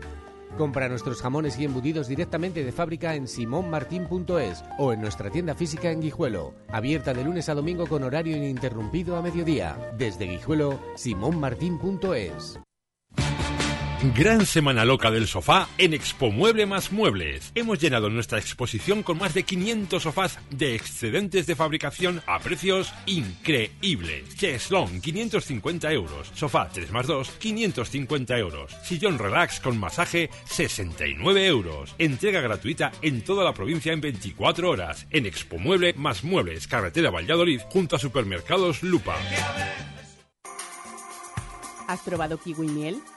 Compra 0.56 0.88
nuestros 0.88 1.20
jamones 1.20 1.58
y 1.58 1.64
embutidos 1.64 2.06
directamente 2.06 2.62
de 2.62 2.70
fábrica 2.70 3.16
en 3.16 3.26
simonmartin.es 3.26 4.62
o 4.78 4.92
en 4.92 5.00
nuestra 5.00 5.30
tienda 5.30 5.56
física 5.56 5.90
en 5.90 6.00
Guijuelo, 6.00 6.54
abierta 6.68 7.12
de 7.12 7.24
lunes 7.24 7.48
a 7.48 7.54
domingo 7.54 7.88
con 7.88 8.04
horario 8.04 8.36
ininterrumpido 8.36 9.16
a 9.16 9.22
mediodía. 9.22 9.76
Desde 9.98 10.26
Guijuelo, 10.26 10.78
simonmartin.es. 10.94 12.60
Gran 14.14 14.46
semana 14.46 14.84
loca 14.84 15.10
del 15.10 15.26
sofá 15.26 15.68
en 15.78 15.94
Expo 15.94 16.30
Mueble 16.30 16.66
más 16.66 16.92
Muebles. 16.92 17.50
Hemos 17.54 17.78
llenado 17.80 18.08
nuestra 18.10 18.38
exposición 18.38 19.02
con 19.02 19.18
más 19.18 19.32
de 19.34 19.42
500 19.42 20.02
sofás 20.02 20.38
de 20.50 20.74
excedentes 20.74 21.46
de 21.46 21.56
fabricación 21.56 22.22
a 22.26 22.38
precios 22.38 22.92
increíbles. 23.06 24.36
Cheslong, 24.36 25.00
550 25.00 25.90
euros. 25.92 26.30
Sofá 26.34 26.68
3 26.68 26.92
más 26.92 27.06
2, 27.06 27.30
550 27.38 28.38
euros. 28.38 28.76
Sillón 28.84 29.18
relax 29.18 29.60
con 29.60 29.78
masaje, 29.78 30.30
69 30.44 31.46
euros. 31.46 31.94
Entrega 31.98 32.40
gratuita 32.40 32.92
en 33.02 33.22
toda 33.22 33.44
la 33.44 33.54
provincia 33.54 33.92
en 33.92 34.02
24 34.02 34.70
horas. 34.70 35.06
En 35.10 35.26
Expo 35.26 35.58
Mueble 35.58 35.94
más 35.94 36.22
Muebles, 36.22 36.68
carretera 36.68 37.10
Valladolid, 37.10 37.60
junto 37.70 37.96
a 37.96 37.98
supermercados 37.98 38.82
Lupa. 38.82 39.16
¿Has 41.88 42.00
probado 42.00 42.38
kiwi 42.38 42.66
miel? 42.68 43.00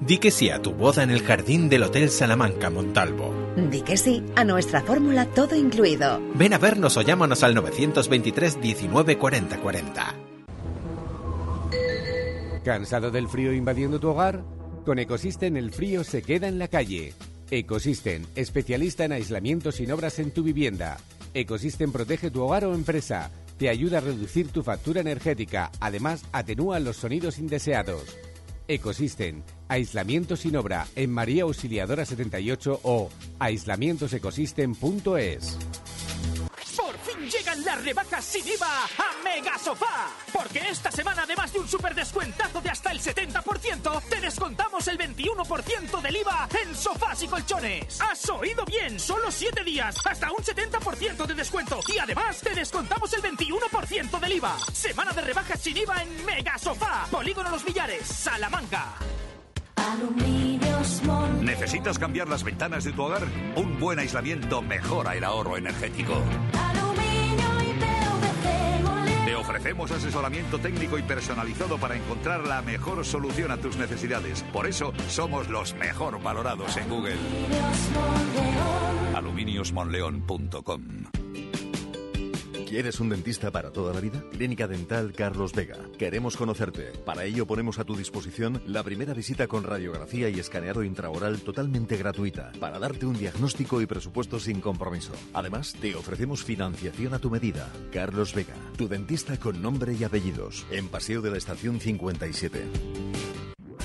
Di 0.00 0.16
que 0.18 0.30
sí 0.30 0.48
a 0.48 0.62
tu 0.62 0.72
boda 0.72 1.02
en 1.02 1.10
el 1.10 1.22
jardín 1.22 1.68
del 1.68 1.82
Hotel 1.82 2.08
Salamanca 2.08 2.70
Montalvo. 2.70 3.34
Di 3.70 3.82
que 3.82 3.96
sí 3.96 4.24
a 4.34 4.44
nuestra 4.44 4.80
fórmula 4.80 5.26
todo 5.26 5.56
incluido. 5.56 6.20
Ven 6.34 6.54
a 6.54 6.58
vernos 6.58 6.96
o 6.96 7.02
llámanos 7.02 7.42
al 7.42 7.54
923 7.54 8.60
19 8.62 9.18
40 9.18 9.58
40. 9.58 10.14
¿Cansado 12.64 13.10
del 13.10 13.28
frío 13.28 13.52
invadiendo 13.52 14.00
tu 14.00 14.08
hogar? 14.08 14.42
Con 14.86 14.98
Ecosystem 14.98 15.56
el 15.56 15.70
frío 15.70 16.02
se 16.02 16.22
queda 16.22 16.48
en 16.48 16.58
la 16.58 16.68
calle. 16.68 17.12
Ecosystem, 17.50 18.24
especialista 18.36 19.04
en 19.04 19.12
aislamiento 19.12 19.72
sin 19.72 19.92
obras 19.92 20.18
en 20.18 20.30
tu 20.30 20.42
vivienda. 20.42 20.96
Ecosystem 21.34 21.92
protege 21.92 22.30
tu 22.30 22.42
hogar 22.42 22.64
o 22.64 22.74
empresa. 22.74 23.30
Te 23.58 23.68
ayuda 23.68 23.98
a 23.98 24.00
reducir 24.00 24.48
tu 24.48 24.62
factura 24.62 25.00
energética. 25.00 25.70
Además, 25.80 26.24
atenúa 26.32 26.80
los 26.80 26.96
sonidos 26.96 27.38
indeseados. 27.38 28.16
Ecosystem, 28.70 29.42
aislamiento 29.66 30.36
sin 30.36 30.54
obra 30.54 30.86
en 30.94 31.10
María 31.10 31.42
Auxiliadora 31.42 32.06
78 32.06 32.78
o 32.84 33.10
aislamientosecosystem.es. 33.40 35.58
Llegan 37.50 37.64
las 37.64 37.84
rebajas 37.84 38.24
sin 38.24 38.46
IVA 38.46 38.84
a 38.84 39.24
Mega 39.24 39.58
Sofá. 39.58 40.08
Porque 40.32 40.60
esta 40.68 40.90
semana, 40.90 41.22
además 41.22 41.52
de 41.52 41.58
un 41.58 41.66
super 41.66 41.94
descuentazo 41.94 42.60
de 42.60 42.70
hasta 42.70 42.92
el 42.92 43.00
70%, 43.00 44.02
te 44.08 44.20
descontamos 44.20 44.86
el 44.86 44.98
21% 44.98 46.00
del 46.00 46.16
IVA 46.16 46.48
en 46.62 46.76
sofás 46.76 47.22
y 47.22 47.28
colchones. 47.28 48.00
¿Has 48.00 48.28
oído 48.28 48.64
bien? 48.64 49.00
Solo 49.00 49.30
7 49.30 49.64
días, 49.64 49.96
hasta 50.04 50.30
un 50.30 50.44
70% 50.44 51.26
de 51.26 51.34
descuento. 51.34 51.80
Y 51.88 51.98
además 51.98 52.40
te 52.40 52.54
descontamos 52.54 53.12
el 53.14 53.22
21% 53.22 54.20
del 54.20 54.32
IVA. 54.32 54.56
Semana 54.72 55.12
de 55.12 55.22
rebajas 55.22 55.60
sin 55.60 55.76
IVA 55.76 56.02
en 56.02 56.24
Mega 56.24 56.56
Sofá. 56.58 57.06
Polígono 57.10 57.50
Los 57.50 57.64
Villares, 57.64 58.06
Salamanca. 58.06 58.94
¿Necesitas 61.40 61.98
cambiar 61.98 62.28
las 62.28 62.44
ventanas 62.44 62.84
de 62.84 62.92
tu 62.92 63.02
hogar? 63.02 63.26
Un 63.56 63.80
buen 63.80 63.98
aislamiento 63.98 64.62
mejora 64.62 65.16
el 65.16 65.24
ahorro 65.24 65.56
energético. 65.56 66.22
Ofrecemos 69.40 69.90
asesoramiento 69.90 70.58
técnico 70.58 70.98
y 70.98 71.02
personalizado 71.02 71.78
para 71.78 71.96
encontrar 71.96 72.46
la 72.46 72.60
mejor 72.60 73.06
solución 73.06 73.50
a 73.50 73.56
tus 73.56 73.78
necesidades. 73.78 74.42
Por 74.52 74.66
eso 74.66 74.92
somos 75.08 75.48
los 75.48 75.74
mejor 75.76 76.22
valorados 76.22 76.76
en 76.76 76.88
Google. 76.90 77.16
Aluminiosmonleón.com 79.14 80.82
¿Quieres 82.70 83.00
un 83.00 83.08
dentista 83.08 83.50
para 83.50 83.72
toda 83.72 83.92
la 83.92 84.00
vida? 84.00 84.22
Clínica 84.30 84.68
Dental 84.68 85.12
Carlos 85.12 85.52
Vega. 85.52 85.76
Queremos 85.98 86.36
conocerte. 86.36 86.92
Para 87.04 87.24
ello 87.24 87.44
ponemos 87.44 87.80
a 87.80 87.84
tu 87.84 87.96
disposición 87.96 88.62
la 88.64 88.84
primera 88.84 89.12
visita 89.12 89.48
con 89.48 89.64
radiografía 89.64 90.28
y 90.28 90.38
escaneado 90.38 90.84
intraoral 90.84 91.40
totalmente 91.40 91.96
gratuita 91.96 92.52
para 92.60 92.78
darte 92.78 93.06
un 93.06 93.18
diagnóstico 93.18 93.80
y 93.80 93.86
presupuesto 93.86 94.38
sin 94.38 94.60
compromiso. 94.60 95.14
Además, 95.34 95.74
te 95.80 95.96
ofrecemos 95.96 96.44
financiación 96.44 97.12
a 97.12 97.18
tu 97.18 97.28
medida. 97.28 97.68
Carlos 97.92 98.36
Vega, 98.36 98.54
tu 98.78 98.86
dentista 98.86 99.36
con 99.36 99.60
nombre 99.60 99.94
y 99.94 100.04
apellidos. 100.04 100.64
En 100.70 100.86
Paseo 100.86 101.22
de 101.22 101.32
la 101.32 101.38
Estación 101.38 101.80
57. 101.80 102.68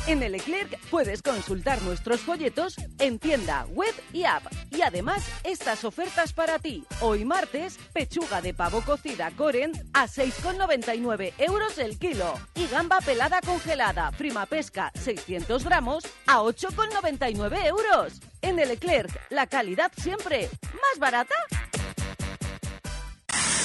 En 0.07 0.21
el 0.23 0.33
Leclerc 0.33 0.79
puedes 0.89 1.21
consultar 1.21 1.81
nuestros 1.81 2.21
folletos 2.21 2.75
en 2.99 3.19
tienda, 3.19 3.65
web 3.69 3.93
y 4.13 4.23
app. 4.23 4.43
Y 4.71 4.81
además, 4.81 5.23
estas 5.43 5.83
ofertas 5.83 6.33
para 6.33 6.59
ti. 6.59 6.85
Hoy 7.01 7.25
martes, 7.25 7.77
pechuga 7.93 8.41
de 8.41 8.53
pavo 8.53 8.81
cocida 8.81 9.31
Coren 9.31 9.71
a 9.93 10.07
6,99 10.07 11.33
euros 11.39 11.77
el 11.77 11.97
kilo. 11.97 12.33
Y 12.55 12.67
gamba 12.67 12.99
pelada 12.99 13.41
congelada, 13.41 14.11
prima 14.11 14.45
pesca 14.45 14.91
600 14.95 15.63
gramos 15.63 16.03
a 16.27 16.41
8,99 16.41 17.65
euros. 17.65 18.21
En 18.41 18.59
el 18.59 18.69
Leclerc, 18.69 19.11
la 19.29 19.47
calidad 19.47 19.91
siempre. 19.97 20.49
¿Más 20.73 20.99
barata? 20.99 21.35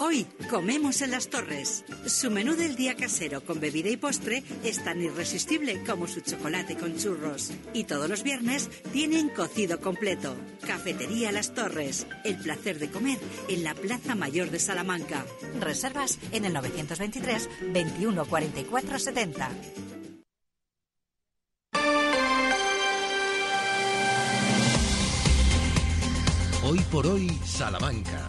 Hoy 0.00 0.26
comemos 0.48 1.02
en 1.02 1.10
las 1.10 1.28
torres. 1.28 1.84
Su 2.06 2.30
menú 2.30 2.54
del 2.54 2.76
día 2.76 2.94
casero 2.94 3.40
con 3.40 3.58
bebida 3.58 3.88
y 3.88 3.96
postre 3.96 4.44
es 4.62 4.82
tan 4.84 5.02
irresistible 5.02 5.82
como 5.84 6.06
su 6.06 6.20
chocolate 6.20 6.76
con 6.76 6.96
churros. 6.96 7.50
Y 7.72 7.82
todos 7.84 8.08
los 8.08 8.22
viernes 8.22 8.70
tienen 8.92 9.28
cocido 9.28 9.80
completo. 9.80 10.36
Cafetería 10.64 11.32
Las 11.32 11.52
Torres. 11.52 12.06
El 12.24 12.36
placer 12.36 12.78
de 12.78 12.90
comer 12.90 13.18
en 13.48 13.64
la 13.64 13.74
Plaza 13.74 14.14
Mayor 14.14 14.52
de 14.52 14.60
Salamanca. 14.60 15.26
Reservas 15.58 16.20
en 16.30 16.44
el 16.44 16.52
923 16.52 17.48
21 17.72 18.24
44 18.24 18.98
70. 19.00 19.50
Hoy 26.62 26.78
por 26.90 27.06
hoy, 27.06 27.28
Salamanca. 27.44 28.28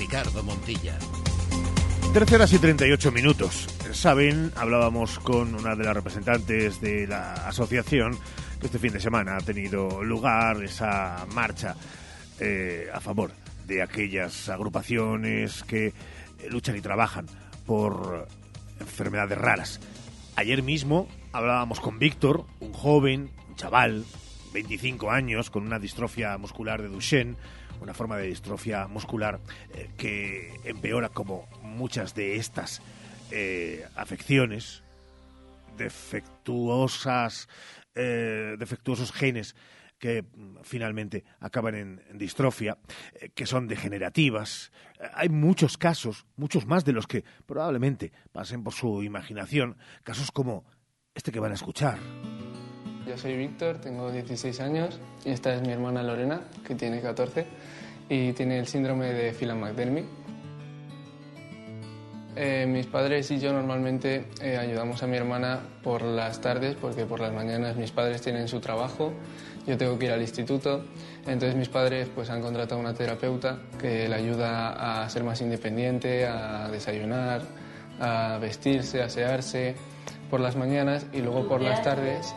Ricardo 0.00 0.42
Montilla. 0.42 0.98
13 2.14 2.36
horas 2.36 2.52
y 2.54 2.58
38 2.58 3.12
minutos. 3.12 3.68
Saben, 3.92 4.50
hablábamos 4.56 5.18
con 5.18 5.54
una 5.54 5.76
de 5.76 5.84
las 5.84 5.94
representantes 5.94 6.80
de 6.80 7.06
la 7.06 7.34
asociación 7.34 8.18
que 8.58 8.66
este 8.66 8.78
fin 8.78 8.94
de 8.94 9.00
semana 9.00 9.36
ha 9.36 9.40
tenido 9.40 10.02
lugar 10.02 10.64
esa 10.64 11.26
marcha 11.34 11.76
eh, 12.40 12.88
a 12.90 12.98
favor 13.00 13.32
de 13.66 13.82
aquellas 13.82 14.48
agrupaciones 14.48 15.64
que 15.64 15.92
luchan 16.48 16.78
y 16.78 16.80
trabajan 16.80 17.26
por 17.66 18.26
enfermedades 18.80 19.36
raras. 19.36 19.80
Ayer 20.34 20.62
mismo 20.62 21.08
hablábamos 21.30 21.78
con 21.78 21.98
Víctor, 21.98 22.46
un 22.60 22.72
joven, 22.72 23.30
un 23.50 23.56
chaval, 23.56 24.06
25 24.54 25.10
años, 25.10 25.50
con 25.50 25.66
una 25.66 25.78
distrofia 25.78 26.38
muscular 26.38 26.80
de 26.80 26.88
Duchenne, 26.88 27.36
una 27.80 27.94
forma 27.94 28.16
de 28.16 28.26
distrofia 28.26 28.86
muscular 28.86 29.40
eh, 29.74 29.90
que 29.96 30.60
empeora 30.64 31.08
como 31.08 31.48
muchas 31.62 32.14
de 32.14 32.36
estas 32.36 32.82
eh, 33.30 33.86
afecciones, 33.96 34.82
defectuosas, 35.76 37.48
eh, 37.94 38.56
defectuosos 38.58 39.12
genes 39.12 39.56
que 39.98 40.24
finalmente 40.62 41.24
acaban 41.40 41.74
en, 41.74 42.00
distrofia, 42.14 42.78
que 43.34 43.44
son 43.44 43.68
degenerativas. 43.68 44.72
hay 45.12 45.28
muchos 45.28 45.76
casos, 45.76 46.26
muchos 46.36 46.66
más 46.66 46.86
de 46.86 46.92
los 46.92 47.06
que 47.06 47.22
probablemente 47.44 48.10
pasen 48.32 48.64
por 48.64 48.72
su 48.72 49.02
imaginación, 49.02 49.76
casos 50.02 50.30
como 50.30 50.64
este 51.14 51.32
que 51.32 51.40
van 51.40 51.52
a 51.52 51.56
escuchar. 51.56 51.98
Yo 53.10 53.18
soy 53.18 53.36
Víctor, 53.36 53.78
tengo 53.78 54.12
16 54.12 54.60
años 54.60 55.00
y 55.24 55.30
esta 55.30 55.52
es 55.52 55.62
mi 55.62 55.72
hermana 55.72 56.00
Lorena, 56.00 56.42
que 56.64 56.76
tiene 56.76 57.00
14 57.00 57.44
y 58.08 58.32
tiene 58.34 58.60
el 58.60 58.68
síndrome 58.68 59.12
de 59.12 59.32
Phelan-McDermid. 59.32 60.04
Eh, 62.36 62.66
mis 62.68 62.86
padres 62.86 63.28
y 63.32 63.40
yo 63.40 63.52
normalmente 63.52 64.26
eh, 64.40 64.56
ayudamos 64.56 65.02
a 65.02 65.08
mi 65.08 65.16
hermana 65.16 65.58
por 65.82 66.02
las 66.02 66.40
tardes 66.40 66.76
porque 66.80 67.04
por 67.04 67.18
las 67.18 67.32
mañanas 67.32 67.74
mis 67.74 67.90
padres 67.90 68.22
tienen 68.22 68.46
su 68.46 68.60
trabajo, 68.60 69.12
yo 69.66 69.76
tengo 69.76 69.98
que 69.98 70.06
ir 70.06 70.12
al 70.12 70.20
instituto, 70.20 70.84
entonces 71.26 71.56
mis 71.56 71.68
padres 71.68 72.08
pues 72.14 72.30
han 72.30 72.40
contratado 72.40 72.80
una 72.80 72.94
terapeuta 72.94 73.58
que 73.80 74.08
le 74.08 74.14
ayuda 74.14 75.02
a 75.02 75.10
ser 75.10 75.24
más 75.24 75.40
independiente, 75.40 76.28
a 76.28 76.68
desayunar, 76.70 77.42
a 77.98 78.38
vestirse, 78.38 79.02
a 79.02 79.06
asearse 79.06 79.74
por 80.30 80.38
las 80.38 80.54
mañanas 80.54 81.06
y 81.12 81.22
luego 81.22 81.48
por 81.48 81.60
las 81.60 81.82
tardes 81.82 82.32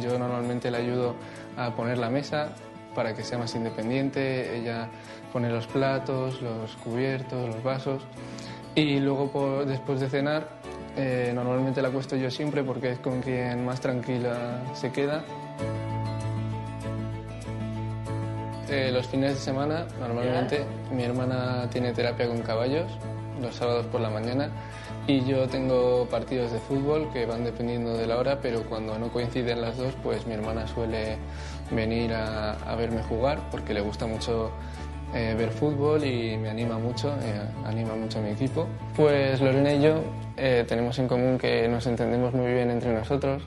yo 0.00 0.18
normalmente 0.18 0.70
le 0.70 0.78
ayudo 0.78 1.14
a 1.56 1.74
poner 1.74 1.98
la 1.98 2.10
mesa 2.10 2.54
para 2.94 3.14
que 3.14 3.22
sea 3.22 3.38
más 3.38 3.54
independiente, 3.54 4.56
ella 4.56 4.88
pone 5.32 5.50
los 5.50 5.66
platos, 5.66 6.40
los 6.40 6.76
cubiertos, 6.76 7.48
los 7.48 7.62
vasos. 7.62 8.02
Y 8.74 9.00
luego 9.00 9.64
después 9.64 10.00
de 10.00 10.08
cenar 10.08 10.48
eh, 10.96 11.32
normalmente 11.34 11.82
la 11.82 11.88
acuesto 11.88 12.14
yo 12.14 12.30
siempre 12.30 12.62
porque 12.62 12.92
es 12.92 12.98
con 13.00 13.20
quien 13.20 13.64
más 13.64 13.80
tranquila 13.80 14.62
se 14.74 14.92
queda. 14.92 15.24
Eh, 18.68 18.90
los 18.92 19.06
fines 19.06 19.34
de 19.34 19.40
semana 19.40 19.86
normalmente 20.00 20.64
mi 20.92 21.02
hermana 21.02 21.68
tiene 21.70 21.92
terapia 21.92 22.26
con 22.26 22.40
caballos 22.42 22.90
los 23.40 23.54
sábados 23.54 23.86
por 23.86 24.00
la 24.00 24.08
mañana 24.08 24.50
y 25.06 25.24
yo 25.24 25.46
tengo 25.48 26.06
partidos 26.10 26.52
de 26.52 26.58
fútbol 26.58 27.12
que 27.12 27.26
van 27.26 27.44
dependiendo 27.44 27.96
de 27.96 28.06
la 28.06 28.16
hora, 28.16 28.38
pero 28.40 28.62
cuando 28.62 28.98
no 28.98 29.12
coinciden 29.12 29.60
las 29.60 29.76
dos, 29.76 29.94
pues 30.02 30.26
mi 30.26 30.32
hermana 30.32 30.66
suele 30.66 31.18
venir 31.70 32.12
a, 32.14 32.74
verme 32.76 33.02
jugar 33.02 33.38
porque 33.50 33.74
le 33.74 33.80
gusta 33.82 34.06
mucho 34.06 34.50
eh, 35.14 35.34
ver 35.36 35.50
fútbol 35.50 36.04
y 36.04 36.38
me 36.38 36.48
anima 36.48 36.78
mucho, 36.78 37.10
eh, 37.22 37.40
anima 37.66 37.94
mucho 37.94 38.18
a 38.18 38.22
mi 38.22 38.30
equipo. 38.30 38.66
Pues 38.96 39.40
Lorena 39.40 39.74
y 39.74 39.82
yo 39.82 40.00
eh, 40.38 40.64
tenemos 40.66 40.98
en 40.98 41.06
común 41.06 41.38
que 41.38 41.68
nos 41.68 41.86
entendemos 41.86 42.32
muy 42.32 42.52
bien 42.52 42.70
entre 42.70 42.92
nosotros, 42.92 43.42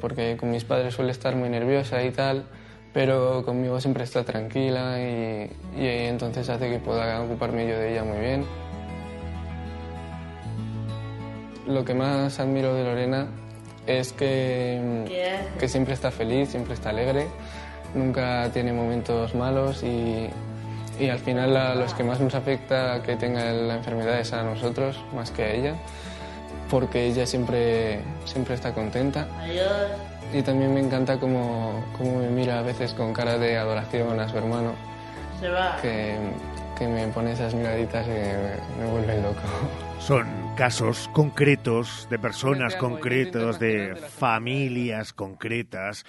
porque 0.00 0.36
con 0.38 0.50
mis 0.50 0.64
padres 0.64 0.94
suele 0.94 1.12
estar 1.12 1.36
muy 1.36 1.48
nerviosa 1.48 2.02
y 2.02 2.10
tal, 2.10 2.44
pero 2.92 3.44
conmigo 3.44 3.80
siempre 3.80 4.04
está 4.04 4.24
tranquila 4.24 4.98
y, 5.00 5.50
y 5.78 5.86
entonces 5.86 6.48
hace 6.50 6.68
que 6.68 6.78
pueda 6.80 7.22
ocuparme 7.22 7.66
yo 7.66 7.78
de 7.78 7.92
ella 7.92 8.04
muy 8.04 8.18
bien. 8.18 8.67
Lo 11.68 11.84
que 11.84 11.92
más 11.92 12.40
admiro 12.40 12.74
de 12.74 12.82
Lorena 12.82 13.26
es 13.86 14.14
que, 14.14 15.04
que 15.58 15.68
siempre 15.68 15.92
está 15.94 16.10
feliz, 16.10 16.48
siempre 16.48 16.72
está 16.74 16.90
alegre, 16.90 17.26
nunca 17.94 18.50
tiene 18.52 18.72
momentos 18.72 19.34
malos 19.34 19.82
y, 19.82 20.28
y 20.98 21.08
al 21.10 21.18
final 21.18 21.56
a 21.56 21.74
los 21.74 21.92
que 21.92 22.04
más 22.04 22.20
nos 22.20 22.34
afecta 22.34 23.02
que 23.02 23.16
tenga 23.16 23.52
la 23.52 23.76
enfermedad 23.76 24.18
es 24.18 24.32
a 24.32 24.42
nosotros 24.42 24.98
más 25.14 25.30
que 25.30 25.44
a 25.44 25.52
ella, 25.52 25.74
porque 26.70 27.06
ella 27.06 27.26
siempre, 27.26 28.00
siempre 28.24 28.54
está 28.54 28.72
contenta. 28.72 29.26
Adiós. 29.42 29.68
Y 30.32 30.42
también 30.42 30.72
me 30.72 30.80
encanta 30.80 31.18
cómo, 31.18 31.84
cómo 31.96 32.18
me 32.18 32.28
mira 32.28 32.58
a 32.58 32.62
veces 32.62 32.94
con 32.94 33.12
cara 33.12 33.36
de 33.36 33.58
adoración 33.58 34.18
a 34.20 34.28
su 34.28 34.38
hermano. 34.38 34.72
Se 35.38 35.48
va. 35.48 35.76
Que, 35.82 36.16
que 36.78 36.88
me 36.88 37.06
pone 37.08 37.32
esas 37.32 37.54
miraditas 37.54 38.06
y 38.06 38.10
me, 38.10 38.84
me 38.84 38.90
vuelve 38.90 39.20
loco. 39.22 39.40
Son 39.98 40.47
casos 40.58 41.08
concretos 41.12 42.08
de 42.10 42.18
personas 42.18 42.74
concretas, 42.74 43.60
de 43.60 43.94
familias 43.94 45.12
concretas. 45.12 46.04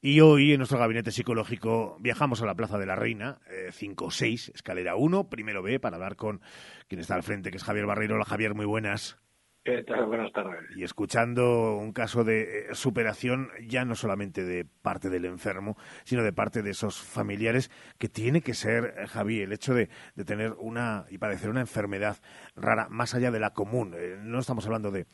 Y 0.00 0.20
hoy 0.20 0.52
en 0.52 0.58
nuestro 0.58 0.78
gabinete 0.78 1.10
psicológico 1.10 1.98
viajamos 2.00 2.40
a 2.40 2.46
la 2.46 2.54
Plaza 2.54 2.78
de 2.78 2.86
la 2.86 2.96
Reina, 2.96 3.38
5 3.70 4.06
o 4.06 4.10
6, 4.10 4.52
escalera 4.54 4.96
1, 4.96 5.28
primero 5.28 5.62
B, 5.62 5.78
para 5.78 5.96
hablar 5.96 6.16
con 6.16 6.40
quien 6.88 7.02
está 7.02 7.16
al 7.16 7.22
frente, 7.22 7.50
que 7.50 7.58
es 7.58 7.64
Javier 7.64 7.84
Barreiro. 7.84 8.14
Hola 8.14 8.24
Javier, 8.24 8.54
muy 8.54 8.64
buenas. 8.64 9.18
Buenas 9.64 10.32
tardes. 10.32 10.76
Y 10.76 10.82
escuchando 10.82 11.76
un 11.76 11.92
caso 11.92 12.24
de 12.24 12.42
eh, 12.42 12.74
superación 12.74 13.48
ya 13.68 13.84
no 13.84 13.94
solamente 13.94 14.42
de 14.42 14.64
parte 14.64 15.08
del 15.08 15.24
enfermo, 15.24 15.76
sino 16.02 16.24
de 16.24 16.32
parte 16.32 16.62
de 16.62 16.70
esos 16.70 17.00
familiares, 17.00 17.70
que 17.96 18.08
tiene 18.08 18.40
que 18.40 18.54
ser, 18.54 18.94
eh, 18.98 19.06
Javi, 19.06 19.40
el 19.40 19.52
hecho 19.52 19.72
de, 19.72 19.88
tener 20.26 20.54
una 20.58 21.04
y 21.10 21.18
padecer 21.18 21.48
una 21.48 21.60
enfermedad 21.60 22.16
rara 22.56 22.88
más 22.90 23.14
allá 23.14 23.30
de 23.30 23.38
la 23.38 23.50
común. 23.50 23.94
Eh, 23.96 24.18
no 24.20 24.40
estamos 24.40 24.66
hablando 24.66 24.90
de, 24.90 25.06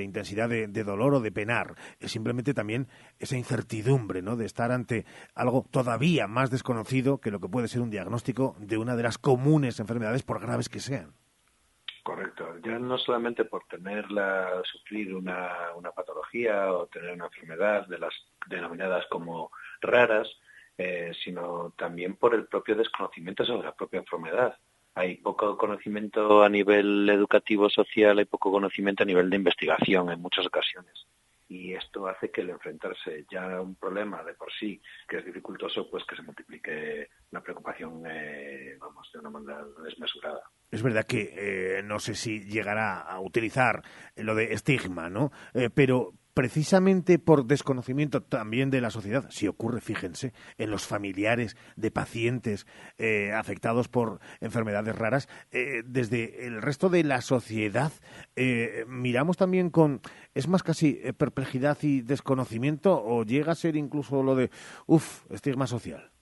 intensidad 0.00 0.48
de, 0.48 0.84
dolor 0.84 1.14
o 1.14 1.20
de 1.20 1.32
penar, 1.32 1.74
es 1.98 2.12
simplemente 2.12 2.54
también 2.54 2.86
esa 3.18 3.36
incertidumbre, 3.36 4.22
¿no? 4.22 4.36
De 4.36 4.46
estar 4.46 4.70
ante 4.70 5.06
algo 5.34 5.66
todavía 5.72 6.28
más 6.28 6.50
desconocido 6.50 7.18
que 7.18 7.32
lo 7.32 7.40
que 7.40 7.48
puede 7.48 7.66
ser 7.66 7.80
un 7.80 7.90
diagnóstico 7.90 8.54
de 8.60 8.78
una 8.78 8.94
de 8.94 9.02
las 9.02 9.18
comunes 9.18 9.80
enfermedades, 9.80 10.22
por 10.22 10.40
graves 10.40 10.68
que 10.68 10.78
sean. 10.78 11.14
Correcto. 12.08 12.54
Ya 12.64 12.78
no 12.78 12.96
solamente 12.96 13.44
por 13.44 13.64
tenerla, 13.66 14.62
sufrir 14.64 15.14
una, 15.14 15.72
una 15.76 15.92
patología 15.92 16.72
o 16.72 16.86
tener 16.86 17.12
una 17.12 17.26
enfermedad 17.26 17.86
de 17.86 17.98
las 17.98 18.14
denominadas 18.46 19.04
como 19.10 19.50
raras, 19.82 20.26
eh, 20.78 21.12
sino 21.22 21.74
también 21.76 22.16
por 22.16 22.34
el 22.34 22.46
propio 22.46 22.76
desconocimiento 22.76 23.44
sobre 23.44 23.66
la 23.66 23.74
propia 23.74 24.00
enfermedad. 24.00 24.56
Hay 24.94 25.16
poco 25.16 25.58
conocimiento 25.58 26.42
a 26.42 26.48
nivel 26.48 27.10
educativo 27.10 27.68
social, 27.68 28.18
hay 28.18 28.24
poco 28.24 28.50
conocimiento 28.50 29.02
a 29.02 29.06
nivel 29.06 29.28
de 29.28 29.36
investigación 29.36 30.10
en 30.10 30.22
muchas 30.22 30.46
ocasiones 30.46 31.06
y 31.48 31.74
esto 31.74 32.06
hace 32.06 32.30
que 32.30 32.42
el 32.42 32.50
enfrentarse 32.50 33.24
ya 33.30 33.56
a 33.56 33.62
un 33.62 33.74
problema 33.76 34.22
de 34.22 34.34
por 34.34 34.52
sí 34.52 34.80
que 35.08 35.18
es 35.18 35.24
dificultoso, 35.24 35.90
pues 35.90 36.04
que 36.04 36.16
se 36.16 36.22
multiplique 36.22 37.08
la 37.30 37.42
preocupación, 37.42 38.02
eh, 38.06 38.76
vamos, 38.78 39.08
de 39.12 39.18
una 39.18 39.30
manera 39.30 39.64
desmesurada. 39.82 40.42
Es 40.70 40.82
verdad 40.82 41.06
que 41.06 41.78
eh, 41.78 41.82
no 41.82 41.98
sé 41.98 42.14
si 42.14 42.44
llegará 42.44 43.00
a 43.00 43.20
utilizar 43.20 43.82
lo 44.16 44.34
de 44.34 44.52
estigma, 44.52 45.08
¿no? 45.08 45.32
Eh, 45.54 45.70
pero 45.74 46.12
precisamente 46.38 47.18
por 47.18 47.46
desconocimiento 47.46 48.22
también 48.22 48.70
de 48.70 48.80
la 48.80 48.90
sociedad, 48.90 49.26
si 49.28 49.48
ocurre, 49.48 49.80
fíjense, 49.80 50.32
en 50.56 50.70
los 50.70 50.86
familiares 50.86 51.56
de 51.74 51.90
pacientes 51.90 52.64
eh, 52.96 53.32
afectados 53.32 53.88
por 53.88 54.20
enfermedades 54.40 54.94
raras, 54.94 55.28
eh, 55.50 55.82
desde 55.84 56.46
el 56.46 56.62
resto 56.62 56.90
de 56.90 57.02
la 57.02 57.22
sociedad 57.22 57.90
eh, 58.36 58.84
miramos 58.86 59.36
también 59.36 59.70
con, 59.70 60.00
es 60.32 60.46
más 60.46 60.62
casi 60.62 61.00
perplejidad 61.16 61.76
y 61.82 62.02
desconocimiento 62.02 63.02
o 63.02 63.24
llega 63.24 63.50
a 63.50 63.56
ser 63.56 63.74
incluso 63.74 64.22
lo 64.22 64.36
de, 64.36 64.52
uff, 64.86 65.28
estigma 65.32 65.66
social. 65.66 66.12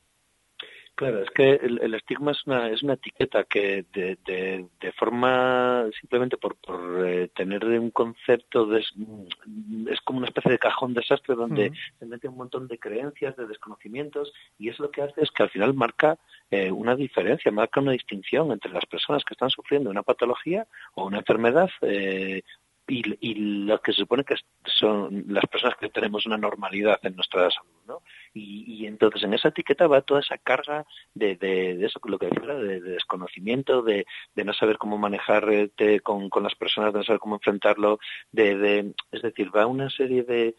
Claro, 0.97 1.23
es 1.23 1.29
que 1.29 1.51
el, 1.51 1.93
estigma 1.93 2.33
es 2.33 2.47
una, 2.47 2.71
es 2.71 2.83
una 2.83 2.95
etiqueta 2.95 3.45
que 3.45 3.85
de, 3.93 4.17
de, 4.25 4.93
forma, 4.93 5.85
simplemente 6.01 6.39
por, 6.39 6.57
por 6.57 7.07
eh, 7.07 7.29
tener 7.35 7.67
un 7.67 7.91
concepto, 7.91 8.65
de, 8.65 8.81
es 8.81 10.01
como 10.05 10.21
una 10.21 10.29
especie 10.29 10.53
de 10.53 10.59
cajón 10.59 10.95
desastre 10.95 11.35
donde 11.35 11.71
se 11.99 12.07
mete 12.07 12.29
un 12.29 12.39
montón 12.39 12.67
de 12.67 12.79
creencias, 12.79 13.37
de 13.37 13.47
desconocimientos, 13.47 14.33
y 14.59 14.71
es 14.71 14.79
lo 14.79 14.91
que 14.91 15.03
hace 15.03 15.21
es 15.21 15.31
que 15.33 15.43
al 15.43 15.51
final 15.51 15.75
marca 15.75 16.17
eh, 16.51 16.73
una 16.73 16.97
diferencia, 16.97 17.53
marca 17.53 17.81
una 17.81 17.93
distinción 17.93 18.51
entre 18.51 18.73
las 18.73 18.87
personas 18.87 19.23
que 19.23 19.35
están 19.35 19.51
sufriendo 19.51 19.91
una 19.91 20.03
patología 20.03 20.67
o 20.95 21.05
una 21.05 21.19
enfermedad 21.19 21.69
eh, 21.83 22.41
y, 22.89 23.03
y 23.21 23.35
lo 23.67 23.83
que 23.83 23.93
se 23.93 24.01
supone 24.01 24.25
que 24.25 24.37
son 24.65 25.25
las 25.29 25.45
personas 25.45 25.77
que 25.77 25.91
tenemos 25.91 26.25
una 26.25 26.39
normalidad 26.39 26.99
en 27.03 27.17
nuestra 27.17 27.51
salud, 27.51 27.83
¿no? 27.87 28.03
Y, 28.39 28.87
entonces 28.87 29.23
en 29.23 29.33
esa 29.33 29.49
etiqueta 29.49 29.87
va 29.87 30.03
toda 30.03 30.21
esa 30.21 30.37
carga 30.37 30.85
de, 31.15 31.37
de, 31.37 31.83
eso, 31.85 31.99
lo 32.05 32.19
que 32.19 32.27
decía, 32.27 32.55
de, 32.55 32.81
desconocimiento, 32.81 33.81
de, 33.81 34.07
de, 34.35 34.45
no 34.45 34.53
saber 34.53 34.77
cómo 34.77 34.99
manejarte 34.99 36.01
con, 36.01 36.29
con 36.29 36.43
las 36.43 36.55
personas, 36.55 36.93
de 36.93 36.99
no 36.99 37.05
saber 37.05 37.19
cómo 37.19 37.37
enfrentarlo, 37.37 37.99
de, 38.33 38.59
de, 38.59 38.95
es 39.11 39.23
decir, 39.23 39.51
va 39.57 39.67
una 39.67 39.89
serie 39.89 40.23
de, 40.23 40.55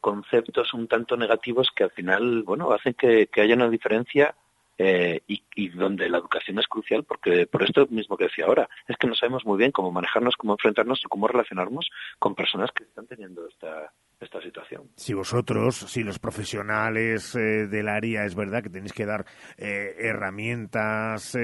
conceptos 0.00 0.74
un 0.74 0.86
tanto 0.86 1.16
negativos 1.16 1.70
que 1.74 1.84
al 1.84 1.90
final, 1.90 2.42
bueno, 2.44 2.72
hacen 2.72 2.94
que, 2.94 3.28
haya 3.36 3.54
una 3.54 3.68
diferencia 3.68 4.34
eh, 4.78 5.22
y, 5.26 5.68
donde 5.70 6.08
la 6.08 6.18
educación 6.18 6.60
es 6.60 6.68
crucial, 6.68 7.02
porque 7.02 7.46
por 7.46 7.64
esto 7.64 7.86
mismo 7.90 8.16
que 8.16 8.24
decía 8.24 8.46
ahora, 8.46 8.68
es 8.86 8.96
que 8.96 9.08
no 9.08 9.14
sabemos 9.16 9.44
muy 9.44 9.58
bien 9.58 9.72
cómo 9.72 9.90
manejarnos, 9.90 10.36
cómo 10.36 10.54
enfrentarnos 10.54 11.00
y 11.04 11.08
cómo 11.08 11.26
relacionarnos 11.26 11.90
con 12.20 12.36
personas 12.36 12.70
que 12.70 12.84
están 12.84 13.06
teniendo 13.06 13.46
esta, 13.48 13.92
esta 14.22 14.40
situación. 14.40 14.90
Si 14.96 15.14
vosotros, 15.14 15.76
si 15.76 16.02
los 16.02 16.18
profesionales 16.18 17.34
eh, 17.34 17.66
del 17.66 17.88
área, 17.88 18.24
es 18.24 18.34
verdad 18.34 18.62
que 18.62 18.70
tenéis 18.70 18.92
que 18.92 19.06
dar 19.06 19.26
herramientas, 19.56 21.36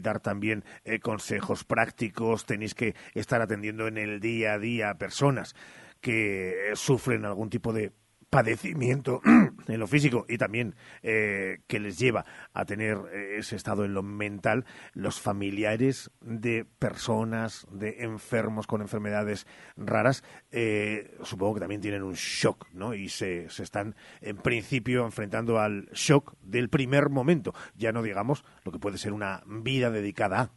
dar 0.00 0.20
también 0.20 0.64
consejos 1.02 1.64
prácticos, 1.64 2.44
tenéis 2.44 2.74
que 2.74 2.94
estar 3.14 3.40
atendiendo 3.40 3.86
en 3.86 3.98
el 3.98 4.20
día 4.20 4.54
a 4.54 4.58
día 4.58 4.90
a 4.90 4.98
personas 4.98 5.54
que 6.00 6.70
sufren 6.74 7.24
algún 7.24 7.50
tipo 7.50 7.72
de 7.72 7.92
padecimiento 8.30 9.20
en 9.68 9.80
lo 9.80 9.86
físico 9.86 10.26
y 10.28 10.38
también 10.38 10.74
eh, 11.02 11.60
que 11.66 11.80
les 11.80 11.98
lleva 11.98 12.24
a 12.52 12.64
tener 12.64 12.98
eh, 13.12 13.38
ese 13.38 13.56
estado 13.56 13.84
en 13.84 13.94
lo 13.94 14.02
mental, 14.02 14.64
los 14.92 15.20
familiares 15.20 16.10
de 16.20 16.66
personas, 16.78 17.66
de 17.70 18.02
enfermos 18.02 18.66
con 18.66 18.82
enfermedades 18.82 19.46
raras, 19.76 20.24
eh, 20.50 21.16
supongo 21.22 21.54
que 21.54 21.60
también 21.60 21.80
tienen 21.80 22.02
un 22.02 22.14
shock, 22.14 22.68
¿no? 22.72 22.94
Y 22.94 23.08
se, 23.08 23.48
se 23.50 23.62
están, 23.62 23.96
en 24.20 24.36
principio, 24.36 25.04
enfrentando 25.04 25.58
al 25.58 25.88
shock 25.92 26.34
del 26.42 26.68
primer 26.68 27.08
momento, 27.08 27.54
ya 27.74 27.92
no 27.92 28.02
digamos 28.02 28.44
lo 28.64 28.72
que 28.72 28.78
puede 28.78 28.98
ser 28.98 29.12
una 29.12 29.42
vida 29.46 29.90
dedicada 29.90 30.40
a 30.40 30.52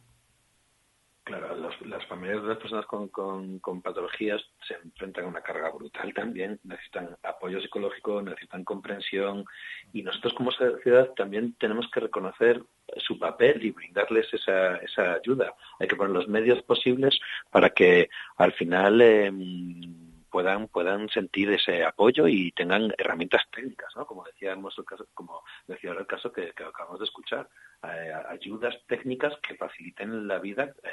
Claro, 1.24 1.54
las 1.54 2.06
familias 2.06 2.42
de 2.42 2.48
las 2.48 2.58
personas 2.58 2.84
con, 2.86 3.08
con, 3.08 3.80
patologías 3.80 4.42
se 4.66 4.74
enfrentan 4.74 5.24
a 5.24 5.28
una 5.28 5.40
carga 5.40 5.70
brutal 5.70 6.12
también, 6.12 6.58
necesitan 6.64 7.16
apoyo 7.22 7.60
psicológico, 7.60 8.20
necesitan 8.20 8.64
comprensión 8.64 9.44
y 9.92 10.02
nosotros 10.02 10.34
como 10.34 10.50
sociedad 10.50 11.10
también 11.14 11.54
tenemos 11.60 11.88
que 11.92 12.00
reconocer 12.00 12.60
su 12.96 13.20
papel 13.20 13.64
y 13.64 13.70
brindarles 13.70 14.34
esa, 14.34 14.78
esa 14.78 15.12
ayuda. 15.14 15.54
Hay 15.78 15.86
que 15.86 15.94
poner 15.94 16.12
los 16.12 16.26
medios 16.26 16.60
posibles 16.64 17.20
para 17.52 17.70
que 17.70 18.08
al 18.36 18.52
final 18.54 19.00
em, 19.00 20.01
puedan 20.32 20.66
puedan 20.68 21.08
sentir 21.10 21.50
ese 21.50 21.84
apoyo 21.84 22.26
y 22.26 22.50
tengan 22.52 22.92
herramientas 22.98 23.42
técnicas, 23.52 23.94
¿no? 23.94 24.06
Como 24.06 24.24
decíamos 24.24 24.76
el 24.78 24.84
caso, 24.84 25.06
como 25.14 25.42
decía 25.68 25.90
ahora 25.90 26.02
el 26.02 26.08
caso 26.08 26.32
que, 26.32 26.48
acabamos 26.48 26.98
de 26.98 27.04
escuchar, 27.04 27.48
eh, 27.84 28.12
ayudas 28.28 28.74
técnicas 28.88 29.34
que 29.46 29.54
faciliten 29.54 30.26
la 30.26 30.38
vida 30.40 30.74
eh, 30.82 30.90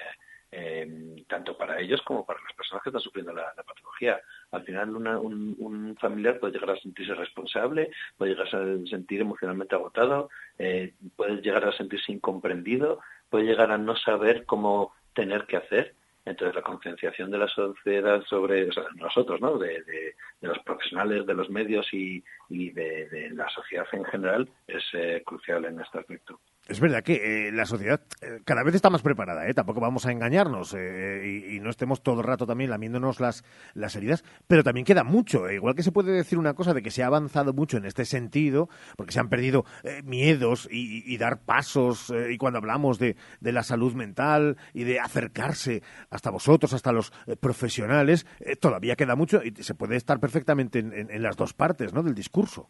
eh, 0.52 1.24
tanto 1.28 1.56
para 1.56 1.80
ellos 1.80 2.02
como 2.02 2.26
para 2.26 2.42
las 2.42 2.54
personas 2.54 2.82
que 2.82 2.90
están 2.90 3.02
sufriendo 3.02 3.34
la, 3.34 3.54
patología. 3.54 4.20
Al 4.52 4.64
final, 4.64 4.96
un, 4.96 5.96
familiar 6.00 6.40
puede 6.40 6.54
llegar 6.54 6.72
a 6.72 6.82
sentirse 6.82 7.14
responsable, 7.14 7.92
puede 8.18 8.32
llegar 8.32 8.48
a 8.48 8.88
sentir 8.88 9.22
emocionalmente 9.22 9.76
agotado, 9.76 10.30
eh, 10.58 10.94
puede 11.16 11.42
llegar 11.42 11.66
a 11.66 11.78
sentirse 11.78 12.12
incomprendido, 12.12 13.00
puede 13.30 13.46
llegar 13.46 13.72
a 13.72 13.78
no 13.78 13.96
saber 13.96 14.46
cómo 14.46 14.94
tener 15.14 15.46
que 15.46 15.58
hacer. 15.58 15.96
Entonces, 16.30 16.56
la 16.56 16.62
concienciación 16.62 17.32
de 17.32 17.40
la 17.40 17.48
sociedad 17.48 18.22
sobre 18.26 18.70
nosotros, 18.96 19.42
¿no? 19.42 19.58
De, 19.58 20.16
los 20.42 20.60
profesionales, 20.60 21.26
de 21.26 21.34
los 21.34 21.50
medios 21.50 21.88
y, 21.92 22.24
de, 22.50 23.32
la 23.34 23.50
sociedad 23.50 23.88
en 23.92 24.06
general 24.06 24.50
es 24.68 24.84
eh, 24.94 25.24
crucial 25.26 25.66
en 25.66 25.80
este 25.80 25.98
aspecto. 25.98 26.40
Es 26.70 26.80
verdad 26.80 27.02
que 27.02 27.48
eh, 27.48 27.52
la 27.52 27.66
sociedad 27.66 28.00
eh, 28.22 28.42
cada 28.46 28.64
vez 28.64 28.76
está 28.76 28.92
más 28.92 29.02
preparada, 29.02 29.50
¿eh? 29.50 29.56
tampoco 29.56 29.80
vamos 29.80 30.06
a 30.06 30.12
engañarnos 30.12 30.76
y, 30.76 31.60
no 31.60 31.72
estemos 31.72 32.04
todo 32.04 32.22
el 32.22 32.28
rato 32.28 32.46
también 32.46 32.70
lamiéndonos 32.70 33.20
las, 33.20 33.44
las 33.74 33.96
heridas, 33.96 34.24
pero 34.48 34.64
también 34.64 34.86
queda 34.86 35.04
mucho. 35.04 35.50
Igual 35.50 35.74
que 35.74 35.82
se 35.82 35.92
puede 35.92 36.12
decir 36.12 36.38
una 36.38 36.54
cosa 36.54 36.76
de 36.76 36.84
que 36.84 36.92
se 36.92 37.02
ha 37.02 37.08
avanzado 37.08 37.54
mucho 37.54 37.78
en 37.78 37.86
este 37.86 38.06
sentido, 38.06 38.70
porque 38.96 39.12
se 39.12 39.20
han 39.20 39.30
perdido 39.30 39.66
miedos 40.04 40.70
y, 40.72 41.18
dar 41.18 41.42
pasos, 41.44 42.14
y 42.30 42.38
cuando 42.38 42.60
hablamos 42.60 43.00
de, 43.00 43.18
de, 43.42 43.52
la 43.52 43.64
salud 43.64 43.94
mental 43.94 44.58
y 44.74 44.84
de 44.84 45.00
acercarse 45.00 45.82
hasta 46.12 46.30
vosotros, 46.30 46.74
hasta 46.74 46.94
los 46.94 47.12
profesionales, 47.42 48.26
todavía 48.62 48.96
queda 48.96 49.16
mucho 49.16 49.42
y 49.44 49.52
se 49.64 49.76
puede 49.76 49.96
estar 49.96 50.20
perfectamente 50.20 50.80
en, 50.80 51.10
en 51.10 51.22
las 51.22 51.36
dos 51.36 51.54
partes 51.54 51.94
¿no? 51.94 52.04
del 52.04 52.14
discurso. 52.14 52.70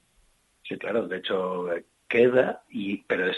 Sí, 0.64 0.78
claro. 0.78 1.08
De 1.08 1.18
hecho, 1.18 1.66
queda, 2.10 2.64
y, 2.70 2.98
pero 3.04 3.28
es 3.28 3.38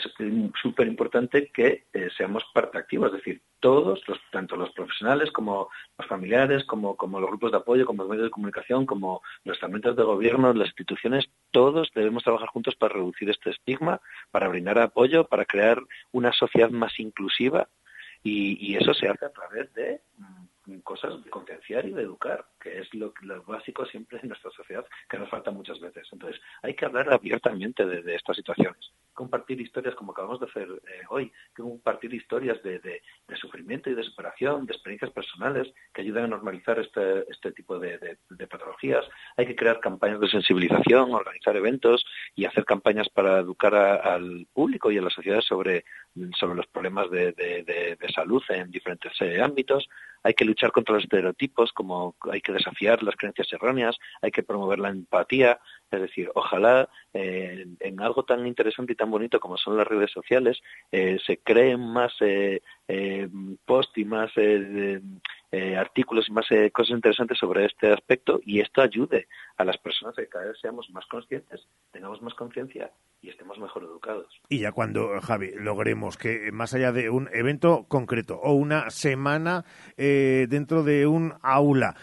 súper 0.61 0.87
importante 0.87 1.51
que 1.53 1.83
eh, 1.93 2.09
seamos 2.17 2.43
parte 2.53 2.77
activa, 2.77 3.07
es 3.07 3.13
decir, 3.13 3.41
todos, 3.59 4.01
tanto 4.31 4.55
los 4.55 4.71
profesionales 4.71 5.31
como 5.31 5.69
los 5.99 6.07
familiares, 6.07 6.63
como, 6.63 6.95
como 6.95 7.19
los 7.19 7.29
grupos 7.29 7.51
de 7.51 7.57
apoyo, 7.57 7.85
como 7.85 8.03
los 8.03 8.09
medios 8.09 8.25
de 8.25 8.31
comunicación, 8.31 8.85
como 8.85 9.21
los 9.43 9.57
estamentos 9.57 9.95
de 9.95 10.03
gobierno, 10.03 10.53
las 10.53 10.69
instituciones, 10.69 11.29
todos 11.51 11.91
debemos 11.93 12.23
trabajar 12.23 12.47
juntos 12.47 12.75
para 12.75 12.95
reducir 12.95 13.29
este 13.29 13.51
estigma, 13.51 14.01
para 14.31 14.47
brindar 14.47 14.79
apoyo, 14.79 15.27
para 15.27 15.45
crear 15.45 15.79
una 16.11 16.31
sociedad 16.31 16.71
más 16.71 16.99
inclusiva 16.99 17.67
y, 18.23 18.75
eso 18.75 18.93
se 18.93 19.07
hace 19.07 19.25
a 19.25 19.31
través 19.31 19.73
de 19.73 20.01
mm, 20.65 20.79
cosas 20.79 21.23
de 21.23 21.29
concienciar 21.29 21.85
y 21.85 21.91
de 21.91 22.03
educar, 22.03 22.45
que 22.61 22.79
es 22.79 22.93
lo, 22.93 23.13
básico 23.45 23.85
siempre 23.85 24.19
en 24.21 24.29
nuestra 24.29 24.51
sociedad, 24.51 24.85
que 25.09 25.17
nos 25.17 25.29
falta 25.29 25.51
muchas 25.51 25.79
veces. 25.79 26.07
Entonces, 26.11 26.39
hay 26.61 26.75
que 26.75 26.85
hablar 26.85 27.11
abiertamente 27.11 27.85
de, 27.85 28.15
estas 28.15 28.37
situaciones, 28.37 28.91
compartir 29.13 29.59
historias 29.59 29.95
como 29.95 30.11
acabamos 30.11 30.39
de 30.39 30.45
hacer 30.45 30.67
eh, 30.69 31.01
hoy, 31.09 31.31
compartir 31.55 32.13
historias 32.13 32.61
de, 32.63 33.01
sufrimiento 33.35 33.89
y 33.89 33.95
de 33.95 34.03
superación, 34.03 34.65
de 34.65 34.73
experiencias 34.73 35.11
personales 35.11 35.73
que 35.93 36.01
ayudan 36.01 36.25
a 36.25 36.27
normalizar 36.27 36.79
este, 36.79 37.25
este 37.29 37.51
tipo 37.51 37.79
de, 37.79 38.17
patologías. 38.49 39.05
Hay 39.37 39.45
que 39.47 39.55
crear 39.55 39.79
campañas 39.79 40.19
de 40.19 40.29
sensibilización, 40.29 41.13
organizar 41.13 41.55
eventos 41.55 42.05
y 42.35 42.45
hacer 42.45 42.65
campañas 42.65 43.09
para 43.09 43.39
educar 43.39 43.73
al 43.73 44.47
público 44.53 44.91
y 44.91 44.97
a 44.97 45.01
la 45.01 45.09
sociedad 45.09 45.41
sobre, 45.41 45.85
sobre 46.37 46.55
los 46.55 46.67
problemas 46.67 47.09
de, 47.09 47.97
salud 48.13 48.43
en 48.49 48.69
diferentes 48.69 49.13
eh, 49.21 49.41
ámbitos. 49.41 49.87
Hay 50.23 50.33
que 50.33 50.45
luchar 50.45 50.71
contra 50.71 50.95
los 50.95 51.03
estereotipos, 51.03 51.71
como 51.71 52.15
hay 52.31 52.41
que 52.41 52.50
desafiar 52.51 53.03
las 53.03 53.15
creencias 53.15 53.51
erróneas, 53.53 53.97
hay 54.21 54.31
que 54.31 54.43
promover 54.43 54.79
la 54.79 54.89
empatía, 54.89 55.59
es 55.89 56.01
decir, 56.01 56.31
ojalá 56.35 56.89
eh, 57.13 57.65
en 57.79 58.01
algo 58.01 58.23
tan 58.23 58.45
interesante 58.47 58.93
y 58.93 58.95
tan 58.95 59.11
bonito 59.11 59.39
como 59.39 59.57
son 59.57 59.77
las 59.77 59.87
redes 59.87 60.11
sociales 60.11 60.61
eh, 60.91 61.19
se 61.25 61.37
creen 61.37 61.79
más 61.79 62.13
eh, 62.21 62.61
post 63.65 63.97
y 63.97 64.05
más 64.05 64.31
artículos 65.77 66.27
y 66.29 66.31
más 66.31 66.45
cosas 66.71 66.95
interesantes 66.95 67.37
sobre 67.37 67.65
este 67.65 67.91
aspecto 67.91 68.39
y 68.45 68.61
esto 68.61 68.81
ayude 68.81 69.27
a 69.57 69.65
las 69.65 69.77
personas 69.77 70.17
a 70.17 70.21
que 70.21 70.29
cada 70.29 70.45
vez 70.45 70.57
seamos 70.61 70.89
más 70.91 71.05
conscientes, 71.07 71.67
tengamos 71.91 72.21
más 72.21 72.33
conciencia 72.35 72.91
y 73.21 73.29
estemos 73.29 73.59
mejor 73.59 73.83
educados. 73.83 74.27
Y 74.49 74.59
ya 74.59 74.71
cuando, 74.71 75.19
Javi, 75.21 75.51
logremos 75.55 76.17
que 76.17 76.51
más 76.51 76.73
allá 76.73 76.91
de 76.91 77.09
un 77.09 77.29
evento 77.33 77.85
concreto 77.87 78.39
o 78.41 78.53
una 78.53 78.89
semana 78.89 79.65
dentro 79.97 80.83
de 80.83 81.05
un 81.05 81.33
aula 81.41 81.95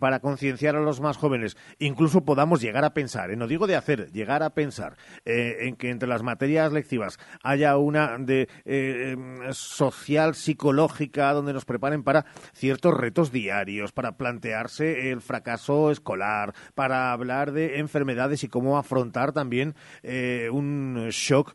para 0.00 0.20
concienciar 0.20 0.74
a 0.74 0.80
los 0.80 1.00
más 1.00 1.18
jóvenes, 1.18 1.56
incluso 1.78 2.24
podamos 2.24 2.60
llegar 2.60 2.84
a 2.84 2.94
pensar, 2.94 3.30
no 3.36 3.46
digo 3.46 3.66
de 3.66 3.76
hacer, 3.76 4.10
llegar 4.12 4.42
a 4.42 4.50
pensar 4.50 4.96
eh, 5.24 5.56
en 5.60 5.76
que 5.76 5.90
entre 5.90 6.08
las 6.08 6.22
materias 6.22 6.72
lectivas 6.72 7.18
haya 7.42 7.76
una 7.76 8.18
de 8.18 8.48
eh, 8.64 9.12
em, 9.12 9.52
social 9.52 10.34
psicológica 10.34 11.32
donde 11.32 11.52
nos 11.52 11.64
preparen 11.64 12.02
para 12.02 12.26
ciertos 12.52 12.85
retos 12.94 13.32
diarios, 13.32 13.92
para 13.92 14.16
plantearse 14.16 15.10
el 15.10 15.20
fracaso 15.20 15.90
escolar, 15.90 16.54
para 16.74 17.12
hablar 17.12 17.52
de 17.52 17.78
enfermedades 17.78 18.44
y 18.44 18.48
cómo 18.48 18.78
afrontar 18.78 19.32
también 19.32 19.74
eh, 20.02 20.48
un 20.52 21.08
shock 21.10 21.54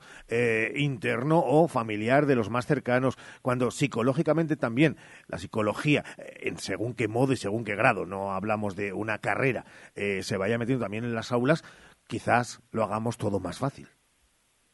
interno 0.75 1.43
o 1.45 1.67
familiar 1.67 2.25
de 2.25 2.35
los 2.35 2.49
más 2.49 2.65
cercanos, 2.65 3.17
cuando 3.41 3.71
psicológicamente 3.71 4.55
también 4.55 4.97
la 5.27 5.37
psicología, 5.37 6.03
en 6.17 6.57
según 6.57 6.93
qué 6.93 7.07
modo 7.07 7.33
y 7.33 7.37
según 7.37 7.63
qué 7.63 7.75
grado, 7.75 8.05
no 8.05 8.33
hablamos 8.33 8.75
de 8.75 8.93
una 8.93 9.19
carrera, 9.19 9.65
se 9.95 10.37
vaya 10.37 10.57
metiendo 10.57 10.85
también 10.85 11.03
en 11.03 11.15
las 11.15 11.31
aulas, 11.31 11.63
quizás 12.07 12.61
lo 12.71 12.83
hagamos 12.83 13.17
todo 13.17 13.39
más 13.39 13.57
fácil. 13.59 13.87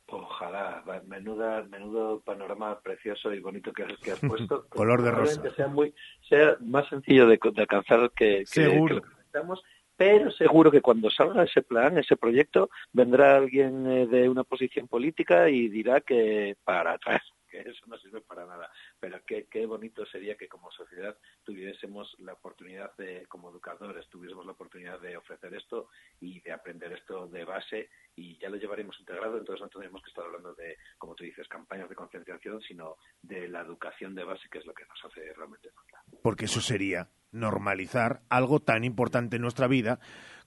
Ojalá, 0.09 0.83
menuda, 1.05 1.63
menudo 1.63 2.21
panorama 2.21 2.79
precioso 2.79 3.33
y 3.33 3.39
bonito 3.39 3.73
que, 3.73 3.83
has 3.83 4.19
puesto. 4.21 4.65
Color 4.69 5.01
de 5.03 5.11
rosa. 5.11 5.49
Sea, 5.55 5.67
muy, 5.67 5.93
sea 6.27 6.55
más 6.61 6.87
sencillo 6.87 7.27
de, 7.27 7.39
alcanzar 7.57 8.11
que, 8.11 8.39
que, 8.39 8.45
seguro. 8.45 8.95
lo 8.95 9.01
que 9.01 9.09
necesitamos, 9.09 9.63
pero 9.97 10.31
seguro 10.31 10.71
que 10.71 10.81
cuando 10.81 11.09
salga 11.09 11.43
ese 11.43 11.61
plan, 11.61 11.97
ese 11.97 12.15
proyecto, 12.15 12.69
vendrá 12.93 13.35
alguien 13.35 13.85
eh, 13.87 14.07
de 14.07 14.29
una 14.29 14.43
posición 14.43 14.87
política 14.87 15.49
y 15.49 15.67
dirá 15.67 16.01
que 16.01 16.55
para 16.63 16.93
atrás 16.93 17.21
que 17.47 17.61
eso 17.61 17.85
no 17.87 17.97
sirve 17.97 18.21
para 18.21 18.45
nada. 18.45 18.69
Pero 18.99 19.19
qué, 19.25 19.47
qué 19.49 19.65
bonito 19.65 20.05
sería 20.05 20.35
que 20.35 20.47
como 20.47 20.71
sociedad 20.71 21.17
tuviésemos 21.43 22.15
la 22.19 22.33
oportunidad 22.33 22.95
de, 22.97 23.25
como 23.27 23.49
educadores, 23.49 24.07
tuviésemos 24.09 24.45
la 24.45 24.51
oportunidad 24.53 24.99
de 24.99 25.17
ofrecer 25.17 25.53
esto 25.53 25.89
y 26.19 26.41
de 26.41 26.51
aprender 26.51 26.91
esto 26.93 27.27
de 27.27 27.45
base 27.45 27.89
y 28.15 28.37
ya 28.39 28.49
lo 28.49 28.57
llevaremos 28.57 28.99
integrado, 28.99 29.37
entonces 29.37 29.61
no 29.61 29.69
tendremos 29.69 30.01
que 30.01 30.09
estar 30.09 30.25
hablando 30.25 30.53
de, 30.55 30.77
como 30.97 31.15
tú 31.15 31.23
dices, 31.23 31.47
campañas 31.47 31.89
de 31.89 31.95
concienciación, 31.95 32.61
sino 32.61 32.97
de 33.21 33.47
la 33.47 33.61
educación 33.61 34.15
de 34.15 34.23
base, 34.23 34.49
que 34.49 34.57
es 34.57 34.65
lo 34.65 34.73
que 34.73 34.85
nos 34.85 35.05
hace 35.05 35.33
realmente 35.33 35.69
falta. 35.71 36.03
Porque 36.23 36.45
eso 36.45 36.61
sería 36.61 37.09
normalizar 37.31 38.21
algo 38.29 38.59
tan 38.59 38.83
importante 38.83 39.35
en 39.35 39.43
nuestra 39.43 39.67
vida 39.67 39.99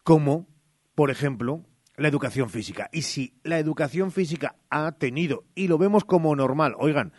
como, 0.03 0.49
por 0.95 1.11
ejemplo, 1.11 1.65
la 2.01 2.09
educación 2.09 2.49
física. 2.49 2.89
Y 2.93 3.03
si 3.03 3.35
la 3.43 3.59
educación 3.59 4.11
física 4.11 4.57
ha 4.71 4.93
tenido, 4.93 5.45
y 5.55 5.69
lo 5.69 5.77
vemos 5.77 6.05
como 6.05 6.35
normal, 6.35 6.75
oigan, 6.79 7.13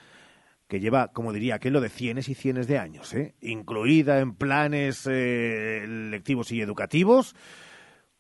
que 0.67 0.79
lleva, 0.79 1.09
como 1.09 1.33
diría 1.33 1.55
aquello, 1.55 1.81
de 1.81 1.89
cienes 1.89 2.29
y 2.29 2.33
cienes 2.33 2.67
de 2.67 2.79
años, 2.79 3.13
¿eh? 3.13 3.35
incluida 3.41 4.19
en 4.19 4.33
planes 4.33 5.07
eh, 5.07 5.85
lectivos 5.87 6.51
y 6.51 6.61
educativos, 6.61 7.35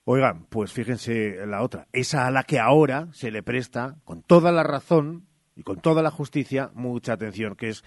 oigan, 0.03 0.45
pues 0.49 0.71
fíjense 0.71 1.47
la 1.47 1.63
otra, 1.63 1.87
esa 1.93 2.27
a 2.27 2.31
la 2.31 2.43
que 2.43 2.59
ahora 2.59 3.07
se 3.11 3.31
le 3.31 3.41
presta, 3.41 3.95
con 4.03 4.21
toda 4.21 4.51
la 4.51 4.61
razón 4.61 5.25
y 5.55 5.63
con 5.63 5.81
toda 5.81 6.03
la 6.03 6.11
justicia, 6.11 6.69
mucha 6.75 7.13
atención, 7.13 7.55
que 7.55 7.69
es 7.69 7.83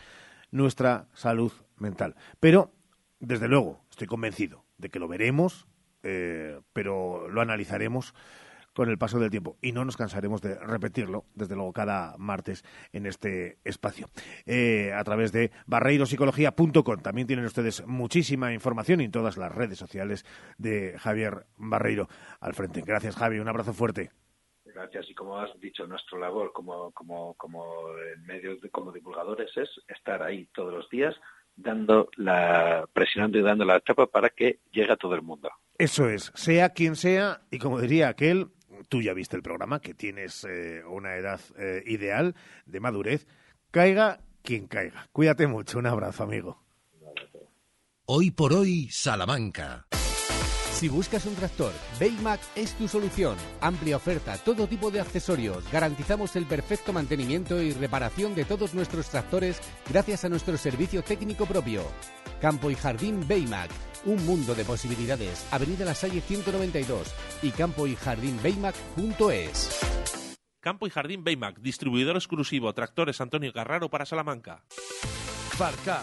nuestra 0.50 1.06
salud 1.14 1.52
mental. 1.76 2.16
Pero, 2.40 2.72
desde 3.20 3.46
luego, 3.46 3.84
estoy 3.88 4.08
convencido 4.08 4.64
de 4.78 4.88
que 4.88 4.98
lo 4.98 5.06
veremos, 5.06 5.68
eh, 6.02 6.60
pero 6.72 7.28
lo 7.28 7.40
analizaremos 7.40 8.14
con 8.74 8.90
el 8.90 8.98
paso 8.98 9.18
del 9.18 9.30
tiempo 9.30 9.56
y 9.62 9.72
no 9.72 9.84
nos 9.84 9.96
cansaremos 9.96 10.42
de 10.42 10.58
repetirlo, 10.58 11.24
desde 11.34 11.54
luego, 11.54 11.72
cada 11.72 12.16
martes 12.18 12.64
en 12.92 13.06
este 13.06 13.58
espacio. 13.64 14.08
Eh, 14.46 14.92
a 14.92 15.02
través 15.04 15.32
de 15.32 15.50
barreirosicología.com. 15.66 17.00
También 17.00 17.26
tienen 17.26 17.44
ustedes 17.44 17.86
muchísima 17.86 18.52
información 18.52 19.00
en 19.00 19.10
todas 19.10 19.36
las 19.36 19.52
redes 19.52 19.78
sociales 19.78 20.24
de 20.58 20.98
Javier 20.98 21.46
Barreiro 21.56 22.08
al 22.40 22.54
frente. 22.54 22.82
Gracias, 22.82 23.16
Javi. 23.16 23.38
Un 23.38 23.48
abrazo 23.48 23.72
fuerte. 23.72 24.10
Gracias. 24.64 25.08
Y 25.08 25.14
como 25.14 25.38
has 25.38 25.58
dicho, 25.60 25.86
nuestra 25.86 26.18
labor 26.18 26.52
como, 26.52 26.90
como, 26.92 27.34
como 27.34 27.64
medios, 28.26 28.58
como 28.72 28.92
divulgadores 28.92 29.50
es 29.56 29.68
estar 29.88 30.22
ahí 30.22 30.46
todos 30.52 30.72
los 30.72 30.90
días 30.90 31.14
dando 31.56 32.08
la, 32.16 32.88
presionando 32.92 33.38
y 33.38 33.42
dando 33.42 33.64
la 33.64 33.76
etapa 33.76 34.06
para 34.06 34.30
que 34.30 34.58
llegue 34.72 34.92
a 34.92 34.96
todo 34.96 35.14
el 35.14 35.22
mundo. 35.22 35.50
Eso 35.78 36.08
es, 36.08 36.32
sea 36.34 36.70
quien 36.70 36.96
sea, 36.96 37.42
y 37.50 37.58
como 37.58 37.80
diría 37.80 38.08
aquel, 38.08 38.48
tú 38.88 39.02
ya 39.02 39.14
viste 39.14 39.36
el 39.36 39.42
programa, 39.42 39.80
que 39.80 39.94
tienes 39.94 40.44
eh, 40.44 40.82
una 40.88 41.16
edad 41.16 41.40
eh, 41.58 41.82
ideal 41.86 42.34
de 42.66 42.80
madurez, 42.80 43.26
caiga 43.70 44.20
quien 44.42 44.66
caiga. 44.66 45.08
Cuídate 45.12 45.46
mucho, 45.46 45.78
un 45.78 45.86
abrazo, 45.86 46.22
amigo. 46.22 46.62
Hoy 48.06 48.30
por 48.30 48.52
hoy, 48.52 48.88
Salamanca. 48.90 49.86
Si 50.74 50.88
buscas 50.88 51.24
un 51.24 51.36
tractor, 51.36 51.72
Baymac 52.00 52.40
es 52.56 52.74
tu 52.74 52.88
solución. 52.88 53.36
Amplia 53.60 53.96
oferta, 53.96 54.36
todo 54.38 54.66
tipo 54.66 54.90
de 54.90 55.00
accesorios. 55.00 55.64
Garantizamos 55.70 56.34
el 56.34 56.46
perfecto 56.46 56.92
mantenimiento 56.92 57.62
y 57.62 57.72
reparación 57.72 58.34
de 58.34 58.44
todos 58.44 58.74
nuestros 58.74 59.08
tractores 59.08 59.60
gracias 59.88 60.24
a 60.24 60.28
nuestro 60.28 60.58
servicio 60.58 61.02
técnico 61.02 61.46
propio. 61.46 61.84
Campo 62.40 62.72
y 62.72 62.74
Jardín 62.74 63.26
Baymac. 63.26 63.70
Un 64.04 64.26
mundo 64.26 64.54
de 64.56 64.64
posibilidades. 64.64 65.46
Avenida 65.52 65.84
La 65.84 65.94
Salle 65.94 66.20
192 66.20 67.14
y 67.42 67.50
campo 67.52 67.86
y 67.86 67.94
jardín 67.94 68.38
Baymac.es. 68.42 69.80
Campo 70.60 70.86
y 70.86 70.90
Jardín 70.90 71.22
Baymac, 71.22 71.60
distribuidor 71.60 72.16
exclusivo 72.16 72.72
Tractores 72.72 73.20
Antonio 73.20 73.52
Carraro 73.52 73.90
para 73.90 74.06
Salamanca. 74.06 74.64
Farcar, 75.56 76.02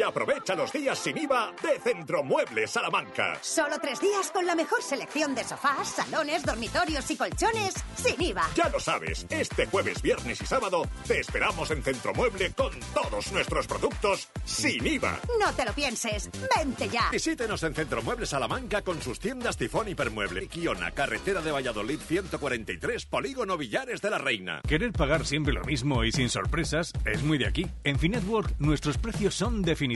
Y 0.00 0.02
aprovecha 0.02 0.54
los 0.54 0.72
días 0.72 0.98
sin 0.98 1.18
IVA 1.18 1.52
de 1.62 1.78
Centromuebles 1.78 2.70
Salamanca. 2.70 3.36
Solo 3.42 3.76
tres 3.82 4.00
días 4.00 4.30
con 4.30 4.46
la 4.46 4.54
mejor 4.54 4.82
selección 4.82 5.34
de 5.34 5.44
sofás, 5.44 5.88
salones, 5.88 6.42
dormitorios 6.42 7.10
y 7.10 7.16
colchones 7.16 7.74
sin 7.96 8.18
IVA. 8.18 8.48
Ya 8.54 8.70
lo 8.70 8.80
sabes, 8.80 9.26
este 9.28 9.66
jueves, 9.66 10.00
viernes 10.00 10.40
y 10.40 10.46
sábado 10.46 10.88
te 11.06 11.20
esperamos 11.20 11.70
en 11.70 11.82
Centromueble 11.82 12.50
con 12.52 12.70
todos 12.94 13.30
nuestros 13.30 13.66
productos 13.66 14.30
sin 14.46 14.86
IVA. 14.86 15.20
No 15.38 15.52
te 15.52 15.66
lo 15.66 15.74
pienses, 15.74 16.30
vente 16.56 16.88
ya. 16.88 17.10
Visítenos 17.12 17.62
en 17.64 17.74
Centromueble 17.74 18.24
Salamanca 18.24 18.80
con 18.80 19.02
sus 19.02 19.20
tiendas 19.20 19.58
Tifón 19.58 19.90
Hipermueble. 19.90 20.48
Quiona, 20.48 20.92
carretera 20.92 21.42
de 21.42 21.52
Valladolid 21.52 22.00
143, 22.00 23.04
Polígono 23.04 23.58
Villares 23.58 24.00
de 24.00 24.08
la 24.08 24.16
Reina. 24.16 24.62
Querer 24.66 24.92
pagar 24.92 25.26
siempre 25.26 25.52
lo 25.52 25.62
mismo 25.64 26.04
y 26.04 26.12
sin 26.12 26.30
sorpresas 26.30 26.94
es 27.04 27.22
muy 27.22 27.36
de 27.36 27.46
aquí. 27.46 27.66
En 27.84 27.98
Finetwork 27.98 28.58
nuestros 28.58 28.96
precios 28.96 29.34
son 29.34 29.60
definitivos. 29.60 29.89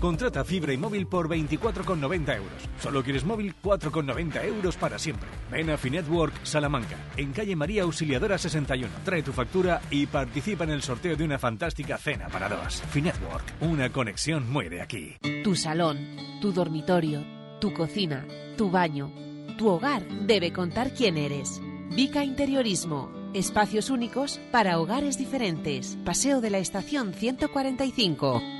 Contrata 0.00 0.44
fibra 0.44 0.72
y 0.72 0.76
móvil 0.76 1.06
por 1.06 1.28
24,90 1.28 2.36
euros. 2.36 2.68
Solo 2.80 3.02
quieres 3.02 3.24
móvil 3.24 3.54
4,90 3.62 4.44
euros 4.44 4.76
para 4.76 4.98
siempre. 4.98 5.28
Ven 5.50 5.70
a 5.70 5.76
Finetwork 5.76 6.34
Salamanca, 6.44 6.96
en 7.16 7.32
calle 7.32 7.56
María 7.56 7.82
Auxiliadora 7.82 8.38
61. 8.38 8.90
Trae 9.04 9.22
tu 9.22 9.32
factura 9.32 9.80
y 9.90 10.06
participa 10.06 10.64
en 10.64 10.70
el 10.70 10.82
sorteo 10.82 11.16
de 11.16 11.24
una 11.24 11.38
fantástica 11.38 11.98
cena 11.98 12.28
para 12.28 12.48
dos. 12.48 12.82
Finetwork, 12.90 13.44
una 13.60 13.90
conexión 13.90 14.50
muy 14.50 14.68
de 14.68 14.82
aquí. 14.82 15.16
Tu 15.44 15.54
salón, 15.54 16.16
tu 16.40 16.52
dormitorio, 16.52 17.24
tu 17.60 17.72
cocina, 17.72 18.26
tu 18.56 18.70
baño, 18.70 19.12
tu 19.56 19.68
hogar 19.68 20.06
debe 20.26 20.52
contar 20.52 20.94
quién 20.94 21.16
eres. 21.16 21.60
Vica 21.90 22.24
Interiorismo. 22.24 23.10
Espacios 23.34 23.90
únicos 23.90 24.40
para 24.50 24.80
hogares 24.80 25.18
diferentes. 25.18 25.98
Paseo 26.04 26.40
de 26.40 26.50
la 26.50 26.58
Estación 26.58 27.14
145. 27.14 28.59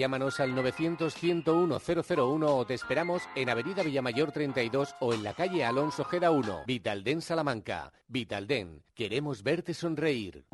Llámanos 0.00 0.40
al 0.40 0.54
900-101-001 0.54 2.46
o 2.48 2.64
te 2.64 2.72
esperamos 2.72 3.24
en 3.34 3.50
Avenida 3.50 3.82
Villamayor 3.82 4.32
32 4.32 4.94
o 4.98 5.12
en 5.12 5.22
la 5.22 5.34
calle 5.34 5.62
Alonso 5.62 6.04
Gera 6.04 6.30
1, 6.30 6.62
Vitalden 6.66 7.20
Salamanca. 7.20 7.92
Vitalden, 8.08 8.82
queremos 8.94 9.42
verte 9.42 9.74
sonreír. 9.74 10.46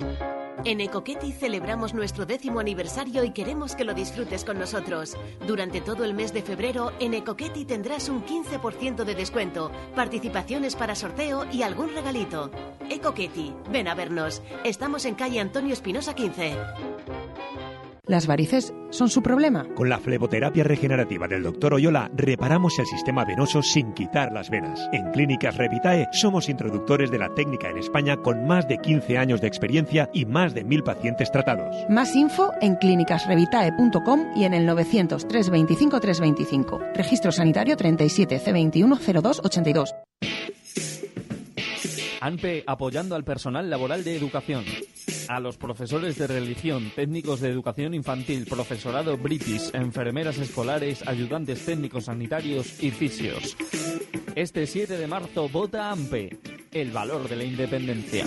En 0.64 0.80
Ecoqueti 0.80 1.30
celebramos 1.30 1.94
nuestro 1.94 2.26
décimo 2.26 2.58
aniversario 2.58 3.22
y 3.22 3.30
queremos 3.30 3.76
que 3.76 3.84
lo 3.84 3.94
disfrutes 3.94 4.44
con 4.44 4.58
nosotros. 4.58 5.16
Durante 5.46 5.80
todo 5.80 6.04
el 6.04 6.12
mes 6.12 6.32
de 6.32 6.42
febrero, 6.42 6.92
en 6.98 7.14
Ecoqueti 7.14 7.64
tendrás 7.64 8.08
un 8.08 8.26
15% 8.26 9.04
de 9.04 9.14
descuento, 9.14 9.70
participaciones 9.94 10.74
para 10.74 10.96
sorteo 10.96 11.46
y 11.52 11.62
algún 11.62 11.94
regalito. 11.94 12.50
Ecoqueti, 12.90 13.54
ven 13.70 13.86
a 13.86 13.94
vernos. 13.94 14.42
Estamos 14.64 15.04
en 15.04 15.14
calle 15.14 15.38
Antonio 15.38 15.72
Espinosa 15.72 16.16
15. 16.16 16.56
¿Las 18.06 18.28
varices 18.28 18.72
son 18.90 19.08
su 19.08 19.20
problema? 19.20 19.66
Con 19.74 19.88
la 19.88 19.98
fleboterapia 19.98 20.62
regenerativa 20.62 21.26
del 21.26 21.42
Dr. 21.42 21.74
Oyola 21.74 22.08
reparamos 22.14 22.78
el 22.78 22.86
sistema 22.86 23.24
venoso 23.24 23.62
sin 23.62 23.92
quitar 23.94 24.30
las 24.32 24.48
venas. 24.48 24.88
En 24.92 25.10
Clínicas 25.10 25.56
Revitae 25.56 26.06
somos 26.12 26.48
introductores 26.48 27.10
de 27.10 27.18
la 27.18 27.34
técnica 27.34 27.68
en 27.68 27.78
España 27.78 28.16
con 28.16 28.46
más 28.46 28.68
de 28.68 28.78
15 28.78 29.18
años 29.18 29.40
de 29.40 29.48
experiencia 29.48 30.08
y 30.12 30.24
más 30.24 30.54
de 30.54 30.62
mil 30.62 30.84
pacientes 30.84 31.32
tratados. 31.32 31.74
Más 31.88 32.14
info 32.14 32.52
en 32.60 32.76
clínicasrevitae.com 32.76 34.20
y 34.36 34.44
en 34.44 34.54
el 34.54 34.66
900 34.66 35.26
325 35.26 35.98
325. 35.98 36.80
Registro 36.94 37.32
sanitario 37.32 37.76
37 37.76 38.40
C21 38.40 39.00
0282. 39.00 39.94
ANPE 42.26 42.64
apoyando 42.66 43.14
al 43.14 43.22
personal 43.22 43.70
laboral 43.70 44.02
de 44.02 44.16
educación. 44.16 44.64
A 45.28 45.38
los 45.38 45.56
profesores 45.58 46.18
de 46.18 46.26
religión, 46.26 46.90
técnicos 46.96 47.40
de 47.40 47.50
educación 47.50 47.94
infantil, 47.94 48.46
profesorado 48.50 49.16
british, 49.16 49.70
enfermeras 49.72 50.36
escolares, 50.38 51.06
ayudantes 51.06 51.64
técnicos 51.64 52.06
sanitarios 52.06 52.82
y 52.82 52.90
fisios. 52.90 53.56
Este 54.34 54.66
7 54.66 54.98
de 54.98 55.06
marzo 55.06 55.48
vota 55.48 55.92
AMPE, 55.92 56.36
el 56.72 56.90
valor 56.90 57.28
de 57.28 57.36
la 57.36 57.44
independencia. 57.44 58.26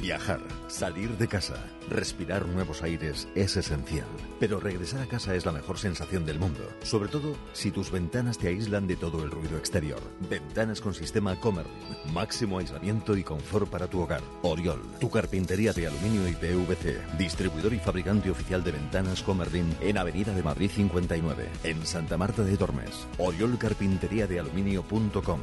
Viajar, 0.00 0.40
salir 0.68 1.18
de 1.18 1.26
casa, 1.26 1.56
respirar 1.88 2.46
nuevos 2.46 2.82
aires 2.82 3.26
es 3.34 3.56
esencial. 3.56 4.06
Pero 4.38 4.60
regresar 4.60 5.02
a 5.02 5.06
casa 5.06 5.34
es 5.34 5.44
la 5.44 5.50
mejor 5.50 5.76
sensación 5.76 6.24
del 6.24 6.38
mundo, 6.38 6.60
sobre 6.82 7.08
todo 7.08 7.34
si 7.52 7.72
tus 7.72 7.90
ventanas 7.90 8.38
te 8.38 8.46
aíslan 8.46 8.86
de 8.86 8.94
todo 8.94 9.24
el 9.24 9.32
ruido 9.32 9.58
exterior. 9.58 9.98
Ventanas 10.30 10.80
con 10.80 10.94
sistema 10.94 11.34
Comerlin, 11.40 11.72
máximo 12.12 12.60
aislamiento 12.60 13.16
y 13.16 13.24
confort 13.24 13.68
para 13.68 13.88
tu 13.88 14.00
hogar. 14.00 14.22
Oriol, 14.42 14.80
tu 15.00 15.10
carpintería 15.10 15.72
de 15.72 15.88
aluminio 15.88 16.28
y 16.28 16.34
PVC, 16.34 17.00
distribuidor 17.18 17.74
y 17.74 17.80
fabricante 17.80 18.30
oficial 18.30 18.62
de 18.62 18.70
ventanas 18.72 19.22
Comerlin 19.22 19.74
en 19.80 19.98
Avenida 19.98 20.32
de 20.32 20.44
Madrid 20.44 20.70
59, 20.72 21.48
en 21.64 21.84
Santa 21.84 22.16
Marta 22.16 22.44
de 22.44 22.56
Tormes. 22.56 23.08
Oriolcarpinteriadealuminio.com 23.18 25.40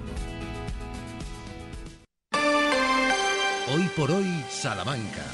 Hoy 3.74 3.90
por 3.96 4.12
hoy, 4.12 4.44
Salamanca. 4.48 5.26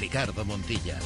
Ricardo 0.00 0.44
Montilla. 0.44 0.98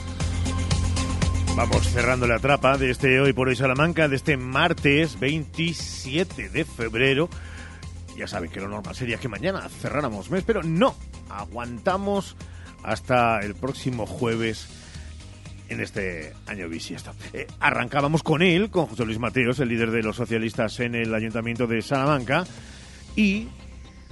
Vamos 1.55 1.87
cerrando 1.89 2.27
la 2.27 2.39
trapa 2.39 2.79
de 2.79 2.91
este 2.91 3.20
Hoy 3.20 3.35
por 3.35 3.49
Hoy 3.49 3.57
Salamanca, 3.57 4.09
de 4.09 4.16
este 4.16 4.39
martes 4.39 5.20
27 5.20 6.49
de 6.49 6.65
febrero. 6.65 7.29
Ya 8.16 8.27
saben 8.27 8.51
que 8.51 8.61
lo 8.61 8.69
normal 8.69 8.95
sería 8.95 9.19
que 9.19 9.29
mañana 9.29 9.69
cerráramos 9.69 10.31
mes, 10.31 10.43
pero 10.47 10.62
no, 10.62 10.95
aguantamos 11.29 12.35
hasta 12.83 13.41
el 13.41 13.55
próximo 13.55 14.07
jueves 14.07 14.69
en 15.69 15.83
este 15.83 16.33
año 16.47 16.66
bisiesto. 16.70 17.12
Eh, 17.35 17.47
arrancábamos 17.61 18.23
con 18.23 18.41
él, 18.41 18.70
con 18.70 18.87
José 18.87 19.05
Luis 19.05 19.19
Mateos, 19.19 19.61
el 19.61 19.69
líder 19.69 19.91
de 19.91 20.03
los 20.03 20.16
socialistas 20.16 20.81
en 20.81 20.95
el 20.95 21.15
Ayuntamiento 21.15 21.66
de 21.66 21.83
Salamanca, 21.83 22.47
y 23.16 23.49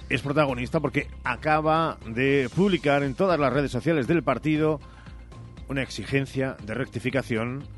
es 0.08 0.22
protagonista 0.22 0.80
porque 0.80 1.08
acaba 1.24 1.98
de 2.06 2.48
publicar 2.54 3.02
en 3.02 3.14
todas 3.14 3.38
las 3.38 3.52
redes 3.52 3.70
sociales 3.70 4.06
del 4.06 4.22
partido 4.22 4.80
una 5.68 5.82
exigencia 5.82 6.56
de 6.62 6.74
rectificación 6.74 7.68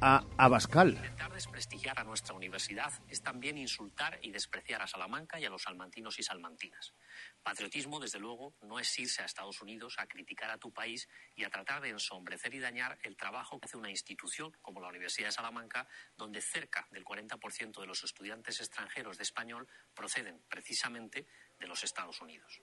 a 0.00 0.24
Abascal. 0.36 0.90
Intentar 0.90 1.32
desprestigiar 1.32 1.98
a 1.98 2.04
nuestra 2.04 2.34
universidad 2.34 2.92
es 3.08 3.22
también 3.22 3.58
insultar 3.58 4.18
y 4.22 4.30
despreciar 4.30 4.82
a 4.82 4.86
Salamanca 4.86 5.40
y 5.40 5.44
a 5.44 5.50
los 5.50 5.62
salmantinos 5.62 6.18
y 6.18 6.22
salmantinas. 6.22 6.94
Patriotismo, 7.42 7.98
desde 7.98 8.20
luego, 8.20 8.54
no 8.62 8.78
es 8.78 8.96
irse 8.98 9.22
a 9.22 9.24
Estados 9.24 9.60
Unidos 9.60 9.94
a 9.98 10.06
criticar 10.06 10.50
a 10.50 10.58
tu 10.58 10.72
país 10.72 11.08
y 11.34 11.44
a 11.44 11.50
tratar 11.50 11.82
de 11.82 11.90
ensombrecer 11.90 12.54
y 12.54 12.60
dañar 12.60 12.98
el 13.02 13.16
trabajo 13.16 13.58
que 13.58 13.66
hace 13.66 13.76
una 13.76 13.90
institución 13.90 14.52
como 14.62 14.80
la 14.80 14.88
Universidad 14.88 15.28
de 15.28 15.32
Salamanca, 15.32 15.88
donde 16.16 16.40
cerca 16.40 16.86
del 16.90 17.04
40% 17.04 17.80
de 17.80 17.86
los 17.86 18.04
estudiantes 18.04 18.60
extranjeros 18.60 19.16
de 19.16 19.24
español 19.24 19.66
proceden 19.94 20.42
precisamente 20.48 21.26
de 21.58 21.66
los 21.66 21.84
Estados 21.84 22.20
Unidos. 22.20 22.60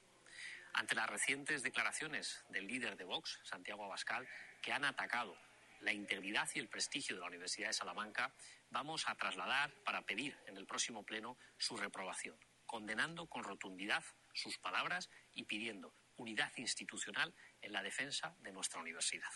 Ante 0.74 0.96
las 0.96 1.10
recientes 1.10 1.64
declaraciones 1.64 2.44
del 2.50 2.68
líder 2.68 2.98
de 2.98 3.06
Vox, 3.06 3.40
Santiago 3.44 3.86
Abascal, 3.86 4.28
que 4.62 4.74
han 4.74 4.84
atacado 4.84 5.38
la 5.80 5.94
integridad 5.94 6.50
y 6.54 6.60
el 6.60 6.68
prestigio 6.68 7.16
de 7.16 7.22
la 7.22 7.28
Universidad 7.28 7.68
de 7.68 7.74
Salamanca, 7.74 8.34
vamos 8.72 9.08
a 9.08 9.16
trasladar 9.16 9.72
para 9.84 10.02
pedir 10.02 10.38
en 10.48 10.58
el 10.58 10.66
próximo 10.66 11.04
pleno 11.04 11.38
su 11.58 11.78
reprobación, 11.78 12.38
condenando 12.66 13.28
con 13.28 13.44
rotundidad 13.44 14.04
sus 14.34 14.58
palabras 14.58 15.10
y 15.34 15.44
pidiendo 15.44 15.94
unidad 16.18 16.52
institucional 16.58 17.34
en 17.62 17.72
la 17.72 17.84
defensa 17.84 18.36
de 18.42 18.52
nuestra 18.52 18.82
universidad. 18.82 19.32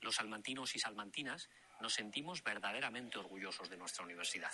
Los 0.00 0.16
salmantinos 0.16 0.74
y 0.74 0.78
salmantinas 0.78 1.48
nos 1.80 1.94
sentimos 1.94 2.42
verdaderamente 2.42 3.18
orgullosos 3.18 3.68
de 3.68 3.76
nuestra 3.76 4.04
universidad. 4.04 4.52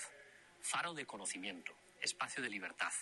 Faro 0.61 0.95
de 0.95 1.07
conocimiento, 1.07 1.77
espacio 2.01 2.43
de 2.43 2.51
libertad, 2.51 2.93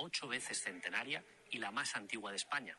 ocho 0.00 0.28
veces 0.28 0.62
centenaria 0.62 1.24
y 1.50 1.58
la 1.58 1.70
más 1.70 1.94
antigua 1.94 2.30
de 2.30 2.36
España, 2.36 2.78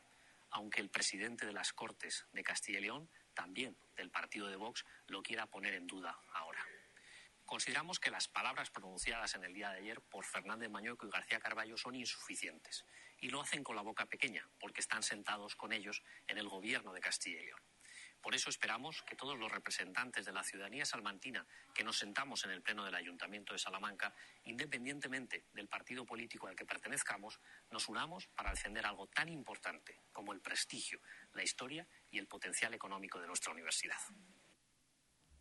aunque 0.50 0.80
el 0.80 0.90
presidente 0.90 1.46
de 1.46 1.52
las 1.52 1.72
Cortes 1.72 2.26
de 2.32 2.42
Castilla 2.42 2.78
y 2.78 2.82
León, 2.82 3.08
también 3.32 3.76
del 3.96 4.10
partido 4.10 4.48
de 4.48 4.56
Vox, 4.56 4.84
lo 5.06 5.22
quiera 5.22 5.46
poner 5.46 5.74
en 5.74 5.86
duda 5.86 6.18
ahora. 6.34 6.66
Consideramos 7.44 8.00
que 8.00 8.10
las 8.10 8.28
palabras 8.28 8.70
pronunciadas 8.70 9.34
en 9.34 9.44
el 9.44 9.54
día 9.54 9.70
de 9.70 9.78
ayer 9.78 10.00
por 10.00 10.24
Fernández 10.24 10.70
Mañueco 10.70 11.06
y 11.06 11.10
García 11.10 11.38
Carballo 11.38 11.76
son 11.76 11.94
insuficientes 11.94 12.84
y 13.18 13.30
lo 13.30 13.40
hacen 13.40 13.62
con 13.62 13.76
la 13.76 13.82
boca 13.82 14.06
pequeña 14.06 14.48
porque 14.58 14.80
están 14.80 15.02
sentados 15.02 15.54
con 15.54 15.72
ellos 15.72 16.02
en 16.26 16.38
el 16.38 16.48
gobierno 16.48 16.92
de 16.92 17.00
Castilla 17.00 17.40
y 17.40 17.46
León. 17.46 17.60
Por 18.22 18.34
eso 18.36 18.50
esperamos 18.50 19.02
que 19.02 19.16
todos 19.16 19.36
los 19.38 19.50
representantes 19.50 20.24
de 20.24 20.32
la 20.32 20.44
ciudadanía 20.44 20.84
salmantina 20.84 21.44
que 21.74 21.82
nos 21.82 21.98
sentamos 21.98 22.44
en 22.44 22.52
el 22.52 22.62
Pleno 22.62 22.84
del 22.84 22.94
Ayuntamiento 22.94 23.52
de 23.52 23.58
Salamanca, 23.58 24.14
independientemente 24.44 25.46
del 25.52 25.66
partido 25.66 26.06
político 26.06 26.46
al 26.46 26.54
que 26.54 26.64
pertenezcamos, 26.64 27.40
nos 27.70 27.88
unamos 27.88 28.28
para 28.28 28.50
defender 28.50 28.86
algo 28.86 29.08
tan 29.08 29.28
importante 29.28 30.00
como 30.12 30.32
el 30.32 30.40
prestigio, 30.40 31.00
la 31.32 31.42
historia 31.42 31.86
y 32.10 32.18
el 32.18 32.28
potencial 32.28 32.72
económico 32.74 33.20
de 33.20 33.26
nuestra 33.26 33.52
universidad. 33.52 33.98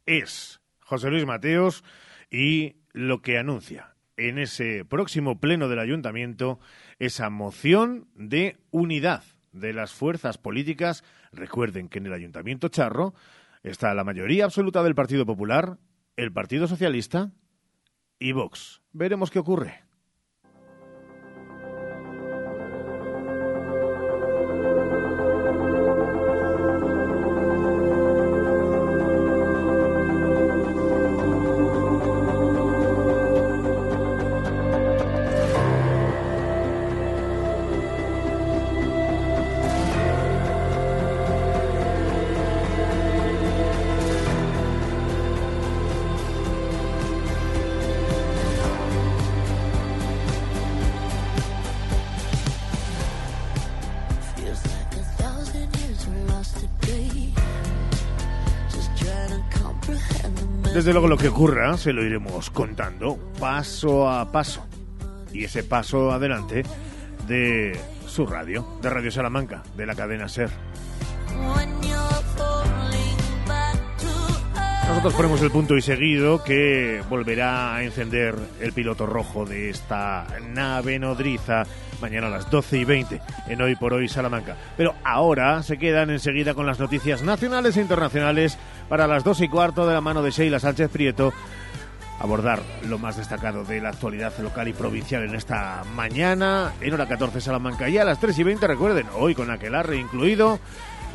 Es 0.05 0.59
José 0.79 1.09
Luis 1.11 1.25
Mateos 1.25 1.83
y 2.31 2.77
lo 2.93 3.21
que 3.21 3.37
anuncia 3.37 3.95
en 4.17 4.39
ese 4.39 4.85
próximo 4.85 5.39
Pleno 5.39 5.69
del 5.69 5.79
Ayuntamiento 5.79 6.59
esa 6.99 7.29
moción 7.29 8.09
de 8.15 8.57
unidad 8.71 9.23
de 9.51 9.73
las 9.73 9.93
fuerzas 9.93 10.37
políticas. 10.37 11.03
Recuerden 11.31 11.87
que 11.87 11.99
en 11.99 12.07
el 12.07 12.13
Ayuntamiento 12.13 12.67
Charro 12.67 13.13
está 13.63 13.93
la 13.93 14.03
mayoría 14.03 14.45
absoluta 14.45 14.83
del 14.83 14.95
Partido 14.95 15.25
Popular, 15.25 15.77
el 16.17 16.31
Partido 16.31 16.67
Socialista 16.67 17.31
y 18.19 18.33
Vox. 18.33 18.81
Veremos 18.91 19.31
qué 19.31 19.39
ocurre. 19.39 19.90
Luego 60.91 61.07
lo 61.07 61.15
que 61.15 61.29
ocurra 61.29 61.77
se 61.77 61.93
lo 61.93 62.03
iremos 62.03 62.49
contando 62.49 63.17
paso 63.39 64.09
a 64.09 64.29
paso. 64.29 64.67
Y 65.31 65.45
ese 65.45 65.63
paso 65.63 66.11
adelante 66.11 66.63
de 67.29 67.79
su 68.05 68.25
radio, 68.25 68.67
de 68.81 68.89
Radio 68.89 69.09
Salamanca, 69.09 69.63
de 69.77 69.85
la 69.85 69.95
cadena 69.95 70.27
SER. 70.27 70.49
Nosotros 75.01 75.17
ponemos 75.17 75.41
el 75.41 75.49
punto 75.49 75.75
y 75.75 75.81
seguido 75.81 76.43
que 76.43 77.01
volverá 77.09 77.73
a 77.73 77.83
encender 77.83 78.35
el 78.59 78.71
piloto 78.71 79.07
rojo 79.07 79.47
de 79.47 79.71
esta 79.71 80.27
nave 80.53 80.99
nodriza 80.99 81.63
mañana 81.99 82.27
a 82.27 82.29
las 82.29 82.51
12 82.51 82.77
y 82.77 82.85
20 82.85 83.19
en 83.47 83.61
Hoy 83.63 83.75
por 83.75 83.93
Hoy 83.93 84.07
Salamanca. 84.07 84.55
Pero 84.77 84.93
ahora 85.03 85.63
se 85.63 85.79
quedan 85.79 86.11
enseguida 86.11 86.53
con 86.53 86.67
las 86.67 86.79
noticias 86.79 87.23
nacionales 87.23 87.77
e 87.77 87.81
internacionales 87.81 88.59
para 88.89 89.07
las 89.07 89.23
2 89.23 89.41
y 89.41 89.47
cuarto 89.47 89.87
de 89.87 89.95
la 89.95 90.01
mano 90.01 90.21
de 90.21 90.29
Sheila 90.29 90.59
Sánchez 90.59 90.91
Prieto 90.91 91.33
abordar 92.19 92.61
lo 92.87 92.99
más 92.99 93.17
destacado 93.17 93.63
de 93.63 93.81
la 93.81 93.89
actualidad 93.89 94.37
local 94.37 94.67
y 94.67 94.73
provincial 94.73 95.23
en 95.23 95.33
esta 95.33 95.83
mañana, 95.95 96.73
en 96.79 96.93
hora 96.93 97.07
14 97.07 97.41
Salamanca 97.41 97.89
y 97.89 97.97
a 97.97 98.05
las 98.05 98.19
3 98.19 98.37
y 98.37 98.43
20, 98.43 98.67
recuerden, 98.67 99.07
hoy 99.17 99.33
con 99.33 99.49
Aquelarre 99.49 99.97
incluido 99.97 100.59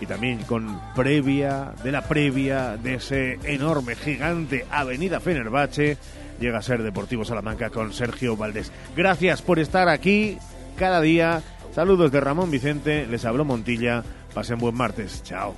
y 0.01 0.07
también 0.07 0.43
con 0.43 0.81
previa 0.95 1.73
de 1.83 1.93
la 1.93 2.03
previa 2.03 2.77
de 2.77 2.95
ese 2.95 3.39
enorme, 3.45 3.97
gigante 3.97 4.67
Avenida 4.71 5.21
Fenerbahce, 5.21 5.97
llega 6.41 6.59
a 6.59 6.63
ser 6.63 6.83
Deportivo 6.83 7.25
Salamanca 7.25 7.71
con 7.71 7.93
Sergio 7.93 8.37
Valdés. 8.37 8.73
Gracias 8.97 9.43
por 9.43 9.59
estar 9.59 9.89
aquí 9.89 10.39
cada 10.77 11.01
día. 11.01 11.43
Saludos 11.75 12.13
de 12.13 12.21
Ramón 12.21 12.51
Vicente, 12.51 13.07
les 13.07 13.25
habló 13.25 13.45
Montilla. 13.45 14.03
Pasen 14.35 14.59
buen 14.59 14.75
martes. 14.75 15.23
Chao. 15.23 15.55